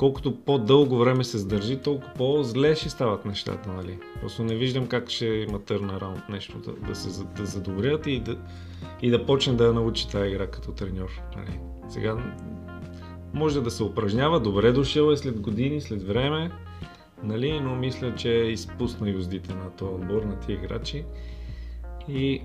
Колкото 0.00 0.36
по-дълго 0.36 0.98
време 0.98 1.24
се 1.24 1.38
сдържи, 1.38 1.76
толкова 1.76 2.12
по-зле 2.16 2.74
ще 2.74 2.90
стават 2.90 3.24
нещата. 3.24 3.72
Нали? 3.72 3.98
Просто 4.20 4.44
не 4.44 4.54
виждам 4.54 4.86
как 4.86 5.10
ще 5.10 5.26
има 5.26 5.58
търна 5.58 6.00
раунд 6.00 6.28
нещо 6.28 6.58
да, 6.58 6.72
да 6.72 6.94
се 6.94 7.24
да 7.24 7.46
задобрят 7.46 8.06
и 8.06 8.20
да, 8.20 8.36
и 9.02 9.10
да 9.10 9.26
почне 9.26 9.52
да 9.52 9.72
научи 9.72 10.08
тази 10.08 10.30
игра 10.30 10.46
като 10.46 10.72
треньор. 10.72 11.20
Нали? 11.36 11.58
Сега 11.88 12.16
може 13.34 13.60
да 13.60 13.70
се 13.70 13.82
упражнява, 13.82 14.40
добре 14.40 14.72
дошъл 14.72 15.10
е 15.10 15.16
след 15.16 15.40
години, 15.40 15.80
след 15.80 16.02
време, 16.02 16.50
нали, 17.22 17.60
но 17.60 17.76
мисля, 17.76 18.14
че 18.14 18.30
изпусна 18.30 19.10
юздите 19.10 19.54
на 19.54 19.70
този 19.70 19.94
отбор, 19.94 20.22
на 20.22 20.40
тия 20.40 20.54
играчи. 20.54 21.04
И 22.08 22.42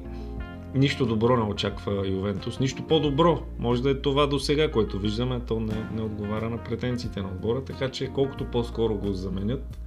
нищо 0.76 1.06
добро 1.06 1.38
не 1.38 1.44
очаква 1.44 2.08
Ювентус, 2.08 2.60
нищо 2.60 2.88
по-добро. 2.88 3.44
Може 3.60 3.82
да 3.82 3.90
е 3.90 4.02
това 4.02 4.28
до 4.28 4.40
сега, 4.40 4.72
което 4.72 5.00
виждаме, 5.00 5.40
то 5.40 5.60
не, 5.60 5.90
не 5.94 6.02
отговаря 6.02 6.50
на 6.50 6.64
претенциите 6.64 7.22
на 7.22 7.28
отбора, 7.28 7.64
така 7.64 7.92
че 7.92 8.14
колкото 8.14 8.52
по-скоро 8.52 8.96
го 8.96 9.14
заменят, 9.14 9.78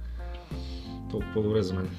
толкова 1.11 1.33
по-добре 1.33 1.63
за 1.63 1.73
мен. 1.73 1.89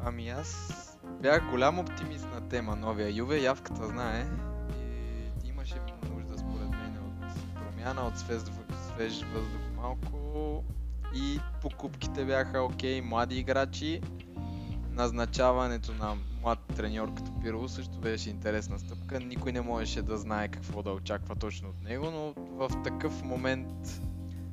Ами 0.00 0.28
аз 0.28 0.80
бях 1.22 1.50
голям 1.50 1.78
оптимист 1.78 2.28
на 2.34 2.48
тема 2.48 2.76
новия 2.76 3.16
Юве, 3.16 3.40
явката 3.40 3.86
знае. 3.86 4.26
И 5.44 5.48
имаше 5.48 5.74
нужда 6.14 6.38
според 6.38 6.70
мен 6.70 6.98
от 6.98 7.54
промяна, 7.54 8.06
от 8.06 8.18
свеж, 8.18 9.24
въздух 9.34 9.62
малко. 9.76 10.64
И 11.14 11.38
покупките 11.62 12.24
бяха 12.24 12.62
окей, 12.62 13.00
млади 13.00 13.38
играчи. 13.38 14.00
Назначаването 14.94 15.92
на 15.92 16.16
млад 16.42 16.58
треньор 16.76 17.14
като 17.14 17.40
Пиро 17.42 17.68
също 17.68 17.98
беше 17.98 18.30
интересна 18.30 18.78
стъпка. 18.78 19.20
Никой 19.20 19.52
не 19.52 19.60
можеше 19.60 20.02
да 20.02 20.18
знае 20.18 20.48
какво 20.48 20.82
да 20.82 20.90
очаква 20.90 21.36
точно 21.36 21.68
от 21.68 21.82
него, 21.82 22.10
но 22.10 22.34
в 22.36 22.82
такъв 22.84 23.22
момент 23.22 24.00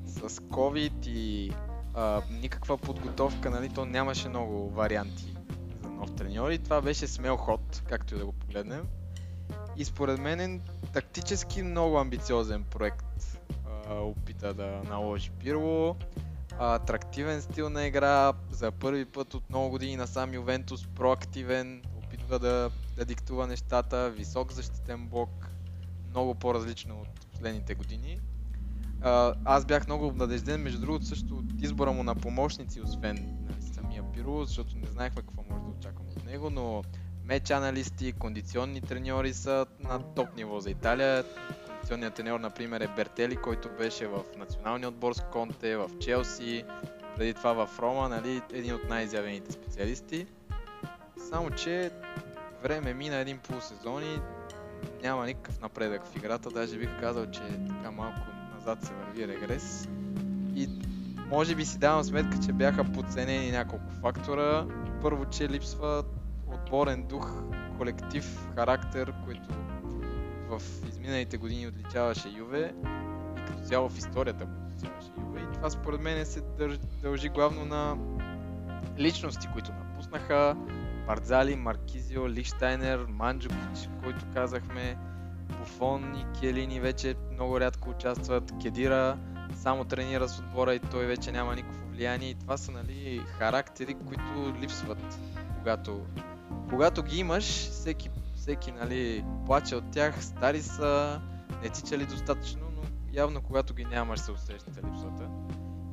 с 0.06 0.30
COVID 0.30 1.08
и 1.08 1.54
а, 1.94 2.22
никаква 2.42 2.78
подготовка, 2.78 3.50
нали, 3.50 3.70
то 3.70 3.86
нямаше 3.86 4.30
много 4.30 4.70
варианти 4.70 5.36
за 5.84 5.90
нов 5.90 6.16
треньор 6.16 6.52
и 6.52 6.58
това 6.58 6.82
беше 6.82 7.08
смел 7.08 7.38
ход, 7.38 7.84
както 7.90 8.16
и 8.16 8.18
да 8.18 8.26
го 8.26 8.32
погледнем. 8.32 8.88
И 9.78 9.86
според 9.86 10.20
мен 10.20 10.40
е 10.40 10.60
тактически 10.94 11.64
много 11.64 11.98
амбициозен 11.98 12.64
проект 12.64 13.40
а, 13.90 13.94
опита 13.94 14.54
да 14.54 14.82
наложи 14.90 15.32
Пирло. 15.32 15.96
Атрактивен 16.64 17.42
стил 17.42 17.70
на 17.70 17.86
игра, 17.86 18.34
за 18.50 18.72
първи 18.72 19.06
път 19.06 19.34
от 19.34 19.50
много 19.50 19.70
години 19.70 19.96
на 19.96 20.08
сам 20.08 20.34
Ювентус, 20.34 20.88
проактивен, 20.88 21.82
опитва 21.98 22.40
да, 22.40 22.72
да 22.96 23.06
диктува 23.06 23.48
нещата, 23.48 24.10
висок 24.10 24.52
защитен 24.52 25.08
блок, 25.08 25.50
много 26.10 26.36
по-различно 26.36 27.02
от 27.02 27.28
последните 27.32 27.76
години. 27.76 28.20
Аз 29.46 29.66
бях 29.66 29.88
много 29.88 30.08
обнадежден, 30.08 30.62
между 30.62 30.82
другото 30.82 31.06
също 31.06 31.36
от 31.36 31.62
избора 31.62 31.92
му 31.92 32.04
на 32.04 32.16
помощници, 32.16 32.82
освен 32.82 33.16
нали, 33.50 33.74
самия 33.74 34.04
Пиро, 34.14 34.44
защото 34.44 34.78
не 34.78 34.88
знаехме 34.88 35.22
какво 35.22 35.44
може 35.50 35.64
да 35.64 35.70
очакваме 35.70 36.12
от 36.18 36.26
него, 36.26 36.50
но 36.50 36.84
меч 37.26 37.52
аналисти, 37.52 38.14
кондиционни 38.14 38.82
треньори 38.82 39.34
са 39.34 39.66
на 39.80 40.00
топ 40.00 40.36
ниво 40.36 40.60
за 40.60 40.70
Италия. 40.70 41.24
Кондиционният 41.92 42.14
треньор, 42.14 42.40
например, 42.40 42.82
е 42.82 42.88
Бертели, 42.88 43.36
който 43.36 43.70
беше 43.78 44.08
в 44.08 44.24
националния 44.38 44.90
отбор 44.90 45.14
с 45.14 45.22
Конте, 45.32 45.78
в 45.78 45.90
Челси, 46.00 46.64
преди 47.16 47.34
това 47.34 47.66
в 47.66 47.80
Рома, 47.80 48.10
нали, 48.10 48.42
един 48.54 48.76
от 48.76 48.90
най-изявените 48.90 49.52
специалисти. 49.52 50.28
Само, 51.30 51.50
че 51.50 51.92
време 52.64 52.94
мина 52.94 53.16
един 53.16 53.38
полусезон 53.38 54.04
и 54.04 54.20
няма 55.04 55.26
никакъв 55.26 55.62
напредък 55.62 56.06
в 56.06 56.16
играта, 56.16 56.50
даже 56.50 56.78
бих 56.78 57.00
казал, 57.00 57.26
че 57.26 57.42
така 57.68 57.92
малко 57.92 58.20
назад 58.56 58.84
се 58.84 58.94
върви 58.94 59.28
регрес. 59.28 59.88
И 60.56 60.70
може 61.30 61.56
би 61.56 61.66
си 61.66 61.80
давам 61.80 62.04
сметка, 62.04 62.38
че 62.46 62.54
бяха 62.54 62.84
подценени 62.84 63.52
няколко 63.52 63.92
фактора. 64.02 64.66
Първо, 65.02 65.26
че 65.26 65.50
липсва 65.50 66.04
отборен 66.48 67.04
дух, 67.04 67.32
колектив, 67.78 68.48
характер, 68.56 69.14
който 69.26 69.50
в 70.60 70.88
изминалите 70.88 71.38
години 71.38 71.68
отличаваше 71.68 72.30
Юве 72.30 72.74
и 73.38 73.46
като 73.48 73.64
цяло 73.64 73.90
в 73.90 73.98
историята 73.98 74.48
отличаваше 74.66 75.12
Юве. 75.28 75.40
И 75.40 75.54
това 75.54 75.70
според 75.70 76.02
мен 76.02 76.26
се 76.26 76.42
дължи 77.02 77.30
главно 77.30 77.66
на 77.66 77.98
личности, 78.98 79.48
които 79.54 79.72
напуснаха. 79.72 80.56
Бардзали, 81.08 81.56
Маркизио, 81.56 82.30
Лихштайнер, 82.30 83.06
Манджукич, 83.10 83.90
който 84.04 84.26
казахме, 84.34 84.98
Буфон 85.60 86.16
и 86.16 86.40
Келини 86.40 86.80
вече 86.80 87.16
много 87.34 87.60
рядко 87.60 87.90
участват, 87.90 88.54
Кедира 88.62 89.18
само 89.56 89.86
тренира 89.86 90.30
с 90.30 90.40
отбора 90.40 90.76
и 90.76 90.80
той 90.80 91.06
вече 91.06 91.32
няма 91.32 91.56
никакво 91.56 91.88
влияние 91.88 92.30
и 92.30 92.36
това 92.36 92.58
са 92.58 92.72
нали, 92.72 93.22
характери, 93.38 93.94
които 93.94 94.54
липсват, 94.62 95.20
когато, 95.60 96.06
когато 96.70 97.04
ги 97.04 97.18
имаш, 97.18 97.44
всеки, 97.44 98.10
всеки 98.42 98.72
нали, 98.72 99.26
плаче 99.46 99.76
от 99.76 99.92
тях, 99.92 100.24
стари 100.24 100.62
са, 100.62 101.22
не 101.64 101.70
тичали 101.70 102.06
достатъчно, 102.06 102.62
но 102.76 102.82
явно 103.14 103.42
когато 103.42 103.74
ги 103.74 103.86
нямаш 103.86 104.20
се 104.20 104.32
усещате 104.32 104.80
липсвата. 104.88 105.30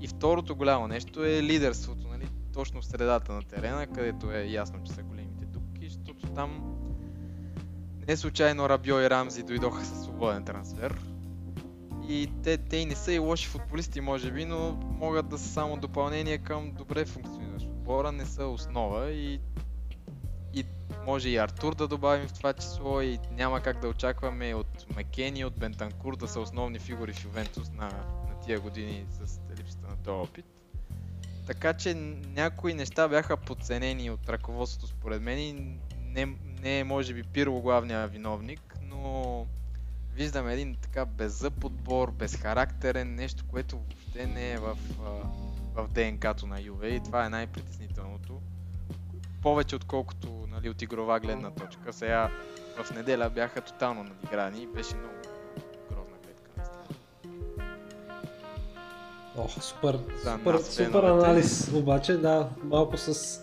И 0.01 0.09
второто 0.09 0.57
голямо 0.57 0.88
нещо 0.88 1.24
е 1.24 1.42
лидерството, 1.42 2.09
нали, 2.09 2.28
точно 2.53 2.80
в 2.80 2.86
средата 2.86 3.32
на 3.32 3.42
терена, 3.42 3.86
където 3.86 4.32
е 4.32 4.44
ясно, 4.44 4.82
че 4.84 4.92
са 4.92 5.03
големите 5.03 5.44
дупки, 5.44 5.88
защото 5.88 6.26
там 6.26 6.76
не 8.09 8.16
случайно 8.16 8.68
Рабио 8.68 9.01
и 9.01 9.11
Рамзи 9.11 9.42
дойдоха 9.42 9.84
със 9.84 10.03
свободен 10.03 10.44
трансфер. 10.44 11.01
И 12.09 12.30
те, 12.42 12.59
те 12.59 12.84
не 12.84 12.94
са 12.94 13.12
и 13.12 13.18
лоши 13.18 13.49
футболисти, 13.49 14.01
може 14.01 14.30
би, 14.30 14.44
но 14.44 14.72
могат 14.72 15.28
да 15.28 15.38
са 15.38 15.49
само 15.49 15.76
допълнение 15.76 16.38
към 16.38 16.72
добре 16.72 17.05
функциониращ 17.05 17.66
отбора, 17.66 18.12
не 18.12 18.24
са 18.24 18.46
основа 18.46 19.11
и 19.11 19.40
може 21.07 21.28
и 21.28 21.36
Артур 21.36 21.74
да 21.74 21.88
добавим 21.88 22.28
в 22.28 22.32
това 22.32 22.53
число 22.53 23.01
и 23.01 23.18
няма 23.30 23.61
как 23.61 23.80
да 23.80 23.88
очакваме 23.88 24.55
от 24.55 24.86
Макени, 24.96 25.44
от 25.44 25.59
Бентанкур 25.59 26.16
да 26.16 26.28
са 26.28 26.40
основни 26.40 26.78
фигури 26.78 27.12
в 27.12 27.24
Ювентус 27.24 27.70
на, 27.70 27.88
на 28.28 28.40
тия 28.46 28.61
години 28.61 29.07
с 29.11 29.40
липсата 29.59 29.88
на 29.88 29.96
този 29.96 30.28
опит. 30.28 30.44
Така 31.46 31.74
че 31.74 31.94
някои 32.34 32.74
неща 32.74 33.09
бяха 33.09 33.36
подценени 33.36 34.11
от 34.11 34.28
ръководството 34.28 34.86
според 34.86 35.22
мен 35.22 35.38
и 35.38 35.53
не, 36.05 36.26
не 36.62 36.78
е 36.78 36.84
може 36.84 37.14
би 37.14 37.22
Пирло 37.22 37.61
главния 37.61 38.09
виновник, 38.09 38.78
но 38.82 39.46
виждаме 40.14 40.53
един 40.53 40.74
така 40.74 41.05
беззъб 41.05 41.64
отбор, 41.64 42.11
безхарактерен, 42.11 43.14
нещо, 43.14 43.44
което 43.51 43.76
въобще 43.76 44.26
не 44.26 44.53
е 44.53 44.59
в, 44.59 44.78
в 45.74 45.88
ДНК-то 45.88 46.46
на 46.46 46.61
Юве 46.61 46.88
и 46.88 47.01
това 47.01 47.26
е 47.26 47.28
най-притеснителното. 47.28 48.40
Повече 49.43 49.76
отколкото 49.76 50.28
нали, 50.51 50.70
от 50.70 50.82
игрова 50.82 51.20
гледна 51.20 51.51
точка. 51.51 51.93
Сега 51.93 52.30
в 52.84 52.95
неделя 52.95 53.30
бяха 53.34 53.61
тотално 53.61 54.05
надиграни 54.05 54.62
и 54.62 54.66
беше 54.66 54.95
много 54.97 55.14
грозна 55.91 56.16
гледка. 56.24 56.51
наистина. 56.57 56.95
Ох, 59.36 59.51
супер, 59.62 59.99
За 60.24 60.32
супер, 60.39 60.53
нас, 60.55 60.66
супер 60.66 61.03
анализ, 61.03 61.72
обаче 61.74 62.16
да, 62.16 62.49
малко 62.64 62.97
с 62.97 63.43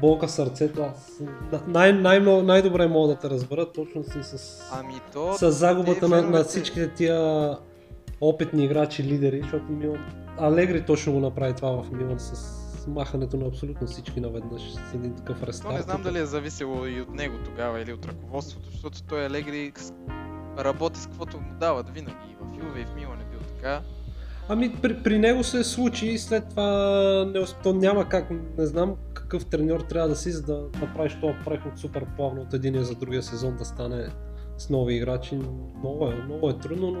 болка 0.00 0.28
сърцето. 0.28 0.82
Аз 0.82 1.20
най- 1.66 1.92
най- 1.92 2.20
най-добре 2.20 2.86
мога 2.86 3.08
да 3.08 3.18
те 3.18 3.30
разбера, 3.30 3.72
точно 3.72 4.04
си 4.04 4.18
с, 4.22 4.60
Ами 4.72 4.94
то... 5.12 5.32
с 5.32 5.52
загубата 5.52 6.00
те 6.00 6.08
на, 6.08 6.22
на 6.22 6.44
всичките 6.44 6.88
тия 6.88 7.50
опитни 8.20 8.64
играчи, 8.64 9.04
лидери, 9.04 9.40
защото 9.42 9.72
Милан, 9.72 10.04
Алегри 10.38 10.84
точно 10.84 11.12
го 11.12 11.20
направи 11.20 11.54
това 11.54 11.82
в 11.82 11.92
Милан 11.92 12.20
с 12.20 12.61
махането 12.86 13.36
на 13.36 13.46
абсолютно 13.46 13.86
всички 13.86 14.20
наведнъж 14.20 14.62
с 14.72 14.94
един 14.94 15.14
такъв 15.14 15.42
рестарт. 15.42 15.74
не 15.74 15.82
знам 15.82 16.02
дали 16.02 16.18
е 16.18 16.26
зависело 16.26 16.86
и 16.86 17.00
от 17.00 17.14
него 17.14 17.34
тогава 17.44 17.80
или 17.80 17.92
от 17.92 18.06
ръководството, 18.06 18.70
защото 18.70 19.02
той 19.02 19.26
Алегри 19.26 19.72
работи 20.58 21.00
с 21.00 21.06
каквото 21.06 21.40
му 21.40 21.54
дават 21.60 21.90
винаги. 21.90 22.16
И 22.30 22.34
в 22.40 22.64
Юве 22.64 22.80
и 22.80 22.84
в 22.84 22.94
Милан 22.94 23.20
е 23.20 23.24
бил 23.30 23.40
така. 23.40 23.80
Ами 24.48 24.76
при, 24.82 25.02
при 25.02 25.18
него 25.18 25.44
се 25.44 25.64
случи 25.64 26.06
и 26.06 26.18
след 26.18 26.48
това 26.48 27.24
не, 27.34 27.44
то 27.62 27.74
няма 27.74 28.08
как, 28.08 28.30
не 28.58 28.66
знам 28.66 28.96
какъв 29.14 29.46
треньор 29.46 29.80
трябва 29.80 30.08
да 30.08 30.16
си, 30.16 30.30
за 30.32 30.42
да 30.42 30.68
направиш 30.80 31.18
този 31.20 31.34
преход 31.44 31.78
супер 31.78 32.06
плавно 32.16 32.42
от 32.42 32.54
единия 32.54 32.84
за 32.84 32.94
другия 32.94 33.22
сезон 33.22 33.56
да 33.56 33.64
стане 33.64 34.08
с 34.58 34.70
нови 34.70 34.94
играчи. 34.94 35.40
Много 35.78 36.06
е, 36.06 36.14
много 36.14 36.50
е 36.50 36.58
трудно, 36.58 36.90
но 36.90 37.00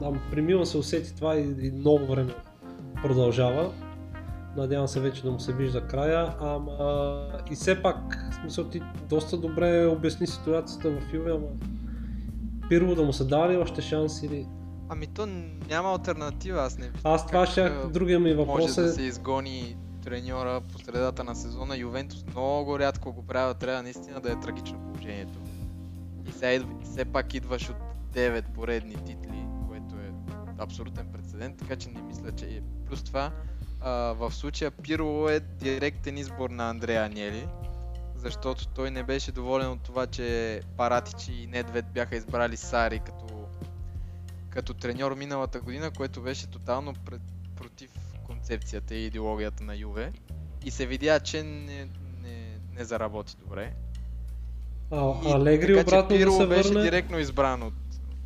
да, 0.00 0.18
при 0.30 0.42
Милан 0.42 0.66
се 0.66 0.78
усети 0.78 1.16
това 1.16 1.36
и, 1.36 1.54
и 1.60 1.70
много 1.70 2.06
време 2.06 2.34
продължава. 3.02 3.72
Надявам 4.56 4.88
се 4.88 5.00
вече 5.00 5.22
да 5.22 5.30
му 5.30 5.40
се 5.40 5.52
вижда 5.52 5.86
края, 5.86 6.34
ама 6.40 7.28
и 7.50 7.54
все 7.54 7.82
пак, 7.82 8.28
в 8.30 8.34
смисъл 8.34 8.64
ти 8.64 8.82
доста 9.08 9.36
добре 9.36 9.86
обясни 9.86 10.26
ситуацията 10.26 10.90
в 10.90 11.14
Юве, 11.14 11.30
ама 11.30 11.46
Пирло 12.68 12.94
да 12.94 13.02
му 13.02 13.12
се 13.12 13.24
дава 13.24 13.52
ли 13.52 13.56
още 13.56 13.82
шанс 13.82 14.22
или... 14.22 14.46
Ами 14.88 15.06
то 15.06 15.26
няма 15.68 15.88
альтернатива, 15.92 16.60
аз 16.60 16.78
не. 16.78 16.90
Аз 17.04 17.26
това 17.26 17.46
ще, 17.46 17.70
другия 17.70 18.20
ми 18.20 18.34
Може 18.34 18.48
въпрос 18.48 18.74
да 18.74 18.84
е... 18.84 18.88
се 18.88 19.02
изгони 19.02 19.76
треньора 20.04 20.60
по 20.72 20.78
средата 20.78 21.24
на 21.24 21.34
сезона. 21.34 21.76
Ювентус 21.76 22.24
много 22.30 22.78
рядко 22.78 23.12
го 23.12 23.22
правят, 23.22 23.58
трябва 23.58 23.82
наистина 23.82 24.20
да 24.20 24.32
е 24.32 24.40
трагично 24.40 24.78
положението. 24.78 25.38
И 26.28 26.32
сега 26.32 26.52
идва, 26.52 26.68
все 26.84 27.04
пак 27.04 27.34
идваш 27.34 27.70
от 27.70 27.76
9 28.14 28.44
поредни 28.54 28.94
титли, 28.94 29.45
абсолютен 30.58 31.06
прецедент, 31.12 31.56
така 31.56 31.76
че 31.76 31.88
не 31.88 32.02
мисля, 32.02 32.32
че 32.32 32.44
е. 32.46 32.60
Плюс 32.86 33.02
това, 33.02 33.32
а, 33.80 33.90
в 33.90 34.34
случая 34.34 34.70
Пирло 34.70 35.28
е 35.28 35.40
директен 35.40 36.18
избор 36.18 36.50
на 36.50 36.70
Андреа 36.70 37.04
Анели, 37.04 37.46
защото 38.16 38.68
той 38.68 38.90
не 38.90 39.02
беше 39.02 39.32
доволен 39.32 39.70
от 39.70 39.82
това, 39.82 40.06
че 40.06 40.60
Паратичи 40.76 41.32
и 41.32 41.46
Недвед 41.46 41.86
бяха 41.86 42.16
избрали 42.16 42.56
Сари 42.56 42.98
като, 42.98 43.48
като 44.50 44.74
треньор 44.74 45.14
миналата 45.14 45.60
година, 45.60 45.90
което 45.96 46.22
беше 46.22 46.46
тотално 46.46 46.94
пред, 47.04 47.22
против 47.56 47.90
концепцията 48.24 48.94
и 48.94 49.06
идеологията 49.06 49.64
на 49.64 49.76
Юве. 49.76 50.12
И 50.64 50.70
се 50.70 50.86
видя, 50.86 51.20
че 51.20 51.42
не, 51.42 51.88
не, 52.22 52.58
не 52.72 52.84
заработи 52.84 53.36
добре. 53.40 53.72
А, 54.90 55.14
И 55.28 55.32
Алегри 55.32 55.74
така, 55.74 55.90
че 55.90 55.96
обратно 55.96 56.18
да 56.18 56.24
Пирло 56.24 56.40
се 56.40 56.46
беше 56.46 56.68
върне. 56.68 56.82
директно 56.82 57.18
избран 57.18 57.62
от... 57.62 57.74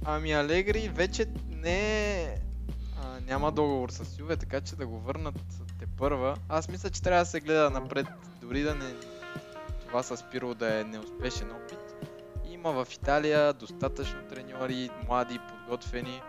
Ами 0.04 0.32
Алегри 0.32 0.88
вече 0.94 1.26
не. 1.60 2.34
А, 3.02 3.20
няма 3.20 3.52
договор 3.52 3.90
с 3.90 4.18
Юве, 4.18 4.36
така 4.36 4.60
че 4.60 4.76
да 4.76 4.86
го 4.86 4.98
върнат 4.98 5.34
те 5.80 5.86
първа. 5.86 6.36
Аз 6.48 6.68
мисля, 6.68 6.90
че 6.90 7.02
трябва 7.02 7.22
да 7.22 7.26
се 7.30 7.40
гледа 7.40 7.70
напред, 7.70 8.06
дори 8.40 8.62
да 8.62 8.74
не... 8.74 8.94
Това 9.86 10.02
с 10.02 10.24
Пирло 10.30 10.54
да 10.54 10.80
е 10.80 10.84
неуспешен 10.84 11.50
опит. 11.50 11.94
Има 12.50 12.84
в 12.84 12.92
Италия 12.92 13.52
достатъчно 13.52 14.22
треньори, 14.28 14.90
млади, 15.08 15.38
подготвени. 15.48 16.22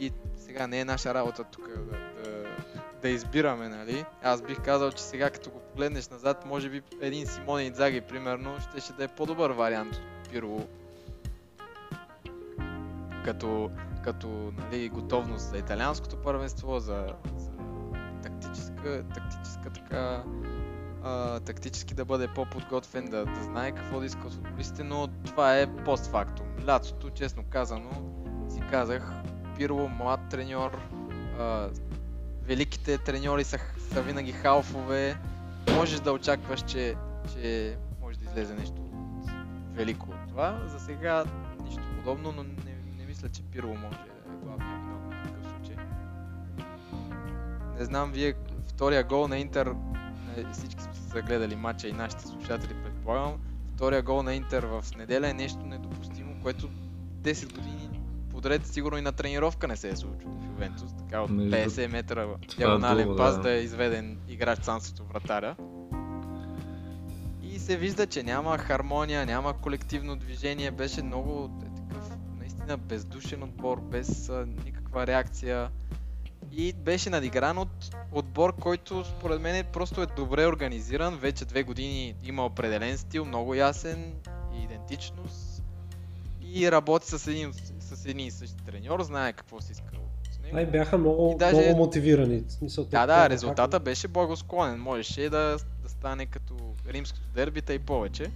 И 0.00 0.12
сега 0.36 0.66
не 0.66 0.80
е 0.80 0.84
наша 0.84 1.14
работа 1.14 1.44
тук 1.44 1.68
да, 1.68 1.98
да, 2.22 2.56
да 3.02 3.08
избираме, 3.08 3.68
нали? 3.68 4.04
Аз 4.22 4.42
бих 4.42 4.62
казал, 4.62 4.92
че 4.92 5.02
сега 5.02 5.30
като 5.30 5.50
го 5.50 5.60
погледнеш 5.60 6.08
назад, 6.08 6.46
може 6.46 6.68
би 6.70 6.82
един 7.00 7.26
Симоне 7.26 7.62
Инзаги, 7.62 8.00
примерно, 8.00 8.56
ще, 8.60 8.80
ще 8.80 8.92
да 8.92 9.04
е 9.04 9.08
по-добър 9.08 9.50
вариант 9.50 9.94
от 9.94 10.30
Пирло. 10.30 10.66
Като, 13.24 13.70
като 14.06 14.52
нали, 14.56 14.88
готовност 14.88 15.44
за 15.44 15.58
италианското 15.58 16.16
първенство, 16.16 16.78
за, 16.78 17.06
за 17.36 17.50
тактическа, 18.22 19.04
тактическа 19.14 19.70
така, 19.70 20.24
а, 21.02 21.40
тактически 21.40 21.94
да 21.94 22.04
бъде 22.04 22.28
по-подготвен, 22.28 23.04
да, 23.10 23.24
да 23.24 23.42
знае 23.42 23.72
какво 23.72 24.00
да 24.00 24.06
иска 24.06 24.26
от 24.26 24.34
футболистите, 24.34 24.84
но 24.84 25.06
това 25.06 25.58
е 25.58 25.76
постфактум. 25.84 26.46
Лятото, 26.66 27.10
честно 27.10 27.44
казано, 27.50 27.90
си 28.48 28.60
казах, 28.70 29.12
Пирло, 29.56 29.88
млад 29.88 30.20
треньор, 30.30 30.78
а, 31.38 31.68
великите 32.42 32.98
треньори 32.98 33.44
са, 33.44 33.58
са 33.92 34.02
винаги 34.02 34.32
халфове. 34.32 35.16
Можеш 35.74 36.00
да 36.00 36.12
очакваш, 36.12 36.62
че, 36.62 36.94
че 37.32 37.76
може 38.00 38.18
да 38.18 38.24
излезе 38.24 38.54
нещо 38.54 38.82
велико 39.72 40.10
от 40.10 40.28
това. 40.28 40.62
За 40.66 40.80
сега 40.80 41.24
нищо 41.64 41.82
подобно, 41.96 42.32
но 42.32 42.44
мисля, 43.26 43.42
че 43.42 43.42
Пирло 43.42 43.74
може 43.74 43.96
да 43.96 44.04
е 44.04 44.44
главният 44.44 44.80
виновник 44.80 45.14
в 45.14 45.28
такъв 45.28 45.50
случай. 45.50 45.76
Не 47.78 47.84
знам, 47.84 48.12
вие 48.12 48.34
втория 48.68 49.04
гол 49.04 49.28
на 49.28 49.38
Интер, 49.38 49.74
е, 50.36 50.44
всички 50.52 50.82
сме 50.82 50.94
се 50.94 51.22
гледали 51.22 51.56
матча 51.56 51.88
и 51.88 51.92
нашите 51.92 52.26
слушатели 52.26 52.74
предполагам, 52.84 53.32
втория 53.74 54.02
гол 54.02 54.22
на 54.22 54.34
Интер 54.34 54.62
в 54.62 54.84
неделя 54.96 55.28
е 55.28 55.34
нещо 55.34 55.66
недопустимо, 55.66 56.42
което 56.42 56.68
10 57.22 57.54
години 57.54 58.00
подред 58.30 58.66
сигурно 58.66 58.98
и 58.98 59.02
на 59.02 59.12
тренировка 59.12 59.68
не 59.68 59.76
се 59.76 59.88
е 59.88 59.96
случило 59.96 60.32
в 60.32 60.44
Ювентус, 60.44 60.90
така 60.98 61.20
от 61.20 61.30
Между- 61.30 61.68
50 61.68 61.86
метра 61.86 62.22
Това 62.22 62.38
диагонален 62.58 63.04
друго, 63.06 63.16
пас 63.16 63.36
да. 63.36 63.42
да 63.42 63.50
е 63.50 63.58
изведен 63.58 64.18
играч 64.28 64.58
сам 64.62 64.80
срещу 64.80 65.04
вратаря. 65.04 65.56
И 67.42 67.58
се 67.58 67.76
вижда, 67.76 68.06
че 68.06 68.22
няма 68.22 68.58
хармония, 68.58 69.26
няма 69.26 69.52
колективно 69.52 70.16
движение, 70.16 70.70
беше 70.70 71.02
много 71.02 71.50
е, 71.62 71.65
наистина 72.66 72.76
бездушен 72.78 73.42
отбор, 73.42 73.80
без 73.80 74.28
а, 74.28 74.46
никаква 74.64 75.06
реакция. 75.06 75.70
И 76.52 76.72
беше 76.74 77.10
надигран 77.10 77.58
от 77.58 77.68
отбор, 78.12 78.54
който 78.54 79.04
според 79.06 79.40
мен 79.40 79.64
просто 79.72 80.02
е 80.02 80.06
добре 80.06 80.46
организиран. 80.46 81.16
Вече 81.16 81.44
две 81.44 81.62
години 81.62 82.14
има 82.24 82.46
определен 82.46 82.98
стил, 82.98 83.24
много 83.24 83.54
ясен, 83.54 84.12
и 84.54 84.62
идентичност. 84.64 85.62
И 86.42 86.70
работи 86.70 87.06
с 87.08 87.26
един, 87.26 87.52
с 87.80 88.04
един 88.04 88.26
и 88.26 88.30
същи 88.30 88.56
треньор, 88.56 89.02
знае 89.02 89.32
какво 89.32 89.60
си 89.60 89.72
иска 89.72 89.86
от 89.86 90.42
него. 90.44 90.56
Ай, 90.56 90.66
бяха 90.66 90.98
много, 90.98 91.32
И 91.32 91.38
даже- 91.38 91.56
много 91.56 91.76
мотивирани. 91.76 92.42
Смисъл, 92.48 92.84
Да, 92.84 93.06
да, 93.06 93.30
резултата 93.30 93.68
бяха- 93.70 93.80
беше 93.80 94.08
благосклонен. 94.08 94.80
Можеше 94.80 95.22
да, 95.22 95.56
да 95.82 95.88
стане 95.88 96.26
като 96.26 96.54
римското 96.88 97.28
дербита 97.28 97.74
и 97.74 97.78
повече. 97.78 98.30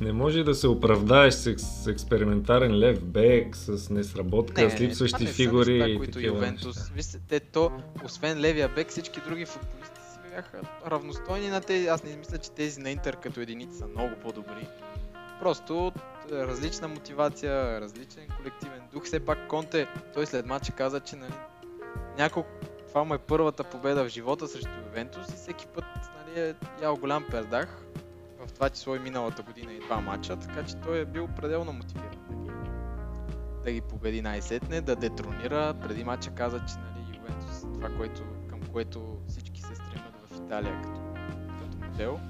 Не 0.00 0.12
може 0.12 0.44
да 0.44 0.54
се 0.54 0.68
оправдаеш 0.68 1.34
с, 1.34 1.58
с 1.58 1.86
експериментарен 1.86 2.78
лев 2.78 3.04
бек, 3.04 3.56
с 3.56 3.90
несработка, 3.90 4.70
с 4.70 4.80
липсващи 4.80 5.24
не 5.24 5.30
фигури 5.30 5.78
неща, 5.78 5.88
и 5.88 5.96
които 5.96 6.20
Ювентус. 6.20 6.88
Вижте, 6.88 7.20
те 7.28 7.40
то, 7.40 7.72
освен 8.04 8.40
левия 8.40 8.68
бек, 8.68 8.88
всички 8.88 9.20
други 9.28 9.46
футболисти 9.46 10.00
си 10.12 10.18
бяха 10.34 10.60
равностойни 10.86 11.48
на 11.48 11.60
тези. 11.60 11.86
Аз 11.86 12.04
не 12.04 12.16
мисля, 12.16 12.38
че 12.38 12.50
тези 12.50 12.80
на 12.80 12.90
Интер 12.90 13.16
като 13.16 13.40
единици 13.40 13.78
са 13.78 13.86
много 13.86 14.14
по-добри. 14.22 14.66
Просто 15.40 15.92
е, 16.32 16.34
различна 16.34 16.88
мотивация, 16.88 17.80
различен 17.80 18.26
колективен 18.36 18.82
дух. 18.92 19.04
Все 19.04 19.20
пак 19.20 19.48
Конте, 19.48 19.86
той 20.14 20.26
след 20.26 20.46
матча 20.46 20.72
каза, 20.72 21.00
че 21.00 21.16
нали, 21.16 21.32
няколко 22.18 22.50
това 22.88 23.04
му 23.04 23.14
е 23.14 23.18
първата 23.18 23.64
победа 23.64 24.04
в 24.04 24.08
живота 24.08 24.48
срещу 24.48 24.70
Ювентус 24.88 25.28
и 25.28 25.36
всеки 25.36 25.66
път 25.66 25.84
нали, 26.16 26.40
е 26.40 26.54
ял 26.82 26.96
голям 26.96 27.26
пердах. 27.30 27.82
В 28.46 28.52
това 28.52 28.70
число 28.70 28.96
и 28.96 28.98
миналата 28.98 29.42
година 29.42 29.72
и 29.72 29.80
два 29.80 30.00
матча, 30.00 30.36
така 30.36 30.64
че 30.64 30.74
той 30.74 30.98
е 30.98 31.04
бил 31.04 31.28
пределно 31.36 31.72
мотивиран 31.72 32.18
да 32.30 32.34
ги, 32.34 32.50
да 33.64 33.72
ги 33.72 33.80
победи 33.80 34.22
най-сетне, 34.22 34.80
да 34.80 34.96
детронира. 34.96 35.74
Преди 35.82 36.04
матча 36.04 36.30
каза, 36.30 36.58
че 36.68 36.74
нали, 36.74 37.18
Ювентус 37.18 37.58
е 37.58 37.72
това, 37.74 37.96
което, 37.96 38.22
към 38.50 38.60
което 38.72 39.18
всички 39.28 39.60
се 39.60 39.74
стремят 39.74 40.14
в 40.30 40.36
Италия 40.36 40.82
като, 40.82 41.00
като 41.60 41.86
модел. 41.86 42.20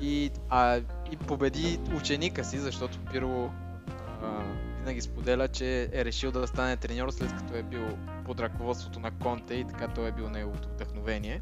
И, 0.00 0.30
а, 0.48 0.80
и 1.12 1.16
победи 1.16 1.80
ученика 1.96 2.44
си, 2.44 2.58
защото 2.58 2.98
Пирло 3.12 3.50
винаги 4.82 5.00
споделя, 5.00 5.48
че 5.48 5.90
е 5.92 6.04
решил 6.04 6.30
да 6.30 6.46
стане 6.46 6.76
треньор 6.76 7.10
след 7.10 7.36
като 7.36 7.54
е 7.54 7.62
бил 7.62 7.98
под 8.24 8.40
ръководството 8.40 9.00
на 9.00 9.10
Конте 9.10 9.54
и 9.54 9.64
така 9.64 9.88
той 9.88 10.08
е 10.08 10.12
бил 10.12 10.30
неговото 10.30 10.68
вдъхновение. 10.68 11.40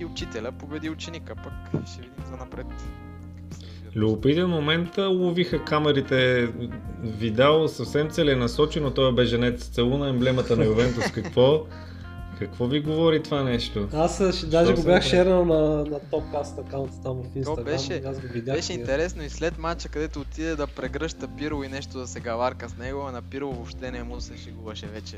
И 0.00 0.04
учителя 0.04 0.52
победи 0.52 0.90
ученика, 0.90 1.34
пък 1.34 1.52
ще 1.86 2.00
видим 2.00 2.24
за 2.30 2.36
напред. 2.36 2.66
Любопитен 3.96 4.48
момент 4.48 4.98
ловиха 4.98 5.64
камерите 5.64 6.48
видео 7.02 7.68
съвсем 7.68 8.10
целенасочено, 8.10 8.90
той 8.90 9.10
е 9.10 9.14
беженец 9.14 9.64
целуна 9.64 10.08
емблемата 10.08 10.56
на 10.56 10.64
Ювентус. 10.64 11.04
Какво, 11.04 11.64
какво 12.38 12.66
ви 12.66 12.80
говори 12.80 13.22
това 13.22 13.42
нещо? 13.42 13.88
Аз 13.92 14.20
а, 14.20 14.32
ще, 14.32 14.46
даже 14.46 14.72
го 14.72 14.80
се 14.80 14.86
бях 14.86 15.02
шернал 15.02 15.44
на, 15.44 15.54
на 15.76 16.00
Topcast 16.00 16.60
аккаунта 16.60 17.02
там 17.02 17.14
в 17.14 17.34
Instagram. 17.36 17.64
беше- 17.64 18.02
аз 18.06 18.20
го 18.20 18.26
видях. 18.26 18.56
Беше 18.56 18.72
и- 18.72 18.76
интересно 18.76 19.22
и 19.22 19.28
след 19.28 19.58
матча, 19.58 19.88
където 19.88 20.20
отиде 20.20 20.56
да 20.56 20.66
прегръща 20.66 21.28
Пиро 21.28 21.62
и 21.62 21.68
нещо 21.68 21.98
да 21.98 22.06
се 22.06 22.20
галарка 22.20 22.68
с 22.68 22.76
него, 22.76 23.04
а 23.08 23.12
на 23.12 23.22
Пиро 23.22 23.46
въобще 23.48 23.90
не 23.90 24.02
му 24.02 24.20
се 24.20 24.36
шегуваше 24.36 24.86
вече. 24.86 25.16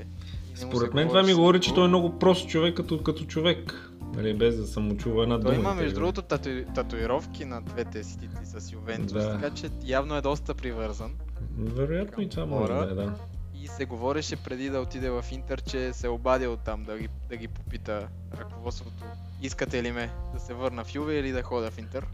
Според 0.55 0.95
мен 0.95 1.09
това 1.09 1.23
ми 1.23 1.35
говори, 1.35 1.61
че 1.61 1.75
той 1.75 1.85
е 1.85 1.89
много 1.89 2.19
прост 2.19 2.49
човек 2.49 2.77
като, 2.77 3.03
като 3.03 3.25
човек. 3.25 3.91
Нали, 4.15 4.35
без 4.35 4.57
да 4.57 4.67
съм 4.67 4.85
му 4.85 4.97
чувал 4.97 5.23
една 5.23 5.41
Той 5.41 5.55
дума. 5.55 5.55
има 5.55 5.75
между 5.75 5.85
тези. 5.85 5.95
другото 5.95 6.23
тату... 6.23 6.51
татуировки 6.75 7.45
на 7.45 7.63
двете 7.63 8.05
си 8.05 8.19
титли 8.19 8.47
с 8.47 8.73
Ювентус, 8.73 9.13
Да. 9.13 9.33
така 9.33 9.55
че 9.55 9.71
явно 9.85 10.15
е 10.17 10.21
доста 10.21 10.55
привързан. 10.55 11.15
Вероятно 11.59 12.23
и 12.23 12.29
това 12.29 12.47
може 12.47 12.73
да 12.73 12.89
е, 12.91 12.95
да. 12.95 13.15
И 13.55 13.69
се 13.69 13.85
говореше 13.85 14.37
преди 14.37 14.71
да 14.71 14.81
отиде 14.81 15.11
в 15.11 15.25
Интер, 15.31 15.61
че 15.61 15.93
се 15.93 16.07
е 16.07 16.11
обадил 16.11 16.57
там 16.57 16.85
да 16.85 16.99
ги, 16.99 17.09
да 17.29 17.37
ги 17.37 17.49
попита 17.49 18.09
ръководството 18.39 19.05
искате 19.43 19.83
ли 19.83 19.93
ме 19.93 20.11
да 20.35 20.41
се 20.41 20.55
върна 20.55 20.85
в 20.85 20.95
Юве 20.95 21.15
или 21.15 21.33
да 21.33 21.43
хода 21.43 21.71
в 21.71 21.79
Интер. 21.79 22.07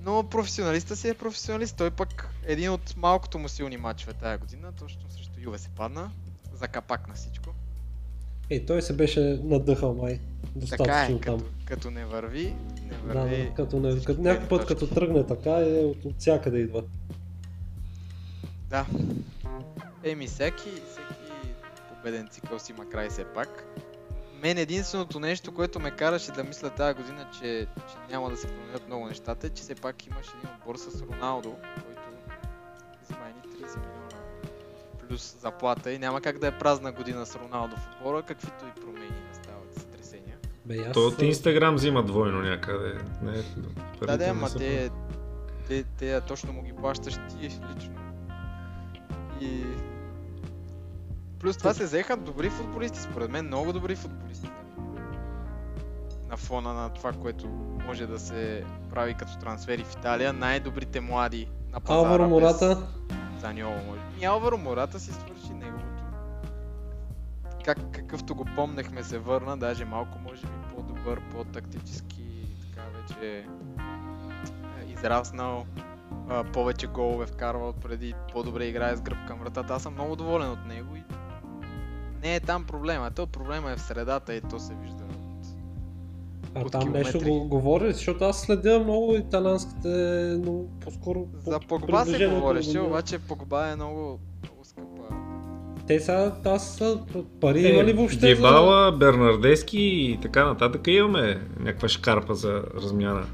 Но 0.00 0.28
професионалиста 0.28 0.96
си 0.96 1.08
е 1.08 1.14
професионалист. 1.14 1.76
Той 1.76 1.90
пък 1.90 2.28
един 2.44 2.70
от 2.70 2.96
малкото 2.96 3.38
му 3.38 3.48
силни 3.48 3.76
матчове 3.76 4.12
тая 4.12 4.38
година, 4.38 4.72
точно 4.72 5.10
срещу 5.10 5.40
Юве 5.40 5.58
се 5.58 5.68
падна. 5.68 6.10
За 6.52 6.68
капак 6.68 7.08
на 7.08 7.14
всичко. 7.14 7.50
Ей, 8.50 8.66
той 8.66 8.82
се 8.82 8.92
беше 8.92 9.40
надъхал 9.44 9.94
май. 9.94 10.20
Така 10.42 10.60
Достатъчно 10.60 11.16
е, 11.16 11.20
там. 11.20 11.40
като, 11.64 11.90
не 11.90 12.04
върви, 12.04 12.54
не 12.90 13.14
върви. 13.14 13.42
да, 13.42 13.54
като, 13.54 13.80
не, 13.80 14.04
като 14.04 14.20
някой 14.20 14.48
път 14.48 14.58
гледни 14.58 14.66
като 14.66 14.80
точки. 14.80 14.94
тръгне 14.94 15.26
така 15.26 15.50
е 15.50 15.84
от, 15.84 16.04
от 16.04 16.14
всякъде 16.18 16.58
идва. 16.58 16.82
Да. 18.70 18.86
Еми, 20.04 20.26
всеки, 20.26 20.70
всеки 20.70 21.52
победен 21.88 22.28
цикъл 22.28 22.58
си 22.58 22.72
има 22.72 22.88
край 22.88 23.08
все 23.08 23.24
пак. 23.24 23.64
Мен 24.42 24.58
единственото 24.58 25.20
нещо, 25.20 25.54
което 25.54 25.80
ме 25.80 25.90
караше 25.90 26.32
да 26.32 26.44
мисля 26.44 26.70
тази 26.70 26.94
година, 26.94 27.30
че, 27.32 27.66
че 27.76 28.12
няма 28.12 28.30
да 28.30 28.36
се 28.36 28.46
променят 28.46 28.86
много 28.86 29.06
нещата, 29.06 29.46
е, 29.46 29.50
че 29.50 29.62
все 29.62 29.74
пак 29.74 30.06
имаш 30.06 30.26
един 30.38 30.50
отбор 30.54 30.76
с 30.76 31.02
Роналдо, 31.02 31.56
който 31.74 31.97
плюс 35.08 35.36
заплата 35.40 35.92
и 35.92 35.98
няма 35.98 36.20
как 36.20 36.38
да 36.38 36.46
е 36.46 36.58
празна 36.58 36.92
година 36.92 37.26
с 37.26 37.36
Роналдо 37.36 37.76
в 37.76 37.88
отбора, 37.92 38.22
каквито 38.22 38.64
и 38.76 38.80
промени 38.80 39.22
настават 39.28 39.74
сътресения. 39.74 40.36
Бе, 40.64 40.78
аз, 40.78 40.92
То 40.92 41.06
от 41.06 41.22
Инстаграм 41.22 41.74
взима 41.74 42.02
двойно 42.02 42.40
някъде. 42.40 42.94
Не, 43.22 43.42
Да, 44.06 44.16
да, 44.16 44.24
ама 44.24 44.48
са 44.48 44.58
те, 44.58 44.90
те, 45.68 45.84
те 45.98 46.20
точно 46.20 46.52
му 46.52 46.62
ги 46.62 46.72
плащаш 46.72 47.14
ти 47.14 47.44
лично. 47.44 47.94
И... 49.40 49.62
Плюс 51.40 51.56
това 51.56 51.74
се 51.74 51.84
взеха 51.84 52.16
добри 52.16 52.50
футболисти, 52.50 53.00
според 53.00 53.30
мен 53.30 53.46
много 53.46 53.72
добри 53.72 53.96
футболисти. 53.96 54.50
На 56.30 56.36
фона 56.36 56.74
на 56.74 56.88
това, 56.88 57.12
което 57.12 57.48
може 57.86 58.06
да 58.06 58.18
се 58.18 58.64
прави 58.90 59.14
като 59.14 59.38
трансфери 59.38 59.84
в 59.84 59.92
Италия, 59.92 60.32
най-добрите 60.32 61.00
млади 61.00 61.48
на 61.72 61.80
пазара. 61.80 62.08
Алваро 62.08 62.40
без 62.40 62.78
Заньоло 63.38 63.74
може. 63.74 64.00
И 64.20 64.24
Алваро 64.24 64.58
Мората 64.58 65.00
си 65.00 65.12
свърши 65.12 65.54
неговото. 65.54 66.04
Как, 67.64 67.78
какъвто 67.92 68.34
го 68.34 68.44
помнехме 68.56 69.02
се 69.02 69.18
върна, 69.18 69.56
даже 69.56 69.84
малко 69.84 70.18
може 70.18 70.42
би 70.42 70.74
по-добър, 70.74 71.20
по-тактически, 71.30 72.24
така 72.60 72.82
вече 72.88 73.38
е, 73.38 73.44
израснал, 74.92 75.66
повече 76.52 76.86
голове 76.86 77.26
вкарва 77.26 77.68
от 77.68 77.80
преди, 77.80 78.14
по-добре 78.32 78.64
играе 78.64 78.96
с 78.96 79.00
гръб 79.00 79.18
към 79.28 79.38
вратата. 79.38 79.74
Аз 79.74 79.82
съм 79.82 79.94
много 79.94 80.16
доволен 80.16 80.50
от 80.50 80.66
него 80.66 80.96
и 80.96 81.02
не 82.22 82.34
е 82.34 82.40
там 82.40 82.64
проблема. 82.64 83.10
То 83.10 83.26
проблема 83.26 83.70
е 83.70 83.76
в 83.76 83.82
средата 83.82 84.34
и 84.34 84.40
то 84.40 84.58
се 84.58 84.74
вижда. 84.74 84.97
А 86.58 86.66
от 86.66 86.72
там 86.72 86.92
нещо 86.92 87.18
километри. 87.18 87.30
го 87.40 87.48
говори, 87.48 87.92
защото 87.92 88.24
аз 88.24 88.40
следя 88.40 88.80
много 88.80 89.14
италянските, 89.16 89.88
но 90.38 90.64
по-скоро... 90.80 91.26
За 91.36 91.60
по- 91.60 91.78
Погба 91.78 92.04
се 92.06 92.26
говореше, 92.26 92.78
го- 92.78 92.86
обаче 92.86 93.18
Погба 93.18 93.66
е 93.66 93.76
много, 93.76 94.18
много 94.42 94.64
скъпа. 94.64 95.14
Те 95.86 96.00
сега, 96.00 96.32
аз 96.44 96.68
са 96.68 97.00
пари 97.40 97.66
Е, 97.66 97.68
има 97.68 97.84
ли 97.84 97.92
въобще 97.92 98.34
Дибала, 98.34 98.92
Бернардески 98.92 99.78
и 99.80 100.18
така 100.22 100.44
нататък 100.44 100.86
имаме 100.86 101.40
някаква 101.60 101.88
шкарпа 101.88 102.34
за 102.34 102.62
размяна. 102.74 103.26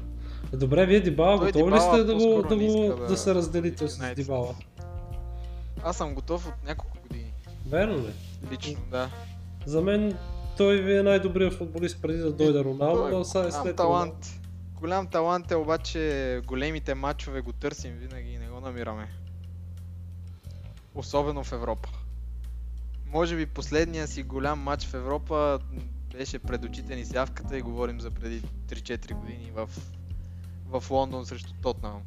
за... 0.51 0.57
Добре, 0.57 0.85
вие 0.85 0.99
Дибала, 0.99 1.37
готови 1.37 1.71
ли 1.71 1.79
сте 1.79 2.03
да 2.03 2.15
го, 2.15 2.43
да, 2.49 2.55
го, 2.55 2.95
да... 2.99 3.07
да- 3.07 3.17
се 3.17 3.35
разделите 3.35 3.87
с. 3.87 4.13
Дибала? 4.15 4.55
Аз 5.83 5.97
съм 5.97 6.13
готов 6.15 6.47
от 6.47 6.67
няколко 6.67 6.97
години. 7.01 7.33
Верно 7.69 7.97
ли? 7.97 8.11
Лично, 8.51 8.81
да. 8.91 9.09
За 9.65 9.81
мен 9.81 10.13
той 10.57 10.81
ви 10.81 10.97
е 10.97 11.03
най-добрият 11.03 11.53
футболист 11.53 12.01
преди 12.01 12.17
да 12.17 12.31
дойде 12.31 12.63
Роналдо, 12.63 13.01
Той 13.01 13.17
е 13.17 13.21
а 13.21 13.25
сега 13.25 13.47
е 13.47 13.51
след 13.51 13.75
талант. 13.75 14.39
Голям 14.79 15.07
талант 15.07 15.51
е, 15.51 15.55
обаче 15.55 16.41
големите 16.45 16.95
матчове 16.95 17.41
го 17.41 17.53
търсим 17.53 17.93
винаги 17.93 18.31
и 18.31 18.37
не 18.37 18.47
го 18.47 18.59
намираме. 18.59 19.07
Особено 20.95 21.43
в 21.43 21.51
Европа. 21.51 21.89
Може 23.07 23.35
би 23.35 23.45
последния 23.45 24.07
си 24.07 24.23
голям 24.23 24.59
матч 24.59 24.85
в 24.85 24.93
Европа 24.93 25.59
беше 26.17 26.39
пред 26.39 26.65
очите 26.65 26.95
ни 26.95 27.05
сявката 27.05 27.57
и 27.57 27.61
говорим 27.61 28.01
за 28.01 28.11
преди 28.11 28.41
3-4 28.41 29.13
години 29.13 29.51
в, 29.55 29.69
в 30.69 30.91
Лондон 30.91 31.25
срещу 31.25 31.53
Тотнам. 31.61 32.01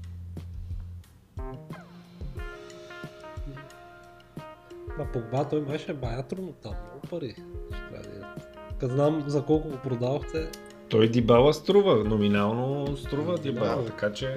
Ма 4.98 5.12
Погба 5.12 5.48
той 5.48 5.64
беше 5.64 5.94
бая 5.94 6.22
трудно 6.22 6.52
там, 6.52 6.74
много 6.84 7.08
пари. 7.10 7.36
Като 8.70 8.94
знам 8.94 9.24
за 9.26 9.42
колко 9.42 9.68
го 9.68 9.76
продавахте, 9.76 10.48
Той 10.88 11.08
Дибала 11.08 11.54
струва, 11.54 12.04
номинално 12.04 12.96
струва 12.96 13.38
Дибала, 13.38 13.76
Да. 13.76 13.84
така 13.84 14.12
че... 14.12 14.36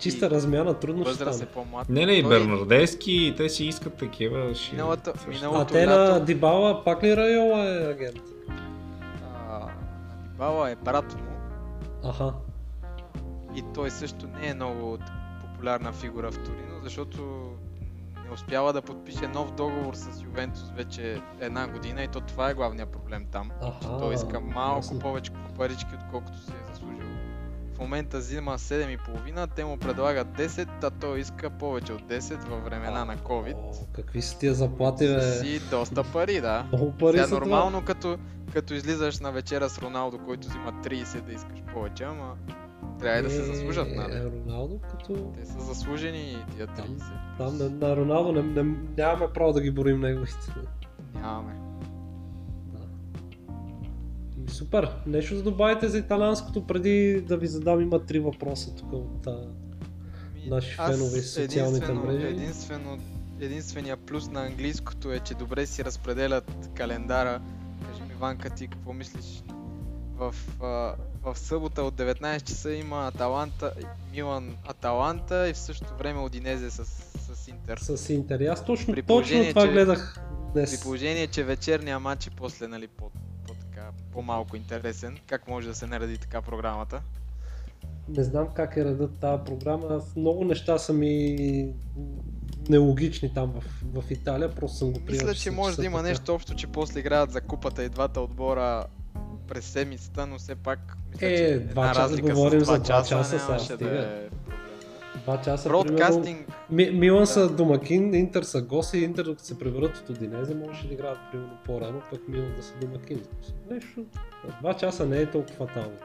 чиста 0.00 0.26
И 0.26 0.30
размяна 0.30 0.74
трудно 0.74 1.04
ще 1.04 1.10
Възраст 1.10 1.30
е 1.32 1.36
стане. 1.36 1.50
по-млад. 1.54 1.88
Не, 1.88 2.06
не, 2.06 2.12
и 2.12 2.22
Той- 2.22 2.30
Бернардески, 2.30 3.34
те 3.36 3.48
си 3.48 3.64
искат 3.64 3.94
такива. 3.94 4.54
Ще... 4.54 4.76
Миналата- 4.76 5.12
също. 5.14 5.30
миналата- 5.30 5.62
А 5.62 5.74
те 5.74 5.86
лято- 5.86 6.12
на 6.12 6.20
Дибала 6.20 6.84
пак 6.84 7.02
ли 7.02 7.16
Райола 7.16 7.60
е 7.60 7.90
агент? 7.90 8.20
А, 9.48 9.60
Дибала 10.22 10.70
е 10.70 10.76
брат 10.76 11.14
му 11.14 11.30
Аха. 12.04 12.32
и 13.56 13.64
той 13.74 13.90
също 13.90 14.26
не 14.32 14.48
е 14.48 14.54
много 14.54 14.98
популярна 15.42 15.92
фигура 15.92 16.30
в 16.30 16.38
Торино, 16.38 16.80
защото 16.82 17.18
не 18.26 18.32
успява 18.34 18.72
да 18.72 18.82
подпише 18.82 19.28
нов 19.28 19.50
договор 19.50 19.94
с 19.94 20.22
Ювентус 20.22 20.70
вече 20.76 21.22
една 21.40 21.68
година 21.68 22.02
и 22.02 22.08
то 22.08 22.20
това 22.20 22.50
е 22.50 22.54
главният 22.54 22.90
проблем 22.90 23.26
там. 23.32 23.50
Аха. 23.62 23.80
че 23.82 23.88
той 23.88 24.14
иска 24.14 24.40
малко 24.40 24.78
ясно. 24.78 24.98
повече 24.98 25.32
парички, 25.58 25.90
отколкото 25.94 26.38
си 26.38 26.50
е 26.50 26.72
заслужил. 26.72 27.06
В 27.74 27.78
момента 27.78 28.18
взима 28.18 28.58
7,5, 28.58 29.48
те 29.56 29.64
му 29.64 29.76
предлагат 29.76 30.28
10, 30.28 30.68
а 30.82 30.90
той 30.90 31.20
иска 31.20 31.50
повече 31.50 31.92
от 31.92 32.02
10 32.02 32.48
във 32.48 32.64
времена 32.64 33.04
на 33.04 33.16
COVID. 33.16 33.54
О, 33.54 33.86
какви 33.92 34.22
са 34.22 34.38
тия 34.38 34.54
заплати, 34.54 35.06
бе? 35.06 35.22
Си 35.22 35.60
доста 35.70 36.04
пари, 36.12 36.40
да. 36.40 36.66
Много 36.72 36.92
пари 36.92 37.18
Сега 37.18 37.38
нормално 37.38 37.84
като, 37.84 38.18
като 38.52 38.74
излизаш 38.74 39.20
на 39.20 39.32
вечера 39.32 39.68
с 39.68 39.78
Роналдо, 39.78 40.18
който 40.18 40.48
взима 40.48 40.72
30 40.72 41.20
да 41.20 41.32
искаш 41.32 41.62
повече, 41.74 42.04
ама 42.04 42.34
трябва 42.98 43.18
и 43.18 43.22
да 43.22 43.30
се 43.30 43.42
заслужат, 43.42 43.88
нали? 43.96 44.14
Е, 44.14 44.24
Роналдо 44.24 44.78
като... 44.90 45.32
Те 45.40 45.46
са 45.46 45.60
заслужени 45.60 46.36
тия 46.56 46.66
30. 46.66 47.02
Там 47.38 47.56
на, 47.58 47.70
на 47.70 47.96
Роналдо 47.96 48.32
не, 48.32 48.62
не, 48.62 48.76
нямаме 48.98 49.32
право 49.34 49.52
да 49.52 49.60
ги 49.60 49.70
борим 49.70 50.00
неговите. 50.00 50.36
Нямаме. 51.14 51.56
Да. 52.66 52.78
Ми, 54.36 54.48
Супер. 54.48 54.96
Нещо 55.06 55.34
да 55.34 55.42
добавите 55.42 55.88
за 55.88 55.98
италянското 55.98 56.66
преди 56.66 57.20
да 57.20 57.36
ви 57.36 57.46
задам. 57.46 57.80
Има 57.80 58.06
три 58.06 58.18
въпроса 58.18 58.74
тук 58.74 58.92
от 58.92 59.26
а, 59.26 59.48
Ми, 60.34 60.48
Наши 60.50 60.76
аз 60.78 60.96
фенове 60.96 61.20
в 61.20 61.30
социалните 61.30 61.92
мрежи. 61.92 62.26
Единствено, 62.26 62.98
единствения 63.40 63.96
плюс 63.96 64.30
на 64.30 64.46
английското 64.46 65.12
е, 65.12 65.18
че 65.18 65.34
добре 65.34 65.66
си 65.66 65.84
разпределят 65.84 66.70
календара. 66.74 67.40
Кажи 67.88 68.02
ми, 68.02 68.14
Ванка, 68.18 68.50
ти 68.50 68.68
какво 68.68 68.92
мислиш? 68.92 69.42
В, 70.18 70.34
а, 70.62 70.94
в 71.26 71.38
събота 71.38 71.82
от 71.82 71.94
19 71.94 72.42
часа 72.42 72.72
има 72.72 73.06
Аталанта, 73.06 73.72
Милан 74.12 74.56
Аталанта 74.66 75.48
и 75.48 75.52
в 75.52 75.58
същото 75.58 75.94
време 75.94 76.20
Одинезе 76.20 76.70
с, 76.70 76.84
с 76.84 77.48
Интер. 77.48 77.78
с 77.78 78.10
Интер. 78.10 78.40
Аз 78.42 78.64
точно, 78.64 78.94
При 78.94 79.02
точно 79.02 79.44
това 79.44 79.62
че- 79.62 79.72
гледах 79.72 80.20
При 80.54 80.60
днес. 80.60 80.82
положение, 80.82 81.26
че 81.26 81.44
вечерния 81.44 81.98
матч 81.98 82.26
е 82.26 82.30
после 82.30 82.66
нали, 82.68 82.86
по, 82.88 83.10
по 83.46 83.54
така, 83.54 83.88
по-малко 84.12 84.56
интересен, 84.56 85.18
как 85.26 85.48
може 85.48 85.68
да 85.68 85.74
се 85.74 85.86
нареди 85.86 86.18
така 86.18 86.42
програмата? 86.42 87.02
Не 88.08 88.24
знам 88.24 88.48
как 88.54 88.76
е 88.76 88.84
редът 88.84 89.18
тази 89.18 89.44
програма. 89.44 89.86
Аз 89.90 90.16
много 90.16 90.44
неща 90.44 90.78
са 90.78 90.92
ми 90.92 91.36
нелогични 92.68 93.34
там 93.34 93.52
в, 93.52 93.64
в 94.02 94.10
Италия. 94.10 94.54
Просто 94.54 94.78
съм 94.78 94.92
го 94.92 95.00
приел. 95.00 95.12
Мисля, 95.18 95.34
че 95.34 95.50
може 95.50 95.76
да 95.76 95.84
има 95.84 96.02
нещо 96.02 96.34
общо, 96.34 96.54
че 96.54 96.66
после 96.66 97.00
играят 97.00 97.32
за 97.32 97.40
купата 97.40 97.84
и 97.84 97.88
двата 97.88 98.20
отбора 98.20 98.84
през 99.48 99.64
седмицата, 99.64 100.26
но 100.26 100.38
все 100.38 100.54
пак 100.54 100.78
мисля, 101.12 101.26
Е, 101.26 101.36
че 101.36 101.58
два 101.60 101.92
часа 101.94 102.22
говорим 102.22 102.60
за 102.60 102.66
два 102.66 102.84
часа 102.84 103.08
часа 103.08 103.38
сега, 103.38 103.58
стига. 103.58 103.90
да 103.90 104.00
е. 104.00 104.28
Два 105.16 105.40
часа, 105.40 105.68
примерно, 105.68 105.84
Бродкастинг, 105.86 106.48
Ми, 106.70 106.90
Милан 106.90 107.20
Да. 107.20 107.26
са 107.26 107.50
домакин, 107.50 108.14
Интер 108.14 108.42
са 108.42 108.62
гости, 108.62 108.98
Интер 108.98 109.24
докато 109.24 109.44
се 109.44 109.58
превърнат 109.58 109.96
от 109.96 110.10
Одинезе, 110.10 110.54
можеше 110.54 110.88
да 110.88 110.94
играят 110.94 111.18
примерно 111.30 111.58
по-рано, 111.64 112.02
пък 112.10 112.28
Милан 112.28 112.54
да 112.56 112.62
са 112.62 112.72
домакин. 112.80 113.20
Нещо, 113.70 114.04
два 114.60 114.74
часа 114.74 115.06
не 115.06 115.18
е 115.18 115.26
толкова 115.26 115.66
фатално. 115.66 115.96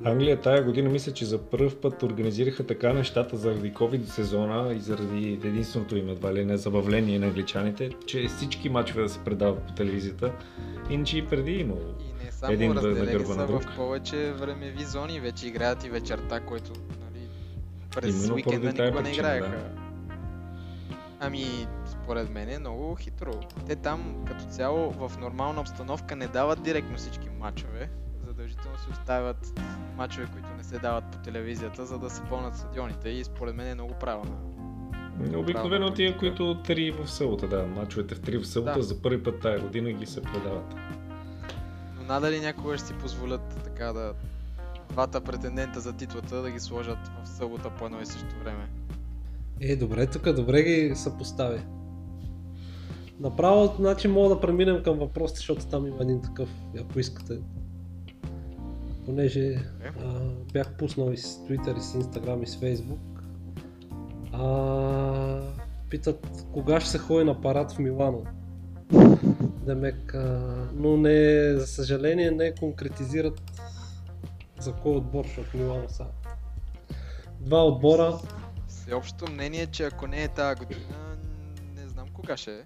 Не. 0.00 0.10
Англия 0.10 0.40
тая 0.40 0.64
година 0.64 0.90
мисля, 0.90 1.12
че 1.12 1.24
за 1.24 1.38
първ 1.38 1.70
път 1.82 2.02
организираха 2.02 2.66
така 2.66 2.92
нещата 2.92 3.36
заради 3.36 3.72
COVID 3.72 4.04
сезона 4.04 4.74
и 4.74 4.80
заради 4.80 5.40
единственото 5.44 5.96
им 5.96 6.08
едва 6.08 6.34
ли 6.34 6.44
не 6.44 6.56
забавление 6.56 7.18
на 7.18 7.26
англичаните, 7.26 7.90
че 8.06 8.28
всички 8.28 8.68
мачове 8.68 9.02
да 9.02 9.08
се 9.08 9.18
предават 9.18 9.62
по 9.62 9.72
телевизията. 9.72 10.32
Иначе 10.90 11.18
и 11.18 11.26
преди 11.26 11.52
имало. 11.52 11.80
и 12.00 12.24
не 12.24 12.32
само 12.32 12.52
Един 12.52 12.74
на 12.74 12.82
разделени 12.82 13.12
гърба 13.12 13.32
са 13.32 13.36
на 13.36 13.46
в 13.46 13.76
повече 13.76 14.32
времеви 14.32 14.84
зони, 14.84 15.20
вече 15.20 15.46
играят 15.46 15.84
и 15.84 15.88
вечерта, 15.88 16.40
което 16.40 16.72
нали, 16.72 17.28
през 17.94 18.16
Именно 18.16 18.34
уикенда 18.34 18.68
никога 18.68 18.84
не 18.84 18.92
причина, 18.92 19.36
играеха. 19.36 19.70
Ами, 21.20 21.66
според 21.86 22.30
мен 22.30 22.48
е 22.48 22.58
много 22.58 22.94
хитро. 22.94 23.32
Те 23.66 23.76
там 23.76 24.24
като 24.26 24.44
цяло 24.44 24.90
в 24.90 25.12
нормална 25.20 25.60
обстановка 25.60 26.16
не 26.16 26.26
дават 26.26 26.62
директно 26.62 26.96
всички 26.96 27.28
матчове. 27.38 27.90
Задължително 28.78 28.94
се 28.94 29.00
оставят 29.00 29.60
матчове, 29.96 30.26
които 30.32 30.48
не 30.56 30.64
се 30.64 30.78
дават 30.78 31.04
по 31.12 31.18
телевизията, 31.18 31.86
за 31.86 31.98
да 31.98 32.10
се 32.10 32.22
пълнат 32.22 32.56
стадионите 32.56 33.08
и 33.08 33.24
според 33.24 33.54
мен 33.54 33.66
е 33.66 33.74
много 33.74 33.94
правилно. 34.00 34.54
Обикновено 35.36 35.90
тия, 35.94 36.18
които 36.18 36.62
три 36.62 36.90
в 36.90 37.10
събота, 37.10 37.48
да, 37.48 37.66
мачовете 37.66 38.14
в 38.14 38.20
три 38.20 38.38
в 38.38 38.46
събота, 38.46 38.78
Да. 38.78 38.82
за 38.82 39.02
първи 39.02 39.22
път 39.22 39.40
тая 39.40 39.60
година 39.60 39.92
ги 39.92 40.06
се 40.06 40.22
предават. 40.22 40.74
Но 41.96 42.02
надали 42.02 42.40
някога 42.40 42.78
ще 42.78 42.86
си 42.86 42.94
позволят 42.94 43.60
така 43.64 43.92
да 43.92 44.12
двата 44.90 45.20
претендента 45.20 45.80
за 45.80 45.92
титлата 45.92 46.42
да 46.42 46.50
ги 46.50 46.60
сложат 46.60 46.98
в 47.24 47.28
събота 47.28 47.70
по 47.78 47.86
едно 47.86 48.00
и 48.00 48.06
също 48.06 48.34
време. 48.44 48.68
Е, 49.60 49.76
добре, 49.76 50.06
тук 50.06 50.32
добре 50.32 50.62
ги 50.62 50.92
съпостави. 50.94 51.60
Направо, 53.20 53.74
значи 53.78 54.08
мога 54.08 54.34
да 54.34 54.40
преминем 54.40 54.82
към 54.82 54.98
въпросите, 54.98 55.38
защото 55.38 55.66
там 55.66 55.86
има 55.86 55.96
един 56.00 56.22
такъв, 56.22 56.48
ако 56.80 57.00
искате. 57.00 57.38
Понеже 59.08 59.64
а, 60.04 60.20
бях 60.52 60.76
пуснал 60.76 61.12
и 61.12 61.16
с 61.16 61.38
Twitter, 61.38 61.78
и 61.78 61.80
с 61.80 61.92
Instagram, 61.92 62.42
и 62.42 62.46
с 62.46 62.56
Facebook. 62.56 62.98
А, 64.32 65.40
питат 65.90 66.46
кога 66.52 66.80
ще 66.80 66.90
се 66.90 66.98
ходи 66.98 67.24
на 67.24 67.40
парад 67.40 67.72
в 67.72 67.78
Милано. 67.78 68.24
Демек, 69.66 70.14
а, 70.14 70.54
но 70.74 70.96
не, 70.96 71.52
за 71.54 71.66
съжаление 71.66 72.30
не 72.30 72.54
конкретизират 72.54 73.42
за 74.58 74.72
кой 74.72 74.96
отбор, 74.96 75.24
защото 75.24 75.56
Милано 75.56 75.88
са. 75.88 76.04
Два 77.40 77.64
отбора, 77.64 78.18
Всеобщото 78.68 79.32
мнение 79.32 79.62
е, 79.62 79.66
че 79.66 79.84
ако 79.84 80.06
не 80.06 80.22
е 80.22 80.28
тази 80.28 80.58
година, 80.58 81.16
не 81.76 81.88
знам 81.88 82.08
кога 82.14 82.36
ще 82.36 82.52
е. 82.52 82.62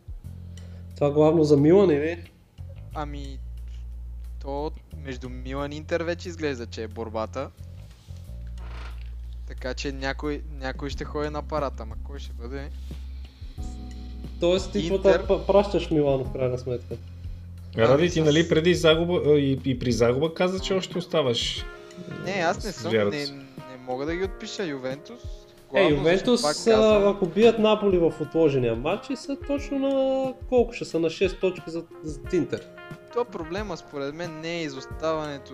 това 0.95 1.11
главно 1.11 1.45
за 1.45 1.57
Милан 1.57 1.91
или? 1.91 2.31
Ами, 2.95 3.39
то 4.43 4.73
между 5.05 5.29
Милан 5.29 5.73
и 5.73 5.77
Интер 5.77 6.01
вече 6.01 6.29
изглежда, 6.29 6.67
че 6.67 6.83
е 6.83 6.89
борбата. 6.89 7.51
Така 9.49 9.75
че 9.75 9.93
някой, 9.93 10.43
някой 10.61 10.91
ще 10.91 11.05
ходи 11.05 11.29
на 11.29 11.43
парата, 11.43 11.83
ама 11.83 11.95
кой 12.05 12.19
ще 12.19 12.33
бъде? 12.33 12.71
Тоест 14.41 14.73
ти 14.73 14.93
Интер- 14.93 15.47
пращаш 15.47 15.91
Милано 15.91 16.25
в 16.25 16.33
крайна 16.33 16.59
сметка. 16.59 16.97
Ради 17.77 18.11
ти, 18.11 18.21
нали, 18.21 18.49
преди 18.49 18.75
загуба 18.75 19.31
и, 19.31 19.61
и 19.65 19.79
при 19.79 19.93
загуба 19.93 20.35
каза, 20.35 20.61
че 20.61 20.75
още 20.75 20.99
оставаш. 20.99 21.65
Не, 22.25 22.33
аз 22.33 22.65
не 22.65 22.73
съм, 22.73 22.93
не, 22.93 23.27
не 23.27 23.77
мога 23.87 24.07
да 24.07 24.17
ги 24.17 24.25
отпиша. 24.25 24.65
Ювентус. 24.65 25.21
Е, 25.75 25.81
главно, 25.81 25.99
Ювентус, 25.99 26.41
защото 26.41 26.71
пак 26.71 26.83
казвам, 26.83 27.17
ако 27.17 27.27
бият 27.27 27.59
Наполи 27.59 27.99
в 27.99 28.13
отложения 28.21 28.77
матч, 28.77 29.07
са 29.15 29.37
точно 29.47 29.79
на 29.79 30.35
колко 30.49 30.73
ще 30.73 30.85
са 30.85 31.01
на 31.01 31.11
6 31.11 31.41
точки 31.41 31.71
за, 31.71 31.85
за 32.03 32.21
Интер. 32.33 32.69
То 33.13 33.25
проблема 33.25 33.77
според 33.77 34.15
мен 34.15 34.41
не 34.41 34.51
е 34.51 34.63
изоставането. 34.63 35.53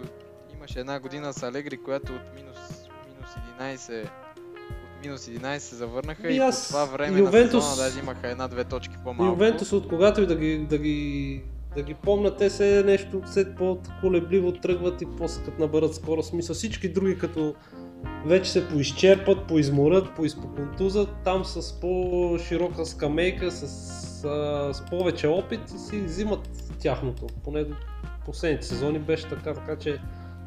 Имаше 0.55 0.81
една 0.81 1.01
година 1.01 1.33
с 1.33 1.43
Алегри, 1.43 1.77
която 1.77 2.13
от 2.13 2.35
минус, 2.35 2.57
минус 3.09 3.31
11 3.81 4.03
от 4.03 5.05
минус 5.05 5.21
11 5.23 5.59
се 5.59 5.77
завърнаха 5.77 6.31
И 6.31 6.35
и, 6.35 6.39
аз- 6.39 6.63
по 6.63 6.69
това 6.69 6.85
време 6.85 7.21
Ювентус- 7.21 7.55
на 7.55 7.63
сезона 7.63 7.77
даже 7.79 7.99
имаха 7.99 8.29
една-две 8.29 8.65
точки 8.65 8.95
по-малко. 9.05 9.33
Ювентус 9.33 9.73
от 9.73 9.89
когато 9.89 10.23
и 10.23 10.27
да 10.27 10.37
ги, 10.37 10.59
да 10.61 10.79
ги, 10.79 11.43
да 11.77 11.83
ги 11.83 11.95
помнят, 11.95 12.37
те 12.39 12.51
се 12.51 12.83
нещо 12.83 13.23
все 13.23 13.55
по-колебливо 13.55 14.53
тръгват 14.53 15.03
и 15.03 15.07
после 15.19 15.45
като 15.45 15.61
наберат 15.61 15.95
скоро 15.95 16.23
смисъл. 16.23 16.55
Всички 16.55 16.89
други 16.89 17.19
като 17.19 17.55
вече 18.27 18.51
се 18.51 18.69
поизчерпат, 18.69 19.47
поизморят, 19.47 20.17
поизпоконтузат, 20.17 21.09
там 21.25 21.45
с 21.45 21.81
по-широка 21.81 22.87
скамейка, 22.87 23.51
с, 23.51 23.63
а, 24.25 24.75
с 24.75 24.85
повече 24.85 25.29
опит 25.29 25.61
и 25.71 25.79
си 25.79 26.01
взимат 26.01 26.49
тяхното. 26.79 27.27
Поне 27.45 27.65
до 27.65 27.75
последните 28.27 28.67
сезони 28.67 28.99
беше 28.99 29.29
така, 29.29 29.55
така 29.55 29.77
че 29.77 30.01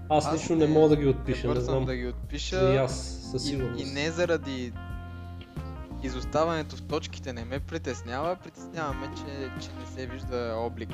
аз, 0.10 0.26
Аз 0.26 0.34
лично 0.34 0.56
не, 0.56 0.68
мога 0.68 0.90
да 0.90 0.96
ги 0.96 1.08
отпиша, 1.08 1.48
Не 1.48 1.54
не, 1.54 1.60
знам. 1.60 1.86
да 1.86 1.96
ги 1.96 2.08
отпиша. 2.08 2.74
И 2.74 2.78
аз 2.78 2.96
със 3.32 3.46
И, 3.46 3.48
сигурност. 3.48 3.82
и 3.84 3.94
не 3.94 4.12
заради 4.12 4.74
изоставането 6.04 6.76
в 6.76 6.82
точките 6.82 7.34
не 7.34 7.46
ме 7.46 7.60
притеснява, 7.60 8.36
притеснява 8.36 8.94
ме, 8.94 9.08
че, 9.18 9.24
че 9.62 9.70
не 9.80 9.86
се 9.86 10.08
вижда 10.08 10.56
облик. 10.58 10.90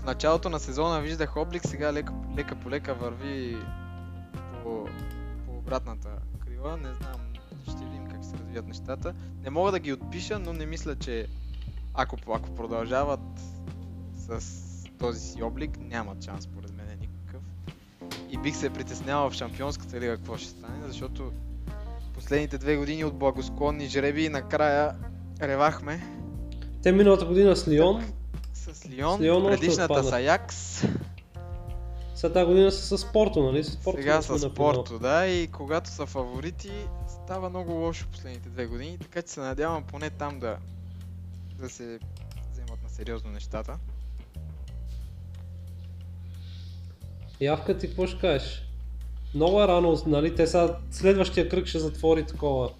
В 0.00 0.04
началото 0.04 0.48
на 0.48 0.60
сезона 0.60 1.00
виждах 1.00 1.36
облик, 1.36 1.62
сега 1.66 1.92
лека, 1.92 2.12
лека 2.36 2.54
по 2.56 2.70
лека 2.70 2.94
върви 2.94 3.56
по, 4.62 4.84
по 5.46 5.52
обратната 5.52 6.08
крила. 6.46 6.76
Не 6.76 6.94
знам, 6.94 7.20
ще 7.68 7.84
видим 7.84 8.06
как 8.10 8.24
се 8.24 8.36
развият 8.36 8.66
нещата. 8.66 9.14
Не 9.42 9.50
мога 9.50 9.72
да 9.72 9.78
ги 9.78 9.92
отпиша, 9.92 10.38
но 10.38 10.52
не 10.52 10.66
мисля, 10.66 10.96
че 10.96 11.26
ако, 11.94 12.16
ако 12.34 12.54
продължават 12.54 13.20
с 14.28 14.62
този 14.98 15.20
си 15.20 15.42
облик, 15.42 15.78
нямат 15.80 16.24
шанс, 16.24 16.44
според 16.44 16.76
мен 16.76 16.86
никакъв. 17.00 17.42
И 18.30 18.38
бих 18.38 18.56
се 18.56 18.70
притеснявал 18.70 19.30
в 19.30 19.34
Шампионската 19.34 20.00
лига 20.00 20.16
какво 20.16 20.36
ще 20.36 20.48
стане, 20.48 20.86
защото 20.86 21.32
последните 22.14 22.58
две 22.58 22.76
години 22.76 23.04
от 23.04 23.14
благосклонни 23.14 23.86
жреби 23.86 24.28
накрая 24.28 24.94
ревахме 25.40 26.06
Те 26.82 26.92
миналата 26.92 27.24
година 27.24 27.56
с 27.56 27.68
Лион, 27.68 28.04
с 28.54 28.88
Лион, 28.88 29.18
С 29.18 29.22
Лион 29.22 29.46
предишната 29.46 30.04
с 30.04 30.12
Аякс, 30.12 30.82
сега 32.22 32.32
тази 32.32 32.46
година 32.46 32.72
са 32.72 32.98
с 32.98 33.12
Порто, 33.12 33.42
нали? 33.42 33.64
С 33.64 33.76
Порто 33.76 33.98
сега 33.98 34.22
с. 34.22 34.54
Порто, 34.54 34.98
да, 34.98 35.26
и 35.26 35.46
когато 35.46 35.90
са 35.90 36.06
фаворити, 36.06 36.70
става 37.08 37.50
много 37.50 37.72
лошо 37.72 38.08
последните 38.12 38.48
две 38.48 38.66
години, 38.66 38.98
така 38.98 39.22
че 39.22 39.28
се 39.28 39.40
надявам 39.40 39.84
поне 39.84 40.10
там 40.10 40.40
да, 40.40 40.56
да 41.58 41.70
се 41.70 41.98
вземат 42.52 42.82
на 42.82 42.88
сериозно 42.88 43.30
нещата. 43.30 43.78
Явка 47.42 47.78
ти 47.78 47.86
какво 47.86 48.06
ще 48.06 48.20
кажеш? 48.20 48.62
Много 49.34 49.62
е 49.62 49.68
рано, 49.68 50.02
нали? 50.06 50.34
Те 50.34 50.46
сега 50.46 50.76
следващия 50.90 51.48
кръг 51.48 51.66
ще 51.66 51.78
затвори 51.78 52.26
такова 52.26 52.70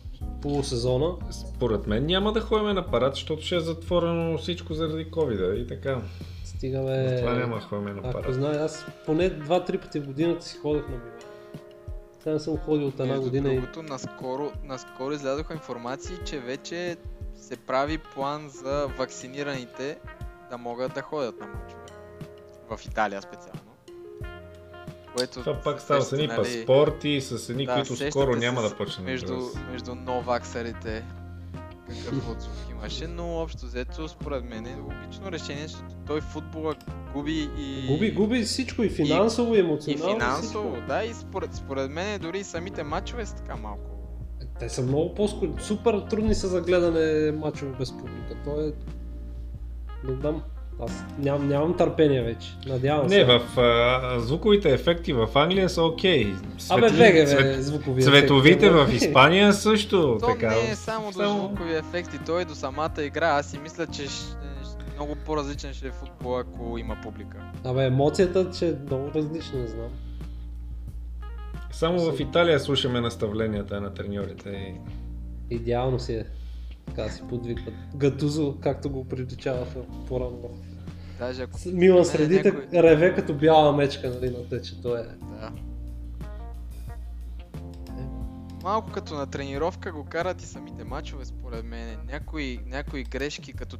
полусезона. 0.43 1.15
Според 1.31 1.87
мен 1.87 2.07
няма 2.07 2.33
да 2.33 2.41
ходим 2.41 2.75
на 2.75 2.87
парад, 2.91 3.15
защото 3.15 3.43
ще 3.43 3.57
е 3.57 3.61
затворено 3.61 4.39
всичко 4.39 4.75
заради 4.75 5.11
covid 5.11 5.55
и 5.55 5.67
така. 5.67 6.01
Стигаме... 6.45 7.17
Това 7.19 7.35
няма 7.35 7.55
да 7.57 7.61
ходим 7.61 7.85
на 7.85 8.01
Ако 8.05 8.13
парад. 8.13 8.35
знае, 8.35 8.57
аз 8.57 8.87
поне 9.07 9.31
2-3 9.31 9.81
пъти 9.81 10.01
в 10.01 10.07
годината 10.07 10.47
си 10.47 10.59
ходех 10.59 10.83
на 10.83 10.97
Милан. 10.97 11.11
Сега 12.21 12.33
не 12.33 12.41
съм 12.41 12.57
ходил 12.57 12.87
от 12.87 13.01
една 13.01 13.07
Между 13.07 13.23
година 13.23 13.53
и... 13.53 13.55
другото, 13.55 13.83
наскоро, 13.83 14.53
наскоро 14.65 15.13
излязоха 15.13 15.55
информации, 15.55 16.17
че 16.25 16.39
вече 16.39 16.97
се 17.37 17.57
прави 17.57 17.99
план 17.99 18.49
за 18.49 18.89
вакцинираните 18.99 19.99
да 20.51 20.59
могат 20.59 20.95
да 20.95 21.03
ходят 21.03 21.41
на 21.41 21.47
мачове. 21.47 21.83
В 22.71 22.87
Италия 22.87 23.23
специално. 23.23 23.62
Което 25.17 25.41
Това 25.41 25.61
пак 25.61 25.81
става 25.81 26.03
с 26.03 26.13
едни 26.13 26.27
нали, 26.27 26.37
паспорти, 26.37 27.21
с 27.21 27.49
едни, 27.49 27.67
да, 27.67 27.75
които 27.75 27.97
скоро 28.11 28.37
няма 28.37 28.61
с- 28.61 28.71
да 28.71 28.77
почнат. 28.77 29.07
Между, 29.07 29.41
между 29.73 29.95
новаксарите 29.95 31.05
какъв 32.05 32.31
отзвук 32.31 32.55
имаше, 32.71 33.07
но 33.07 33.37
общо 33.37 33.67
взето 33.67 34.09
според 34.09 34.45
мен 34.45 34.67
е 34.67 34.77
логично 34.81 35.33
решение, 35.33 35.69
защото 35.69 35.95
той 36.07 36.21
футбола 36.21 36.75
губи 37.15 37.51
и... 37.59 37.87
Губи, 37.87 38.13
губи 38.13 38.43
всичко 38.43 38.83
и 38.83 38.91
финансово, 38.91 39.55
и, 39.55 39.57
и 39.57 39.61
емоционално. 39.61 40.15
финансово, 40.15 40.71
всичко. 40.71 40.87
да, 40.89 41.05
и 41.05 41.15
според, 41.15 41.55
според 41.55 41.91
мен 41.91 42.21
дори 42.21 42.39
и 42.39 42.45
самите 42.45 42.83
матчове 42.83 43.27
са 43.27 43.35
така 43.35 43.57
малко. 43.57 43.91
Те 44.59 44.69
са 44.69 44.83
много 44.83 45.15
по-скоро. 45.15 45.59
Супер 45.61 46.01
трудни 46.11 46.35
са 46.35 46.49
за 46.49 46.61
гледане 46.61 47.33
мачове 47.33 47.73
без 47.79 47.93
публика. 47.93 48.37
То 48.45 48.61
е... 48.61 48.73
Не 50.05 50.15
знам. 50.21 50.43
Аз 50.85 51.05
ням, 51.19 51.49
нямам 51.49 51.77
търпение 51.77 52.23
вече. 52.23 52.49
Надявам 52.67 53.09
се. 53.09 53.17
Не, 53.17 53.25
в 53.25 53.59
а, 53.61 54.21
звуковите 54.21 54.73
ефекти 54.73 55.13
в 55.13 55.29
Англия 55.35 55.69
са 55.69 55.83
окей. 55.83 56.35
Абе, 56.71 56.89
Светли- 56.89 56.99
беге, 56.99 57.25
бе, 57.25 57.63
звуковия 57.63 58.07
Цветовите 58.07 58.71
в. 58.71 58.89
Испания 58.93 59.53
също 59.53 60.19
То 60.21 60.27
така. 60.27 60.51
не 60.51 60.71
е 60.71 60.75
само 60.75 61.13
до 61.13 61.29
звукови 61.29 61.75
ефекти, 61.77 62.19
той 62.27 62.43
е 62.43 62.45
до 62.45 62.55
самата 62.55 63.03
игра. 63.03 63.29
Аз 63.29 63.51
си 63.51 63.59
мисля, 63.59 63.87
че 63.87 64.03
много 64.97 65.17
по-различен 65.27 65.75
ще 65.75 65.87
е 65.87 65.91
футбол, 65.91 66.39
ако 66.39 66.79
има 66.79 66.97
публика. 67.03 67.37
Абе, 67.65 67.85
емоцията, 67.85 68.51
че 68.51 68.69
е 68.69 68.75
много 68.87 69.11
различна, 69.15 69.59
не 69.59 69.67
знам. 69.67 69.89
Само 71.73 71.99
в 72.13 72.21
Италия 72.21 72.61
слушаме 72.61 73.01
наставленията 73.01 73.81
на 73.81 73.95
треньорите. 73.95 74.51
И... 74.51 75.55
Идеално 75.55 75.99
си 75.99 76.15
е. 76.15 76.25
Така 76.87 77.09
си 77.09 77.23
подвикват. 77.29 77.75
Гатузо, 77.95 78.57
както 78.61 78.91
го 78.91 79.09
приличаваха 79.09 79.79
по-рано. 80.09 80.51
Даже 81.23 81.43
ако... 81.43 81.59
Милан 81.67 81.99
Не, 81.99 82.05
средите 82.05 82.53
някой- 82.53 82.83
реве 82.83 83.15
като 83.15 83.35
бяла 83.35 83.77
мечка, 83.77 84.11
нали, 84.11 84.31
на 84.31 84.49
те, 84.49 84.63
че 84.63 84.83
той 84.83 85.01
е. 85.01 85.05
Да. 85.05 85.53
Малко 88.63 88.93
като 88.93 89.15
на 89.15 89.27
тренировка 89.27 89.93
го 89.93 90.05
карат 90.05 90.43
и 90.43 90.47
самите 90.47 90.85
мачове, 90.85 91.25
според 91.25 91.65
мен. 91.65 91.99
Някои, 92.07 92.61
някои 92.67 93.05
грешки, 93.05 93.53
като 93.53 93.79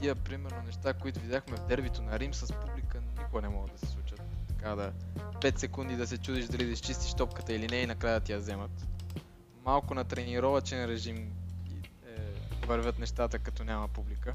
тия, 0.00 0.14
примерно, 0.14 0.62
неща, 0.66 0.92
които 0.92 1.20
видяхме 1.20 1.56
в 1.56 1.66
дербито 1.66 2.02
на 2.02 2.18
Рим 2.18 2.34
с 2.34 2.52
публика, 2.52 3.00
никога 3.18 3.42
не 3.42 3.48
могат 3.48 3.72
да 3.72 3.78
се 3.78 3.86
случат. 3.86 4.20
Така 4.48 4.74
да 4.74 4.92
5 5.40 5.58
секунди 5.58 5.96
да 5.96 6.06
се 6.06 6.18
чудиш 6.18 6.46
дали 6.46 6.64
да 6.64 6.72
изчистиш 6.72 7.14
топката 7.14 7.52
или 7.52 7.66
не 7.66 7.76
и 7.76 7.86
накрая 7.86 8.20
да 8.20 8.26
ти 8.26 8.32
я 8.32 8.38
вземат. 8.38 8.86
Малко 9.64 9.94
на 9.94 10.04
тренировачен 10.04 10.84
режим 10.84 11.16
е, 11.16 12.20
вървят 12.66 12.98
нещата, 12.98 13.38
като 13.38 13.64
няма 13.64 13.88
публика. 13.88 14.34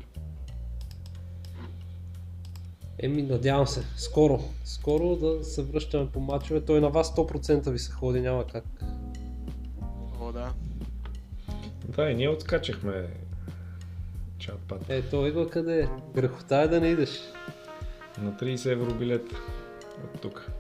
Еми, 3.00 3.22
надявам 3.22 3.68
се. 3.68 3.84
Скоро. 3.98 4.40
Скоро 4.66 5.16
да 5.16 5.44
се 5.44 5.64
връщаме 5.64 6.10
по 6.12 6.20
мачове. 6.20 6.62
Той 6.62 6.82
на 6.82 6.90
вас 6.90 7.16
100% 7.16 7.70
ви 7.70 7.80
се 7.80 7.92
ходи, 7.92 8.22
няма 8.22 8.48
как. 8.48 8.64
О, 10.22 10.32
да. 10.32 10.54
Да, 11.88 12.10
и 12.10 12.16
ние 12.16 12.30
отскачахме 12.30 13.08
чат-пат. 14.40 14.90
Е, 14.90 15.02
той 15.02 15.30
идва 15.30 15.50
къде 15.50 15.82
е. 15.82 15.88
Грехота 16.16 16.56
е 16.56 16.68
да 16.68 16.82
не 16.82 16.88
идеш. 16.88 17.20
На 18.22 18.32
30 18.32 18.72
евро 18.72 18.94
билет 18.94 19.26
от 20.04 20.22
тук. 20.22 20.52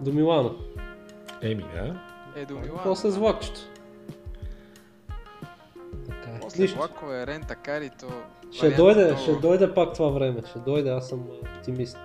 До 0.00 0.12
Милано. 0.12 0.54
Еми, 1.42 1.64
а? 1.76 2.00
Е, 2.36 2.44
до 2.44 2.54
Милан. 2.54 2.80
После 2.84 3.10
с 3.10 3.16
влакчето. 3.16 3.60
Е. 6.64 6.66
Влакове, 6.66 7.26
рента, 7.26 7.54
кари, 7.54 7.90
то... 8.00 8.06
Ще 8.52 8.70
дойде, 8.70 9.04
много- 9.04 9.20
ще 9.20 9.32
дойде 9.32 9.74
пак 9.74 9.94
това 9.94 10.08
време. 10.08 10.40
Ще 10.50 10.58
дойде, 10.58 10.90
аз 10.90 11.08
съм 11.08 11.26
оптимист. 11.56 11.98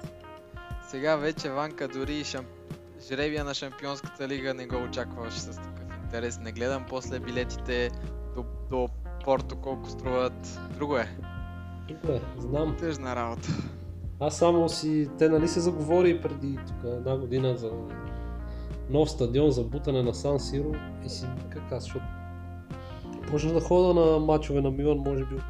Сега 0.88 1.16
вече 1.16 1.50
Ванка 1.50 1.88
дори 1.88 2.24
шамп... 2.24 2.48
жребия 3.10 3.44
на 3.44 3.54
Шампионската 3.54 4.28
лига 4.28 4.54
не 4.54 4.68
го 4.68 4.76
очакваш 4.84 5.34
с 5.34 5.56
такъв 5.56 5.98
интерес. 6.04 6.40
Не 6.40 6.52
гледам 6.52 6.86
после 6.90 7.20
билетите 7.20 7.92
до, 8.36 8.46
до 8.70 8.88
Порто 9.26 9.56
колко 9.56 9.90
струват. 9.90 10.60
Друго 10.78 10.98
е. 10.98 11.08
Добре, 11.88 12.22
знам. 12.38 12.76
Тъжна 12.80 13.16
работа. 13.16 13.48
Аз 14.20 14.38
само 14.38 14.70
си, 14.70 15.10
те 15.18 15.30
нали 15.30 15.48
се 15.48 15.60
заговори 15.60 16.22
преди 16.22 16.60
тук 16.68 16.76
една 16.84 17.18
година 17.18 17.58
за 17.58 17.72
нов 18.90 19.12
стадион 19.12 19.52
за 19.52 19.64
бутане 19.64 20.04
на 20.04 20.14
Сан 20.14 20.40
Сиро 20.40 20.72
и 21.06 21.10
си 21.10 21.26
как 21.50 21.72
аз, 21.72 21.84
защото 21.84 22.06
почнах 23.32 23.54
да 23.54 23.62
хода 23.62 23.94
на 23.94 24.20
мачове 24.20 24.62
на 24.62 24.72
Милан, 24.72 24.98
може 24.98 25.26
би 25.26 25.36
от 25.36 25.42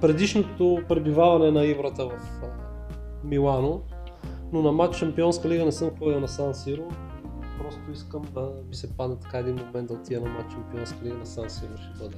предишното 0.00 0.82
пребиваване 0.88 1.50
на 1.50 1.64
Иврата 1.64 2.06
в 2.06 2.12
а, 2.42 2.46
Милано, 3.24 3.82
но 4.52 4.62
на 4.62 4.72
матч 4.72 4.96
Шампионска 4.96 5.48
лига 5.48 5.64
не 5.64 5.72
съм 5.72 5.90
ходил 5.98 6.20
на 6.20 6.28
Сан 6.28 6.54
Сиро. 6.54 6.88
Просто 7.58 7.80
искам 7.92 8.22
да 8.34 8.52
ми 8.68 8.74
се 8.74 8.96
падне 8.96 9.16
така 9.22 9.38
един 9.38 9.54
момент 9.54 9.88
да 9.88 9.94
отида 9.94 10.20
на 10.20 10.28
матч 10.28 10.52
Шампионска 10.52 11.04
лига 11.04 11.14
на 11.14 11.26
Сан 11.26 11.50
Сиро, 11.50 11.76
ще 11.76 12.04
бъде. 12.04 12.16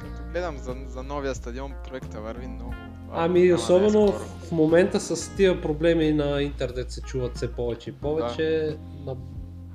Като 0.00 0.22
гледам 0.32 0.58
за, 0.58 0.76
за 0.86 1.02
новия 1.02 1.34
стадион, 1.34 1.72
проекта 1.88 2.20
върви 2.20 2.46
много. 2.46 2.74
Ами 3.12 3.40
да 3.40 3.48
е 3.48 3.54
особено 3.54 4.12
в 4.12 4.52
момента 4.52 5.00
с 5.00 5.36
тия 5.36 5.60
проблеми 5.62 6.12
на 6.12 6.42
интернет 6.42 6.90
се 6.90 7.02
чуват 7.02 7.36
все 7.36 7.52
повече 7.52 7.90
и 7.90 7.92
повече. 7.92 8.76
На... 9.06 9.16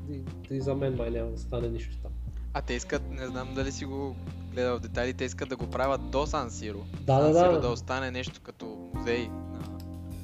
И, 0.09 0.21
и 0.51 0.61
за 0.61 0.75
мен 0.75 0.95
май 0.95 1.09
няма 1.09 1.31
да 1.31 1.37
стане 1.37 1.67
нищо. 1.67 1.97
А 2.55 2.61
те 2.61 2.73
искат, 2.73 3.11
не 3.11 3.27
знам 3.27 3.53
дали 3.53 3.71
си 3.71 3.85
го 3.85 4.15
гледал 4.51 4.77
в 4.77 4.81
детайли, 4.81 5.13
те 5.13 5.23
искат 5.23 5.49
да 5.49 5.55
го 5.55 5.67
правят 5.67 6.09
до 6.09 6.25
Сан 6.25 6.51
Сиро. 6.51 6.79
Да, 7.01 7.21
Сан 7.21 7.33
да, 7.33 7.39
Сиро 7.39 7.51
да. 7.51 7.59
да 7.59 7.67
остане 7.67 8.11
нещо 8.11 8.41
като 8.43 8.89
музей. 8.93 9.27
На... 9.27 9.59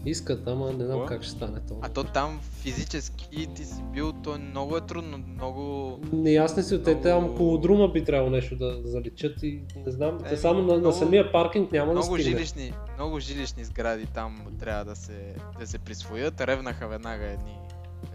Искат, 0.05 0.47
ама 0.47 0.65
не 0.67 0.85
знам 0.85 0.89
Какво? 0.89 1.05
как 1.05 1.23
ще 1.23 1.31
стане 1.31 1.59
това. 1.59 1.79
А 1.81 1.89
то 1.89 2.03
там 2.03 2.39
физически 2.41 3.47
ти 3.47 3.65
си 3.65 3.83
бил, 3.83 4.13
то 4.13 4.37
много 4.39 4.77
е 4.77 4.81
трудно, 4.81 5.17
много... 5.17 5.99
Не, 6.13 6.31
аз 6.31 6.57
не 6.57 6.63
си, 6.63 6.83
те 6.83 6.89
Много- 6.89 7.03
там 7.03 7.25
около 7.25 7.57
друма 7.57 7.87
би 7.87 8.03
трябвало 8.03 8.29
нещо 8.29 8.55
да 8.55 8.81
заличат 8.85 9.43
и 9.43 9.61
не 9.85 9.91
знам, 9.91 10.17
те 10.19 10.27
Еми, 10.29 10.37
само 10.37 10.61
на, 10.61 10.67
на 10.67 10.77
много- 10.79 10.95
самия 10.95 11.31
паркинг 11.31 11.71
няма 11.71 11.85
да 11.85 11.91
Много 11.93 12.15
стигне. 12.15 12.31
жилищни, 12.31 12.73
много 12.95 13.19
жилищни 13.19 13.65
сгради 13.65 14.05
там 14.05 14.41
трябва 14.59 14.85
да 14.85 14.95
се, 14.95 15.35
да 15.59 15.67
се 15.67 15.79
присвоят. 15.79 16.41
Ревнаха 16.41 16.87
веднага 16.87 17.25
едни 17.25 17.57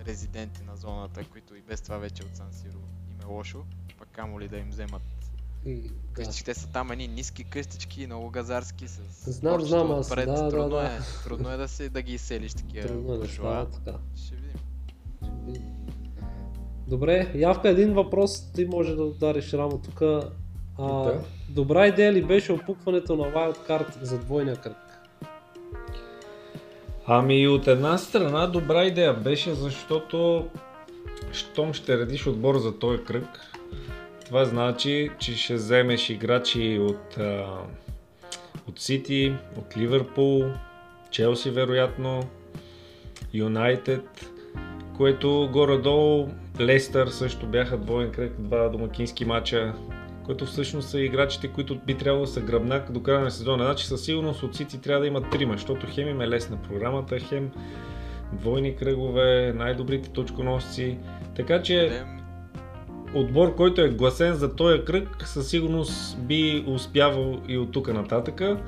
резиденти 0.06 0.62
на 0.62 0.76
зоната, 0.76 1.24
които 1.24 1.54
и 1.54 1.60
без 1.60 1.80
това 1.80 1.98
вече 1.98 2.22
от 2.22 2.36
Сан 2.36 2.52
Сиро 2.52 2.78
им 3.10 3.20
е 3.22 3.34
лошо. 3.34 3.58
Камо 4.16 4.40
ли 4.40 4.48
да 4.48 4.56
им 4.56 4.70
вземат 4.70 5.02
И, 5.66 5.74
да. 5.74 5.88
къщички. 6.12 6.44
Те 6.44 6.54
са 6.54 6.68
там 6.68 6.92
едни 6.92 7.08
ниски 7.08 7.44
къщички, 7.44 8.06
много 8.06 8.30
газарски 8.30 8.88
с 8.88 9.00
Знам, 9.32 9.60
знам 9.60 9.92
аз, 9.92 10.10
отпред. 10.10 10.26
да, 10.26 10.42
да, 10.42 10.48
трудно, 10.48 10.68
да. 10.68 10.84
Е, 10.84 10.98
трудно 11.24 11.50
е 11.50 11.56
да, 11.56 11.68
се, 11.68 11.88
да 11.88 12.02
ги 12.02 12.14
изселиш 12.14 12.54
такива 12.54 12.88
Трудно 12.88 13.12
е 13.12 13.16
да 13.16 13.20
буржуа. 13.20 13.26
става 13.44 13.66
така. 13.66 13.98
Ще 14.16 14.34
видим. 14.34 15.62
Добре, 16.88 17.32
Явка, 17.34 17.68
един 17.68 17.94
въпрос, 17.94 18.52
ти 18.52 18.66
може 18.66 18.94
да 18.94 19.04
удариш 19.04 19.52
рамо 19.52 19.78
тук. 19.78 20.02
А, 20.02 20.30
Да. 20.78 21.20
Добра 21.48 21.86
идея 21.86 22.12
ли 22.12 22.22
беше 22.24 22.52
опукването 22.52 23.16
на 23.16 23.24
Wildcard 23.24 24.02
за 24.02 24.18
двойния 24.18 24.56
кръг? 24.56 24.76
Ами 27.06 27.48
от 27.48 27.66
една 27.66 27.98
страна 27.98 28.46
добра 28.46 28.84
идея 28.84 29.14
беше, 29.14 29.54
защото 29.54 30.48
щом 31.32 31.72
ще 31.72 31.98
редиш 31.98 32.26
отбор 32.26 32.58
за 32.58 32.78
този 32.78 33.04
кръг, 33.04 33.26
това 34.26 34.44
значи, 34.44 35.10
че 35.18 35.36
ще 35.36 35.54
вземеш 35.54 36.10
играчи 36.10 36.78
от, 36.80 37.18
а, 37.18 37.46
от 38.68 38.80
Сити, 38.80 39.34
от 39.58 39.76
Ливърпул, 39.76 40.44
Челси 41.10 41.50
вероятно, 41.50 42.22
Юнайтед, 43.34 44.30
което 44.96 45.48
горе-долу 45.52 46.28
Лестър 46.60 47.08
също 47.08 47.46
бяха 47.46 47.78
двоен 47.78 48.10
кръг, 48.10 48.32
два 48.38 48.68
домакински 48.68 49.24
матча, 49.24 49.74
които 50.24 50.46
всъщност 50.46 50.88
са 50.88 51.00
играчите, 51.00 51.48
които 51.48 51.78
би 51.86 51.94
трябвало 51.94 52.24
да 52.24 52.30
са 52.30 52.40
гръбнак 52.40 52.92
до 52.92 53.02
края 53.02 53.20
на 53.20 53.30
сезона. 53.30 53.64
Значи 53.64 53.86
със 53.86 54.04
сигурност 54.04 54.42
от 54.42 54.56
Сити 54.56 54.80
трябва 54.80 55.00
да 55.00 55.06
имат 55.06 55.30
трима, 55.30 55.52
защото 55.52 55.86
хем 55.90 56.08
им 56.08 56.20
е 56.20 56.28
лесна 56.28 56.56
програмата, 56.62 57.18
хем 57.18 57.50
двойни 58.32 58.76
кръгове, 58.76 59.52
най-добрите 59.56 60.08
точконосци. 60.08 60.98
Така 61.36 61.62
че 61.62 62.02
отбор, 63.16 63.54
който 63.54 63.80
е 63.80 63.88
гласен 63.88 64.34
за 64.34 64.54
този 64.54 64.84
кръг, 64.84 65.28
със 65.28 65.48
сигурност 65.48 66.18
би 66.18 66.64
успявал 66.66 67.40
и 67.48 67.58
от 67.58 67.72
тук 67.72 67.92
нататъка. 67.92 68.60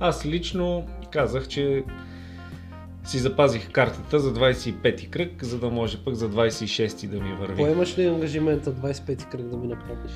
Аз 0.00 0.26
лично 0.26 0.86
казах, 1.10 1.48
че 1.48 1.84
си 3.04 3.18
запазих 3.18 3.70
картата 3.72 4.20
за 4.20 4.34
25-ти 4.34 5.10
кръг, 5.10 5.44
за 5.44 5.58
да 5.58 5.70
може 5.70 6.04
пък 6.04 6.14
за 6.14 6.30
26-ти 6.30 7.06
да 7.06 7.20
ми 7.20 7.32
върви. 7.32 7.56
Поемаш 7.56 7.98
ли 7.98 8.06
ангажимента 8.06 8.72
25-ти 8.72 9.24
кръг 9.24 9.42
да 9.42 9.56
ми 9.56 9.66
напомниш? 9.66 10.12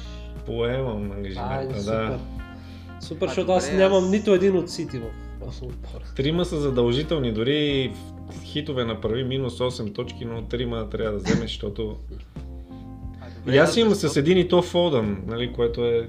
Поемам 0.46 1.12
ангажимента, 1.12 1.54
Айде, 1.54 1.74
да. 1.74 1.80
супер. 1.80 2.18
Супер, 3.00 3.26
А, 3.26 3.28
защото 3.28 3.52
аз 3.52 3.72
нямам 3.72 4.10
нито 4.10 4.34
един 4.34 4.56
от 4.56 4.70
Сити 4.70 4.98
в. 4.98 5.04
Трима 6.16 6.44
са 6.44 6.60
задължителни, 6.60 7.32
дори 7.32 7.92
хитове 8.44 8.84
направи 8.84 9.24
минус 9.24 9.58
8 9.58 9.94
точки, 9.94 10.24
но 10.24 10.42
трима 10.42 10.88
трябва 10.90 11.12
да 11.12 11.18
вземеш, 11.18 11.50
защото... 11.50 11.96
И 13.46 13.58
аз 13.58 13.76
имам 13.76 13.90
защо- 13.90 14.08
с 14.08 14.16
един 14.16 14.38
и 14.38 14.48
то 14.48 14.62
Фодън, 14.62 15.22
нали, 15.26 15.52
което 15.52 15.84
е... 15.84 16.08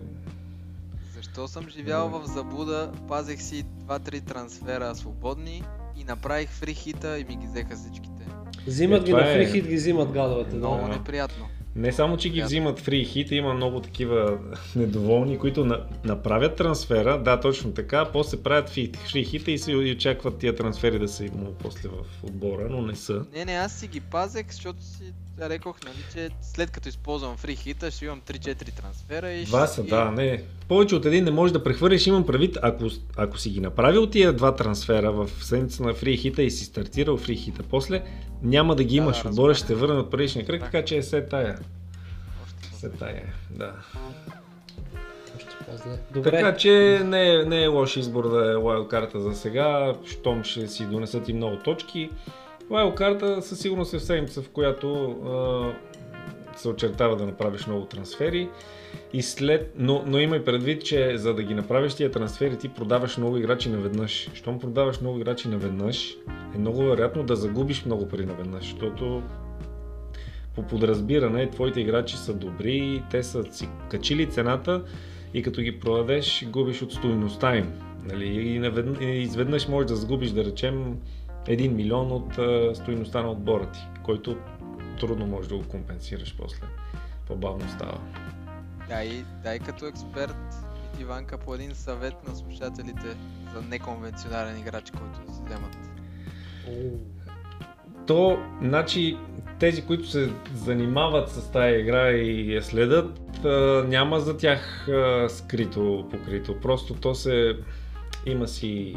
Защо 1.16 1.48
съм 1.48 1.70
живял 1.70 2.10
в 2.10 2.22
заблуда, 2.26 2.92
пазех 3.08 3.42
си 3.42 3.66
2-3 3.80 4.22
трансфера 4.22 4.96
свободни 4.96 5.64
и 5.98 6.04
направих 6.04 6.50
фри 6.50 6.74
хита 6.74 7.20
и 7.20 7.26
ми 7.26 7.36
ги 7.36 7.48
взеха 7.48 7.76
всичките. 7.76 8.26
Взимат 8.68 9.02
Е, 9.02 9.06
ги 9.06 9.14
на 9.14 9.32
е- 9.32 9.36
фрихит, 9.36 9.68
ги 9.68 9.76
взимат 9.76 10.12
гадовете. 10.12 10.56
Много 10.56 10.76
Да. 10.78 10.88
неприятно. 10.88 11.46
Не 11.76 11.92
само, 11.92 12.18
че 12.18 12.30
ги 12.30 12.42
взимат 12.42 12.80
фри 12.80 13.06
хит, 13.06 13.32
има 13.32 13.54
много 13.54 13.80
такива 13.80 14.38
недоволни, 14.76 15.38
които 15.40 15.66
на, 15.66 15.86
направят 16.04 16.56
трансфера, 16.56 17.24
да, 17.24 17.40
точно 17.40 17.74
така, 17.74 18.06
после 18.14 18.44
правят 18.44 18.70
фри 18.70 19.24
хита 19.24 19.52
и 19.52 19.58
се 19.58 19.76
очакват 19.76 20.38
тия 20.38 20.56
трансфери 20.56 21.00
да 21.00 21.08
са 21.08 21.26
имало 21.26 21.54
после 21.54 21.90
в 21.90 22.24
отбора, 22.24 22.68
но 22.70 22.82
не 22.82 22.96
са. 22.96 23.26
Не, 23.34 23.46
не, 23.46 23.54
аз 23.54 23.74
си 23.74 23.88
ги 23.88 24.00
пазех, 24.00 24.46
защото 24.52 24.84
си 24.84 25.14
рекох, 25.42 25.78
нали, 25.86 25.96
че 26.14 26.30
след 26.42 26.72
като 26.72 26.90
използвам 26.90 27.38
фри 27.38 27.56
хита, 27.56 27.92
ще 27.92 28.06
имам 28.06 28.22
3-4 28.22 28.74
трансфера 28.74 29.32
и 29.32 29.46
Два 29.46 29.68
ще 29.68 29.76
са, 29.76 29.84
да, 29.84 30.12
не. 30.12 30.44
Повече 30.68 30.96
от 30.96 31.06
един 31.06 31.24
не 31.24 31.32
можеш 31.32 31.54
да 31.54 31.64
прехвърлиш, 31.64 32.08
имам 32.08 32.26
правит, 32.26 32.58
ако, 32.62 32.84
ако 33.18 33.38
си 33.38 33.50
ги 33.50 33.60
направил 33.60 34.08
тия 34.08 34.34
два 34.34 34.56
трансфера 34.56 35.12
в 35.12 35.30
седмица 35.42 35.84
на 35.84 35.94
фри 35.94 36.18
хита 36.18 36.44
и 36.44 36.52
си 36.52 36.66
стартирал 36.66 37.18
фри 37.18 37.36
хита, 37.36 37.64
после 37.70 38.04
няма 38.44 38.76
да 38.76 38.84
ги 38.84 38.96
имаш, 38.96 39.22
да, 39.22 39.30
отбора 39.30 39.56
ще 39.56 39.68
те 39.68 39.76
върне 39.76 40.00
от 40.00 40.12
предишния 40.12 40.46
кръг, 40.46 40.62
така 40.62 40.86
че 40.86 40.98
е 40.98 41.04
се 41.04 41.22
тая. 41.22 41.60
Се 42.74 42.90
тая, 42.90 43.24
да. 43.50 43.74
Добре. 46.14 46.32
Така 46.32 46.58
че 46.58 47.02
не 47.06 47.36
е, 47.36 47.46
не 47.46 47.64
е 47.64 47.68
лош 47.68 47.98
избор 47.98 48.30
да 48.30 48.52
е 48.52 48.56
лайл 48.56 48.88
карта 48.88 49.20
за 49.20 49.34
сега, 49.34 49.94
щом 50.06 50.44
ще 50.44 50.68
си 50.68 50.86
донесат 50.86 51.30
и 51.30 51.34
много 51.34 51.58
точки. 51.58 52.10
Лайл 52.72 52.96
карта 52.96 53.42
със 53.42 53.60
сигурност 53.60 53.94
е 53.94 53.98
в 53.98 54.04
седмица, 54.04 54.42
в 54.42 54.50
която 54.50 55.16
се 56.56 56.70
очертава 56.70 57.16
да 57.16 57.26
направиш 57.26 57.68
много 57.68 57.86
трансфери. 57.86 58.50
И 59.14 59.22
след, 59.22 59.74
но, 59.78 60.04
но 60.08 60.20
имай 60.20 60.44
предвид, 60.44 60.86
че 60.86 61.18
за 61.18 61.34
да 61.34 61.44
ги 61.44 61.54
направиш 61.54 61.94
тия 61.94 62.12
трансфери, 62.12 62.58
ти 62.58 62.70
продаваш 62.70 63.18
много 63.18 63.38
играчи 63.38 63.70
наведнъж. 63.70 64.30
Щом 64.34 64.60
продаваш 64.60 65.02
много 65.02 65.20
играчи 65.20 65.48
наведнъж, 65.48 66.18
е 66.56 66.58
много 66.58 66.84
вероятно 66.84 67.24
да 67.24 67.36
загубиш 67.36 67.86
много 67.86 68.08
пари 68.08 68.26
наведнъж, 68.26 68.64
защото 68.64 69.24
по 70.56 70.64
подразбиране 70.64 71.50
твоите 71.50 71.82
играчи 71.82 72.18
са 72.18 72.34
добри, 72.34 73.04
те 73.12 73.24
са 73.24 73.44
си 73.52 73.70
качили 73.90 74.30
цената 74.30 74.84
и 75.34 75.44
като 75.44 75.62
ги 75.62 75.80
продадеш, 75.80 76.46
губиш 76.50 76.82
от 76.82 76.94
стоиността 76.94 77.58
им. 77.58 77.74
Нали? 78.04 78.26
И, 78.26 78.60
навед... 78.60 79.02
и 79.02 79.06
изведнъж 79.06 79.68
можеш 79.68 79.88
да 79.88 79.96
загубиш, 79.96 80.30
да 80.30 80.46
речем, 80.46 80.98
1 81.46 81.68
милион 81.68 82.12
от 82.12 82.38
а, 82.38 82.76
стоиността 82.76 83.22
на 83.22 83.32
отбора 83.32 83.66
ти, 83.72 83.80
който 84.04 84.38
трудно 84.96 85.28
можеш 85.28 85.50
да 85.50 85.58
го 85.58 85.68
компенсираш 85.68 86.36
после. 86.38 86.64
По-бавно 87.28 87.70
става. 87.70 88.00
Дай, 88.88 89.26
дай 89.44 89.60
като 89.60 89.86
експерт 89.86 90.56
Иванка 91.00 91.38
по 91.38 91.56
един 91.56 91.76
съвет 91.76 92.14
на 92.28 92.36
слушателите 92.36 93.18
за 93.54 93.62
неконвенционален 93.62 94.60
играч, 94.60 94.92
който 94.92 95.34
си 95.34 95.42
вземат. 95.46 95.78
То, 98.08 98.38
значи, 98.62 99.18
тези, 99.60 99.86
които 99.86 100.08
се 100.08 100.34
занимават 100.56 101.30
с 101.30 101.52
тази 101.52 101.80
игра 101.80 102.12
и 102.12 102.54
я 102.54 102.64
следят, 102.64 103.20
няма 103.88 104.20
за 104.20 104.38
тях 104.38 104.88
скрито, 105.30 106.08
покрито. 106.12 106.60
Просто 106.62 106.94
то 106.94 107.16
се... 107.16 107.58
Има 108.26 108.48
си 108.48 108.96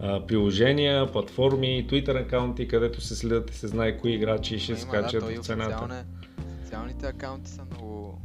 приложения, 0.00 1.12
платформи, 1.12 1.86
Twitter 1.86 2.22
акаунти, 2.22 2.68
където 2.68 3.00
се 3.00 3.16
следят 3.16 3.50
и 3.50 3.54
се 3.54 3.66
знае 3.68 3.98
кои 3.98 4.12
играчи 4.12 4.58
ще 4.58 4.72
Има, 4.72 4.80
скачат 4.80 5.24
да, 5.24 5.32
в 5.32 5.38
цената. 5.38 5.70
официалне- 5.76 6.04
Социалните 6.62 7.06
акаунти 7.06 7.50
са 7.50 7.62
много, 7.70 8.20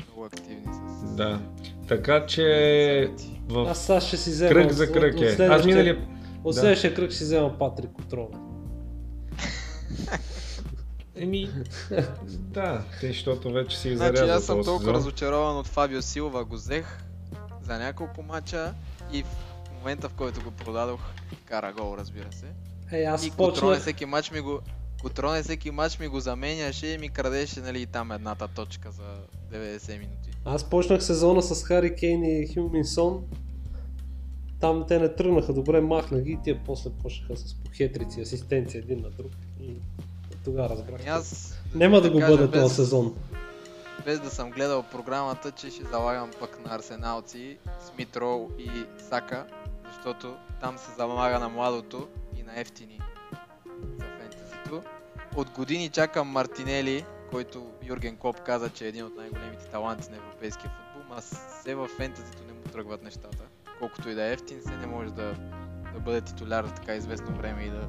много 0.00 0.24
активни 0.24 0.66
с 1.02 1.14
Да. 1.14 1.40
Така 1.88 2.26
че 2.26 3.10
в 3.44 3.58
Аз 3.60 3.78
сега 3.78 4.00
ще 4.00 4.16
си 4.16 4.30
взема. 4.30 4.50
кръг 4.50 4.72
за 4.72 4.84
от- 4.84 4.92
кръг 4.92 5.14
от 5.14 5.22
е. 5.22 5.26
Аз 5.26 5.34
следващия- 5.36 5.66
миналия... 5.66 6.08
От 6.44 6.54
да. 6.54 6.60
следващия 6.60 6.94
кръг 6.94 7.10
ще 7.10 7.18
си 7.18 7.24
взема 7.24 7.58
Патрик 7.58 7.90
Котроле. 7.92 8.34
Еми, 11.16 11.50
да, 12.30 12.82
те, 13.00 13.06
защото 13.06 13.50
вече 13.50 13.78
си 13.78 13.96
Значи 13.96 14.16
зарязал 14.16 14.36
аз 14.36 14.44
съм 14.44 14.54
толкова 14.56 14.78
сезон. 14.78 14.94
разочарован 14.94 15.56
от 15.58 15.66
Фабио 15.66 16.02
Силва, 16.02 16.44
го 16.44 16.54
взех 16.54 16.98
за 17.62 17.78
няколко 17.78 18.22
мача 18.22 18.74
и 19.12 19.24
момента 19.80 20.08
в 20.08 20.14
който 20.14 20.42
го 20.42 20.50
продадох, 20.50 21.00
кара 21.44 21.72
гол, 21.72 21.96
разбира 21.98 22.32
се. 22.32 22.46
Е, 22.92 23.02
аз 23.02 23.26
и 23.26 23.30
почнах... 23.30 23.80
всеки 23.80 24.06
мач 24.06 24.30
ми 24.30 24.40
го 24.40 24.60
Котроне 25.02 25.42
всеки 25.42 25.70
мач 25.70 25.98
ми 25.98 26.08
го 26.08 26.20
заменяше 26.20 26.86
и 26.86 26.98
ми 26.98 27.08
крадеше 27.08 27.60
нали, 27.60 27.86
там 27.86 28.12
едната 28.12 28.48
точка 28.48 28.90
за 28.90 29.02
90 29.58 29.98
минути. 29.98 30.30
Аз 30.44 30.64
почнах 30.64 31.04
сезона 31.04 31.42
с 31.42 31.64
Хари 31.64 31.94
Кейн 31.94 32.24
и 32.24 32.48
Хюминсон. 32.54 33.24
Там 34.60 34.84
те 34.88 34.98
не 34.98 35.14
тръгнаха 35.14 35.52
добре, 35.52 35.80
махнах 35.80 36.22
ги 36.22 36.30
и 36.30 36.38
тия 36.44 36.60
после 36.66 36.90
почнаха 36.90 37.36
с 37.36 37.54
похетрици, 37.54 38.20
асистенция 38.20 38.78
един 38.78 39.00
на 39.00 39.10
друг. 39.10 39.32
И 39.62 39.74
тогава 40.44 40.68
разбрах. 40.68 41.06
Аз 41.06 41.58
Няма 41.74 42.00
да 42.00 42.10
го 42.10 42.18
кажа, 42.18 42.36
бъде 42.36 42.48
без- 42.48 42.62
този 42.62 42.74
сезон. 42.74 43.14
без 44.04 44.20
да 44.20 44.30
съм 44.30 44.50
гледал 44.50 44.82
програмата, 44.82 45.50
че 45.50 45.70
ще 45.70 45.84
залагам 45.84 46.30
пък 46.40 46.64
на 46.66 46.74
арсеналци, 46.74 47.56
Смит 47.86 48.16
Роу 48.16 48.48
и 48.58 48.70
Сака, 49.08 49.46
защото 49.92 50.36
там 50.60 50.78
се 50.78 50.92
залага 50.92 51.38
на 51.38 51.48
младото 51.48 52.08
и 52.36 52.42
на 52.42 52.60
ефтини 52.60 53.00
за 53.98 54.04
фентезито. 54.04 54.82
От 55.36 55.50
години 55.50 55.88
чакам 55.88 56.28
Мартинели, 56.28 57.04
който 57.30 57.72
Юрген 57.82 58.16
Клоп 58.16 58.40
каза, 58.40 58.70
че 58.70 58.84
е 58.84 58.88
един 58.88 59.04
от 59.04 59.16
най-големите 59.16 59.64
таланти 59.64 60.10
на 60.10 60.16
европейския 60.16 60.70
футбол, 60.70 61.16
а 61.16 61.20
все 61.20 61.74
в 61.74 61.88
фентезито 61.88 62.42
не 62.46 62.52
му 62.52 62.60
тръгват 62.72 63.02
нещата. 63.02 63.44
Колкото 63.78 64.08
и 64.10 64.14
да 64.14 64.24
е 64.24 64.32
ефтин, 64.32 64.62
се 64.62 64.76
не 64.76 64.86
може 64.86 65.10
да, 65.10 65.34
да 65.94 66.00
бъде 66.00 66.20
титуляр 66.20 66.64
за 66.64 66.74
така 66.74 66.94
известно 66.94 67.36
време 67.36 67.62
и 67.62 67.70
да, 67.70 67.88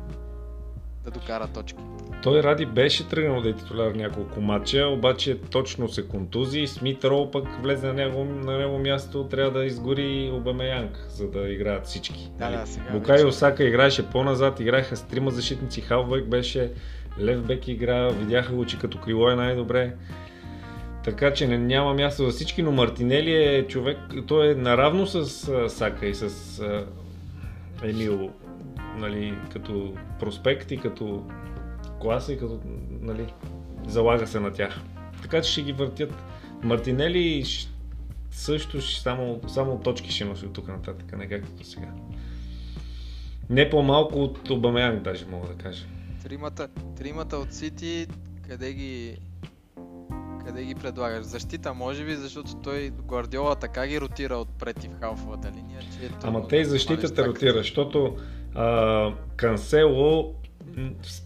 да 1.03 1.11
докара 1.11 1.47
точки. 1.47 1.79
Той 2.23 2.43
Ради 2.43 2.65
беше 2.65 3.07
тръгнал 3.07 3.41
да 3.41 3.49
е 3.49 3.53
титуляр 3.53 3.91
няколко 3.91 4.41
матча, 4.41 4.87
обаче 4.87 5.37
точно 5.51 5.89
се 5.89 6.07
контузи. 6.07 6.67
Смит 6.67 7.05
Роу 7.05 7.31
пък 7.31 7.61
влезе 7.61 7.87
на 7.87 7.93
него, 7.93 8.23
на 8.25 8.57
него 8.57 8.79
място, 8.79 9.23
трябва 9.23 9.59
да 9.59 9.65
изгори 9.65 10.31
Обамеянг, 10.33 11.05
за 11.09 11.27
да 11.27 11.49
играят 11.49 11.85
всички. 11.85 12.31
Да, 12.39 12.45
нали? 12.45 12.55
да, 12.57 12.65
сега 12.67 12.91
Букай 12.91 13.15
вече- 13.15 13.25
Осака 13.25 13.63
играеше 13.63 14.09
по-назад, 14.09 14.59
играеха 14.59 14.95
с 14.95 15.03
трима 15.03 15.31
защитници, 15.31 15.81
Халбек 15.81 16.25
беше, 16.25 16.71
Левбек 17.19 17.67
игра, 17.67 18.09
видяха 18.09 18.53
го, 18.53 18.65
че 18.65 18.79
като 18.79 18.97
крило 18.97 19.29
е 19.29 19.35
най-добре. 19.35 19.93
Така 21.03 21.33
че 21.33 21.47
не, 21.47 21.57
няма 21.57 21.93
място 21.93 22.25
за 22.25 22.31
всички, 22.31 22.63
но 22.63 22.71
Мартинели 22.71 23.33
е 23.33 23.67
човек, 23.67 23.97
той 24.27 24.51
е 24.51 24.55
наравно 24.55 25.07
с 25.07 25.25
Сака 25.69 26.05
и 26.05 26.15
с 26.15 26.61
Емил, 27.83 28.31
нали, 28.97 29.38
като 29.53 29.93
проспект 30.19 30.71
и 30.71 30.77
като 30.77 31.25
класа 32.01 32.33
и 32.33 32.38
като, 32.38 32.59
нали, 33.01 33.33
залага 33.88 34.27
се 34.27 34.39
на 34.39 34.53
тях. 34.53 34.81
Така 35.21 35.41
че 35.41 35.51
ще 35.51 35.61
ги 35.61 35.73
въртят. 35.73 36.13
Мартинели 36.63 37.43
също 38.31 38.81
ще 38.81 39.01
само, 39.01 39.41
само 39.47 39.79
точки 39.79 40.11
ще 40.11 40.25
носи 40.25 40.45
от 40.45 40.53
тук 40.53 40.67
нататък, 40.67 41.17
не 41.17 41.27
както 41.27 41.51
до 41.51 41.63
сега. 41.63 41.93
Не 43.49 43.69
по-малко 43.69 44.19
от 44.19 44.49
Обамеянг 44.49 45.01
даже 45.01 45.25
мога 45.25 45.47
да 45.47 45.53
кажа. 45.53 45.85
Тримата, 46.23 46.67
тримата 46.97 47.38
от 47.38 47.53
Сити, 47.53 48.07
къде 48.49 48.73
ги, 48.73 49.17
къде 50.45 50.63
ги 50.63 50.75
предлагаш? 50.75 51.25
Защита 51.25 51.73
може 51.73 52.05
би, 52.05 52.15
защото 52.15 52.55
той 52.55 52.91
Гвардиола 53.07 53.55
така 53.55 53.88
ги 53.88 54.01
ротира 54.01 54.38
отпред 54.38 54.83
и 54.83 54.88
в 54.88 54.99
халфовата 54.99 55.51
линия, 55.51 55.79
че 55.79 56.05
е 56.05 56.09
Ама 56.23 56.41
да 56.41 56.47
те 56.47 56.57
и 56.57 56.65
защитата 56.65 57.15
так. 57.15 57.27
ротира, 57.27 57.57
защото 57.57 58.17
а, 58.55 59.11
Кансело 59.35 60.35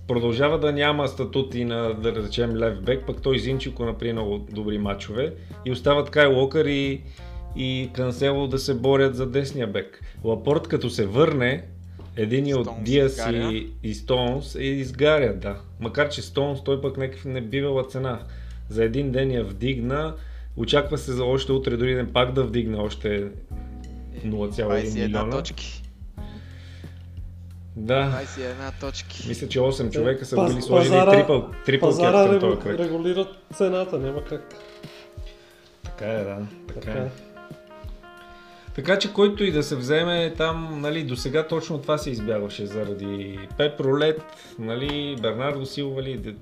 продължава 0.08 0.60
да 0.60 0.72
няма 0.72 1.08
статут 1.08 1.56
и 1.56 1.66
на, 1.66 1.94
да 1.94 2.16
речем, 2.16 2.56
лев 2.56 2.82
бек, 2.82 3.04
пък 3.08 3.22
той 3.22 3.40
Зинчико 3.40 3.86
направи 3.86 4.14
много 4.14 4.38
добри 4.38 4.78
матчове 4.78 5.34
и 5.66 5.72
остават 5.72 6.10
Кай 6.10 6.28
Локър 6.28 6.66
и, 6.66 7.02
и 7.56 7.90
Кансело 7.94 8.48
да 8.48 8.60
се 8.60 8.74
борят 8.74 9.16
за 9.16 9.30
десния 9.30 9.68
бек. 9.68 10.02
Лапорт 10.24 10.68
като 10.68 10.90
се 10.90 11.06
върне, 11.06 11.64
един 12.16 12.56
от 12.58 12.68
Диас 12.82 13.28
и, 13.32 13.70
и 13.84 13.94
Стоунс 13.94 14.56
е 14.56 14.64
изгаря, 14.64 15.34
да. 15.34 15.58
Макар 15.80 16.10
че 16.10 16.22
Стоунс 16.22 16.64
той 16.64 16.82
пък 16.82 16.98
някакъв 16.98 17.26
не 17.26 17.42
бивала 17.42 17.84
цена. 17.84 18.20
За 18.70 18.84
един 18.84 19.12
ден 19.12 19.32
я 19.32 19.44
вдигна, 19.44 20.16
очаква 20.58 20.98
се 20.98 21.12
за 21.12 21.24
още 21.26 21.52
утре 21.52 21.78
дори 21.78 21.96
ден 21.96 22.10
пак 22.14 22.34
да 22.34 22.44
вдигне 22.44 22.78
още 22.78 23.16
Е, 23.16 24.28
0,1 24.28 24.84
21 24.84 24.94
милиона. 24.94 25.30
точки. 25.30 25.85
Да, 27.76 28.22
21 28.38 28.80
точки. 28.82 29.28
мисля, 29.28 29.48
че 29.48 29.60
8 29.60 29.92
човека 29.92 30.26
са 30.26 30.36
Паз- 30.36 30.50
били 30.50 30.62
сложили 30.62 30.94
пазара- 30.94 31.12
трипъл, 31.12 31.50
трипъл 31.66 31.90
Пазара 31.90 32.12
към 32.24 32.40
този 32.40 32.52
регу... 32.52 32.62
кръг. 32.62 32.80
регулира 32.80 33.28
цената, 33.54 33.98
няма 34.00 34.24
как. 34.24 34.56
Така 35.84 36.06
е, 36.06 36.24
да. 36.24 36.38
Така 36.68 36.80
Така 36.82 36.92
е. 36.94 37.02
е. 37.02 37.10
Така 38.76 39.00
че 39.00 39.14
който 39.14 39.44
и 39.44 39.52
да 39.52 39.64
се 39.64 39.76
вземе 39.76 40.34
там, 40.34 40.82
нали, 40.82 41.04
до 41.04 41.16
сега 41.16 41.48
точно 41.48 41.78
това 41.78 41.98
се 41.98 42.10
избягваше 42.10 42.66
заради 42.66 43.40
Пеп 43.58 43.80
Ролет, 43.80 44.22
нали, 44.60 45.16
Бернардо 45.22 45.66
Силва 45.66 46.04
ли, 46.04 46.36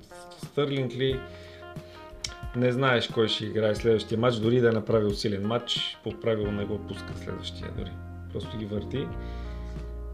Стърлинг 0.44 0.92
ли. 0.92 1.20
Не 2.56 2.72
знаеш 2.72 3.08
кой 3.08 3.28
ще 3.28 3.44
играе 3.44 3.74
следващия 3.74 4.18
матч, 4.18 4.36
дори 4.36 4.60
да 4.60 4.68
е 4.68 4.72
направил 4.72 5.10
силен 5.10 5.46
матч, 5.46 5.98
по 6.04 6.10
правило 6.12 6.52
не 6.52 6.64
го 6.64 6.78
пуска 6.78 7.12
следващия 7.16 7.70
дори. 7.78 7.90
Просто 8.32 8.58
ги 8.58 8.64
върти. 8.64 9.06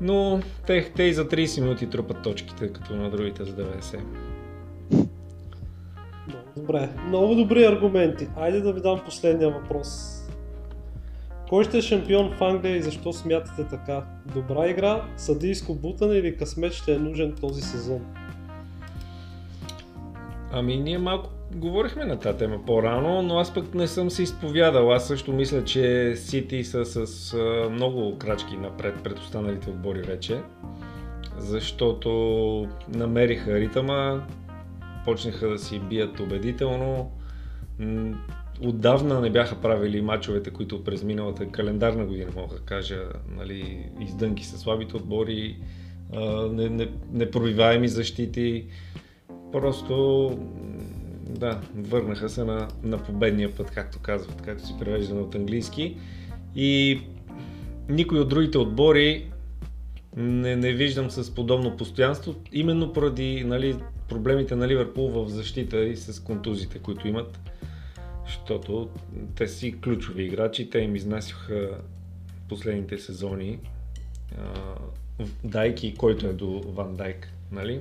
Но 0.00 0.40
те, 0.66 0.92
те 0.96 1.02
и 1.02 1.14
за 1.14 1.28
30 1.28 1.60
минути 1.60 1.90
трупат 1.90 2.22
точките, 2.22 2.72
като 2.72 2.96
на 2.96 3.10
другите 3.10 3.44
за 3.44 3.52
90. 3.52 4.00
Много 6.28 6.48
добре. 6.56 6.88
Много 7.08 7.34
добри 7.34 7.64
аргументи. 7.64 8.28
Айде 8.36 8.60
да 8.60 8.72
ви 8.72 8.80
дам 8.80 9.00
последния 9.04 9.50
въпрос. 9.50 10.16
Кой 11.48 11.64
ще 11.64 11.78
е 11.78 11.82
шампион 11.82 12.32
в 12.36 12.42
Англия 12.42 12.76
и 12.76 12.82
защо 12.82 13.12
смятате 13.12 13.68
така? 13.68 14.04
Добра 14.34 14.68
игра, 14.68 15.04
съдийско 15.16 15.74
бутане 15.74 16.14
или 16.14 16.36
късмет 16.36 16.72
ще 16.72 16.94
е 16.94 16.98
нужен 16.98 17.34
този 17.40 17.62
сезон? 17.62 18.00
Ами 20.52 20.76
ние 20.76 20.98
малко 20.98 21.30
говорихме 21.54 22.04
на 22.04 22.18
тази 22.18 22.38
тема 22.38 22.64
по-рано, 22.66 23.22
но 23.22 23.38
аз 23.38 23.54
пък 23.54 23.74
не 23.74 23.86
съм 23.86 24.10
се 24.10 24.22
изповядал. 24.22 24.92
Аз 24.92 25.08
също 25.08 25.32
мисля, 25.32 25.64
че 25.64 26.14
Сити 26.16 26.64
са 26.64 26.84
с 26.84 27.36
много 27.70 28.18
крачки 28.18 28.56
напред 28.56 28.94
пред 29.04 29.18
останалите 29.18 29.70
отбори 29.70 30.02
вече, 30.02 30.40
защото 31.38 32.68
намериха 32.88 33.60
ритъма, 33.60 34.26
почнаха 35.04 35.48
да 35.48 35.58
си 35.58 35.78
бият 35.78 36.20
убедително. 36.20 37.10
Отдавна 38.62 39.20
не 39.20 39.30
бяха 39.30 39.60
правили 39.60 40.00
мачовете, 40.00 40.50
които 40.50 40.84
през 40.84 41.02
миналата 41.02 41.48
календарна 41.48 42.06
година, 42.06 42.30
мога 42.36 42.54
да 42.54 42.60
кажа, 42.60 42.98
нали, 43.36 43.90
издънки 44.00 44.44
са 44.44 44.58
слабите 44.58 44.96
отбори, 44.96 45.56
непробиваеми 47.12 47.88
защити. 47.88 48.66
Просто 49.52 50.26
да, 51.30 51.60
върнаха 51.74 52.28
се 52.28 52.44
на, 52.44 52.68
на 52.82 52.98
победния 52.98 53.54
път, 53.54 53.70
както 53.70 53.98
казват, 53.98 54.42
както 54.42 54.66
си 54.66 54.74
превеждано 54.78 55.20
от 55.20 55.34
английски. 55.34 55.96
И 56.56 57.00
никой 57.88 58.20
от 58.20 58.28
другите 58.28 58.58
отбори 58.58 59.30
не, 60.16 60.56
не 60.56 60.72
виждам 60.72 61.10
с 61.10 61.34
подобно 61.34 61.76
постоянство, 61.76 62.34
именно 62.52 62.92
поради 62.92 63.44
нали, 63.44 63.76
проблемите 64.08 64.56
на 64.56 64.68
Ливърпул 64.68 65.08
в 65.08 65.28
защита 65.28 65.84
и 65.84 65.96
с 65.96 66.22
контузите, 66.22 66.78
които 66.78 67.08
имат. 67.08 67.40
Защото 68.26 68.88
те 69.36 69.48
си 69.48 69.80
ключови 69.80 70.24
играчи, 70.24 70.70
те 70.70 70.78
им 70.78 70.96
изнасяха 70.96 71.78
последните 72.48 72.98
сезони. 72.98 73.58
Дайки, 75.44 75.94
който 75.94 76.26
е 76.26 76.32
до 76.32 76.60
Ван 76.66 76.96
Дайк, 76.96 77.32
нали? 77.52 77.80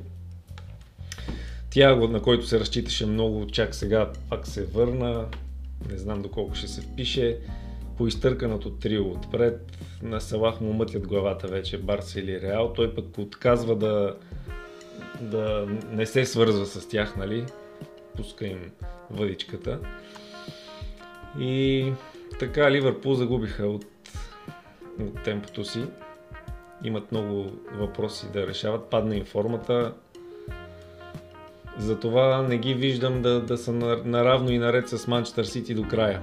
Тяго, 1.70 2.08
на 2.08 2.22
който 2.22 2.46
се 2.46 2.60
разчиташе 2.60 3.06
много, 3.06 3.48
чак 3.48 3.76
сега 3.76 4.12
пак 4.30 4.48
се 4.48 4.66
върна. 4.66 5.26
Не 5.92 5.98
знам 5.98 6.22
доколко 6.22 6.56
ще 6.56 6.68
се 6.68 6.82
впише. 6.82 7.38
По 7.98 8.08
изтърканото 8.08 8.72
трио 8.72 9.12
отпред, 9.12 9.78
на 10.04 10.22
Салах 10.22 10.62
му 10.62 10.74
мътят 10.74 11.08
главата 11.08 11.48
вече 11.48 11.78
Барса 11.78 12.20
или 12.20 12.42
Реал. 12.42 12.74
Той 12.74 12.96
пък 12.96 13.18
отказва 13.18 13.76
да, 13.76 14.16
да 15.22 15.68
не 15.92 16.06
се 16.06 16.26
свързва 16.26 16.66
с 16.66 16.88
тях, 16.88 17.16
нали? 17.18 17.46
Пуска 18.16 18.48
им 18.48 18.72
въдичката. 19.12 19.80
И 21.40 21.86
така 22.40 22.72
Ливърпул 22.72 23.14
загубиха 23.14 23.68
от, 23.68 23.86
от 25.00 25.24
темпото 25.24 25.66
си. 25.66 25.84
Имат 26.84 27.12
много 27.12 27.52
въпроси 27.72 28.28
да 28.34 28.48
решават. 28.48 28.90
Падна 28.90 29.16
им 29.16 29.26
формата. 29.26 29.94
Затова 31.80 32.42
не 32.42 32.58
ги 32.58 32.74
виждам 32.74 33.22
да, 33.22 33.42
да 33.42 33.58
са 33.58 33.72
наравно 34.06 34.52
и 34.52 34.58
наред 34.58 34.90
с 34.90 35.08
Манчестър 35.08 35.44
Сити 35.44 35.74
до 35.74 35.88
края. 35.88 36.22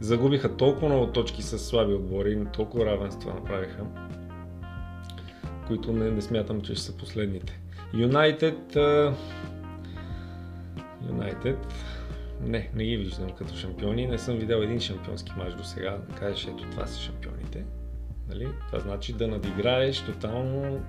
Загубиха 0.00 0.56
толкова 0.56 0.88
много 0.88 1.06
точки 1.06 1.42
с 1.42 1.58
слаби 1.58 1.94
отбори, 1.94 2.46
толкова 2.52 2.86
равенства 2.86 3.34
направиха, 3.34 3.84
които 5.66 5.92
не, 5.92 6.10
не 6.10 6.22
смятам, 6.22 6.60
че 6.60 6.74
ще 6.74 6.84
са 6.84 6.96
последните. 6.96 7.60
Юнайтед... 7.94 8.76
Юнайтед... 11.08 11.58
Не, 12.42 12.70
не 12.74 12.84
ги 12.84 12.96
виждам 12.96 13.30
като 13.30 13.54
шампиони. 13.54 14.06
Не 14.06 14.18
съм 14.18 14.36
видял 14.36 14.58
един 14.58 14.80
шампионски 14.80 15.32
мач 15.36 15.54
до 15.54 15.64
сега. 15.64 15.98
Да 16.08 16.14
кажеш, 16.14 16.44
ето 16.44 16.70
това 16.70 16.86
са 16.86 17.00
шампионите. 17.00 17.64
Нали? 18.28 18.48
Това 18.66 18.78
значи 18.78 19.12
да 19.12 19.28
надиграеш 19.28 20.04
тотално 20.04 20.80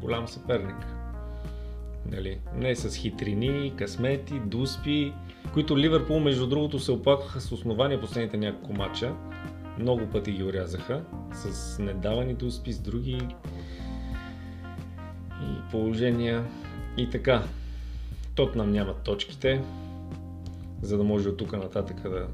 голям 0.00 0.28
съперник. 0.28 0.86
Нали? 2.12 2.38
Не 2.54 2.76
с 2.76 2.96
хитрини, 2.96 3.72
късмети, 3.76 4.40
дуспи, 4.40 5.12
които 5.52 5.78
Ливърпул 5.78 6.20
между 6.20 6.46
другото 6.46 6.78
се 6.78 6.92
оплакваха 6.92 7.40
с 7.40 7.52
основания 7.52 8.00
последните 8.00 8.36
няколко 8.36 8.72
мача. 8.72 9.14
Много 9.78 10.06
пъти 10.06 10.32
ги 10.32 10.44
урязаха 10.44 11.02
с 11.32 11.78
недавани 11.82 12.34
дуспи, 12.34 12.72
с 12.72 12.78
други 12.78 13.20
и 15.42 15.70
положения. 15.70 16.44
И 16.96 17.10
така, 17.10 17.42
нам 18.54 18.72
нямат 18.72 19.02
точките, 19.02 19.62
за 20.82 20.98
да 20.98 21.04
може 21.04 21.28
от 21.28 21.36
тук 21.36 21.52
нататък 21.52 22.02
да 22.02 22.26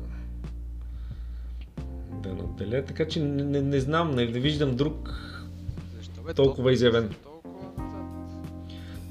да 2.23 2.35
наделя. 2.35 2.85
Така 2.85 3.09
че 3.09 3.20
не, 3.20 3.44
не, 3.44 3.61
не 3.61 3.81
знам, 3.81 4.11
не, 4.11 4.27
виждам 4.27 4.77
друг 4.77 5.11
Защо 5.97 6.23
бе, 6.23 6.35
толкова 6.35 6.73
изявен. 6.73 7.15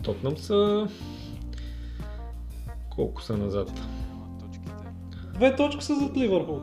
Тотнам 0.03 0.38
са... 0.38 0.88
Колко 2.90 3.22
са 3.22 3.38
назад? 3.38 3.72
Две 5.34 5.56
точки 5.56 5.86
са 5.86 5.95
зад 5.95 6.18
Ливърпул. 6.18 6.60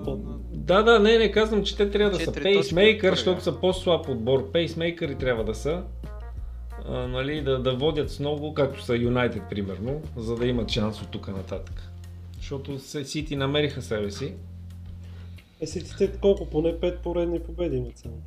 Да, 0.53 0.83
да, 0.83 0.99
не, 0.99 1.19
не 1.19 1.33
казвам, 1.33 1.65
че 1.65 1.77
те 1.77 1.91
трябва 1.91 2.19
да 2.19 2.25
са 2.25 2.33
пейсмейкър, 2.33 3.11
защото 3.11 3.43
са 3.43 3.61
по-слаб 3.61 4.09
отбор. 4.09 4.53
Пейсмейкъри 4.53 5.15
трябва 5.15 5.45
да 5.45 5.55
са. 5.55 5.83
А, 6.89 7.09
нали, 7.09 7.43
да, 7.43 7.63
да 7.63 7.77
водят 7.77 8.11
с 8.11 8.21
много, 8.21 8.55
както 8.55 8.83
са 8.83 8.97
Юнайтед 8.97 9.43
примерно, 9.51 10.03
за 10.17 10.37
да 10.37 10.47
имат 10.47 10.71
шанс 10.71 11.03
от 11.03 11.09
тук 11.09 11.29
нататък. 11.29 11.83
Защото 12.37 12.79
Сити 12.79 13.37
намериха 13.37 13.83
себе 13.83 14.11
си. 14.11 14.35
Е, 15.61 15.67
Сити 15.67 16.11
колко? 16.21 16.51
Поне 16.51 16.75
5 16.75 16.99
поредни 16.99 17.41
победи 17.41 17.77
имат 17.77 17.99
само. 17.99 18.23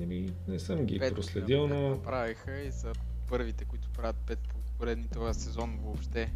Еми, 0.00 0.30
не 0.48 0.58
съм 0.58 0.86
ги 0.86 0.98
проследил, 0.98 1.66
но... 1.68 1.98
Правиха 2.02 2.60
и 2.60 2.72
са 2.72 2.92
първите, 3.28 3.64
които 3.64 3.88
правят 3.96 4.16
5 4.26 4.36
поредни 4.82 5.08
този 5.08 5.40
сезон 5.40 5.78
въобще. 5.84 6.32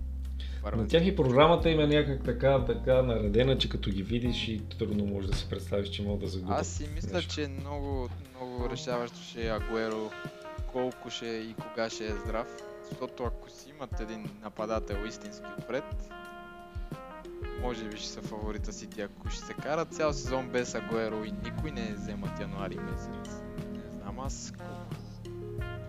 На 0.76 0.88
тях 0.88 1.06
и 1.06 1.16
програмата 1.16 1.70
им 1.70 1.80
е 1.80 1.86
някак 1.86 2.24
така, 2.24 2.64
така 2.64 3.02
наредена, 3.02 3.58
че 3.58 3.68
като 3.68 3.90
ги 3.90 4.02
видиш 4.02 4.48
и 4.48 4.62
трудно 4.78 5.06
можеш 5.06 5.30
да 5.30 5.36
си 5.36 5.46
представиш, 5.50 5.88
че 5.88 6.02
могат 6.02 6.20
да 6.20 6.26
загубят. 6.26 6.60
Аз 6.60 6.66
си 6.66 6.88
мисля, 6.94 7.16
нещо. 7.16 7.34
че 7.34 7.48
много, 7.48 8.08
много 8.30 8.70
решаващо 8.70 9.16
ще 9.22 9.46
е 9.46 9.50
Агуеро, 9.50 10.10
колко 10.72 11.10
ще 11.10 11.26
и 11.26 11.54
кога 11.54 11.90
ще 11.90 12.06
е 12.06 12.14
здрав. 12.14 12.46
Защото 12.90 13.24
ако 13.24 13.50
си 13.50 13.70
имат 13.70 14.00
един 14.00 14.30
нападател 14.42 14.96
истински 15.08 15.46
отпред, 15.58 16.08
може 17.62 17.84
би 17.84 17.96
ще 17.96 18.08
са 18.08 18.22
фаворита 18.22 18.72
си 18.72 18.86
ти, 18.86 19.00
ако 19.00 19.30
ще 19.30 19.40
се 19.40 19.54
карат 19.54 19.94
цял 19.94 20.12
сезон 20.12 20.48
без 20.48 20.74
Агуеро 20.74 21.24
и 21.24 21.32
никой 21.44 21.70
не 21.70 21.94
вземат 21.94 22.40
януари 22.40 22.78
месец. 22.78 23.42
Не 23.72 24.00
знам 24.00 24.20
аз 24.20 24.52
колко 24.58 25.05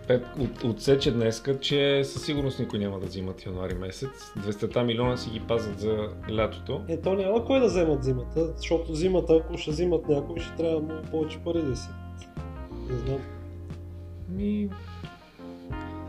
Пеп 0.08 0.26
от, 0.40 0.64
отсече 0.64 1.12
днеска, 1.12 1.60
че 1.60 2.04
със 2.04 2.24
сигурност 2.24 2.58
никой 2.58 2.78
няма 2.78 3.00
да 3.00 3.06
взимат 3.06 3.46
януари 3.46 3.74
месец. 3.74 4.32
200 4.38 4.82
милиона 4.82 5.16
си 5.16 5.30
ги 5.30 5.40
пазят 5.40 5.80
за 5.80 6.08
лятото. 6.30 6.80
Е, 6.88 7.00
то 7.00 7.14
няма 7.14 7.44
кой 7.44 7.60
да 7.60 7.66
вземат 7.66 8.04
зимата, 8.04 8.52
защото 8.56 8.94
зимата, 8.94 9.36
ако 9.36 9.58
ще 9.58 9.70
взимат 9.70 10.08
някой, 10.08 10.40
ще 10.40 10.56
трябва 10.56 10.80
много 10.80 11.02
повече 11.10 11.38
пари 11.38 11.62
да 11.62 11.76
си. 11.76 11.88
Не 12.90 12.96
знам. 12.96 13.20
Ми... 14.28 14.70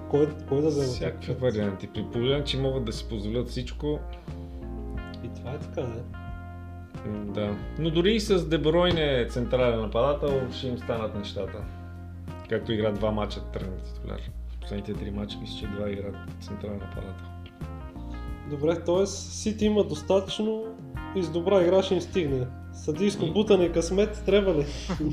Кой, 0.10 0.28
кой 0.50 0.62
да 0.62 0.68
вземат? 0.68 0.90
Всякакви 0.90 1.34
варианти. 1.34 1.88
При 1.94 2.06
положение, 2.14 2.44
че 2.44 2.58
могат 2.58 2.86
да 2.86 2.94
си 2.94 3.10
позволят 3.10 3.48
всичко. 3.48 4.00
И 5.24 5.30
това 5.36 5.52
е 5.52 5.60
така, 5.60 5.82
не? 5.82 6.02
Да. 7.34 7.56
Но 7.80 7.90
дори 7.90 8.16
и 8.16 8.20
с 8.20 8.48
Дебройне 8.48 9.28
централен 9.30 9.82
нападател 9.82 10.52
ще 10.52 10.68
им 10.68 10.78
станат 10.78 11.16
нещата. 11.16 11.64
Както 12.50 12.72
игра 12.72 12.92
два 12.92 13.12
мача 13.12 13.42
тръгна 13.54 13.78
титуляр. 13.78 14.22
Последните 14.62 14.94
три 14.94 15.12
мача 15.12 15.38
мисля, 15.42 15.58
че 15.60 15.68
два 15.68 15.90
игра 15.90 16.26
централен 16.42 16.78
нападател. 16.78 17.26
Добре, 18.50 18.84
т.е. 18.84 19.06
Сити 19.06 19.66
има 19.66 19.84
достатъчно 19.84 20.66
и 21.16 21.24
с 21.24 21.30
добра 21.30 21.62
игра 21.62 21.84
ще 21.84 21.94
им 21.94 22.02
стигне. 22.02 22.48
Съдийско 22.74 23.26
и... 23.26 23.32
бутане 23.32 23.66
и 23.66 23.72
късмет 23.72 24.24
трябва 24.26 24.54
ли? 24.54 24.66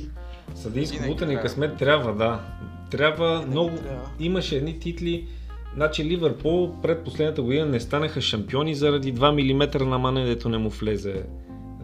Съдийско 0.54 1.06
бутане 1.06 1.32
и 1.32 1.36
късмет 1.36 1.76
трябва, 1.76 2.14
да. 2.14 2.40
Трябва 2.90 3.30
Винаги 3.30 3.50
много... 3.50 3.76
Трябва. 3.76 4.10
Имаше 4.20 4.56
едни 4.56 4.78
титли, 4.80 5.28
Значи 5.74 6.04
Ливърпул 6.04 6.74
пред 6.82 7.04
последната 7.04 7.42
година 7.42 7.66
не 7.66 7.80
станаха 7.80 8.20
шампиони 8.20 8.74
заради 8.74 9.14
2 9.14 9.54
мм 9.54 9.84
на 9.84 9.98
мане, 9.98 10.24
дето 10.24 10.48
не 10.48 10.58
му 10.58 10.68
влезе 10.68 11.22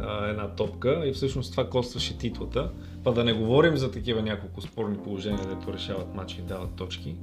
а, 0.00 0.26
една 0.26 0.48
топка 0.48 1.02
и 1.06 1.12
всъщност 1.12 1.50
това 1.50 1.68
костваше 1.68 2.18
титлата. 2.18 2.70
Па 3.04 3.12
да 3.12 3.24
не 3.24 3.32
говорим 3.32 3.76
за 3.76 3.90
такива 3.90 4.22
няколко 4.22 4.60
спорни 4.60 4.96
положения, 4.98 5.46
дето 5.46 5.72
решават 5.72 6.14
матчи 6.14 6.38
и 6.40 6.42
дават 6.42 6.74
точки. 6.74 7.16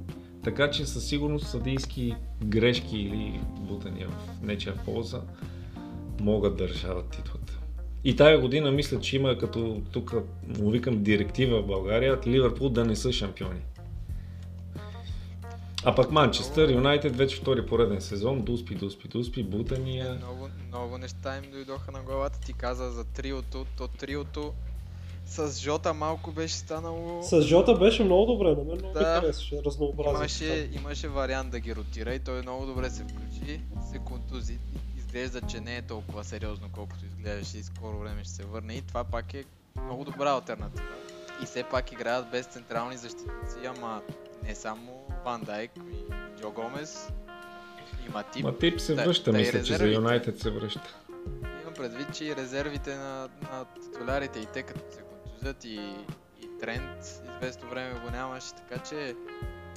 Така 0.44 0.70
че 0.70 0.86
със 0.86 1.04
сигурност 1.04 1.46
съдийски 1.46 2.14
грешки 2.44 2.98
или 2.98 3.40
бутания 3.60 4.08
в 4.08 4.42
нечия 4.42 4.74
полза 4.84 5.20
могат 6.20 6.56
да 6.56 6.68
решават 6.68 7.10
титлата. 7.10 7.58
И 8.04 8.16
тая 8.16 8.40
година 8.40 8.70
мисля, 8.70 9.00
че 9.00 9.16
има 9.16 9.38
като 9.38 9.82
тук 9.92 10.14
му 10.58 10.70
викам 10.70 11.02
директива 11.02 11.62
в 11.62 11.66
България, 11.66 12.18
Ливърпул 12.26 12.68
да 12.68 12.84
не 12.84 12.96
са 12.96 13.12
шампиони. 13.12 13.60
А 15.84 15.94
пък 15.94 16.10
Манчестър, 16.10 16.70
Юнайтед 16.70 17.16
вече 17.16 17.36
втори 17.36 17.66
пореден 17.66 18.00
сезон, 18.00 18.42
дуспи, 18.42 18.74
дуспи, 18.74 19.08
дуспи, 19.08 19.42
бутания. 19.42 20.14
Много, 20.14 20.48
много 20.68 20.98
неща 20.98 21.36
им 21.36 21.50
дойдоха 21.50 21.92
на 21.92 22.02
главата. 22.02 22.40
Ти 22.40 22.52
каза 22.52 22.90
за 22.90 23.04
триото, 23.04 23.66
то 23.76 23.88
триото 23.88 24.52
с 25.26 25.60
Жота 25.60 25.94
малко 25.94 26.32
беше 26.32 26.54
станало... 26.54 27.22
С 27.22 27.42
Жота 27.42 27.74
беше 27.74 28.04
много 28.04 28.32
добре, 28.32 28.48
на 28.48 28.64
мен 28.64 28.78
много 28.78 28.92
да, 28.92 29.20
харесваше 29.20 29.62
разнообразие. 29.66 30.48
Имаше, 30.48 30.70
имаше 30.74 31.08
вариант 31.08 31.50
да 31.50 31.60
ги 31.60 31.76
ротира 31.76 32.14
и 32.14 32.18
той 32.18 32.42
много 32.42 32.66
добре 32.66 32.90
се 32.90 33.02
включи, 33.04 33.60
се 33.92 33.98
контузи. 33.98 34.58
Изглежда, 34.98 35.40
че 35.40 35.60
не 35.60 35.76
е 35.76 35.82
толкова 35.82 36.24
сериозно, 36.24 36.68
колкото 36.72 37.04
изглеждаше 37.04 37.58
и 37.58 37.62
скоро 37.62 37.98
време 37.98 38.24
ще 38.24 38.32
се 38.32 38.44
върне 38.44 38.74
и 38.74 38.82
това 38.82 39.04
пак 39.04 39.34
е 39.34 39.44
много 39.84 40.04
добра 40.04 40.30
альтернатива. 40.30 40.88
И 41.42 41.46
все 41.46 41.62
пак 41.62 41.92
играят 41.92 42.30
без 42.30 42.46
централни 42.46 42.96
защитници, 42.96 43.66
ама 43.66 44.02
не 44.42 44.54
само 44.54 45.06
Ван 45.24 45.42
Дайк 45.42 45.70
и 45.76 46.12
Джо 46.40 46.50
Гомес. 46.50 47.08
И 48.06 48.12
Матип. 48.12 48.44
Матип 48.44 48.80
се 48.80 48.94
връща, 48.94 49.32
да, 49.32 49.38
мисля, 49.38 49.62
че 49.62 49.76
за 49.76 49.86
Юнайтед 49.86 50.38
се 50.38 50.50
връща. 50.50 50.96
Имам 51.62 51.74
предвид, 51.74 52.14
че 52.14 52.24
и 52.24 52.36
резервите 52.36 52.96
на, 52.96 53.28
на 53.52 53.64
титулярите 53.64 54.38
и 54.38 54.46
те 54.46 54.62
като 54.62 54.80
се 54.94 55.02
контузят 55.02 55.64
и, 55.64 55.96
и 56.42 56.58
тренд 56.60 57.22
известно 57.42 57.70
време 57.70 58.00
го 58.00 58.10
нямаше, 58.10 58.54
така 58.54 58.82
че 58.82 59.14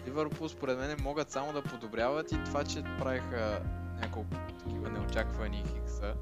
Ливърпул 0.08 0.50
според 0.50 0.78
мен 0.78 0.98
могат 1.02 1.32
само 1.32 1.54
да 1.54 1.62
подобряват 1.62 2.32
и 2.32 2.44
това, 2.46 2.64
че 2.64 2.84
правиха 3.00 3.62
няколко 4.02 4.36
такива 4.60 4.90
неочаквани 4.90 5.64
хикса. 5.74 6.14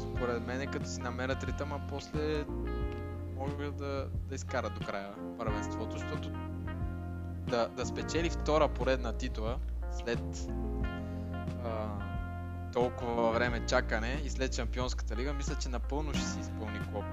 Според 0.00 0.46
мен 0.46 0.70
като 0.70 0.88
си 0.88 1.00
намерят 1.00 1.44
ритъма, 1.44 1.80
после 1.88 2.44
могат 3.42 3.76
да, 3.76 4.08
да 4.28 4.34
изкарат 4.34 4.74
до 4.74 4.86
края 4.86 5.10
първенството, 5.38 5.98
защото 5.98 6.30
да, 7.48 7.68
да 7.68 7.86
спечели 7.86 8.30
втора 8.30 8.68
поредна 8.68 9.12
титла 9.12 9.58
след 10.04 10.48
а, 11.64 11.88
толкова 12.72 13.32
време 13.32 13.66
чакане 13.66 14.20
и 14.24 14.30
след 14.30 14.54
Шампионската 14.54 15.16
лига, 15.16 15.32
мисля, 15.32 15.54
че 15.54 15.68
напълно 15.68 16.14
ще 16.14 16.26
си 16.26 16.40
изпълни 16.40 16.80
Клоп 16.92 17.04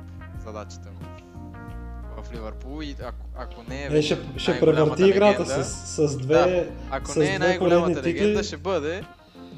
задачата 0.46 0.90
в, 0.90 2.24
в 2.24 2.34
Ливърпул 2.34 2.84
и 2.84 2.96
ако, 3.04 3.26
ако 3.36 3.64
не 3.70 3.84
е 3.84 3.98
Е, 3.98 4.02
ще, 4.02 4.18
ще 4.38 4.60
превърти 4.60 5.04
играта 5.04 5.64
с, 5.64 6.08
с 6.10 6.18
две 6.18 6.34
да, 6.34 6.66
ако 6.90 7.12
с 7.12 7.16
не 7.16 7.36
е 7.36 7.40
най-голямата 7.40 8.04
легенда, 8.04 8.44
ще 8.44 8.58
бъде. 8.58 9.04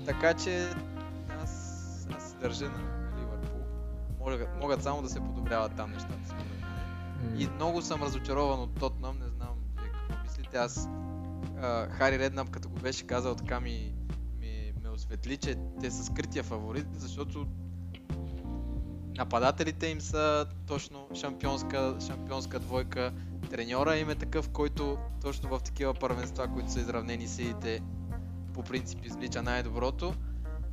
Така 0.06 0.34
че 0.34 0.68
аз, 1.44 1.52
аз 2.18 2.34
държа 2.34 2.66
на 2.66 2.80
Ливърпул. 3.20 3.60
Могат, 4.20 4.50
могат 4.62 4.84
само 4.84 5.02
да 5.02 5.10
се 5.10 5.20
подобряват 5.20 5.72
там 5.76 5.92
нещата. 5.92 6.36
И 7.38 7.48
много 7.48 7.82
съм 7.82 8.04
разочарован 8.04 8.60
от 8.60 8.80
Тотнам, 8.80 9.20
не 9.20 9.28
знам 9.28 9.56
вие 9.82 9.92
какво 9.92 10.24
мислите. 10.24 10.58
Аз 10.58 10.90
а, 11.62 11.90
Хари 11.90 12.20
Реднап, 12.20 12.50
като 12.50 12.70
го 12.70 12.76
беше 12.76 13.08
казал, 13.08 13.36
така 13.36 13.60
ми, 13.60 13.94
ми 14.40 14.74
ме 14.84 14.90
осветли, 14.90 15.38
че 15.38 15.58
те 15.82 15.92
са 15.92 16.04
скрития 16.04 16.44
фаворит, 16.44 16.88
защото 16.94 17.48
нападателите 19.18 19.88
им 19.88 20.02
са 20.02 20.46
точно 20.68 21.08
шампионска, 21.16 21.98
шампионска 22.08 22.60
двойка. 22.60 23.14
Треньора 23.50 23.98
им 23.98 24.10
е 24.10 24.16
такъв, 24.16 24.50
който 24.50 24.98
точно 25.22 25.50
в 25.50 25.60
такива 25.64 25.94
първенства, 25.94 26.48
които 26.48 26.72
са 26.72 26.80
изравнени 26.80 27.28
силите, 27.28 27.82
по 28.54 28.64
принцип 28.64 29.06
извлича 29.06 29.42
най-доброто. 29.42 30.14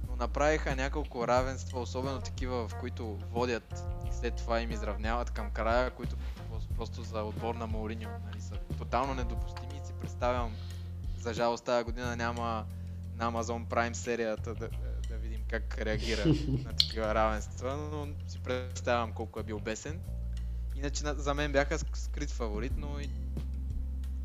Но 0.09 0.17
направиха 0.17 0.77
няколко 0.77 1.29
равенства, 1.29 1.81
особено 1.81 2.21
такива, 2.21 2.69
в 2.69 2.75
които 2.75 3.19
водят 3.31 3.85
и 4.09 4.13
след 4.13 4.37
това 4.37 4.61
им 4.61 4.71
изравняват 4.71 5.31
към 5.31 5.51
края, 5.51 5.91
които 5.91 6.17
просто- 6.79 7.03
за 7.03 7.23
отбор 7.23 7.55
на 7.55 7.67
Мауриньо 7.67 8.09
нали, 8.27 8.41
са 8.41 8.55
тотално 8.79 9.15
недопустими 9.15 9.81
и 9.83 9.87
си 9.87 9.93
представям, 10.01 10.55
за 11.19 11.35
жалост 11.35 11.65
тази 11.65 11.85
година 11.85 12.17
няма 12.17 12.65
на 13.17 13.33
Amazon 13.33 13.67
Prime 13.67 13.93
серията 13.93 14.55
да, 14.55 14.69
да 15.09 15.17
видим 15.17 15.41
как 15.51 15.79
реагира 15.79 16.25
на 16.65 16.71
такива 16.71 17.15
равенства, 17.15 17.77
но 17.93 18.09
си 18.29 18.39
представям 18.39 19.13
колко 19.13 19.41
е 19.41 19.43
бил 19.43 19.61
бесен. 19.61 20.01
Иначе 20.77 21.05
на- 21.05 21.15
за 21.15 21.35
мен 21.35 21.53
бяха 21.53 21.79
ск- 21.79 21.97
скрит 21.97 22.31
фаворит, 22.31 22.73
но 22.77 23.01
и 23.01 23.11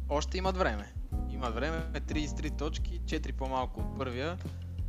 още 0.09 0.37
имат 0.37 0.57
време. 0.57 0.93
Имат 1.29 1.55
време, 1.55 2.01
33 2.01 2.57
точки, 2.57 2.99
4 2.99 3.31
по-малко 3.31 3.79
от 3.79 3.97
първия. 3.97 4.37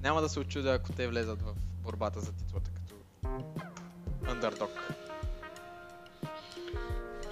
Няма 0.02 0.20
да 0.20 0.28
се 0.28 0.40
очудя, 0.40 0.72
ако 0.72 0.92
те 0.92 1.08
влезат 1.08 1.42
в 1.42 1.54
борбата 1.82 2.20
за 2.20 2.32
титлата 2.32 2.70
като 2.70 2.94
underdog. 4.22 4.68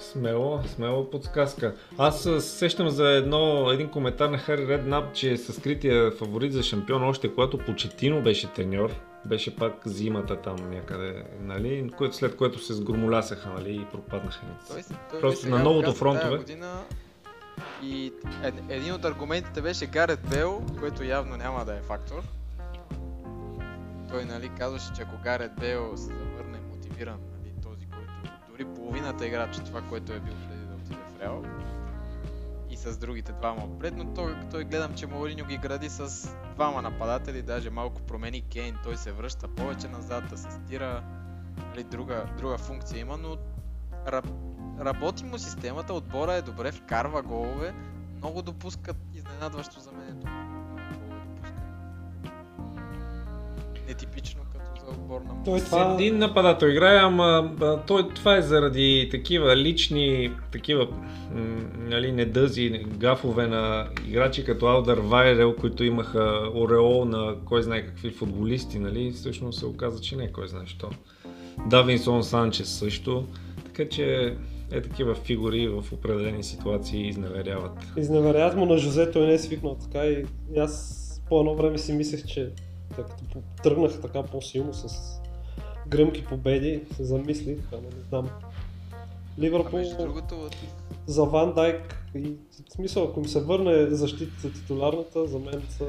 Смело, 0.03 0.61
смело 0.67 1.11
подсказка. 1.11 1.75
Аз 1.99 2.29
сещам 2.41 2.89
за 2.89 3.09
едно, 3.09 3.71
един 3.71 3.89
коментар 3.89 4.29
на 4.29 4.39
Хари 4.39 4.69
Реднап, 4.69 5.15
че 5.15 5.33
е 5.33 5.37
със 5.37 5.57
скрития 5.57 6.11
фаворит 6.11 6.53
за 6.53 6.63
шампион, 6.63 7.03
още 7.03 7.35
когато 7.35 7.59
Почетино 7.59 8.23
беше 8.23 8.53
треньор. 8.53 8.91
Беше 9.27 9.57
пак 9.57 9.73
зимата 9.85 10.37
там 10.37 10.57
някъде, 10.71 11.25
нали? 11.41 11.91
След 12.11 12.37
което 12.37 12.59
се 12.59 12.75
сгромолясаха, 12.75 13.49
нали? 13.49 13.75
И 13.75 13.85
пропаднаха. 13.85 14.41
Той, 14.69 14.83
той 15.11 15.21
Просто 15.21 15.49
на 15.49 15.59
новото 15.59 15.93
фронтове. 15.93 16.37
Година 16.37 16.83
и 17.83 18.13
ед, 18.43 18.55
един 18.69 18.93
от 18.93 19.05
аргументите 19.05 19.63
беше 19.63 19.87
Гарет 19.87 20.21
Бел, 20.31 20.63
което 20.81 21.05
явно 21.05 21.37
няма 21.37 21.65
да 21.65 21.75
е 21.75 21.81
фактор. 21.81 22.23
Той 24.09 24.25
нали, 24.25 24.51
казваше, 24.59 24.93
че 24.97 25.03
ако 25.03 25.23
Гарет 25.25 25.53
Бел 25.61 25.93
се 25.97 26.03
завърне 26.03 26.59
мотивиран, 26.71 27.19
дори 28.53 28.65
половината 28.65 29.27
играч 29.27 29.59
от 29.59 29.65
това, 29.65 29.83
което 29.83 30.13
е 30.13 30.21
бил 30.21 30.35
преди 30.49 30.67
да 30.67 30.75
отиде 30.75 31.01
в 31.17 31.21
Реал, 31.21 31.43
и 32.71 32.77
с 32.77 32.99
другите 32.99 33.33
двама 33.33 33.65
отпред, 33.65 33.95
но 33.97 34.15
той, 34.15 34.35
той 34.51 34.65
гледам, 34.65 34.95
че 34.95 35.07
Мауриньо 35.07 35.45
ги 35.45 35.59
гради 35.59 35.89
с 35.89 36.29
двама 36.55 36.83
нападатели, 36.83 37.43
даже 37.43 37.71
малко 37.71 38.03
промени 38.03 38.43
Кейн, 38.43 38.79
той 38.85 38.97
се 38.97 39.13
връща 39.13 39.49
повече 39.49 39.89
назад, 39.89 40.25
да 40.31 40.39
се 40.39 40.51
стира, 40.51 41.03
нали, 41.71 41.85
друга, 41.85 42.25
друга 42.39 42.59
функция 42.59 43.01
има, 43.01 43.17
но 43.17 43.37
раб, 44.07 44.27
работи 44.81 45.25
му 45.25 45.39
системата, 45.39 45.95
отбора 45.95 46.35
е 46.35 46.43
добре, 46.43 46.73
вкарва 46.73 47.23
голове, 47.23 47.75
много 48.17 48.43
допускат 48.43 48.97
изненадващо 49.15 49.81
за 49.81 49.93
мен. 49.93 50.09
е 50.09 50.21
това. 50.21 50.31
Много 50.31 50.95
голове 50.99 51.25
допуска. 51.27 51.53
Нетипично 53.87 54.45
за 54.87 54.91
отбор 54.91 55.21
на 55.21 55.45
Той 55.45 55.61
С 55.61 55.65
това... 55.65 55.95
един 55.95 56.19
нападател 56.19 56.67
играе, 56.67 56.99
ама 56.99 57.53
той, 57.87 58.09
това 58.09 58.37
е 58.37 58.43
заради 58.43 59.09
такива 59.11 59.57
лични, 59.57 60.31
такива 60.53 60.89
м, 61.35 61.61
нали, 61.79 62.13
недъзи, 62.13 62.85
гафове 62.99 63.47
на 63.47 63.89
играчи 64.09 64.45
като 64.45 64.67
Алдър 64.67 64.99
Вайрел, 64.99 65.57
които 65.57 65.85
имаха 65.85 66.51
ореол 66.55 67.05
на 67.05 67.35
кой 67.45 67.63
знае 67.63 67.87
какви 67.87 68.11
футболисти, 68.11 68.79
нали, 68.79 69.13
всъщност 69.13 69.59
се 69.59 69.67
оказа, 69.67 70.01
че 70.01 70.17
не 70.17 70.33
кой 70.33 70.49
знае 70.49 70.67
що. 70.67 70.89
Давинсон 71.67 72.23
Санчес 72.23 72.69
също, 72.69 73.25
така 73.65 73.89
че 73.89 74.37
е 74.73 74.81
такива 74.83 75.15
фигури 75.15 75.69
в 75.69 75.93
определени 75.93 76.43
ситуации 76.43 77.09
изневеряват. 77.09 77.73
Изневеряват 77.97 78.57
му 78.57 78.67
на 78.67 78.79
Жозе, 78.79 79.11
той 79.11 79.27
не 79.27 79.33
е 79.33 79.39
свикнал 79.39 79.77
така 79.83 80.05
и 80.05 80.25
и 80.55 80.59
аз 80.59 80.99
по 81.29 81.41
едно 81.41 81.55
време 81.55 81.79
си 81.79 81.93
мислех, 81.93 82.25
че 82.27 82.51
тъй 82.93 83.05
като 83.05 83.25
по- 83.25 83.63
тръгнах 83.63 84.01
така 84.01 84.23
по-силно 84.23 84.75
с 84.75 84.89
гръмки 85.89 86.25
победи, 86.25 86.81
се 86.97 87.05
замислих, 87.05 87.59
ама 87.73 87.83
не 87.83 88.03
знам. 88.09 88.29
Ливърпул 89.39 89.79
между 89.79 89.97
другото, 89.97 90.49
за 91.07 91.25
Ван 91.25 91.53
Дайк 91.53 92.05
и 92.15 92.21
в 92.69 92.73
смисъл, 92.73 93.05
ако 93.05 93.21
им 93.21 93.27
се 93.27 93.41
върне 93.41 93.87
защитата 93.87 94.53
титулярната, 94.53 95.27
за 95.27 95.39
мен 95.39 95.63
са, 95.69 95.85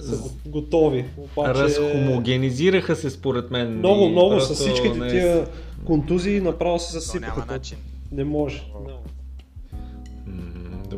са 0.00 0.16
го- 0.18 0.30
готови. 0.46 1.04
Обаче, 1.18 1.54
Разхомогенизираха 1.54 2.96
се 2.96 3.10
според 3.10 3.50
мен. 3.50 3.78
Много, 3.78 4.08
много 4.08 4.40
с 4.40 4.54
всичките 4.54 4.98
не 4.98 5.08
тия 5.08 5.46
контузии 5.84 6.40
направо 6.40 6.78
се 6.78 6.92
засипаха. 6.92 7.30
няма 7.30 7.46
начин. 7.46 7.78
Не 8.12 8.24
може. 8.24 8.62
Не. 8.86 8.92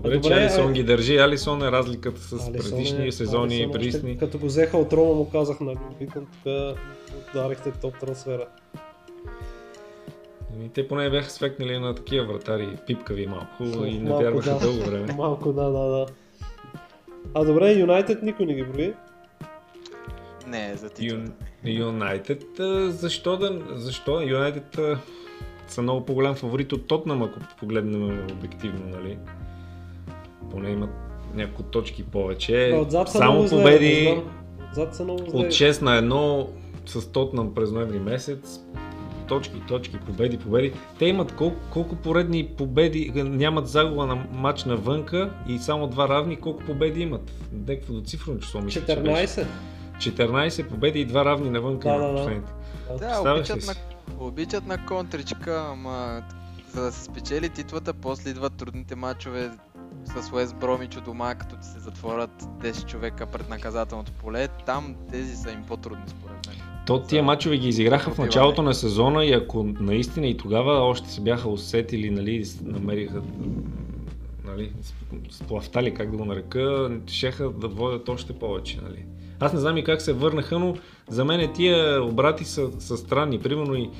Добре, 0.02 0.14
Добре, 0.14 0.28
че 0.28 0.34
Алисон 0.34 0.68
а- 0.68 0.72
ги 0.72 0.82
държи. 0.82 1.16
Алисон 1.16 1.62
е 1.62 1.72
разликата 1.72 2.20
с 2.20 2.32
Алисон 2.32 2.52
предишни 2.52 3.06
е- 3.06 3.12
сезони 3.12 3.56
и 3.56 3.66
още 3.66 3.72
предишни. 3.72 4.18
Като 4.18 4.38
го 4.38 4.46
взеха 4.46 4.76
от 4.78 4.92
Рома 4.92 5.14
му 5.14 5.30
казах, 5.30 5.60
нали, 5.60 5.78
викам 6.00 6.26
тук 6.26 6.52
ударихте 7.30 7.70
топ 7.72 7.98
трансфера. 7.98 8.46
И 10.64 10.68
те 10.68 10.88
поне 10.88 11.10
бяха 11.10 11.30
свекнали 11.30 11.78
на 11.78 11.94
такива 11.94 12.26
вратари, 12.26 12.68
пипкави 12.86 13.26
малко 13.26 13.62
и 13.84 13.98
не 13.98 14.08
Малко, 14.08 14.22
вярваха 14.24 14.50
да. 14.50 14.58
дълго 14.58 14.90
време. 14.90 15.12
Малко, 15.16 15.52
да, 15.52 15.64
да, 15.64 15.88
да. 15.88 16.06
А 17.34 17.44
добре, 17.44 17.72
Юнайтед 17.72 18.22
никой 18.22 18.46
не 18.46 18.54
ги 18.54 18.64
брои. 18.64 18.92
Не, 20.46 20.70
е 20.70 20.76
за 20.76 20.90
титлата. 20.90 21.32
Юнайтед, 21.64 22.44
защо 22.88 23.36
да, 23.36 23.60
защо? 23.74 24.20
Юнайтед 24.22 24.78
са 25.68 25.82
много 25.82 26.04
по-голям 26.04 26.34
фаворит 26.34 26.72
от 26.72 26.86
Тотнам, 26.86 27.22
ако 27.22 27.38
погледнем 27.58 28.26
обективно, 28.32 28.86
нали? 28.88 29.18
Поне 30.52 30.70
имат 30.70 30.90
няколко 31.34 31.62
точки 31.62 32.02
повече. 32.04 32.78
Отзад 32.82 33.08
са 33.08 33.18
Само 33.18 33.48
победи. 33.48 34.22
Отзад 34.70 34.94
са 34.94 35.04
много 35.04 35.22
от 35.22 35.46
6 35.46 35.82
на 35.82 36.02
1 36.02 36.46
с 36.86 37.12
Тотнам 37.12 37.54
през 37.54 37.72
ноември 37.72 37.98
месец. 37.98 38.60
Точки, 39.28 39.62
точки, 39.68 39.98
победи, 39.98 40.38
победи. 40.38 40.72
Те 40.98 41.06
имат 41.06 41.32
колко, 41.32 41.56
колко 41.72 41.96
поредни 41.96 42.46
победи, 42.58 43.12
нямат 43.14 43.68
загуба 43.68 44.06
на 44.06 44.14
матч 44.32 44.64
навънка 44.64 45.30
и 45.48 45.58
само 45.58 45.86
два 45.86 46.08
равни, 46.08 46.36
колко 46.36 46.64
победи 46.64 47.00
имат? 47.00 47.32
Някакво 47.52 47.92
доцифрено 47.92 48.38
число 48.38 48.60
мисля, 48.60 48.80
че 48.86 48.96
беше. 48.96 49.26
14. 49.26 49.46
14 49.98 50.68
победи 50.68 51.00
и 51.00 51.04
два 51.04 51.24
равни 51.24 51.50
навънка 51.50 51.88
Да, 51.88 51.94
на 51.94 52.06
да, 52.06 52.08
да. 52.08 52.16
последните. 52.16 52.52
Да, 53.00 53.24
ли 53.24 53.38
обичат 53.38 53.66
на, 53.66 53.74
обичат 54.26 54.66
на 54.66 54.86
контричка, 54.86 55.66
ама 55.72 56.22
за 56.74 56.82
да 56.82 56.92
се 56.92 57.04
спечели 57.04 57.48
титлата, 57.48 57.94
после 57.94 58.30
идват 58.30 58.52
трудните 58.52 58.96
матчове 58.96 59.50
с 60.04 60.32
Уест 60.32 60.56
Бромич 60.56 60.96
у 60.96 61.00
дома, 61.00 61.34
като 61.34 61.56
ти 61.56 61.66
се 61.66 61.78
затворят 61.78 62.42
10 62.42 62.86
човека 62.86 63.26
пред 63.26 63.48
наказателното 63.48 64.12
поле. 64.12 64.48
Там 64.66 64.94
тези 65.10 65.36
са 65.36 65.50
им 65.50 65.62
по-трудни 65.68 66.04
според 66.06 66.46
мен. 66.46 66.56
То 66.86 67.02
тия 67.02 67.22
мачове 67.22 67.58
ги 67.58 67.68
изиграха 67.68 68.10
в 68.10 68.18
началото 68.18 68.62
на 68.62 68.74
сезона 68.74 69.24
и 69.24 69.32
ако 69.32 69.64
наистина 69.64 70.26
и 70.26 70.36
тогава 70.36 70.72
още 70.72 71.10
се 71.10 71.20
бяха 71.20 71.48
усетили, 71.48 72.10
нали, 72.10 72.44
намериха 72.62 73.22
нали, 74.44 74.72
сплавтали, 75.30 75.94
как 75.94 76.10
да 76.10 76.16
го 76.16 76.24
нарека, 76.24 76.90
шеха 77.06 77.50
да 77.50 77.68
водят 77.68 78.08
още 78.08 78.32
повече, 78.32 78.80
нали. 78.82 79.04
Аз 79.40 79.52
не 79.52 79.60
знам 79.60 79.76
и 79.76 79.84
как 79.84 80.02
се 80.02 80.12
върнаха, 80.12 80.58
но 80.58 80.74
за 81.08 81.24
мен 81.24 81.52
тия 81.52 82.04
обрати 82.04 82.44
са, 82.44 82.80
са 82.80 82.96
странни. 82.96 83.38
Примерно 83.38 83.74
и 83.74 83.90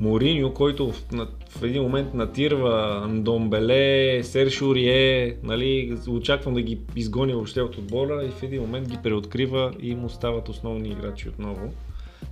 Мориньо, 0.00 0.54
който 0.54 0.92
в, 0.92 1.04
в 1.48 1.62
един 1.62 1.82
момент 1.82 2.14
натирва 2.14 3.06
Домбеле, 3.12 4.22
Серж 4.24 4.62
Урие, 4.62 5.36
нали, 5.42 5.98
очаквам 6.08 6.54
да 6.54 6.62
ги 6.62 6.78
изгони 6.96 7.32
въобще 7.32 7.60
от 7.60 7.78
отбора 7.78 8.24
и 8.24 8.30
в 8.30 8.42
един 8.42 8.62
момент 8.62 8.88
ги 8.88 8.98
преоткрива 9.02 9.72
и 9.80 9.94
му 9.94 10.08
стават 10.08 10.48
основни 10.48 10.88
играчи 10.88 11.28
отново. 11.28 11.72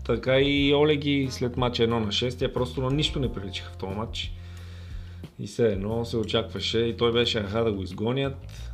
Така 0.07 0.41
и 0.41 0.75
Олеги 0.75 1.29
след 1.31 1.57
матча 1.57 1.83
1 1.83 1.87
на 1.87 2.07
6, 2.07 2.39
тя 2.39 2.53
просто 2.53 2.81
на 2.81 2.91
нищо 2.91 3.21
не 3.21 3.33
приличаха 3.33 3.73
в 3.73 3.77
този 3.77 3.95
матч. 3.95 4.33
И 5.39 5.47
все 5.47 5.67
едно 5.67 6.05
се 6.05 6.17
очакваше 6.17 6.79
и 6.79 6.97
той 6.97 7.13
беше 7.13 7.39
аха 7.39 7.65
да 7.65 7.73
го 7.73 7.83
изгонят. 7.83 8.73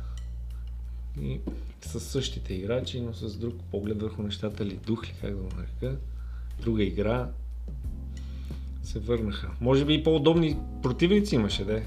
И 1.21 1.39
с 1.81 1.99
същите 1.99 2.53
играчи, 2.53 3.01
но 3.01 3.13
с 3.13 3.37
друг 3.37 3.53
поглед 3.71 4.01
върху 4.01 4.23
нещата 4.23 4.65
ли 4.65 4.79
дух 4.85 5.07
ли, 5.07 5.13
как 5.21 5.31
да 5.31 5.37
го 5.37 5.49
нарека. 5.57 5.97
Друга 6.61 6.83
игра, 6.83 7.29
се 8.85 8.99
върнаха. 8.99 9.47
Може 9.61 9.85
би 9.85 9.93
и 9.93 10.03
по-удобни 10.03 10.57
противници 10.83 11.35
имаше. 11.35 11.83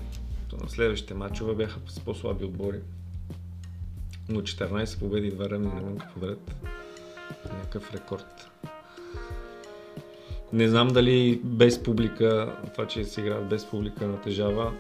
То 0.48 0.56
на 0.56 0.68
следващите 0.68 1.14
матчове 1.14 1.54
бяха 1.54 1.80
с 1.86 2.00
по-слаби 2.00 2.44
отбори. 2.44 2.80
Но 4.28 4.40
14 4.40 4.98
победи 4.98 5.32
2 5.32 5.50
равни 5.50 5.66
на 5.66 6.12
подред. 6.14 6.54
Някакъв 7.52 7.94
рекорд. 7.94 8.50
Не 10.52 10.68
знам 10.68 10.88
дали 10.88 11.40
без 11.44 11.82
публика, 11.82 12.56
това, 12.72 12.86
че 12.86 13.04
се 13.04 13.20
играят 13.20 13.48
без 13.48 13.66
публика 13.66 14.06
натежава. 14.06 14.72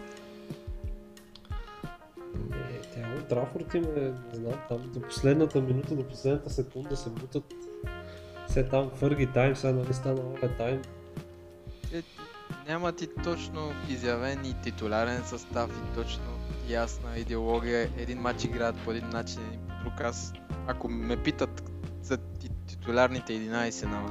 Е, 2.52 2.80
тя 2.94 3.14
от 3.18 3.28
Трафорд 3.28 3.74
им 3.74 3.84
е, 3.84 4.00
не 4.00 4.34
знам, 4.34 4.54
там 4.68 4.78
до 4.94 5.00
последната 5.00 5.60
минута, 5.60 5.96
до 5.96 6.02
последната 6.02 6.50
секунда 6.50 6.96
се 6.96 7.10
бутат. 7.10 7.54
Все 8.48 8.62
там 8.62 8.90
Фърги 8.94 9.26
тайм, 9.26 9.56
сега 9.56 9.72
нали 9.72 9.94
стана 9.94 10.20
овер 10.20 10.50
тайм. 10.58 10.82
Е, 12.68 12.72
няма 12.72 12.92
ти 12.92 13.08
точно 13.24 13.72
изявен 13.88 14.44
и 14.44 14.54
титулярен 14.62 15.22
състав 15.24 15.70
и 15.70 15.94
точно 15.94 16.24
ясна 16.68 17.18
идеология. 17.18 17.90
Един 17.98 18.18
матч 18.18 18.44
играят 18.44 18.76
по 18.84 18.90
един 18.90 19.08
начин, 19.08 19.40
един 19.48 19.60
по 19.60 19.84
друг. 19.84 20.00
Аз, 20.00 20.32
ако 20.66 20.88
ме 20.88 21.16
питат 21.16 21.70
за 22.02 22.18
титулярните 22.66 23.32
11 23.32 23.84
на 23.84 24.02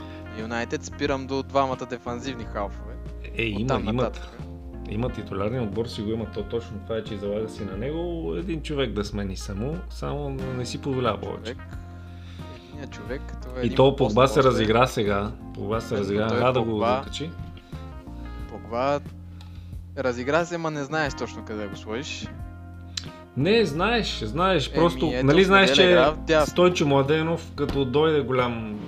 Юнайтед, 0.42 0.86
спирам 0.86 1.28
до 1.28 1.44
двамата 1.44 1.86
дефанзивни 1.90 2.44
халфове. 2.44 2.94
Е, 3.36 3.44
има, 3.44 3.82
имат. 3.90 4.38
Има 4.90 5.10
титулярния 5.10 5.64
отбор, 5.64 5.86
си 5.86 6.02
го 6.02 6.12
има 6.12 6.32
то 6.32 6.44
точно 6.44 6.80
това 6.80 6.98
е, 6.98 7.04
че 7.04 7.18
залага 7.18 7.50
си 7.50 7.66
на 7.66 7.78
него 7.78 8.34
един 8.38 8.62
човек 8.62 8.92
да 8.92 9.06
смени 9.06 9.38
само, 9.38 9.78
само 9.90 10.30
не 10.30 10.66
си 10.66 10.82
позволява 10.82 11.22
повече. 11.22 11.54
Човек, 11.54 12.92
човек, 12.92 13.22
това 13.42 13.62
е 13.62 13.66
и 13.66 13.76
то 13.76 13.96
Погба 13.96 14.28
се 14.28 14.44
разигра 14.44 14.88
сега. 14.88 15.32
Погба 15.54 15.82
се 15.82 15.98
разигра, 15.98 16.28
да, 16.28 16.52
да 16.52 16.62
го 16.62 16.80
закачи. 16.80 17.32
Погба 18.50 19.00
разигра 19.98 20.46
се, 20.46 20.58
ма 20.58 20.72
не 20.72 20.84
знаеш 20.84 21.14
точно 21.14 21.46
къде 21.46 21.68
го 21.68 21.76
сложиш. 21.76 22.28
Не, 23.38 23.66
знаеш, 23.66 24.20
знаеш, 24.24 24.74
просто, 24.74 25.12
ето, 25.14 25.26
нали 25.26 25.44
знаеш, 25.44 25.72
че 25.72 26.06
Стойчо 26.46 26.88
Младенов, 26.88 27.52
като 27.56 27.86
дойде 27.86 28.22
голям 28.22 28.80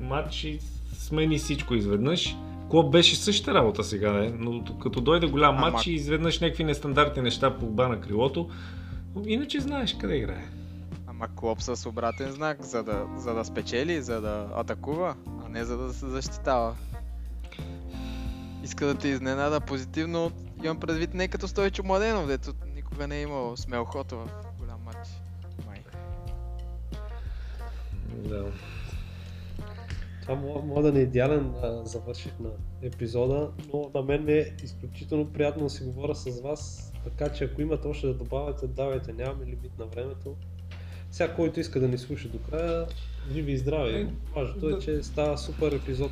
матч 0.00 0.44
и 0.44 0.58
смени 0.92 1.38
всичко 1.38 1.74
изведнъж. 1.74 2.36
Клоп 2.70 2.92
беше 2.92 3.16
същата 3.16 3.54
работа 3.54 3.84
сега, 3.84 4.12
не? 4.12 4.32
но 4.38 4.64
като 4.82 5.00
дойде 5.00 5.26
голям 5.26 5.56
Ама... 5.56 5.70
матч 5.70 5.86
и 5.86 5.92
изведнъж 5.92 6.40
някакви 6.40 6.64
нестандартни 6.64 7.22
неща 7.22 7.58
по 7.58 7.66
на 7.66 8.00
крилото, 8.00 8.48
иначе 9.26 9.60
знаеш 9.60 9.96
къде 10.00 10.16
играе. 10.16 10.44
Ама 11.06 11.28
Клоп 11.36 11.62
с 11.62 11.88
обратен 11.88 12.30
знак, 12.32 12.62
за 12.62 12.82
да, 12.82 13.06
за 13.16 13.34
да 13.34 13.44
спечели, 13.44 14.02
за 14.02 14.20
да 14.20 14.46
атакува, 14.56 15.14
а 15.46 15.48
не 15.48 15.64
за 15.64 15.76
да 15.76 15.92
се 15.92 16.06
защитава. 16.06 16.74
Иска 18.64 18.86
да 18.86 18.94
те 18.94 19.08
изненада 19.08 19.60
позитивно, 19.60 20.32
имам 20.64 20.80
предвид 20.80 21.14
не 21.14 21.28
като 21.28 21.48
Стойчо 21.48 21.82
Младенов, 21.84 22.26
дето 22.26 22.52
никога 22.74 23.06
не 23.06 23.18
е 23.18 23.22
имал 23.22 23.56
смел 23.56 23.84
ход 23.84 24.12
в 24.12 24.28
голям 24.58 24.80
матч. 24.84 25.08
Май. 25.66 25.82
Да. 28.28 28.46
Това 30.22 30.34
може 30.64 30.82
да 30.82 30.92
не 30.92 31.00
е 31.00 31.02
идеален 31.02 31.54
а, 31.62 31.84
завърших 31.84 32.38
на 32.40 32.50
епизода, 32.82 33.50
но 33.72 33.90
на 33.94 34.02
мен 34.02 34.24
ми 34.24 34.32
е 34.32 34.54
изключително 34.62 35.32
приятно 35.32 35.64
да 35.64 35.70
си 35.70 35.84
говоря 35.84 36.14
с 36.14 36.40
вас, 36.40 36.92
така 37.04 37.32
че 37.32 37.44
ако 37.44 37.62
имате 37.62 37.88
още 37.88 38.06
да 38.06 38.14
добавяте, 38.14 38.66
давайте, 38.66 39.12
нямаме 39.12 39.46
лимит 39.46 39.78
на 39.78 39.86
времето. 39.86 40.36
Всяко, 41.10 41.36
който 41.36 41.60
иска 41.60 41.80
да 41.80 41.88
ни 41.88 41.98
слуша 41.98 42.28
до 42.28 42.38
края, 42.38 42.86
живи 43.32 43.52
и 43.52 43.58
здрави. 43.58 44.08
Важното 44.36 44.68
е, 44.68 44.78
че 44.78 45.02
става 45.02 45.38
супер 45.38 45.72
епизод. 45.72 46.10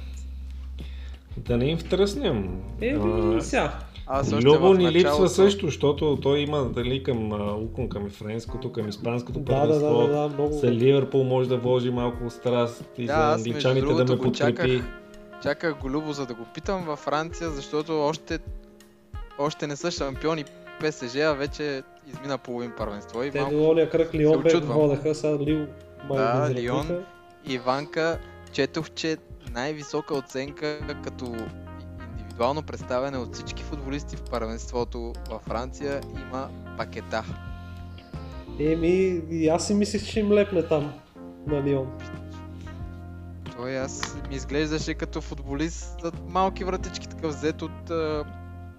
Да 1.39 1.56
не 1.56 1.65
им 1.65 1.78
втръснем. 1.78 2.60
Е, 2.81 2.94
а, 2.94 3.40
сега. 3.40 3.78
Аз 4.10 4.32
Любо 4.32 4.74
ни 4.74 4.93
липсва 4.93 5.28
също, 5.28 5.66
защото 5.66 6.19
той 6.23 6.39
има 6.39 6.65
дали 6.65 7.02
към 7.02 7.32
Укон, 7.62 7.89
към 7.89 8.10
френското, 8.10 8.73
към 8.73 8.89
испанското 8.89 9.40
да, 9.40 9.66
да, 9.66 9.78
да, 9.78 9.98
да, 9.98 10.09
да, 10.09 10.28
много. 10.28 10.52
За 10.52 10.73
Ливърпул 10.73 11.24
може 11.24 11.48
да 11.48 11.56
вложи 11.56 11.90
малко 11.90 12.31
страст 12.31 12.85
и 12.98 13.06
да, 13.06 13.12
за 13.12 13.35
англичаните 13.35 13.86
да 13.86 14.05
ме 14.05 14.19
подкрепи. 14.19 14.32
Чаках, 14.32 14.69
чаках 15.43 15.78
го 15.78 15.90
Любо, 15.90 16.12
за 16.12 16.27
да 16.27 16.35
го 16.35 16.44
питам 16.55 16.85
във 16.85 16.98
Франция, 16.98 17.51
защото 17.51 18.01
още, 18.01 18.39
още 19.39 19.66
не 19.66 19.77
са 19.77 19.90
шампиони 19.90 20.44
ПСЖ, 20.81 21.16
а 21.16 21.32
вече 21.32 21.82
измина 22.12 22.39
половин 22.39 22.73
първенство. 22.77 23.23
И 23.23 23.31
Те 23.31 23.39
до 23.39 23.70
ония 23.70 23.90
кръг 23.90 24.15
Лион 24.15 24.43
бе 24.43 24.56
водеха, 24.56 25.15
сега 25.15 25.39
Лил 25.39 25.66
май 26.09 26.19
Да, 26.19 26.51
Лион. 26.55 27.05
Иванка, 27.47 28.19
четох, 28.52 28.90
че 28.90 29.16
най-висока 29.59 30.15
оценка 30.15 30.97
като 31.05 31.25
индивидуално 32.11 32.63
представяне 32.63 33.19
от 33.19 33.35
всички 33.35 33.63
футболисти 33.63 34.17
в 34.17 34.23
първенството 34.31 35.13
във 35.31 35.43
Франция 35.43 36.01
има 36.15 36.49
пакета. 36.77 37.25
Еми, 38.61 39.23
и 39.31 39.49
аз 39.49 39.67
си 39.67 39.75
мислех, 39.75 40.05
че 40.05 40.21
им 40.21 40.33
лепне 40.33 40.63
там 40.63 40.93
на 41.47 41.63
Лион. 41.63 41.99
Той 43.57 43.79
аз 43.79 44.17
ми 44.29 44.35
изглеждаше 44.35 44.95
като 44.95 45.21
футболист 45.21 46.01
за 46.03 46.13
малки 46.29 46.65
вратички, 46.65 47.09
такъв 47.09 47.35
взет 47.35 47.63
от, 47.63 47.91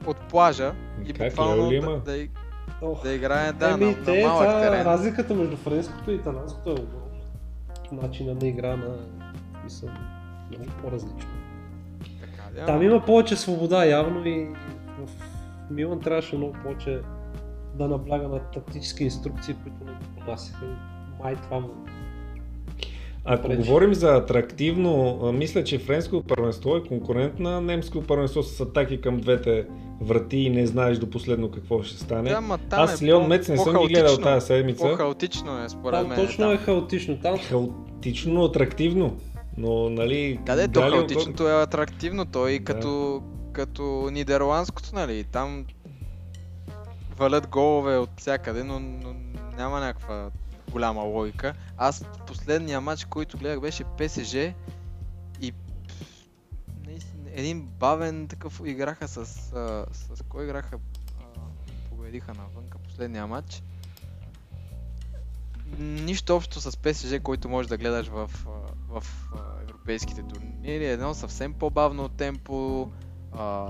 от 0.06 0.18
плажа 0.30 0.74
и 1.06 1.14
как, 1.14 1.30
буквално 1.30 1.70
да, 1.70 2.00
да, 2.00 2.28
Ох. 2.82 3.04
да 3.04 3.14
играе 3.14 3.52
да, 3.52 3.70
Еми, 3.70 3.86
на, 3.86 4.04
те, 4.04 4.22
на 4.22 4.28
малък 4.28 4.48
та, 4.48 4.62
терен. 4.62 4.86
Разликата 4.86 5.34
между 5.34 5.58
френското 5.58 6.12
и 6.12 6.16
италянското 6.16 6.70
е 6.70 6.74
огромна. 6.74 7.10
Начина 7.92 8.36
на 8.36 8.48
игра 8.48 8.76
на 8.76 8.98
мисъл, 9.64 9.90
много 10.58 10.72
по-различно. 10.82 11.30
Така, 12.22 12.60
да. 12.60 12.66
Там 12.66 12.84
има 12.84 13.06
повече 13.06 13.36
свобода 13.36 13.86
явно 13.86 14.28
и 14.28 14.48
в 15.00 15.10
Милан 15.72 16.00
трябваше 16.00 16.36
много 16.38 16.54
повече 16.64 17.00
да 17.76 17.88
набляга 17.88 18.28
на 18.28 18.40
тактически 18.40 19.04
инструкции, 19.04 19.56
които 19.64 19.78
не 19.86 20.24
понасяха. 20.26 20.66
Май 21.24 21.36
това 21.36 21.60
му 21.60 21.70
ако 23.32 23.48
Пречи. 23.48 23.58
говорим 23.58 23.94
за 23.94 24.16
атрактивно, 24.16 25.20
мисля, 25.34 25.64
че 25.64 25.80
френско 25.80 26.24
първенство 26.24 26.76
е 26.76 26.84
конкурент 26.84 27.40
на 27.40 27.62
немско 27.62 28.02
първенство 28.02 28.44
с 28.44 28.60
атаки 28.62 29.02
към 29.02 29.18
двете 29.18 29.66
врати 30.02 30.38
и 30.38 30.50
не 30.50 30.68
знаеш 30.68 30.98
до 30.98 31.10
последно 31.10 31.52
какво 31.52 31.84
ще 31.84 31.98
стане. 31.98 32.30
Да, 32.30 32.42
ма, 32.42 32.60
Аз 32.72 33.02
е 33.02 33.06
Леон 33.06 33.28
Мец 33.28 33.48
не 33.50 33.58
съм 33.58 33.88
ги 33.88 33.94
гледал 33.94 34.18
тази 34.18 34.46
седмица. 34.46 34.90
По-хаотично 34.90 35.64
е 35.64 35.70
според 35.70 36.00
там 36.00 36.08
мен. 36.08 36.18
точно 36.18 36.44
там. 36.46 36.54
е 36.54 36.58
хаотично. 36.58 37.18
Там 37.22 37.38
Хаотично, 37.38 38.34
но 38.34 38.44
атрактивно. 38.44 39.18
Но, 39.60 39.90
нали... 39.90 40.40
Да, 40.46 40.56
де, 40.56 40.68
то 40.68 40.82
хаотичното 40.82 41.50
е 41.50 41.64
атрактивно, 41.64 42.26
той 42.26 42.52
и 42.52 42.64
като, 42.64 43.24
като 43.54 44.10
нидерландското, 44.12 44.90
нали, 44.94 45.24
там 45.24 45.66
валят 47.18 47.48
голове 47.48 47.98
от 47.98 48.10
всякъде, 48.18 48.64
но, 48.64 48.80
но 48.80 49.16
няма 49.58 49.80
някаква 49.80 50.32
голяма 50.72 51.02
логика. 51.02 51.54
Аз 51.78 52.06
последния 52.28 52.82
матч, 52.82 53.06
който 53.06 53.38
гледах 53.38 53.60
беше 53.60 53.84
ПСЖ 53.84 54.34
и 55.42 55.54
наистина, 56.86 57.30
един 57.34 57.62
бавен 57.62 58.28
такъв 58.28 58.62
играха 58.66 59.08
с... 59.08 59.18
А, 59.18 59.86
с 59.92 60.24
кой 60.30 60.44
играха? 60.44 60.78
А, 61.20 61.40
победиха 61.90 62.34
навънка 62.34 62.78
последния 62.78 63.28
матч. 63.28 63.64
Нищо 65.80 66.36
общо 66.36 66.62
с 66.62 66.78
ПСЖ, 66.78 67.20
който 67.24 67.50
можеш 67.50 67.70
да 67.70 67.78
гледаш 67.78 68.08
в, 68.08 68.30
в 68.90 69.04
европейските 69.62 70.24
турнири. 70.24 70.86
Едно 70.86 71.14
съвсем 71.14 71.54
по-бавно 71.54 72.10
темпо. 72.10 72.88
А, 73.32 73.68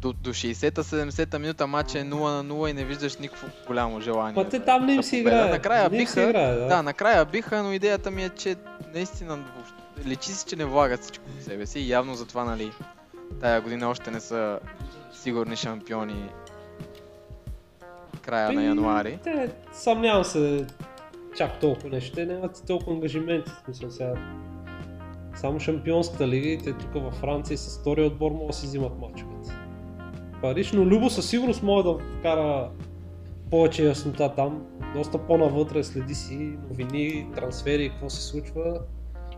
до, 0.00 0.12
до 0.12 0.30
60-та, 0.30 0.82
70-та 0.82 1.38
минута 1.38 1.66
матча 1.66 1.98
е 1.98 2.04
0 2.04 2.42
на 2.42 2.44
0 2.44 2.70
и 2.70 2.72
не 2.72 2.84
виждаш 2.84 3.16
никакво 3.16 3.48
голямо 3.66 4.00
желание. 4.00 4.42
Ма 4.42 4.48
те 4.48 4.60
там 4.60 4.86
не 4.86 4.94
им 4.94 5.02
си 5.02 5.16
играе. 5.16 5.50
Накрая 5.50 5.90
Не 5.90 5.98
биха, 5.98 6.22
играе, 6.22 6.54
да. 6.54 6.66
да, 6.66 6.82
накрая 6.82 7.24
биха, 7.24 7.62
но 7.62 7.72
идеята 7.72 8.10
ми 8.10 8.24
е, 8.24 8.28
че 8.28 8.56
наистина 8.94 9.44
личи 10.06 10.32
си, 10.32 10.46
че 10.48 10.56
не 10.56 10.64
влагат 10.64 11.02
всичко 11.02 11.24
в 11.40 11.44
себе 11.44 11.66
си 11.66 11.80
и 11.80 11.88
явно 11.88 12.14
затова, 12.14 12.44
нали, 12.44 12.72
тая 13.40 13.60
година 13.60 13.88
още 13.88 14.10
не 14.10 14.20
са 14.20 14.60
сигурни 15.12 15.56
шампиони. 15.56 16.30
Края 18.22 18.52
на 18.52 18.64
януари. 18.64 19.18
Те, 19.24 19.50
съмнявам 19.72 20.24
се, 20.24 20.66
чак 21.36 21.60
толкова 21.60 21.88
нещо. 21.88 22.14
Те 22.14 22.26
нямат 22.26 22.62
толкова 22.66 22.92
ангажименти. 22.92 23.50
Смисъл 23.64 23.90
сега. 23.90 24.14
Само 25.34 25.60
Шампионската 25.60 26.28
лига 26.28 26.48
и 26.48 26.58
те 26.58 26.72
тук 26.72 26.94
във 26.94 27.14
Франция 27.14 27.58
с 27.58 27.80
втория 27.80 28.06
отбор 28.06 28.30
могат 28.30 28.46
да 28.46 28.52
си 28.52 28.66
взимат 28.66 28.92
мачовете. 28.98 29.50
Париж, 30.42 30.72
но 30.72 30.84
Любо 30.84 31.10
със 31.10 31.28
сигурност 31.30 31.62
може 31.62 31.84
да 31.84 31.98
вкара 32.18 32.70
повече 33.50 33.84
яснота 33.84 34.34
там. 34.34 34.62
Доста 34.94 35.18
по-навътре 35.18 35.84
следи 35.84 36.14
си 36.14 36.34
новини, 36.70 37.26
трансфери, 37.34 37.90
какво 37.90 38.10
се 38.10 38.22
случва. 38.22 38.80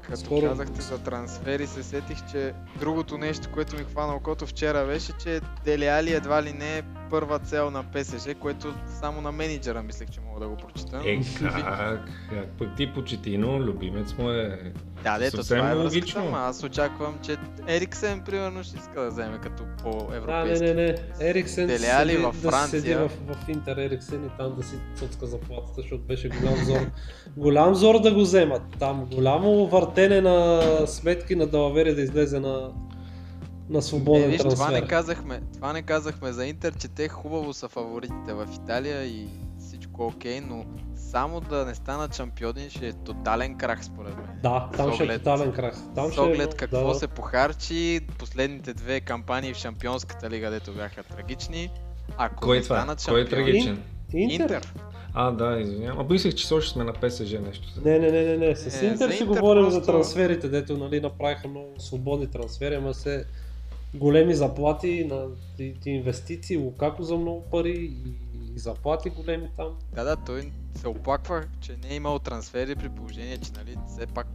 Като 0.03 0.17
Скоро- 0.17 0.49
казахте 0.49 0.81
за 0.81 0.99
трансфери, 0.99 1.67
се 1.67 1.83
сетих, 1.83 2.31
че 2.31 2.53
другото 2.79 3.19
нещо, 3.19 3.49
което 3.55 3.77
ми 3.77 3.85
хвана 3.85 4.15
окото 4.15 4.47
вчера 4.47 4.87
беше, 4.87 5.13
че 5.13 5.41
Дели 5.65 5.87
Али 5.87 6.13
едва 6.13 6.43
ли 6.43 6.53
не 6.53 6.79
е 6.79 6.83
първа 7.11 7.39
цел 7.39 7.71
на 7.71 7.85
ПСЖ, 7.85 8.35
което 8.41 8.75
само 9.01 9.21
на 9.21 9.33
менеджера 9.33 9.83
мислех, 9.83 10.11
че 10.11 10.21
мога 10.21 10.41
да 10.41 10.49
го 10.49 10.57
прочита. 10.57 11.01
Е, 11.07 11.17
но- 11.41 11.51
как? 11.51 12.01
Как 12.31 12.49
пък 12.59 12.69
ти 12.77 12.93
почетино, 12.95 13.61
любимец 13.61 14.15
му 14.19 14.31
е... 14.31 14.73
Да, 15.05 15.19
дето 15.19 15.37
съвсем 15.37 15.57
това 15.59 15.71
е 15.71 15.75
логично. 15.75 16.21
връзката, 16.21 16.43
аз 16.43 16.65
очаквам, 16.65 17.19
че 17.23 17.37
Ериксен, 17.69 18.21
примерно, 18.21 18.65
ще 18.65 18.77
иска 18.79 19.01
да 19.01 19.09
вземе 19.11 19.39
като 19.39 19.63
Да, 19.63 19.71
не, 19.71 19.77
по-европейски. 19.83 20.65
не, 20.65 20.75
не. 20.75 20.97
Ериксен 21.21 21.71
Али 21.95 22.17
във 22.17 22.41
да 22.41 22.53
седи 22.53 22.89
Франция. 22.89 23.09
в, 23.09 23.11
в 23.35 23.49
Интер 23.49 23.77
Ериксен 23.77 24.25
и 24.25 24.29
там 24.39 24.55
да 24.57 24.63
си 24.63 24.75
цуцка 24.97 25.27
заплатата, 25.27 25.73
защото 25.77 26.03
беше 26.03 26.29
голям 26.29 26.65
зор. 26.65 26.81
голям 27.37 27.75
зор 27.75 28.01
да 28.01 28.15
го 28.15 28.21
вземат. 28.21 28.63
Там 28.79 29.05
голямо 29.15 29.67
въртене 29.67 30.21
на 30.21 30.61
сметки 30.87 31.37
на 31.37 31.47
Далавери 31.47 31.95
да 31.95 32.03
излезе 32.03 32.41
на, 32.41 32.71
на 33.71 33.79
Е, 33.79 33.83
свободен 33.83 34.31
виж, 34.31 34.39
това 34.39 34.51
трансфер. 34.51 34.73
не, 34.73 34.89
казахме, 34.89 35.43
това 35.55 35.73
не 35.73 35.83
казахме 35.83 36.33
за 36.33 36.47
Интер, 36.47 36.75
че 36.75 36.89
те 36.89 37.09
хубаво 37.09 37.53
са 37.53 37.69
фаворитите 37.69 38.33
в 38.35 38.49
Италия 38.55 39.05
и 39.05 39.29
всичко 39.59 40.07
окей, 40.07 40.41
но 40.41 40.65
само 40.97 41.41
да 41.41 41.65
не 41.65 41.75
станат 41.75 42.15
шампиони 42.15 42.71
ще 42.71 42.89
е 42.89 42.93
тотален 42.95 43.55
крах 43.57 43.85
според 43.85 44.17
мен. 44.17 44.27
Да, 44.43 44.69
там 44.77 44.93
ще 44.93 45.05
е 45.05 45.19
тотален 45.19 45.53
крах. 45.53 45.75
Там 45.95 46.09
С 46.09 46.13
ще 46.13 46.21
е, 46.21 46.25
оглед 46.25 46.51
да, 46.51 46.57
какво 46.57 46.89
да. 46.89 46.95
се 46.95 47.07
похарчи, 47.09 48.01
последните 48.19 48.75
две 48.75 49.01
кампании 49.01 49.55
в 49.55 49.59
Шампионската 49.59 50.31
лига, 50.31 50.51
дето 50.51 50.73
бяха 50.73 51.03
трагични. 51.03 51.71
Ако 52.17 52.41
Кой 52.41 52.57
не 52.57 52.61
е 52.61 52.65
това? 52.65 52.77
станат 52.77 53.05
Кой 53.05 53.21
е 53.21 53.25
шампиони... 53.25 53.45
трагичен? 53.45 53.83
Интер. 54.15 54.43
Интер. 54.43 54.73
А, 55.15 55.31
да, 55.31 55.59
извинявам. 55.61 55.99
А 56.01 56.13
мислех, 56.13 56.35
че 56.35 56.55
още 56.55 56.71
сме 56.71 56.85
на 56.85 56.93
ПСЖ 56.93 57.33
нещо. 57.33 57.69
Не, 57.85 57.99
не, 57.99 58.11
не, 58.11 58.23
не, 58.23 58.37
не. 58.39 58.57
С 58.57 58.83
Е, 58.83 58.87
Интер 58.87 59.07
за 59.07 59.13
си 59.13 59.25
говорим 59.25 59.65
за 59.65 59.77
просто- 59.77 59.93
трансферите, 59.93 60.49
дето 60.49 60.77
нали, 60.77 61.01
направиха 61.01 61.49
много 61.49 61.75
свободни 61.79 62.27
трансфери, 62.27 62.75
ама 62.75 62.95
се 62.95 63.25
големи 63.95 64.35
заплати 64.35 65.05
на 65.11 65.27
ти, 65.57 65.75
ти 65.83 65.91
инвестиции, 65.91 66.57
Лукако 66.57 67.03
за 67.03 67.17
много 67.17 67.43
пари 67.51 67.71
и, 67.71 68.15
заплати 68.59 69.11
големи 69.11 69.51
там. 69.57 69.79
Да, 69.95 70.05
да, 70.05 70.17
той 70.17 70.53
се 70.75 70.89
оплаква, 70.89 71.45
че 71.61 71.77
не 71.83 71.89
е 71.89 71.95
имал 71.95 72.19
трансфери 72.19 72.77
при 72.77 72.89
положение, 72.89 73.39
че 73.39 73.53
нали, 73.53 73.77
все 73.89 74.07
пак 74.07 74.27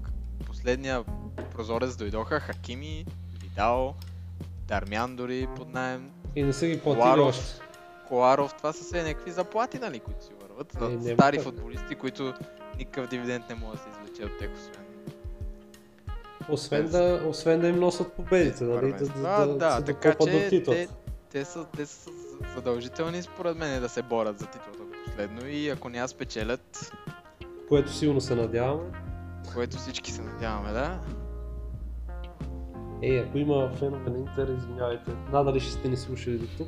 последния 0.45 1.03
прозорец 1.52 1.95
дойдоха 1.95 2.40
Хакими, 2.40 3.06
Видал, 3.41 3.95
Дармян 4.68 5.15
дори 5.15 5.48
под 5.56 5.73
найем, 5.73 6.11
И 6.36 6.44
не 6.44 6.53
са 6.53 6.68
ги 6.68 6.80
платили 6.80 7.02
Коларов. 7.02 7.30
още. 7.30 7.60
Коларов, 8.07 8.53
това 8.53 8.73
са 8.73 8.84
все 8.84 9.03
някакви 9.03 9.32
заплати, 9.32 9.80
нали, 9.80 9.99
които 9.99 10.23
си 10.23 10.32
върват. 10.41 10.77
Е, 11.06 11.14
стари 11.14 11.40
футболисти, 11.40 11.95
които 11.95 12.34
никакъв 12.77 13.10
дивиденд 13.10 13.49
не 13.49 13.56
може 13.56 13.77
да 13.77 13.84
се 13.84 13.90
извлече 13.90 14.26
от 14.26 14.40
тях, 14.40 14.49
освен. 14.56 14.85
Освен 16.49 16.88
да, 16.88 17.22
освен 17.27 17.61
да 17.61 17.67
им 17.67 17.80
носят 17.80 18.13
победите, 18.13 18.63
нали? 18.63 18.91
Да, 18.91 19.05
да, 19.05 19.45
да, 19.45 19.57
да, 19.57 19.72
се 19.72 19.84
така 19.84 20.13
че 20.13 20.26
те, 20.26 20.49
титлата. 20.49 20.88
те, 21.31 21.45
са, 21.45 21.65
те 21.77 21.85
са 21.85 22.09
задължителни 22.55 23.22
според 23.22 23.57
мен 23.57 23.81
да 23.81 23.89
се 23.89 24.01
борят 24.01 24.39
за 24.39 24.45
титлата 24.45 24.80
последно 25.05 25.47
и 25.47 25.69
ако 25.69 25.89
не 25.89 25.97
я 25.97 26.07
спечелят, 26.07 26.91
Което 27.69 27.91
силно 27.93 28.22
се 28.22 28.35
надяваме. 28.35 28.89
което 29.53 29.77
всички 29.77 30.11
се 30.11 30.22
надяваме, 30.22 30.72
да, 30.72 30.99
Ей, 33.01 33.19
ако 33.19 33.38
има 33.38 33.69
фенове 33.69 34.09
на 34.09 34.17
Интер, 34.17 34.47
извинявайте. 34.57 35.11
Надали 35.31 35.59
ще 35.59 35.72
сте 35.72 35.89
ни 35.89 35.97
слушали 35.97 36.38
до 36.38 36.47
тук. 36.57 36.67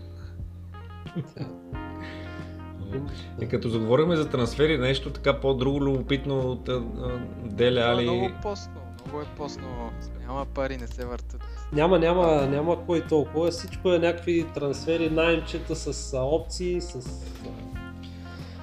И 3.42 3.48
като 3.48 3.70
заговорихме 3.70 4.16
за 4.16 4.30
трансфери, 4.30 4.78
нещо 4.78 5.10
така 5.10 5.40
по-друго 5.40 5.82
любопитно 5.82 6.40
от 6.40 6.70
Деле 7.46 7.80
е 7.80 7.84
Али. 7.84 8.02
много 8.04 8.30
постно, 8.42 8.82
много 9.08 9.22
е 9.22 9.36
постно, 9.38 9.92
няма 10.20 10.46
пари, 10.46 10.78
не 10.78 10.88
се 10.88 11.06
въртат. 11.06 11.42
Няма, 11.74 12.00
няма, 12.00 12.48
няма 12.48 12.86
кой 12.86 13.08
толкова. 13.08 13.52
Всичко 13.52 13.94
е 13.94 14.00
някакви 14.00 14.46
трансфери, 14.54 15.10
найемчета 15.10 15.76
с 15.76 16.18
опции, 16.18 16.82
с... 16.82 17.00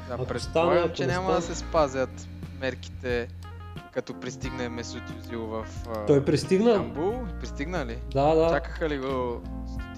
Да, 0.09 0.15
Ако 0.15 0.25
предполагам, 0.27 0.41
стане, 0.41 0.81
ако 0.81 0.95
че 0.95 1.07
не 1.07 1.13
няма 1.13 1.33
да 1.33 1.43
се 1.43 1.55
спазят 1.55 2.29
мерките, 2.61 3.29
като 3.93 4.15
пристигне 4.21 4.69
Месут 4.69 5.03
Юзил 5.17 5.47
в 5.47 5.67
Той 6.07 6.25
пристигна? 6.25 6.71
Истанбул. 6.71 7.15
Пристигна 7.41 7.87
ли? 7.87 7.99
Да, 8.13 8.35
да. 8.35 8.51
Чакаха 8.51 8.89
ли 8.89 8.99
го 8.99 9.41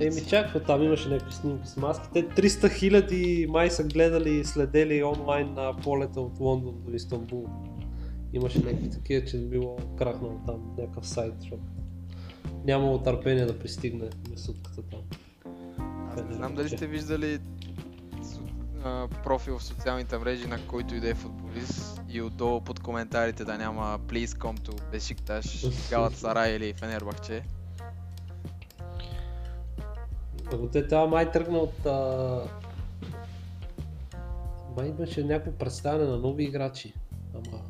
Еми 0.00 0.12
стотици? 0.12 0.30
чаква, 0.30 0.60
там 0.60 0.82
имаше 0.82 1.08
някакви 1.08 1.34
снимки 1.34 1.68
с 1.68 1.76
маски. 1.76 2.08
Те 2.12 2.28
300 2.28 2.72
хиляди 2.72 3.46
май 3.50 3.70
са 3.70 3.84
гледали 3.84 4.30
и 4.30 4.44
следели 4.44 5.04
онлайн 5.04 5.54
на 5.54 5.76
полета 5.76 6.20
от 6.20 6.40
Лондон 6.40 6.74
до 6.86 6.96
Истанбул. 6.96 7.46
Имаше 8.36 8.58
някакви 8.58 8.90
такива, 8.90 9.26
че 9.26 9.38
било 9.38 9.76
крахнал 9.98 10.40
там 10.46 10.74
някакъв 10.78 11.08
сайт, 11.08 11.34
защото 11.40 11.62
нямало 12.64 13.02
търпение 13.02 13.46
да 13.46 13.58
пристигне 13.58 14.08
месутката 14.30 14.82
там. 14.82 15.00
Аз 16.10 16.24
не 16.28 16.34
знам 16.34 16.54
дали 16.54 16.68
сте 16.68 16.86
виждали 16.86 17.38
профил 19.24 19.58
в 19.58 19.64
социалните 19.64 20.18
мрежи 20.18 20.46
на 20.46 20.66
който 20.66 20.94
и 20.94 21.00
да 21.00 21.08
е 21.08 21.14
футболист 21.14 22.00
и 22.08 22.22
отдолу 22.22 22.60
под 22.60 22.80
коментарите 22.80 23.44
да 23.44 23.58
няма 23.58 23.98
Please 23.98 24.26
come 24.26 24.60
to 24.60 24.80
Beşiktaş, 24.92 25.70
Galatasaray 25.70 26.56
или 26.56 26.72
Фенербахче. 26.72 27.42
Ако 30.52 30.68
те 30.68 30.88
това 30.88 31.06
май 31.06 31.32
тръгна 31.32 31.58
от... 31.58 31.86
А... 31.86 32.42
Май 34.76 34.88
имаше 34.88 35.24
някакво 35.24 35.52
представяне 35.52 36.04
на 36.04 36.16
нови 36.16 36.44
играчи. 36.44 36.94
Ама 37.34 37.60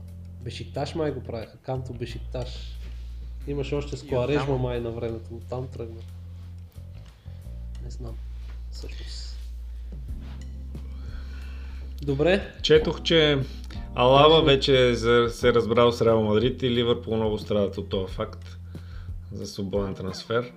Бешикташ 0.46 0.94
май 0.94 1.12
го 1.12 1.22
правиха, 1.22 1.56
Канто 1.62 1.92
Бешикташ. 1.92 2.48
Имаше 3.46 3.74
още 3.74 3.96
с 3.96 4.02
И 4.02 4.08
Коарежма 4.08 4.42
оттам. 4.42 4.60
май 4.60 4.80
на 4.80 4.90
времето, 4.90 5.24
но 5.30 5.38
там 5.40 5.68
тръгна. 5.68 6.00
Не 7.84 7.90
знам, 7.90 8.16
всъщност. 8.70 9.38
Добре, 12.02 12.52
Четох, 12.62 13.02
че 13.02 13.38
Алава 13.94 14.42
вече 14.42 14.88
е 14.88 14.96
се 15.28 15.48
е 15.48 15.52
разбрал 15.52 15.92
с 15.92 16.02
Реал 16.02 16.22
Мадрид 16.22 16.62
и 16.62 16.70
Ливърпул 16.70 17.16
много 17.16 17.38
страдат 17.38 17.78
от 17.78 17.88
този 17.88 18.14
факт 18.14 18.58
за 19.32 19.46
свободен 19.46 19.94
трансфер. 19.94 20.52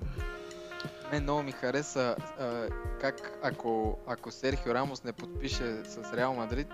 Мен 1.12 1.24
много 1.24 1.44
ми 1.44 1.52
хареса 1.52 2.16
а, 2.40 2.68
как 3.02 3.40
ако, 3.44 4.00
ако 4.08 4.32
Серхио 4.32 4.74
Рамос 4.74 5.04
не 5.04 5.14
подпише 5.14 5.84
с 5.84 6.14
Реал 6.18 6.34
Мадрид, 6.34 6.68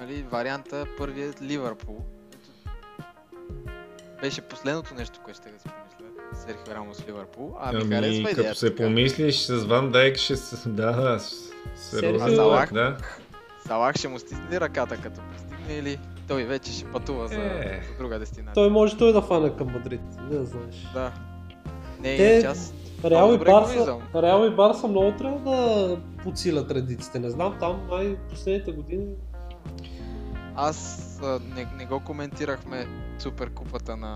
нали, 0.00 0.22
варианта 0.22 0.86
първият 0.98 1.42
Ливърпул. 1.42 2.04
Беше 4.22 4.40
последното 4.40 4.94
нещо, 4.94 5.20
което 5.24 5.38
ще 5.38 5.50
да 5.50 5.58
си 5.58 5.64
помисля. 5.64 6.14
Серхио 6.36 6.74
Рамос 6.74 7.04
Ливърпул. 7.08 7.54
А 7.60 7.72
ми 7.72 7.84
харесва 7.86 8.24
като 8.24 8.30
идеята. 8.32 8.58
се 8.58 8.70
така. 8.70 8.82
помислиш 8.84 9.36
с 9.36 9.64
Ван 9.64 9.90
Дайк 9.90 10.16
ще 10.16 10.36
се... 10.36 10.68
Да, 10.68 10.92
да, 10.92 11.18
с- 11.18 11.50
сериозно. 11.76 12.18
Серхио- 12.20 12.36
Салах? 12.36 12.72
Да. 12.72 12.96
Салах 13.66 13.96
ще 13.96 14.08
му 14.08 14.18
стисне 14.18 14.60
ръката 14.60 14.96
като 14.96 15.20
пристигне 15.22 15.74
или 15.74 15.98
той 16.28 16.44
вече 16.44 16.72
ще 16.72 16.84
пътува 16.84 17.28
за, 17.28 17.34
Е. 17.34 17.82
за 17.88 17.98
друга 17.98 18.18
дестинация. 18.18 18.54
той 18.54 18.70
може 18.70 18.96
той 18.96 19.12
да 19.12 19.22
фане 19.22 19.56
към 19.56 19.66
Мадрид, 19.68 20.00
не 20.22 20.36
да 20.36 20.44
знаеш. 20.44 20.86
Да. 20.94 21.12
Не 22.00 22.16
Те- 22.16 22.36
е 22.36 22.42
част. 22.42 22.74
Реал 23.04 23.34
и, 23.34 23.38
го 23.38 23.44
Барса. 23.44 23.96
Реал 24.14 24.46
и 24.46 24.50
Барса 24.50 24.86
много 24.86 25.12
трябва 25.12 25.38
да 25.40 25.96
подсилят 26.22 26.70
редиците. 26.70 27.18
Не 27.18 27.30
знам, 27.30 27.56
там 27.60 27.86
май 27.88 28.16
последните 28.30 28.72
години 28.72 29.06
Аз 30.56 31.08
а, 31.22 31.40
не, 31.46 31.66
не 31.76 31.86
го 31.86 32.00
коментирахме 32.00 32.86
суперкупата 33.20 33.96
на, 33.96 34.08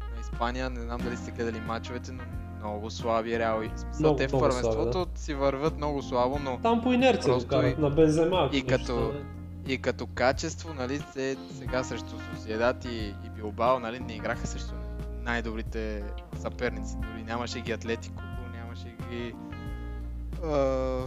на 0.00 0.20
Испания. 0.22 0.70
Не 0.70 0.80
знам 0.80 1.00
дали 1.00 1.16
сте 1.16 1.30
гледали 1.30 1.60
мачовете, 1.60 2.12
но 2.12 2.22
много 2.58 2.90
слаби 2.90 3.38
Реал. 3.38 3.62
И 3.62 3.68
в 3.68 3.80
смисъл, 3.80 4.00
Много, 4.00 4.16
те 4.16 4.26
в 4.26 4.30
слаби, 4.30 4.42
първенството 4.42 5.06
си 5.14 5.34
върват 5.34 5.76
много 5.76 6.02
слабо, 6.02 6.38
но 6.38 6.58
там 6.58 6.82
по 6.82 6.92
инерция 6.92 7.24
Просто 7.24 7.48
карат 7.48 7.78
и- 7.78 7.80
на 7.80 7.90
Бензема. 7.90 8.50
и 8.52 8.62
като- 8.62 9.12
и 9.66 9.78
като 9.78 10.06
качество, 10.06 10.74
нали, 10.74 10.98
се, 11.12 11.36
сега 11.52 11.84
срещу 11.84 12.06
Сосиедат 12.34 12.84
и, 12.84 12.88
и 13.26 13.30
Билбао, 13.30 13.78
нали, 13.78 14.00
не 14.00 14.12
играха 14.12 14.46
срещу 14.46 14.74
най-добрите 15.22 16.02
съперници. 16.36 16.96
Дори 16.96 17.22
нямаше 17.22 17.60
ги 17.60 17.72
Атлетико, 17.72 18.22
нямаше 18.54 18.84
ги... 19.10 19.34
А, 20.44 21.00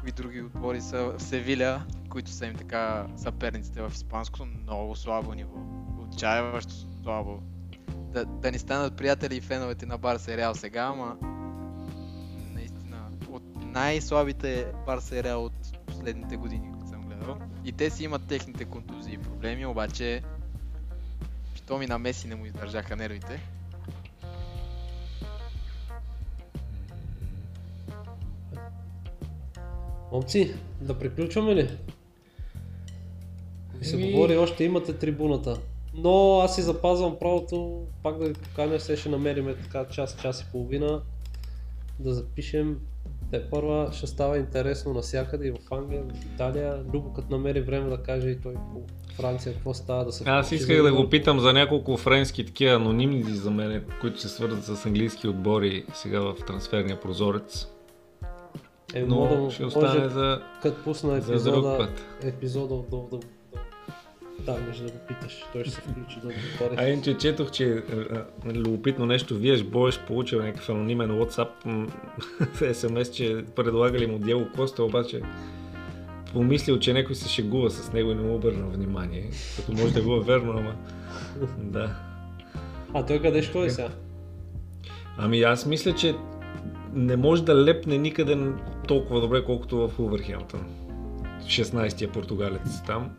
кои 0.00 0.12
други 0.12 0.42
отбори 0.42 0.80
са 0.80 1.12
Севиля, 1.18 1.82
които 2.16 2.30
са 2.30 2.46
им 2.46 2.54
така 2.54 3.06
съперниците 3.16 3.82
в 3.82 3.92
испанското, 3.94 4.46
много 4.46 4.96
слабо 4.96 5.34
ниво. 5.34 5.56
Отчаяващо 6.02 6.72
слабо. 7.02 7.42
Да, 7.88 8.24
да 8.24 8.50
ни 8.50 8.58
станат 8.58 8.96
приятели 8.96 9.36
и 9.36 9.40
феновете 9.40 9.86
на 9.86 9.98
Барса 9.98 10.36
Реал 10.36 10.54
сега, 10.54 10.82
ама 10.82 11.16
наистина 12.52 13.10
от 13.28 13.42
най-слабите 13.56 14.72
Барса 14.86 15.22
Реал 15.22 15.44
от 15.44 15.86
последните 15.86 16.36
години, 16.36 16.70
които 16.72 16.88
съм 16.88 17.02
гледал. 17.02 17.38
И 17.64 17.72
те 17.72 17.90
си 17.90 18.04
имат 18.04 18.26
техните 18.26 18.64
контузии 18.64 19.14
и 19.14 19.18
проблеми, 19.18 19.66
обаче 19.66 20.22
Питоми 21.54 21.86
на 21.86 21.98
Меси 21.98 22.28
не 22.28 22.34
му 22.34 22.46
издържаха 22.46 22.96
нервите. 22.96 23.40
Момци, 30.12 30.54
да 30.80 30.98
приключваме 30.98 31.54
ли? 31.54 31.78
И 33.82 33.84
се 33.84 33.96
Еми- 33.96 34.12
говори, 34.12 34.36
още 34.36 34.64
имате 34.64 34.92
трибуната. 34.92 35.58
Но 35.94 36.40
аз 36.40 36.54
си 36.54 36.62
запазвам 36.62 37.16
правото 37.20 37.82
пак 38.02 38.18
да 38.18 38.24
ви 38.26 38.34
поканя, 38.34 38.78
все 38.78 38.96
ще 38.96 39.08
намериме 39.08 39.54
така 39.54 39.84
час, 39.84 40.16
час 40.16 40.40
и 40.40 40.46
половина 40.52 41.00
да 41.98 42.14
запишем. 42.14 42.78
Те 43.30 43.42
първа 43.42 43.88
ще 43.92 44.06
става 44.06 44.38
интересно 44.38 44.92
навсякъде 44.94 45.46
и 45.46 45.50
в 45.50 45.72
Англия, 45.72 46.02
в 46.04 46.24
Италия. 46.24 46.84
Любо 46.94 47.12
като 47.12 47.30
намери 47.30 47.60
време 47.60 47.90
да 47.90 47.96
каже 47.96 48.28
и 48.28 48.36
той 48.36 48.54
по 48.54 48.80
Франция 49.14 49.52
какво 49.52 49.74
става 49.74 50.04
да 50.04 50.12
се 50.12 50.24
Аз 50.26 50.52
исках 50.52 50.82
да 50.82 50.92
го 50.92 51.08
питам 51.08 51.40
за 51.40 51.52
няколко 51.52 51.96
френски 51.96 52.46
такива 52.46 52.72
анонимни 52.72 53.24
за 53.24 53.50
мен, 53.50 53.84
които 54.00 54.20
се 54.20 54.28
свързват 54.28 54.64
с 54.64 54.86
английски 54.86 55.28
отбори 55.28 55.84
сега 55.94 56.20
в 56.20 56.34
трансферния 56.46 57.00
прозорец. 57.00 57.66
Е, 58.94 59.00
да 59.00 59.06
Но 59.06 59.16
му- 59.16 59.50
ще 59.50 59.62
може, 59.64 59.76
остане 59.78 60.08
за, 60.08 60.42
Като 60.62 60.84
пусна 60.84 61.10
за 61.10 61.20
друг 61.20 61.30
епизода, 61.30 61.76
път. 61.78 62.02
епизода 62.22 62.74
да, 62.90 62.96
да, 63.10 63.26
да, 64.38 64.58
между 64.66 64.84
да 64.84 64.90
го 64.90 64.98
питаш, 65.08 65.44
той 65.52 65.64
ще 65.64 65.70
се 65.70 65.80
включи 65.80 66.20
да 66.20 66.28
А 66.28 66.64
отговори. 66.64 66.90
иначе 66.92 67.18
четох, 67.18 67.50
че 67.50 67.64
е, 67.64 67.76
е, 68.48 68.54
любопитно 68.54 69.06
нещо, 69.06 69.36
вие 69.36 69.62
Боеш 69.62 70.00
получил 70.00 70.42
някакъв 70.42 70.68
анонимен 70.68 71.10
WhatsApp 71.10 71.48
м, 71.64 71.86
SMS, 72.54 73.12
че 73.12 73.44
предлагали 73.56 74.06
му 74.06 74.18
Диего 74.18 74.46
Коста, 74.56 74.84
обаче 74.84 75.22
помислил, 76.32 76.78
че 76.78 76.92
някой 76.92 77.14
се 77.14 77.28
шегува 77.28 77.70
с 77.70 77.92
него 77.92 78.10
и 78.10 78.14
не 78.14 78.22
му 78.22 78.34
обърна 78.34 78.66
внимание. 78.66 79.30
Като 79.56 79.72
може 79.72 79.94
да 79.94 80.02
го 80.02 80.16
е 80.16 80.20
верно, 80.20 80.52
ама 80.52 80.74
да. 81.58 81.96
А 82.94 83.06
той 83.06 83.22
къде 83.22 83.42
ще 83.42 83.52
ходи 83.52 83.70
сега? 83.70 83.88
Ами 85.18 85.42
аз 85.42 85.66
мисля, 85.66 85.94
че 85.94 86.14
не 86.94 87.16
може 87.16 87.44
да 87.44 87.64
лепне 87.64 87.98
никъде 87.98 88.38
толкова 88.88 89.20
добре, 89.20 89.44
колкото 89.44 89.88
в 89.88 89.98
Увърхемптън. 89.98 90.60
16-я 91.46 92.12
португалец 92.12 92.82
там, 92.86 93.10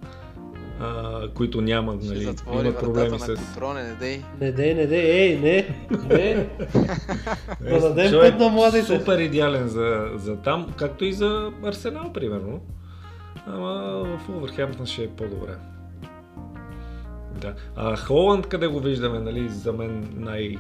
а, 0.80 1.22
които 1.34 1.62
нямат, 1.62 2.04
Ще 2.04 2.14
нали, 2.14 2.24
имат 2.68 2.80
проблеми 2.80 3.10
на 3.10 3.20
с... 3.20 3.36
контроне, 3.36 3.84
не 3.84 3.94
дей. 3.94 4.22
Не 4.42 4.52
дей, 4.52 4.74
не 4.74 4.88
дей, 4.88 5.04
ей, 5.04 5.40
не, 5.40 5.76
не. 6.08 6.48
Да 7.70 7.80
дадем 7.80 8.12
път 8.22 8.40
на 8.40 8.50
младите. 8.50 8.86
Супер 8.86 9.20
идеален 9.20 9.68
за, 9.68 10.10
за 10.16 10.36
там, 10.36 10.74
както 10.78 11.06
и 11.06 11.14
за 11.14 11.52
Арсенал, 11.64 12.14
примерно. 12.14 12.62
Ама 13.48 14.04
в 14.04 14.30
Увърхемптън 14.30 14.86
ще 14.86 15.04
е 15.04 15.08
по-добре. 15.08 15.56
Да. 17.42 17.54
А 17.76 17.96
Холанд 17.96 18.48
къде 18.48 18.68
го 18.68 18.80
виждаме, 18.80 19.20
нали, 19.20 19.50
за 19.50 19.74
мен 19.74 20.10
най... 20.16 20.56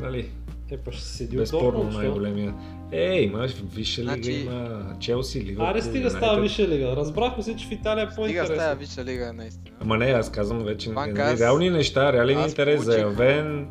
Нали, 0.00 0.30
Е, 0.70 0.76
па 0.76 0.92
ще 0.92 1.04
седи 1.04 1.36
безспорно 1.36 1.84
най-големия. 1.84 2.54
Е, 2.92 3.14
имаш 3.14 3.52
Висша 3.64 4.00
лига, 4.02 4.12
Значи- 4.12 4.32
има 4.32 4.86
Челси, 5.00 5.40
Ливърпул. 5.40 5.66
Аре 5.66 5.82
стига 5.82 6.10
става 6.10 6.26
Юнайтед. 6.26 6.42
Висша 6.42 6.68
лига. 6.68 6.86
Разбрахме 6.86 7.42
се, 7.42 7.56
че 7.56 7.66
в 7.66 7.72
Италия 7.72 8.02
е 8.02 8.06
Стига 8.06 8.16
по-интересно. 8.16 8.54
с 8.54 8.58
тая 8.58 8.76
висша 8.76 9.04
лига, 9.04 9.32
наистина. 9.32 9.76
Ама 9.80 9.98
не, 9.98 10.06
аз 10.06 10.30
казвам 10.30 10.64
вече 10.64 10.90
аз- 10.90 11.40
реални 11.40 11.70
неща, 11.70 12.12
реален 12.12 12.38
аз 12.38 12.50
интерес, 12.50 12.74
получих- 12.76 12.92
заявен. 12.92 13.68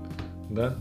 Да. 0.50 0.76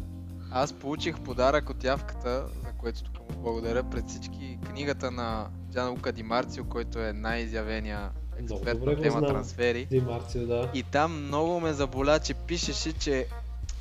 Аз 0.51 0.73
получих 0.73 1.19
подарък 1.19 1.71
от 1.71 1.85
явката, 1.85 2.45
за 2.57 2.73
което 2.73 3.03
тук 3.05 3.31
му 3.31 3.43
благодаря 3.43 3.83
пред 3.85 4.09
всички 4.09 4.59
книгата 4.65 5.11
на 5.11 5.47
Джан 5.73 5.91
Лука 5.91 6.13
Ди 6.13 6.23
Марцио, 6.23 6.65
който 6.65 6.99
е 6.99 7.13
най-изявения 7.13 8.11
експерт 8.41 8.81
на 8.81 8.97
тема 8.97 9.11
знам. 9.11 9.27
трансфери. 9.27 9.87
Ди 9.87 10.01
Марцио, 10.01 10.47
да. 10.47 10.69
И 10.75 10.83
там 10.83 11.27
много 11.27 11.61
ме 11.61 11.73
заболя, 11.73 12.19
че 12.19 12.35
пишеше, 12.37 12.93
че 12.93 13.27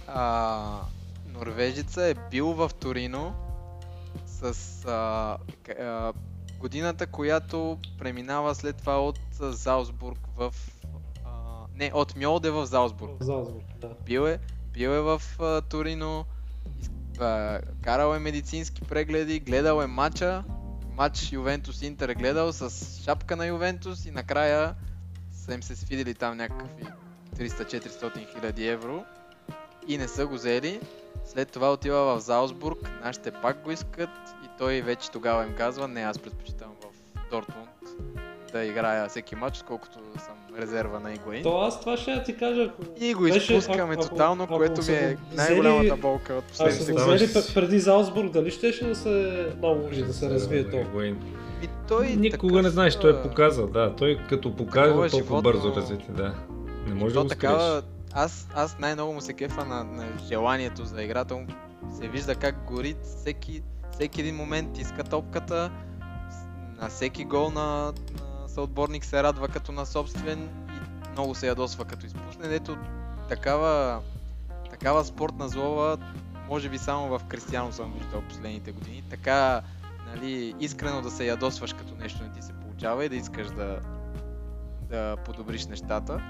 а, 0.07 0.61
норвежица 1.29 2.03
е 2.03 2.13
бил 2.31 2.47
в 2.47 2.71
Торино 2.71 3.33
с 4.43 4.85
а, 4.85 5.37
а, 5.79 6.13
годината, 6.59 7.07
която 7.07 7.79
преминава 7.99 8.55
след 8.55 8.77
това 8.77 9.01
от 9.01 9.19
а, 9.41 9.51
Залцбург 9.51 10.19
в... 10.37 10.53
А, 11.25 11.29
не, 11.75 11.91
от 11.93 12.15
Мьолде 12.15 12.49
в 12.49 12.65
Залцбург. 12.65 13.11
В 13.19 13.23
Залцбург, 13.23 13.65
да. 13.81 13.89
Бил 14.05 14.21
е, 14.21 14.39
бил 14.73 14.89
е 14.89 14.99
в 14.99 15.21
а, 15.39 15.61
Торино, 15.61 16.25
а, 17.19 17.59
карал 17.81 18.15
е 18.15 18.19
медицински 18.19 18.81
прегледи, 18.81 19.39
гледал 19.39 19.81
е 19.81 19.87
матча, 19.87 20.43
матч 20.91 21.31
Ювентус 21.31 21.81
Интер 21.81 22.09
е 22.09 22.15
гледал 22.15 22.53
с 22.53 23.01
шапка 23.03 23.35
на 23.35 23.45
Ювентус 23.45 24.05
и 24.05 24.11
накрая 24.11 24.75
са 25.31 25.53
им 25.53 25.63
се 25.63 25.75
свидели 25.75 26.13
там 26.13 26.37
някакви 26.37 26.85
300-400 27.35 28.33
хиляди 28.33 28.67
евро 28.67 29.05
и 29.87 29.97
не 29.97 30.07
са 30.07 30.27
го 30.27 30.33
взели. 30.33 30.79
След 31.25 31.49
това 31.49 31.73
отива 31.73 32.15
в 32.15 32.19
Залцбург, 32.19 32.77
нашите 33.03 33.31
пак 33.31 33.57
го 33.57 33.71
искат 33.71 34.09
и 34.45 34.49
той 34.57 34.81
вече 34.81 35.11
тогава 35.11 35.43
им 35.43 35.53
казва, 35.53 35.87
не 35.87 36.01
аз 36.01 36.19
предпочитам 36.19 36.67
в 36.81 36.85
Дортмунд 37.31 37.69
да 38.51 38.63
играя 38.63 39.09
всеки 39.09 39.35
матч, 39.35 39.63
колкото 39.63 39.93
съм 39.93 40.33
резерва 40.59 40.99
на 40.99 41.13
Игуаин. 41.13 41.43
То 41.43 41.57
аз 41.57 41.79
това 41.79 41.97
ще 41.97 42.23
ти 42.23 42.37
кажа. 42.37 42.63
ако 42.63 42.81
И 42.99 43.13
го 43.13 43.23
беше- 43.23 43.53
изпускаме 43.53 43.93
ако- 43.93 44.03
тотално, 44.03 44.43
ако 44.43 44.57
което 44.57 44.77
ми 44.77 44.83
са 44.83 44.93
е 44.93 45.13
го 45.13 45.21
най-голямата 45.33 45.95
болка 45.97 46.33
от 46.33 46.39
Ако 46.39 46.47
последните 46.47 46.83
са 46.83 46.91
го 46.93 46.99
Ставаш 46.99 47.21
взели 47.21 47.33
пред- 47.35 47.53
преди 47.55 47.79
Залцбург, 47.79 48.31
дали 48.31 48.51
щеше 48.51 48.85
да 48.85 48.95
се 48.95 49.09
наложи 49.61 50.03
да 50.03 50.13
се 50.13 50.29
развие 50.29 50.69
то? 50.69 50.77
И 51.63 51.69
той 51.87 52.07
Никога 52.07 52.29
такъв, 52.49 52.63
не 52.63 52.69
знаеш, 52.69 52.95
той 52.95 53.11
е 53.11 53.21
показал, 53.21 53.67
да. 53.67 53.95
Той 53.95 54.19
като 54.29 54.55
покаже 54.55 54.89
толкова 54.91 55.09
животно- 55.09 55.41
бързо 55.41 55.75
развитие, 55.75 56.09
да. 56.09 56.33
Не 56.87 56.93
може 56.95 57.13
да 57.13 57.21
го 57.21 57.27
такава, 57.27 57.59
скриеш. 57.61 57.92
Аз, 58.13 58.47
аз 58.55 58.79
най-много 58.79 59.13
му 59.13 59.21
се 59.21 59.33
кефа 59.33 59.65
на, 59.65 59.83
на 59.83 60.07
желанието 60.27 60.85
за 60.85 61.03
играта 61.03 61.35
му. 61.35 61.47
Се 61.99 62.07
вижда 62.07 62.35
как 62.35 62.55
гори 62.63 62.95
всеки, 63.03 63.63
всеки 63.91 64.21
един 64.21 64.35
момент 64.35 64.77
иска 64.77 65.03
топката. 65.03 65.71
На 66.81 66.89
всеки 66.89 67.25
гол 67.25 67.49
на, 67.49 67.93
на 68.13 68.49
съотборник 68.49 69.05
се 69.05 69.23
радва 69.23 69.47
като 69.47 69.71
на 69.71 69.85
собствен 69.85 70.49
и 71.07 71.11
много 71.11 71.35
се 71.35 71.47
ядосва 71.47 71.85
като 71.85 72.05
изпусне. 72.05 72.47
Дето 72.47 72.77
такава, 73.29 74.01
такава 74.69 75.05
спортна 75.05 75.49
злоба 75.49 75.97
може 76.49 76.69
би 76.69 76.77
само 76.77 77.07
в 77.07 77.21
Кристиано 77.27 77.71
съм 77.71 77.93
виждал 77.97 78.21
последните 78.21 78.71
години. 78.71 79.03
Така, 79.09 79.61
нали, 80.05 80.55
искрено 80.59 81.01
да 81.01 81.11
се 81.11 81.25
ядосваш 81.25 81.73
като 81.73 81.95
нещо 81.95 82.23
не 82.23 82.31
ти 82.31 82.41
се 82.41 82.53
получава 82.53 83.05
и 83.05 83.09
да 83.09 83.15
искаш 83.15 83.47
да, 83.47 83.79
да 84.89 85.17
подобриш 85.25 85.65
нещата. 85.65 86.21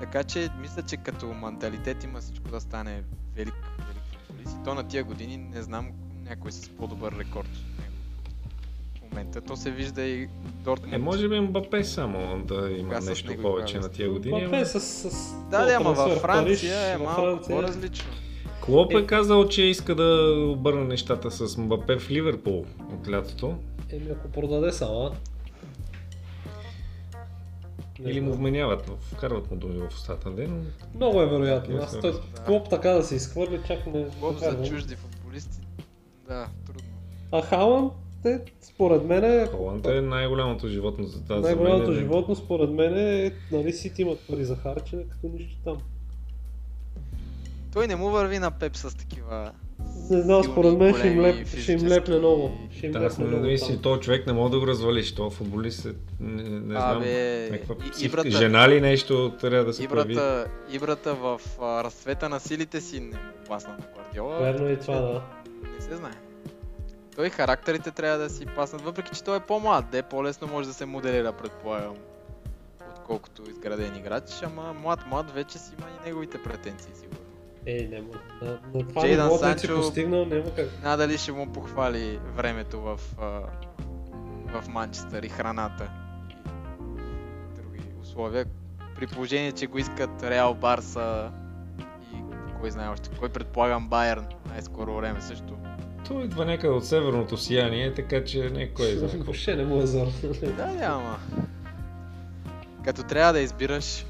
Така 0.00 0.24
че 0.24 0.48
мисля, 0.60 0.82
че 0.82 0.96
като 0.96 1.26
менталитет 1.26 2.04
има 2.04 2.20
всичко 2.20 2.48
да 2.48 2.60
стане 2.60 3.02
велик, 3.36 3.54
велик 3.78 4.02
футболист. 4.26 4.56
И 4.60 4.64
то 4.64 4.74
на 4.74 4.88
тия 4.88 5.04
години 5.04 5.36
не 5.36 5.62
знам 5.62 5.90
някой 6.28 6.52
с 6.52 6.68
по-добър 6.68 7.12
рекорд 7.18 7.48
от 7.48 7.78
него. 7.78 7.92
В 8.98 9.10
момента 9.10 9.40
то 9.40 9.56
се 9.56 9.70
вижда 9.70 10.02
и 10.02 10.28
Дортмунд. 10.64 10.94
Е, 10.94 10.98
може 10.98 11.28
би 11.28 11.40
Мбапе 11.40 11.84
само 11.84 12.42
да 12.44 12.70
има 12.70 12.94
Кога 12.94 13.00
нещо 13.00 13.32
повече 13.42 13.78
на 13.78 13.88
тия 13.88 14.10
години. 14.10 14.40
Мбапе 14.40 14.56
ама 14.56 14.66
с, 14.66 14.80
с 14.80 15.34
Да, 15.50 15.64
да, 15.64 15.74
ама 15.74 15.92
във 15.92 16.18
Франция 16.18 16.92
е 16.92 16.98
малко 16.98 17.20
Франция. 17.20 17.56
по-различно. 17.56 18.10
Клоп 18.64 18.92
Е- 18.92 18.96
е 18.96 19.06
казал, 19.06 19.48
че 19.48 19.62
иска 19.62 19.94
да 19.94 20.34
обърне 20.52 20.84
нещата 20.84 21.30
с 21.30 21.56
Мбапе 21.58 21.98
в 21.98 22.10
Ливерпул 22.10 22.64
от 22.92 23.10
лятото. 23.10 23.54
Еми 23.92 24.10
ако 24.10 24.28
продаде 24.28 24.72
Сала. 24.72 25.12
Не 28.00 28.10
Или 28.10 28.20
му 28.20 28.32
вменяват, 28.32 28.88
но 28.88 28.96
вкарват 28.96 29.50
му 29.50 29.56
думи 29.56 29.78
в 29.78 29.88
устата. 29.88 30.30
Ден. 30.30 30.66
Много 30.94 31.22
е 31.22 31.26
вероятно. 31.26 31.76
Не 31.76 31.82
Аз 31.82 32.00
той 32.00 32.12
Да. 32.12 32.44
клоп 32.46 32.68
така 32.70 32.90
да 32.90 33.02
се 33.02 33.14
изхвърли, 33.14 33.60
чак 33.66 33.86
не... 33.86 34.06
Клоп 34.20 34.38
за 34.38 34.52
не. 34.52 34.68
чужди 34.68 34.96
футболисти. 34.96 35.58
Да, 36.28 36.48
трудно. 36.66 36.88
А 37.32 37.42
Халан, 37.42 37.90
те, 38.22 38.40
според 38.60 39.04
мен 39.04 39.24
е... 39.24 39.46
Холанд 39.46 39.86
е 39.86 40.00
най-голямото 40.00 40.68
животно 40.68 41.04
за 41.04 41.24
тази. 41.24 41.42
Най-голямото 41.42 41.88
мен 41.88 41.96
е- 41.96 42.00
животно, 42.00 42.36
според 42.36 42.70
мен 42.70 42.98
е, 42.98 43.32
нали, 43.52 43.72
Сити 43.72 44.02
имат 44.02 44.18
пари 44.28 44.44
за 44.44 44.56
харчене, 44.56 45.02
като 45.08 45.26
нищо 45.28 45.56
там. 45.64 45.76
Той 47.72 47.86
не 47.86 47.96
му 47.96 48.10
върви 48.10 48.38
на 48.38 48.50
пеп 48.50 48.76
с 48.76 48.96
такива 48.96 49.52
Не 50.10 50.22
знам, 50.22 50.44
според 50.44 50.72
мен 50.72 50.94
ще 50.94 51.08
им, 51.08 51.20
леп, 51.20 51.34
ще 51.34 51.40
им 51.40 51.46
физически- 51.46 51.88
лепне 51.88 52.18
много. 52.18 52.50
Ще 52.70 52.86
им 52.86 52.92
Да, 52.92 53.00
лепне 53.00 53.24
не 53.24 53.30
много 53.30 53.56
там. 53.58 53.78
този 53.78 54.00
човек 54.00 54.26
не 54.26 54.32
може 54.32 54.50
да 54.50 54.60
го 54.60 54.66
развалиш. 54.66 55.12
То 55.12 55.30
футболист 55.30 55.86
е, 55.86 55.88
не, 56.20 56.42
не 56.42 56.58
знам, 56.70 56.96
Абе, 56.96 57.48
някаква 57.52 57.74
и- 57.76 57.90
психика. 57.90 58.06
Ибрата- 58.16 58.30
Жена 58.30 58.68
ли 58.68 58.80
нещо 58.80 59.32
трябва 59.32 59.64
да 59.64 59.72
се 59.72 59.88
появи? 59.88 60.12
Ибрата, 60.12 60.46
Ибрата 60.72 61.14
в 61.14 61.40
а, 61.60 61.84
разцвета 61.84 62.28
на 62.28 62.40
силите 62.40 62.80
си 62.80 63.00
не 63.00 63.18
пасна 63.48 63.70
на 63.70 63.84
Гвардиола. 63.94 64.38
Верно 64.38 64.68
е 64.68 64.76
това, 64.76 64.94
да. 64.96 65.22
Не 65.70 65.82
се 65.82 65.96
знае. 65.96 66.14
Той 67.16 67.30
характерите 67.30 67.90
трябва 67.90 68.18
да 68.18 68.30
си 68.30 68.46
паснат, 68.46 68.82
въпреки 68.82 69.10
че 69.10 69.24
той 69.24 69.36
е 69.36 69.40
по-млад, 69.40 69.84
де 69.92 70.02
по-лесно 70.02 70.48
може 70.48 70.68
да 70.68 70.74
се 70.74 70.86
моделира, 70.86 71.32
предполагам, 71.32 71.94
отколкото 72.90 73.42
изграден 73.44 73.96
играч, 73.96 74.24
ама 74.42 74.74
млад-млад 74.76 75.30
вече 75.30 75.58
си 75.58 75.70
има 75.78 75.86
и 75.90 76.06
неговите 76.06 76.38
претенции. 76.38 76.92
Е, 77.66 77.88
няма. 77.90 78.08
На, 78.42 78.58
на 78.74 78.88
това 78.88 79.02
Джейдан 79.02 79.24
ниво, 79.26 79.38
си 79.38 79.44
Санчо- 79.44 79.76
постигнал, 79.76 80.24
няма 80.24 80.54
как. 80.56 80.68
Надали 80.84 81.18
ще 81.18 81.32
му 81.32 81.52
похвали 81.52 82.18
времето 82.36 82.80
в, 82.80 83.00
в 84.46 84.68
Манчестър 84.68 85.22
и 85.22 85.28
храната. 85.28 85.90
условия. 88.02 88.44
При 88.96 89.06
положение, 89.06 89.52
че 89.52 89.66
го 89.66 89.78
искат 89.78 90.22
Реал 90.22 90.54
Барса 90.54 91.30
и 92.12 92.16
кой 92.60 92.70
знае 92.70 92.88
още. 92.88 93.10
Кой 93.18 93.28
предполагам 93.28 93.88
Байерн 93.88 94.26
най-скоро 94.48 94.96
време 94.96 95.20
също. 95.20 95.56
Той 96.08 96.24
идва 96.24 96.44
някъде 96.44 96.72
от 96.72 96.86
северното 96.86 97.36
сияние, 97.36 97.94
така 97.94 98.24
че 98.24 98.50
не 98.50 98.68
кой 98.68 98.86
знае. 98.86 99.10
Въобще 99.14 99.56
не 99.56 99.64
му 99.64 99.82
е 99.82 99.86
зор. 99.86 100.06
Да, 100.56 100.66
няма. 100.66 101.18
Като 102.84 103.02
трябва 103.02 103.32
да 103.32 103.40
избираш, 103.40 104.06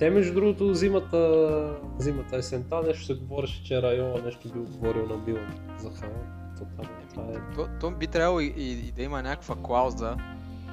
Те 0.00 0.10
между 0.10 0.34
другото 0.34 0.74
зимата, 0.74 1.76
зимата 1.98 2.36
есента 2.36 2.82
нещо 2.82 3.04
се 3.04 3.14
говореше, 3.14 3.64
че 3.64 3.82
Райола 3.82 4.22
нещо 4.24 4.48
бил 4.52 4.62
говорил 4.62 5.06
на 5.06 5.16
Милан 5.16 5.54
за 5.78 5.90
Халанд. 5.90 6.58
Тотално 6.58 6.90
това 7.10 7.22
е. 7.22 7.54
то, 7.54 7.68
то 7.80 7.90
би 7.90 8.06
трябвало 8.06 8.40
и, 8.40 8.54
и, 8.56 8.88
и 8.88 8.92
да 8.92 9.02
има 9.02 9.22
някаква 9.22 9.56
клауза, 9.56 10.16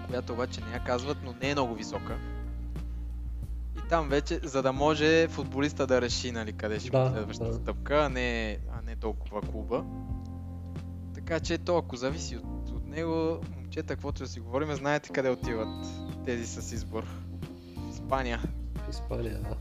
която 0.08 0.34
обаче 0.34 0.62
не 0.62 0.74
я 0.74 0.84
казват, 0.84 1.18
но 1.24 1.34
не 1.42 1.50
е 1.50 1.54
много 1.54 1.76
висока. 1.76 2.18
И 3.78 3.90
там 3.90 4.10
вече, 4.10 4.40
за 4.44 4.62
да 4.62 4.74
може 4.74 5.28
футболиста 5.28 5.88
да 5.88 6.02
реши 6.02 6.32
нали, 6.32 6.54
къде 6.54 6.80
ще 6.80 6.90
Да, 6.90 7.04
бъде 7.04 7.14
следващата 7.16 7.52
да. 7.52 7.58
стъпка, 7.58 7.96
а 8.06 8.10
не, 8.10 8.58
а 8.72 8.82
не 8.86 8.96
толкова 8.96 9.42
клуба. 9.42 9.84
Така 11.16 11.40
че 11.40 11.58
то, 11.58 11.78
ако 11.78 11.96
зависи 11.96 12.38
от, 12.38 12.70
от 12.70 12.88
него, 12.88 13.38
момчета, 13.56 13.88
каквото 13.88 14.24
да 14.24 14.30
си 14.30 14.40
говорим, 14.40 14.74
знаете 14.74 15.10
къде 15.10 15.30
отиват 15.30 15.86
тези 16.26 16.46
с 16.46 16.72
избор. 16.72 17.04
В 17.78 17.90
Испания. 17.94 18.42
В 18.88 18.92
Испания, 18.92 19.40
да. 19.40 19.56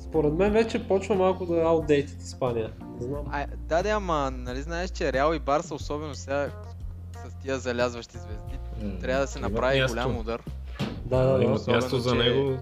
Според 0.00 0.32
мен 0.32 0.52
вече 0.52 0.88
почва 0.88 1.14
малко 1.14 1.46
да 1.46 1.54
е 1.54 1.60
outdated 1.60 2.16
Испания. 2.18 2.70
Не 2.92 3.06
знам. 3.06 3.24
А, 3.30 3.46
да, 3.58 3.82
да, 3.82 3.88
ама 3.90 4.30
нали 4.30 4.62
знаеш, 4.62 4.90
че 4.90 5.12
Реал 5.12 5.34
и 5.34 5.38
Барса, 5.38 5.74
особено 5.74 6.14
сега 6.14 6.50
с 7.28 7.42
тия 7.42 7.58
залязващи 7.58 8.18
звезди, 8.18 8.58
М, 8.82 8.98
трябва 8.98 9.20
да 9.20 9.26
се 9.26 9.38
имат 9.38 9.52
направи 9.52 9.80
място. 9.80 9.94
голям 9.94 10.16
удар. 10.18 10.42
Да, 11.04 11.18
да, 11.18 11.38
да. 11.38 11.44
Имат 11.44 11.56
Особено, 11.56 11.76
място 11.76 11.98
за 11.98 12.10
че- 12.10 12.16
него. 12.16 12.58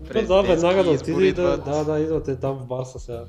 Да, 0.00 0.22
да, 0.22 0.42
веднага 0.42 0.84
да 0.84 0.90
отиде 0.90 1.12
и 1.12 1.32
да, 1.32 1.42
идват. 1.42 1.64
да, 1.64 1.84
да, 1.84 1.98
идвате 2.00 2.36
там 2.36 2.54
в 2.54 2.66
Барса 2.66 2.98
сега. 2.98 3.24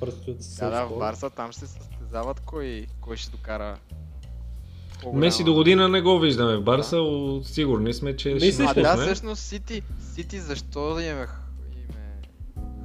Предстои 0.00 0.34
да 0.34 0.42
се 0.42 0.64
Да, 0.64 0.70
да, 0.70 0.84
в. 0.86 0.98
Барса 0.98 1.30
там 1.30 1.52
ще 1.52 1.60
се 1.60 1.66
състезават 1.68 2.40
кой, 2.40 2.86
кой 3.00 3.16
ще 3.16 3.30
докара. 3.30 3.78
По-голяма- 5.04 5.20
Меси 5.20 5.44
до 5.44 5.54
година 5.54 5.88
не 5.88 6.02
го 6.02 6.18
виждаме 6.18 6.56
в 6.56 6.62
Барса, 6.62 6.96
о, 6.96 7.40
сигурни 7.44 7.94
сме, 7.94 8.16
че 8.16 8.34
Мислиш 8.34 8.54
ще? 8.54 8.80
А 8.80 8.96
да, 8.96 8.96
всъщност 8.96 9.42
Сити, 9.42 9.82
Сити 10.14 10.38
защо 10.40 10.90
им 10.90 10.98
е, 10.98 11.00
им 11.00 11.18
е 11.18 11.26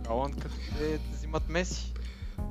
Халанд, 0.07 0.35
като 0.35 0.55
те 0.79 0.99
взимат 1.13 1.49
Меси? 1.49 1.93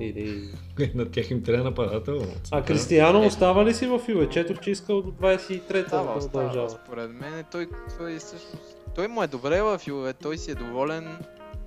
Или... 0.00 0.48
На 0.94 1.10
тях 1.10 1.30
им 1.30 1.42
трябва 1.42 1.64
нападател. 1.64 2.22
А 2.50 2.62
Кристияно 2.62 3.26
остава 3.26 3.64
ли 3.64 3.74
си 3.74 3.86
в 3.86 4.00
Юве? 4.08 4.28
Четох, 4.28 4.60
че 4.60 4.70
искал 4.70 5.02
до 5.02 5.10
23-та 5.10 6.00
Остава, 6.00 6.12
да 6.12 6.18
остава. 6.18 6.68
Според 6.68 7.10
мен 7.10 7.44
той, 7.52 7.68
той 7.98 8.18
всъщност... 8.18 8.76
Той 8.94 9.08
му 9.08 9.22
е 9.22 9.26
добре 9.26 9.62
в 9.62 9.80
Юве, 9.86 10.12
той 10.12 10.38
си 10.38 10.50
е 10.50 10.54
доволен 10.54 11.18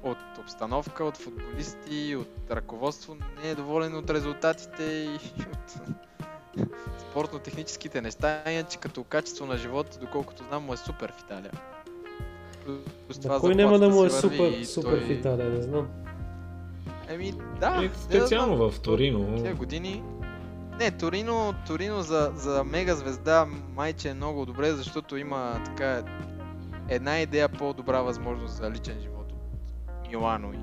от 0.03 0.17
обстановка, 0.39 1.03
от 1.03 1.17
футболисти, 1.17 2.15
от 2.15 2.51
ръководство, 2.51 3.15
не 3.43 3.49
е 3.49 3.55
доволен 3.55 3.95
от 3.95 4.09
резултатите 4.09 4.83
и 4.83 5.41
от 5.41 5.81
спортно-техническите 6.99 8.01
неща, 8.01 8.43
иначе 8.51 8.77
като 8.77 9.03
качество 9.03 9.45
на 9.45 9.57
живот, 9.57 9.97
доколкото 10.01 10.43
знам, 10.43 10.63
му 10.63 10.73
е 10.73 10.77
супер 10.77 11.11
в 11.11 11.19
Италия. 11.19 11.51
Плюс 13.07 13.23
На 13.23 13.39
кой 13.39 13.55
няма 13.55 13.79
да 13.79 13.89
му 13.89 14.05
е 14.05 14.09
супер, 14.09 14.63
супер 14.63 14.97
в 14.97 15.05
той... 15.05 15.13
Италия, 15.13 15.49
не 15.49 15.61
знам. 15.61 15.87
Еми, 17.07 17.33
да. 17.59 17.81
Е, 17.83 17.87
да, 17.87 17.95
специално 17.95 18.57
да, 18.57 18.71
в 18.71 18.79
Торино. 18.79 19.43
Тия 19.43 19.55
години. 19.55 20.03
Не, 20.79 20.91
Торино, 20.91 21.53
Торино 21.67 22.01
за, 22.01 22.31
за 22.35 22.63
мега 22.63 22.95
звезда 22.95 23.47
майче 23.75 24.09
е 24.09 24.13
много 24.13 24.45
добре, 24.45 24.71
защото 24.71 25.17
има 25.17 25.61
така 25.65 26.03
една 26.89 27.19
идея 27.19 27.49
по-добра 27.49 28.01
възможност 28.01 28.53
за 28.53 28.71
личен 28.71 28.99
живот 29.01 29.31
от 29.31 30.09
Милано 30.09 30.53
и 30.53 30.57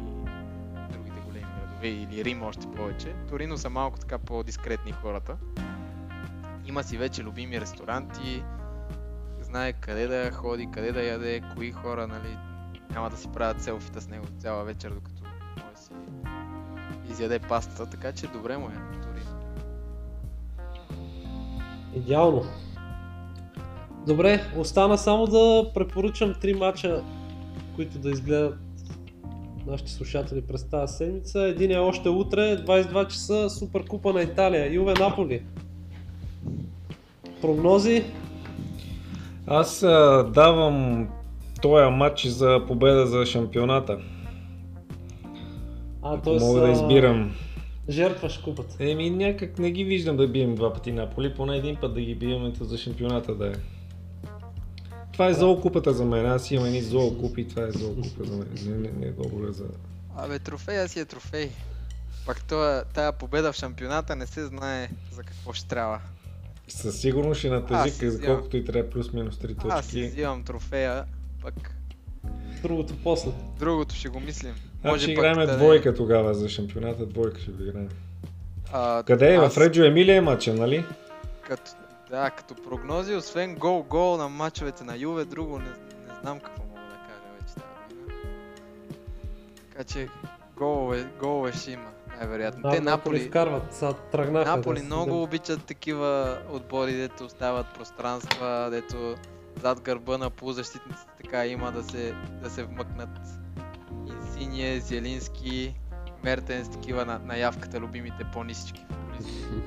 другите 0.93 1.21
големи 1.27 1.47
градове 1.61 1.89
или 1.89 2.25
Рим 2.25 2.43
още 2.43 2.67
повече. 2.77 3.15
Торино 3.29 3.59
са 3.59 3.71
малко 3.71 3.99
така 3.99 4.19
по-дискретни 4.19 4.93
хората. 4.93 5.37
Има 6.69 6.83
си 6.83 6.97
вече 6.97 7.23
любими 7.23 7.61
ресторанти, 7.61 8.43
знае 9.41 9.73
къде 9.73 10.07
да 10.07 10.31
ходи, 10.31 10.69
къде 10.73 10.93
да 10.93 11.03
яде, 11.03 11.41
кои 11.57 11.73
хора, 11.73 12.07
нали, 12.07 12.37
няма 12.91 13.11
да 13.11 13.17
си 13.17 13.29
правят 13.33 13.63
селфита 13.63 14.01
с 14.01 14.09
него 14.09 14.27
цяла 14.39 14.65
вечер, 14.65 14.91
докато 14.91 15.23
да 15.23 15.81
си 15.81 15.91
изяде 17.11 17.39
пастата, 17.39 17.91
така 17.91 18.13
че 18.13 18.27
добре 18.27 18.57
му 18.57 18.67
е 18.67 18.73
Торино. 19.03 19.41
Идеално. 21.97 22.43
Добре, 24.07 24.45
остана 24.57 24.99
само 24.99 25.27
да 25.27 25.71
препоръчам 25.75 26.35
три 26.41 26.55
мача, 26.55 27.05
които 27.77 27.99
да 27.99 28.11
изгледат 28.11 28.59
нашите 29.67 29.91
слушатели 29.91 30.43
през 30.43 30.69
тази 30.69 30.97
седмица. 30.97 31.41
Един 31.41 31.71
е 31.71 31.79
още 31.79 32.09
утре, 32.09 32.65
22 32.65 33.09
часа, 33.09 33.51
Суперкупа 33.51 34.13
на 34.13 34.23
Италия, 34.23 34.75
Юве 34.75 34.95
Наполи. 34.95 35.43
Прогнози? 37.41 38.05
Аз 39.47 39.83
а, 39.83 40.25
давам 40.35 41.09
този 41.63 41.91
матч 41.91 42.27
за 42.27 42.61
победа 42.69 43.07
за 43.07 43.27
шампионата. 43.27 43.99
А, 46.03 46.21
т.е. 46.21 46.39
мога 46.39 46.61
да 46.61 46.69
избирам. 46.69 47.35
Жертваш 47.89 48.39
купата. 48.39 48.77
Еми 48.81 49.11
някак 49.11 49.59
не 49.59 49.71
ги 49.71 49.85
виждам 49.85 50.17
да 50.17 50.29
бием 50.29 50.55
два 50.55 50.73
пъти 50.73 50.93
Наполи, 50.93 51.35
поне 51.35 51.57
един 51.57 51.77
път 51.77 51.95
да 51.95 52.01
ги 52.01 52.15
бием 52.15 52.53
за 52.61 52.79
шампионата 52.79 53.35
да 53.35 53.47
е. 53.47 53.55
Това 55.13 55.27
е 55.27 55.35
зоокупата 55.35 55.93
за 55.93 56.05
мен, 56.05 56.27
аз 56.27 56.51
имам 56.51 56.67
едни 56.67 56.83
зоокупи, 56.83 57.49
това 57.49 57.63
е 57.63 57.71
зоокупа 57.71 58.25
за 58.25 58.37
мен, 58.37 58.49
не, 58.67 58.77
не, 58.77 58.91
не 58.99 59.07
е 59.07 59.11
договор 59.11 59.51
за... 59.51 59.65
Абе, 60.17 60.39
трофея 60.39 60.89
си 60.89 61.01
е 61.01 61.05
трофей. 61.05 61.51
Пак 62.27 62.45
това, 62.49 62.85
тая 62.95 63.13
победа 63.13 63.53
в 63.53 63.57
шампионата 63.57 64.17
не 64.17 64.27
се 64.27 64.47
знае 64.47 64.89
за 65.13 65.23
какво 65.23 65.53
ще 65.53 65.69
трябва. 65.69 66.01
Със 66.69 67.01
сигурност 67.01 67.39
ще 67.39 67.99
къде- 67.99 68.11
взимам. 68.11 68.27
колкото 68.29 68.57
и 68.57 68.65
трябва 68.65 68.91
плюс-минус 68.91 69.37
3 69.37 69.57
Аз 69.69 69.85
си 69.85 69.93
точки. 69.93 70.09
взимам 70.09 70.45
трофея, 70.45 71.05
пък 71.43 71.55
Другото 72.63 72.95
после. 73.05 73.31
другото 73.59 73.95
ще 73.95 74.09
го 74.09 74.21
мислим. 74.21 74.55
Значи 74.81 74.99
ще 74.99 75.07
пък 75.07 75.13
играем 75.15 75.35
да 75.37 75.47
не- 75.47 75.57
двойка 75.57 75.95
тогава 75.95 76.35
за 76.35 76.49
шампионата, 76.49 77.07
двойка 77.07 77.41
ще 77.41 77.51
го 77.51 77.63
играем. 77.63 77.89
А, 78.73 79.03
Къде 79.03 79.35
е? 79.35 79.37
аз 79.37 79.55
В 79.55 79.59
Реджо 79.59 79.85
Емилия 79.85 80.17
е 80.17 80.21
матча, 80.21 80.55
нали? 80.55 80.85
Като, 81.43 81.71
да, 82.11 82.31
като 82.31 82.55
прогнози, 82.57 83.15
освен 83.15 83.57
гол-гол 83.57 84.17
на 84.17 84.29
мачовете 84.29 84.85
на 84.85 84.97
Юве, 84.97 85.25
друго 85.25 85.59
не, 85.59 85.65
не 85.65 85.75
знам 86.21 86.41
какво 86.41 86.63
мога 86.65 86.81
да 86.81 86.97
кажа 86.97 87.21
вече 87.35 87.55
тази 87.55 87.95
година. 87.95 88.19
Така 89.71 89.85
че 89.85 90.09
голове, 90.57 91.07
голове 91.21 91.53
ще 91.53 91.71
има, 91.73 91.91
най-вероятно. 92.19 92.63
Да, 92.63 92.71
Те 92.71 92.81
Наполи 92.81 93.17
Наполи, 93.17 93.29
вкарват, 93.29 93.75
сега 93.75 93.93
тръгнаха. 93.93 94.57
Наполи 94.57 94.79
да, 94.79 94.85
много 94.85 95.23
обичат 95.23 95.65
такива 95.65 96.39
отбори, 96.51 96.93
дето 96.93 97.25
остават 97.25 97.67
пространства, 97.75 98.69
дето 98.71 99.15
зад 99.61 99.81
гърба 99.81 100.19
на 100.19 100.31
полузащитниците 100.31 101.13
така 101.25 101.47
има 101.47 101.73
да 101.73 101.83
се, 101.83 102.15
да 102.43 102.51
се 102.51 102.65
вмъкнат 102.65 103.09
Инсиние, 104.07 104.81
Зелински, 104.81 105.75
Мертенс, 106.25 106.71
такива 106.71 107.05
на, 107.05 107.19
на 107.19 107.37
явката 107.37 107.81
любимите 107.81 108.25
по-нисички 108.33 108.85
футболисти. 108.89 109.45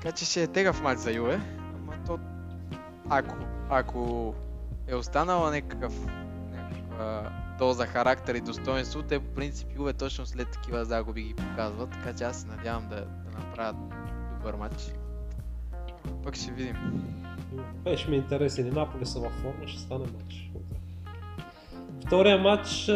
Така 0.00 0.12
че 0.12 0.24
ще 0.24 0.42
е 0.42 0.46
тегав 0.46 0.82
матч 0.82 1.00
за 1.00 1.12
Юве, 1.12 1.40
ама 1.74 1.92
то 2.06 2.18
ако, 3.08 3.34
ако 3.70 4.34
е 4.88 4.94
останала 4.94 5.50
някакъв, 5.50 5.92
някаква 6.50 7.32
доза 7.58 7.86
характер 7.86 8.34
и 8.34 8.40
достоинство, 8.40 9.02
те 9.02 9.20
по 9.20 9.34
принцип 9.34 9.68
Юве 9.76 9.92
точно 9.92 10.26
след 10.26 10.50
такива 10.50 10.84
загуби 10.84 11.22
ги 11.22 11.34
показват, 11.34 11.90
така 11.90 12.12
че 12.18 12.24
аз 12.24 12.40
се 12.40 12.46
надявам 12.46 12.88
да, 12.88 12.96
да 12.96 13.38
направят 13.38 13.76
добър 14.38 14.54
матч. 14.54 14.76
Пък 16.24 16.36
ще 16.36 16.52
видим. 16.52 16.76
Беше 17.84 18.10
ми 18.10 18.16
интересен 18.16 18.66
и 18.66 18.70
Наполи 18.70 19.06
са 19.06 19.20
във 19.20 19.32
форма, 19.32 19.66
ще 19.68 19.80
стане 19.80 20.04
матч. 20.04 20.50
Втория 22.06 22.38
матч 22.38 22.86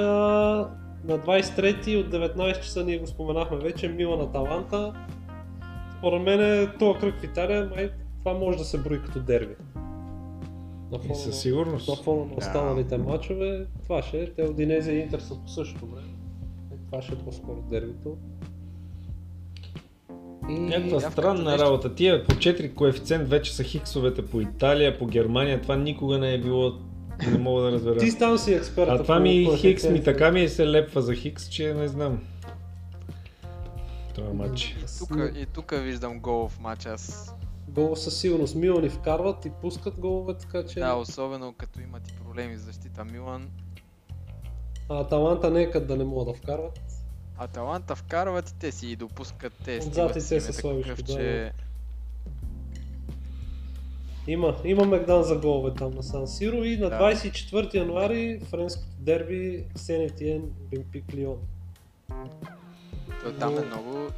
на 1.05 1.19
23 1.19 2.05
от 2.05 2.13
19 2.13 2.61
часа 2.61 2.85
ние 2.85 2.99
го 2.99 3.07
споменахме 3.07 3.57
вече, 3.57 3.89
Милан 3.89 4.21
Аталанта. 4.21 4.95
Според 5.99 6.23
мен 6.23 6.41
е 6.41 6.79
този 6.79 7.01
кръг 7.01 7.21
в 7.21 7.25
Италия, 7.25 7.71
май 7.77 7.91
това 8.19 8.35
може 8.35 8.59
да 8.59 8.65
се 8.65 8.79
брои 8.79 9.03
като 9.03 9.21
дерби. 9.21 9.55
На 10.93 10.97
И 10.97 11.01
фона, 11.01 11.15
със 11.15 11.27
на, 11.27 11.33
сигурност. 11.33 11.89
на 11.89 11.97
фона 11.97 12.25
на 12.25 12.35
останалите 12.37 12.99
матчове, 12.99 13.67
това 13.83 14.03
ще 14.03 14.19
е. 14.19 14.33
Те 14.33 14.43
Одинезия 14.43 14.97
и 14.97 15.01
Интер 15.01 15.19
са 15.21 15.35
по 15.35 15.49
същото 15.49 15.87
време. 15.87 16.09
Е, 16.73 16.77
Това 16.91 17.03
ще 17.03 17.13
е 17.13 17.17
по-скоро 17.17 17.63
дербито. 17.71 18.17
И... 20.49 20.53
Някаква 20.53 21.01
странна 21.01 21.51
нещо- 21.51 21.65
работа. 21.65 21.95
Тия 21.95 22.27
по 22.27 22.35
4 22.35 22.75
коефициент 22.75 23.29
вече 23.29 23.55
са 23.55 23.63
хиксовете 23.63 24.27
по 24.27 24.41
Италия, 24.41 24.99
по 24.99 25.07
Германия. 25.07 25.63
Това 25.63 25.77
никога 25.77 26.19
не 26.19 26.35
е 26.35 26.39
било. 26.39 26.73
Не 27.33 27.39
мога 27.39 27.63
да 27.63 27.73
разбера. 27.73 27.97
Ти 27.99 28.19
там 28.19 28.39
си 28.39 28.55
експерт. 28.55 28.91
А 28.91 29.03
това 29.03 29.21
ми 29.21 29.57
хикс 29.57 29.89
ми 29.89 30.03
така 30.03 30.31
ми 30.31 30.49
се 30.49 30.71
лепва 30.71 31.03
за 31.03 31.15
хикс, 31.15 31.49
че 31.49 31.75
не 31.75 31.89
знам. 31.89 32.21
Това 34.15 34.33
матч. 34.35 34.77
Тук, 34.99 35.11
и 35.37 35.47
тук 35.47 35.75
виждам 35.83 36.21
гол 36.21 36.49
в 36.49 36.61
матча. 36.61 36.89
Аз 36.89 37.35
Гол 37.71 37.97
със 37.97 38.21
сигурност. 38.21 38.55
Милан 38.55 38.85
и 38.85 38.91
вкарват 38.91 39.45
и 39.45 39.51
пускат 39.51 40.01
голове, 40.01 40.35
така 40.35 40.67
че... 40.67 40.81
Да, 40.81 40.95
особено 40.95 41.53
като 41.53 41.81
имат 41.81 42.09
и 42.09 42.13
проблеми 42.13 42.57
с 42.57 42.61
защита 42.61 43.05
Милан. 43.05 43.51
А 44.89 45.01
Аталанта 45.01 45.51
нека 45.51 45.87
да 45.87 45.97
не 45.97 46.05
могат 46.05 46.35
да 46.35 46.43
вкарват. 46.43 46.81
Аталанта 47.39 47.97
вкарват 47.97 48.51
и 48.51 48.55
те 48.55 48.73
си 48.73 48.87
и 48.87 48.97
допускат 48.97 49.53
те. 49.65 49.79
Отзад 49.79 50.11
и 50.11 50.15
те 50.15 50.41
са 50.41 50.53
слабички, 50.53 51.03
да, 51.03 51.13
че... 51.15 51.53
Има, 54.27 54.57
има 54.65 54.85
Мегдан 54.85 55.23
за 55.23 55.37
голове 55.37 55.75
там 55.75 55.91
на 55.91 56.03
Сан 56.03 56.29
Сиро 56.29 56.57
и 56.57 56.77
на 56.77 56.91
Да. 56.91 56.99
24 56.99 57.75
януари 57.75 58.41
френското 58.41 58.89
дерби 58.99 59.65
Сен 59.75 60.01
Етиен 60.01 60.43
Олимпик 60.73 61.15
Лион. 61.15 61.39
Там 63.39 63.59
е 63.59 63.61
Но- 63.61 63.67
много... 63.67 64.09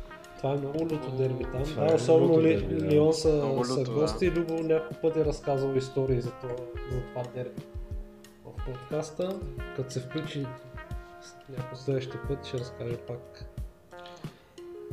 Това 0.42 0.54
е 0.54 0.58
много 0.58 0.84
люто 0.84 1.10
дерби 1.10 1.44
там. 1.44 1.62
Това 1.62 1.84
Да, 1.84 1.92
е 1.92 1.94
особено 1.94 2.28
люто 2.28 2.42
Ли, 2.42 2.56
дерби, 2.56 2.74
да. 2.74 2.86
Лион 2.86 3.12
са, 3.12 3.32
Много 3.32 3.64
са 3.64 3.80
люто, 3.80 3.92
гости. 3.92 4.30
Любо 4.30 4.54
няколко 4.54 4.94
пъти 5.02 5.20
е 5.20 5.24
разказвал 5.24 5.74
истории 5.74 6.20
за 6.20 6.30
това, 6.30 6.54
за 6.92 7.00
това 7.00 7.22
дерби 7.34 7.62
в 8.44 8.64
подкаста. 8.64 9.40
Като 9.76 9.90
се 9.90 10.00
включи 10.00 10.46
някой 11.48 11.76
следващия 11.76 12.20
път, 12.28 12.46
ще 12.46 12.58
разкаже 12.58 12.96
пак. 12.96 13.44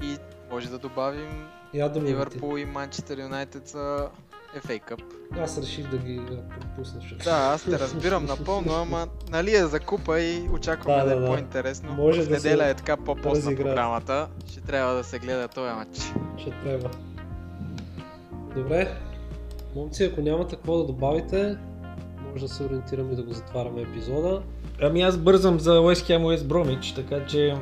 И 0.04 0.18
може 0.52 0.70
да 0.70 0.78
добавим 0.78 1.48
Я 1.74 1.90
да 1.90 2.02
Ливърпул 2.02 2.58
и 2.58 2.66
Манчестър 2.66 3.18
Юнайтед 3.18 3.68
за 3.68 4.10
FA 4.58 4.82
Cup. 4.82 5.02
Аз 5.40 5.58
реших 5.58 5.90
да 5.90 5.98
ги 5.98 6.22
а, 6.22 6.60
пропусна. 6.60 7.02
защото- 7.02 7.24
Да, 7.24 7.52
аз 7.54 7.64
те 7.64 7.80
разбирам 7.80 8.26
напълно, 8.26 8.74
ама 8.74 9.08
нали 9.32 9.56
е 9.56 9.66
за 9.66 9.80
купа 9.80 10.22
и 10.22 10.50
очакваме 10.50 10.98
Да, 10.98 11.04
да, 11.04 11.10
да, 11.10 11.16
е 11.16 11.20
да. 11.20 11.28
по-интересно. 11.28 11.94
Може 11.94 12.22
в 12.22 12.28
да 12.28 12.40
се 12.40 12.48
неделя 12.48 12.70
е 12.70 12.74
така 12.74 12.98
по-постна 12.98 13.56
програмата. 13.56 14.28
Ще 14.48 14.62
трябва 14.62 14.94
да 14.94 15.04
се 15.04 15.20
гледа 15.20 15.48
този 15.48 15.74
матч. 15.74 15.98
Ще 16.38 16.50
трябва. 16.52 16.90
Добре. 18.56 18.98
Момци, 19.76 20.04
ако 20.04 20.22
нямате 20.22 20.56
какво 20.56 20.78
да 20.78 20.84
добавите, 20.84 21.58
може 22.32 22.44
да 22.44 22.54
се 22.54 22.64
ориентираме 22.64 23.14
и 23.14 23.16
да 23.16 23.24
го 23.24 23.34
затваряме 23.34 23.82
епизода. 23.82 24.42
Ами 24.82 25.02
аз 25.02 25.18
бързам 25.18 25.60
за 25.60 25.72
West 25.72 26.10
Ham 26.10 26.22
West 26.22 26.44
Bromwich, 26.44 26.96
така 26.96 27.26
че 27.26 27.56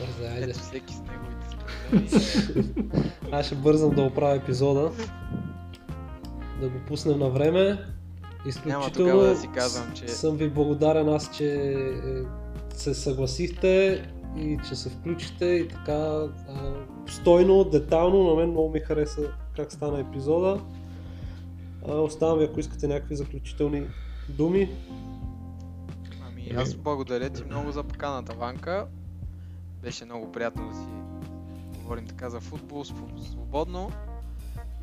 Бързай, 0.00 0.34
айде. 0.34 0.50
Ето 0.50 0.58
всеки 0.58 0.94
с 0.94 1.00
неговите. 1.00 2.16
Аз 3.32 3.46
ще 3.46 3.54
бързам 3.54 3.90
да 3.90 4.02
оправя 4.02 4.34
епизода. 4.36 4.90
Да 6.60 6.68
го 6.68 6.78
пуснем 6.86 7.18
на 7.18 7.30
време. 7.30 7.60
Няма 7.66 8.48
Изключително 8.48 8.90
тогава 8.92 9.22
да 9.22 9.36
си 9.36 9.48
казвам, 9.54 9.92
че 9.94 10.08
съм 10.08 10.36
ви 10.36 10.50
благодарен 10.50 11.08
аз, 11.08 11.36
че 11.36 11.54
е, 11.54 12.76
се 12.76 12.94
съгласихте 12.94 14.02
и 14.36 14.58
че 14.68 14.76
се 14.76 14.90
включите 14.90 15.46
и 15.46 15.68
така 15.68 15.92
а, 15.92 16.28
стойно, 17.06 17.64
детално. 17.64 18.30
На 18.30 18.34
мен 18.34 18.50
много 18.50 18.70
ми 18.70 18.80
хареса 18.80 19.22
как 19.56 19.72
стана 19.72 20.00
епизода. 20.00 20.60
А, 21.88 21.94
оставам 21.94 22.38
ви, 22.38 22.44
ако 22.44 22.60
искате 22.60 22.88
някакви 22.88 23.16
заключителни 23.16 23.86
думи. 24.28 24.70
Ами 26.28 26.52
аз 26.56 26.74
благодаря 26.74 27.30
ти 27.30 27.44
много 27.44 27.72
за 27.72 27.82
поканата, 27.82 28.32
Ванка. 28.32 28.86
Беше 29.82 30.04
много 30.04 30.32
приятно 30.32 30.68
да 30.68 30.74
си 30.74 30.84
говорим 31.82 32.06
така 32.06 32.30
за 32.30 32.40
футбол, 32.40 32.84
св- 32.84 33.30
свободно. 33.30 33.92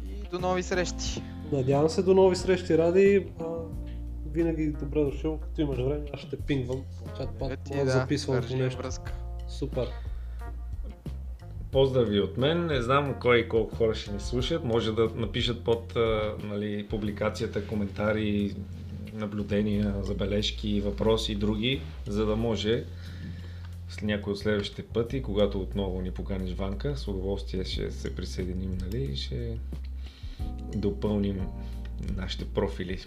И 0.06 0.30
до 0.32 0.40
нови 0.40 0.64
срещи. 0.64 1.22
Надявам 1.52 1.90
се 1.90 2.04
до 2.04 2.14
нови 2.14 2.36
срещи, 2.36 2.78
Ради. 2.78 3.28
А, 3.40 3.44
винаги 4.32 4.68
добре 4.68 5.04
дошъл, 5.04 5.38
като 5.38 5.62
имаш 5.62 5.78
време, 5.78 6.06
аз 6.14 6.20
ще 6.20 6.38
пингвам. 6.38 6.82
Чат 7.18 7.30
пат, 7.40 7.52
Е, 7.52 7.58
ти 7.58 7.78
да, 7.86 7.92
записвам 7.92 8.42
по 8.50 8.56
нещо. 8.56 8.82
връзка. 8.82 9.14
Супер. 9.48 9.88
поздрави 11.72 12.20
от 12.20 12.38
мен. 12.38 12.66
Не 12.66 12.82
знам 12.82 13.16
кой 13.22 13.38
и 13.38 13.50
колко 13.50 13.76
хора 13.76 13.96
ще 13.96 14.12
ни 14.12 14.20
слушат. 14.20 14.64
Може 14.64 14.92
да 14.92 15.10
напишат 15.16 15.64
под 15.64 15.94
нали, 16.44 16.88
публикацията 16.90 17.68
коментари, 17.68 18.56
наблюдения, 19.14 19.96
забележки, 20.04 20.82
въпроси 20.82 21.32
и 21.32 21.36
други, 21.36 21.82
за 22.08 22.26
да 22.26 22.36
може 22.36 22.84
с 23.90 24.02
някой 24.02 24.34
от 24.34 24.40
следващите 24.40 24.84
пъти, 24.84 25.22
когато 25.22 25.62
отново 25.62 26.02
ни 26.02 26.12
поканиш 26.12 26.54
Ванка, 26.54 26.98
с 26.98 27.08
удоволствие 27.08 27.64
ще 27.64 27.92
се 27.92 28.16
присъединим 28.16 28.78
нали, 28.82 29.04
и 29.04 29.16
ще 29.16 29.58
допълним 30.76 31.48
нашите 32.16 32.46
профили. 32.46 33.06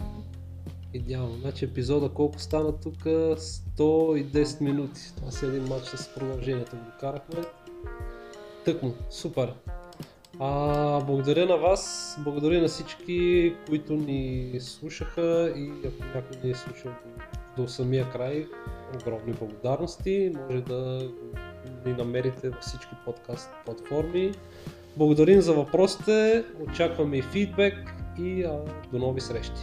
Идеално. 0.93 1.37
Значи 1.37 1.65
епизода 1.65 2.09
колко 2.09 2.39
стана 2.39 2.79
тук? 2.79 3.03
110 3.03 4.61
минути. 4.61 5.01
Това 5.15 5.31
си 5.31 5.45
един 5.45 5.63
матч 5.63 5.85
с 5.85 6.13
продължението 6.15 6.75
го 6.75 6.81
докарахме. 6.93 7.41
Тъкмо. 8.65 8.93
Супер. 9.09 9.53
А, 10.39 10.99
благодаря 10.99 11.45
на 11.45 11.57
вас, 11.57 12.15
благодаря 12.19 12.61
на 12.61 12.67
всички, 12.67 13.53
които 13.67 13.93
ни 13.93 14.51
слушаха 14.59 15.53
и 15.55 15.71
ако 15.87 16.03
някой 16.15 16.37
ни 16.43 16.51
е 16.51 16.55
слушал 16.55 16.91
до 17.57 17.67
самия 17.67 18.11
край, 18.11 18.47
огромни 18.95 19.33
благодарности. 19.33 20.31
Може 20.35 20.61
да 20.61 21.09
ни 21.85 21.93
намерите 21.93 22.49
във 22.49 22.59
всички 22.59 22.95
подкаст 23.05 23.49
платформи. 23.65 24.31
Благодарим 24.97 25.41
за 25.41 25.53
въпросите, 25.53 26.43
очакваме 26.69 27.17
и 27.17 27.21
фидбек 27.21 27.93
и 28.19 28.43
а, 28.43 28.59
до 28.91 28.99
нови 28.99 29.21
срещи. 29.21 29.61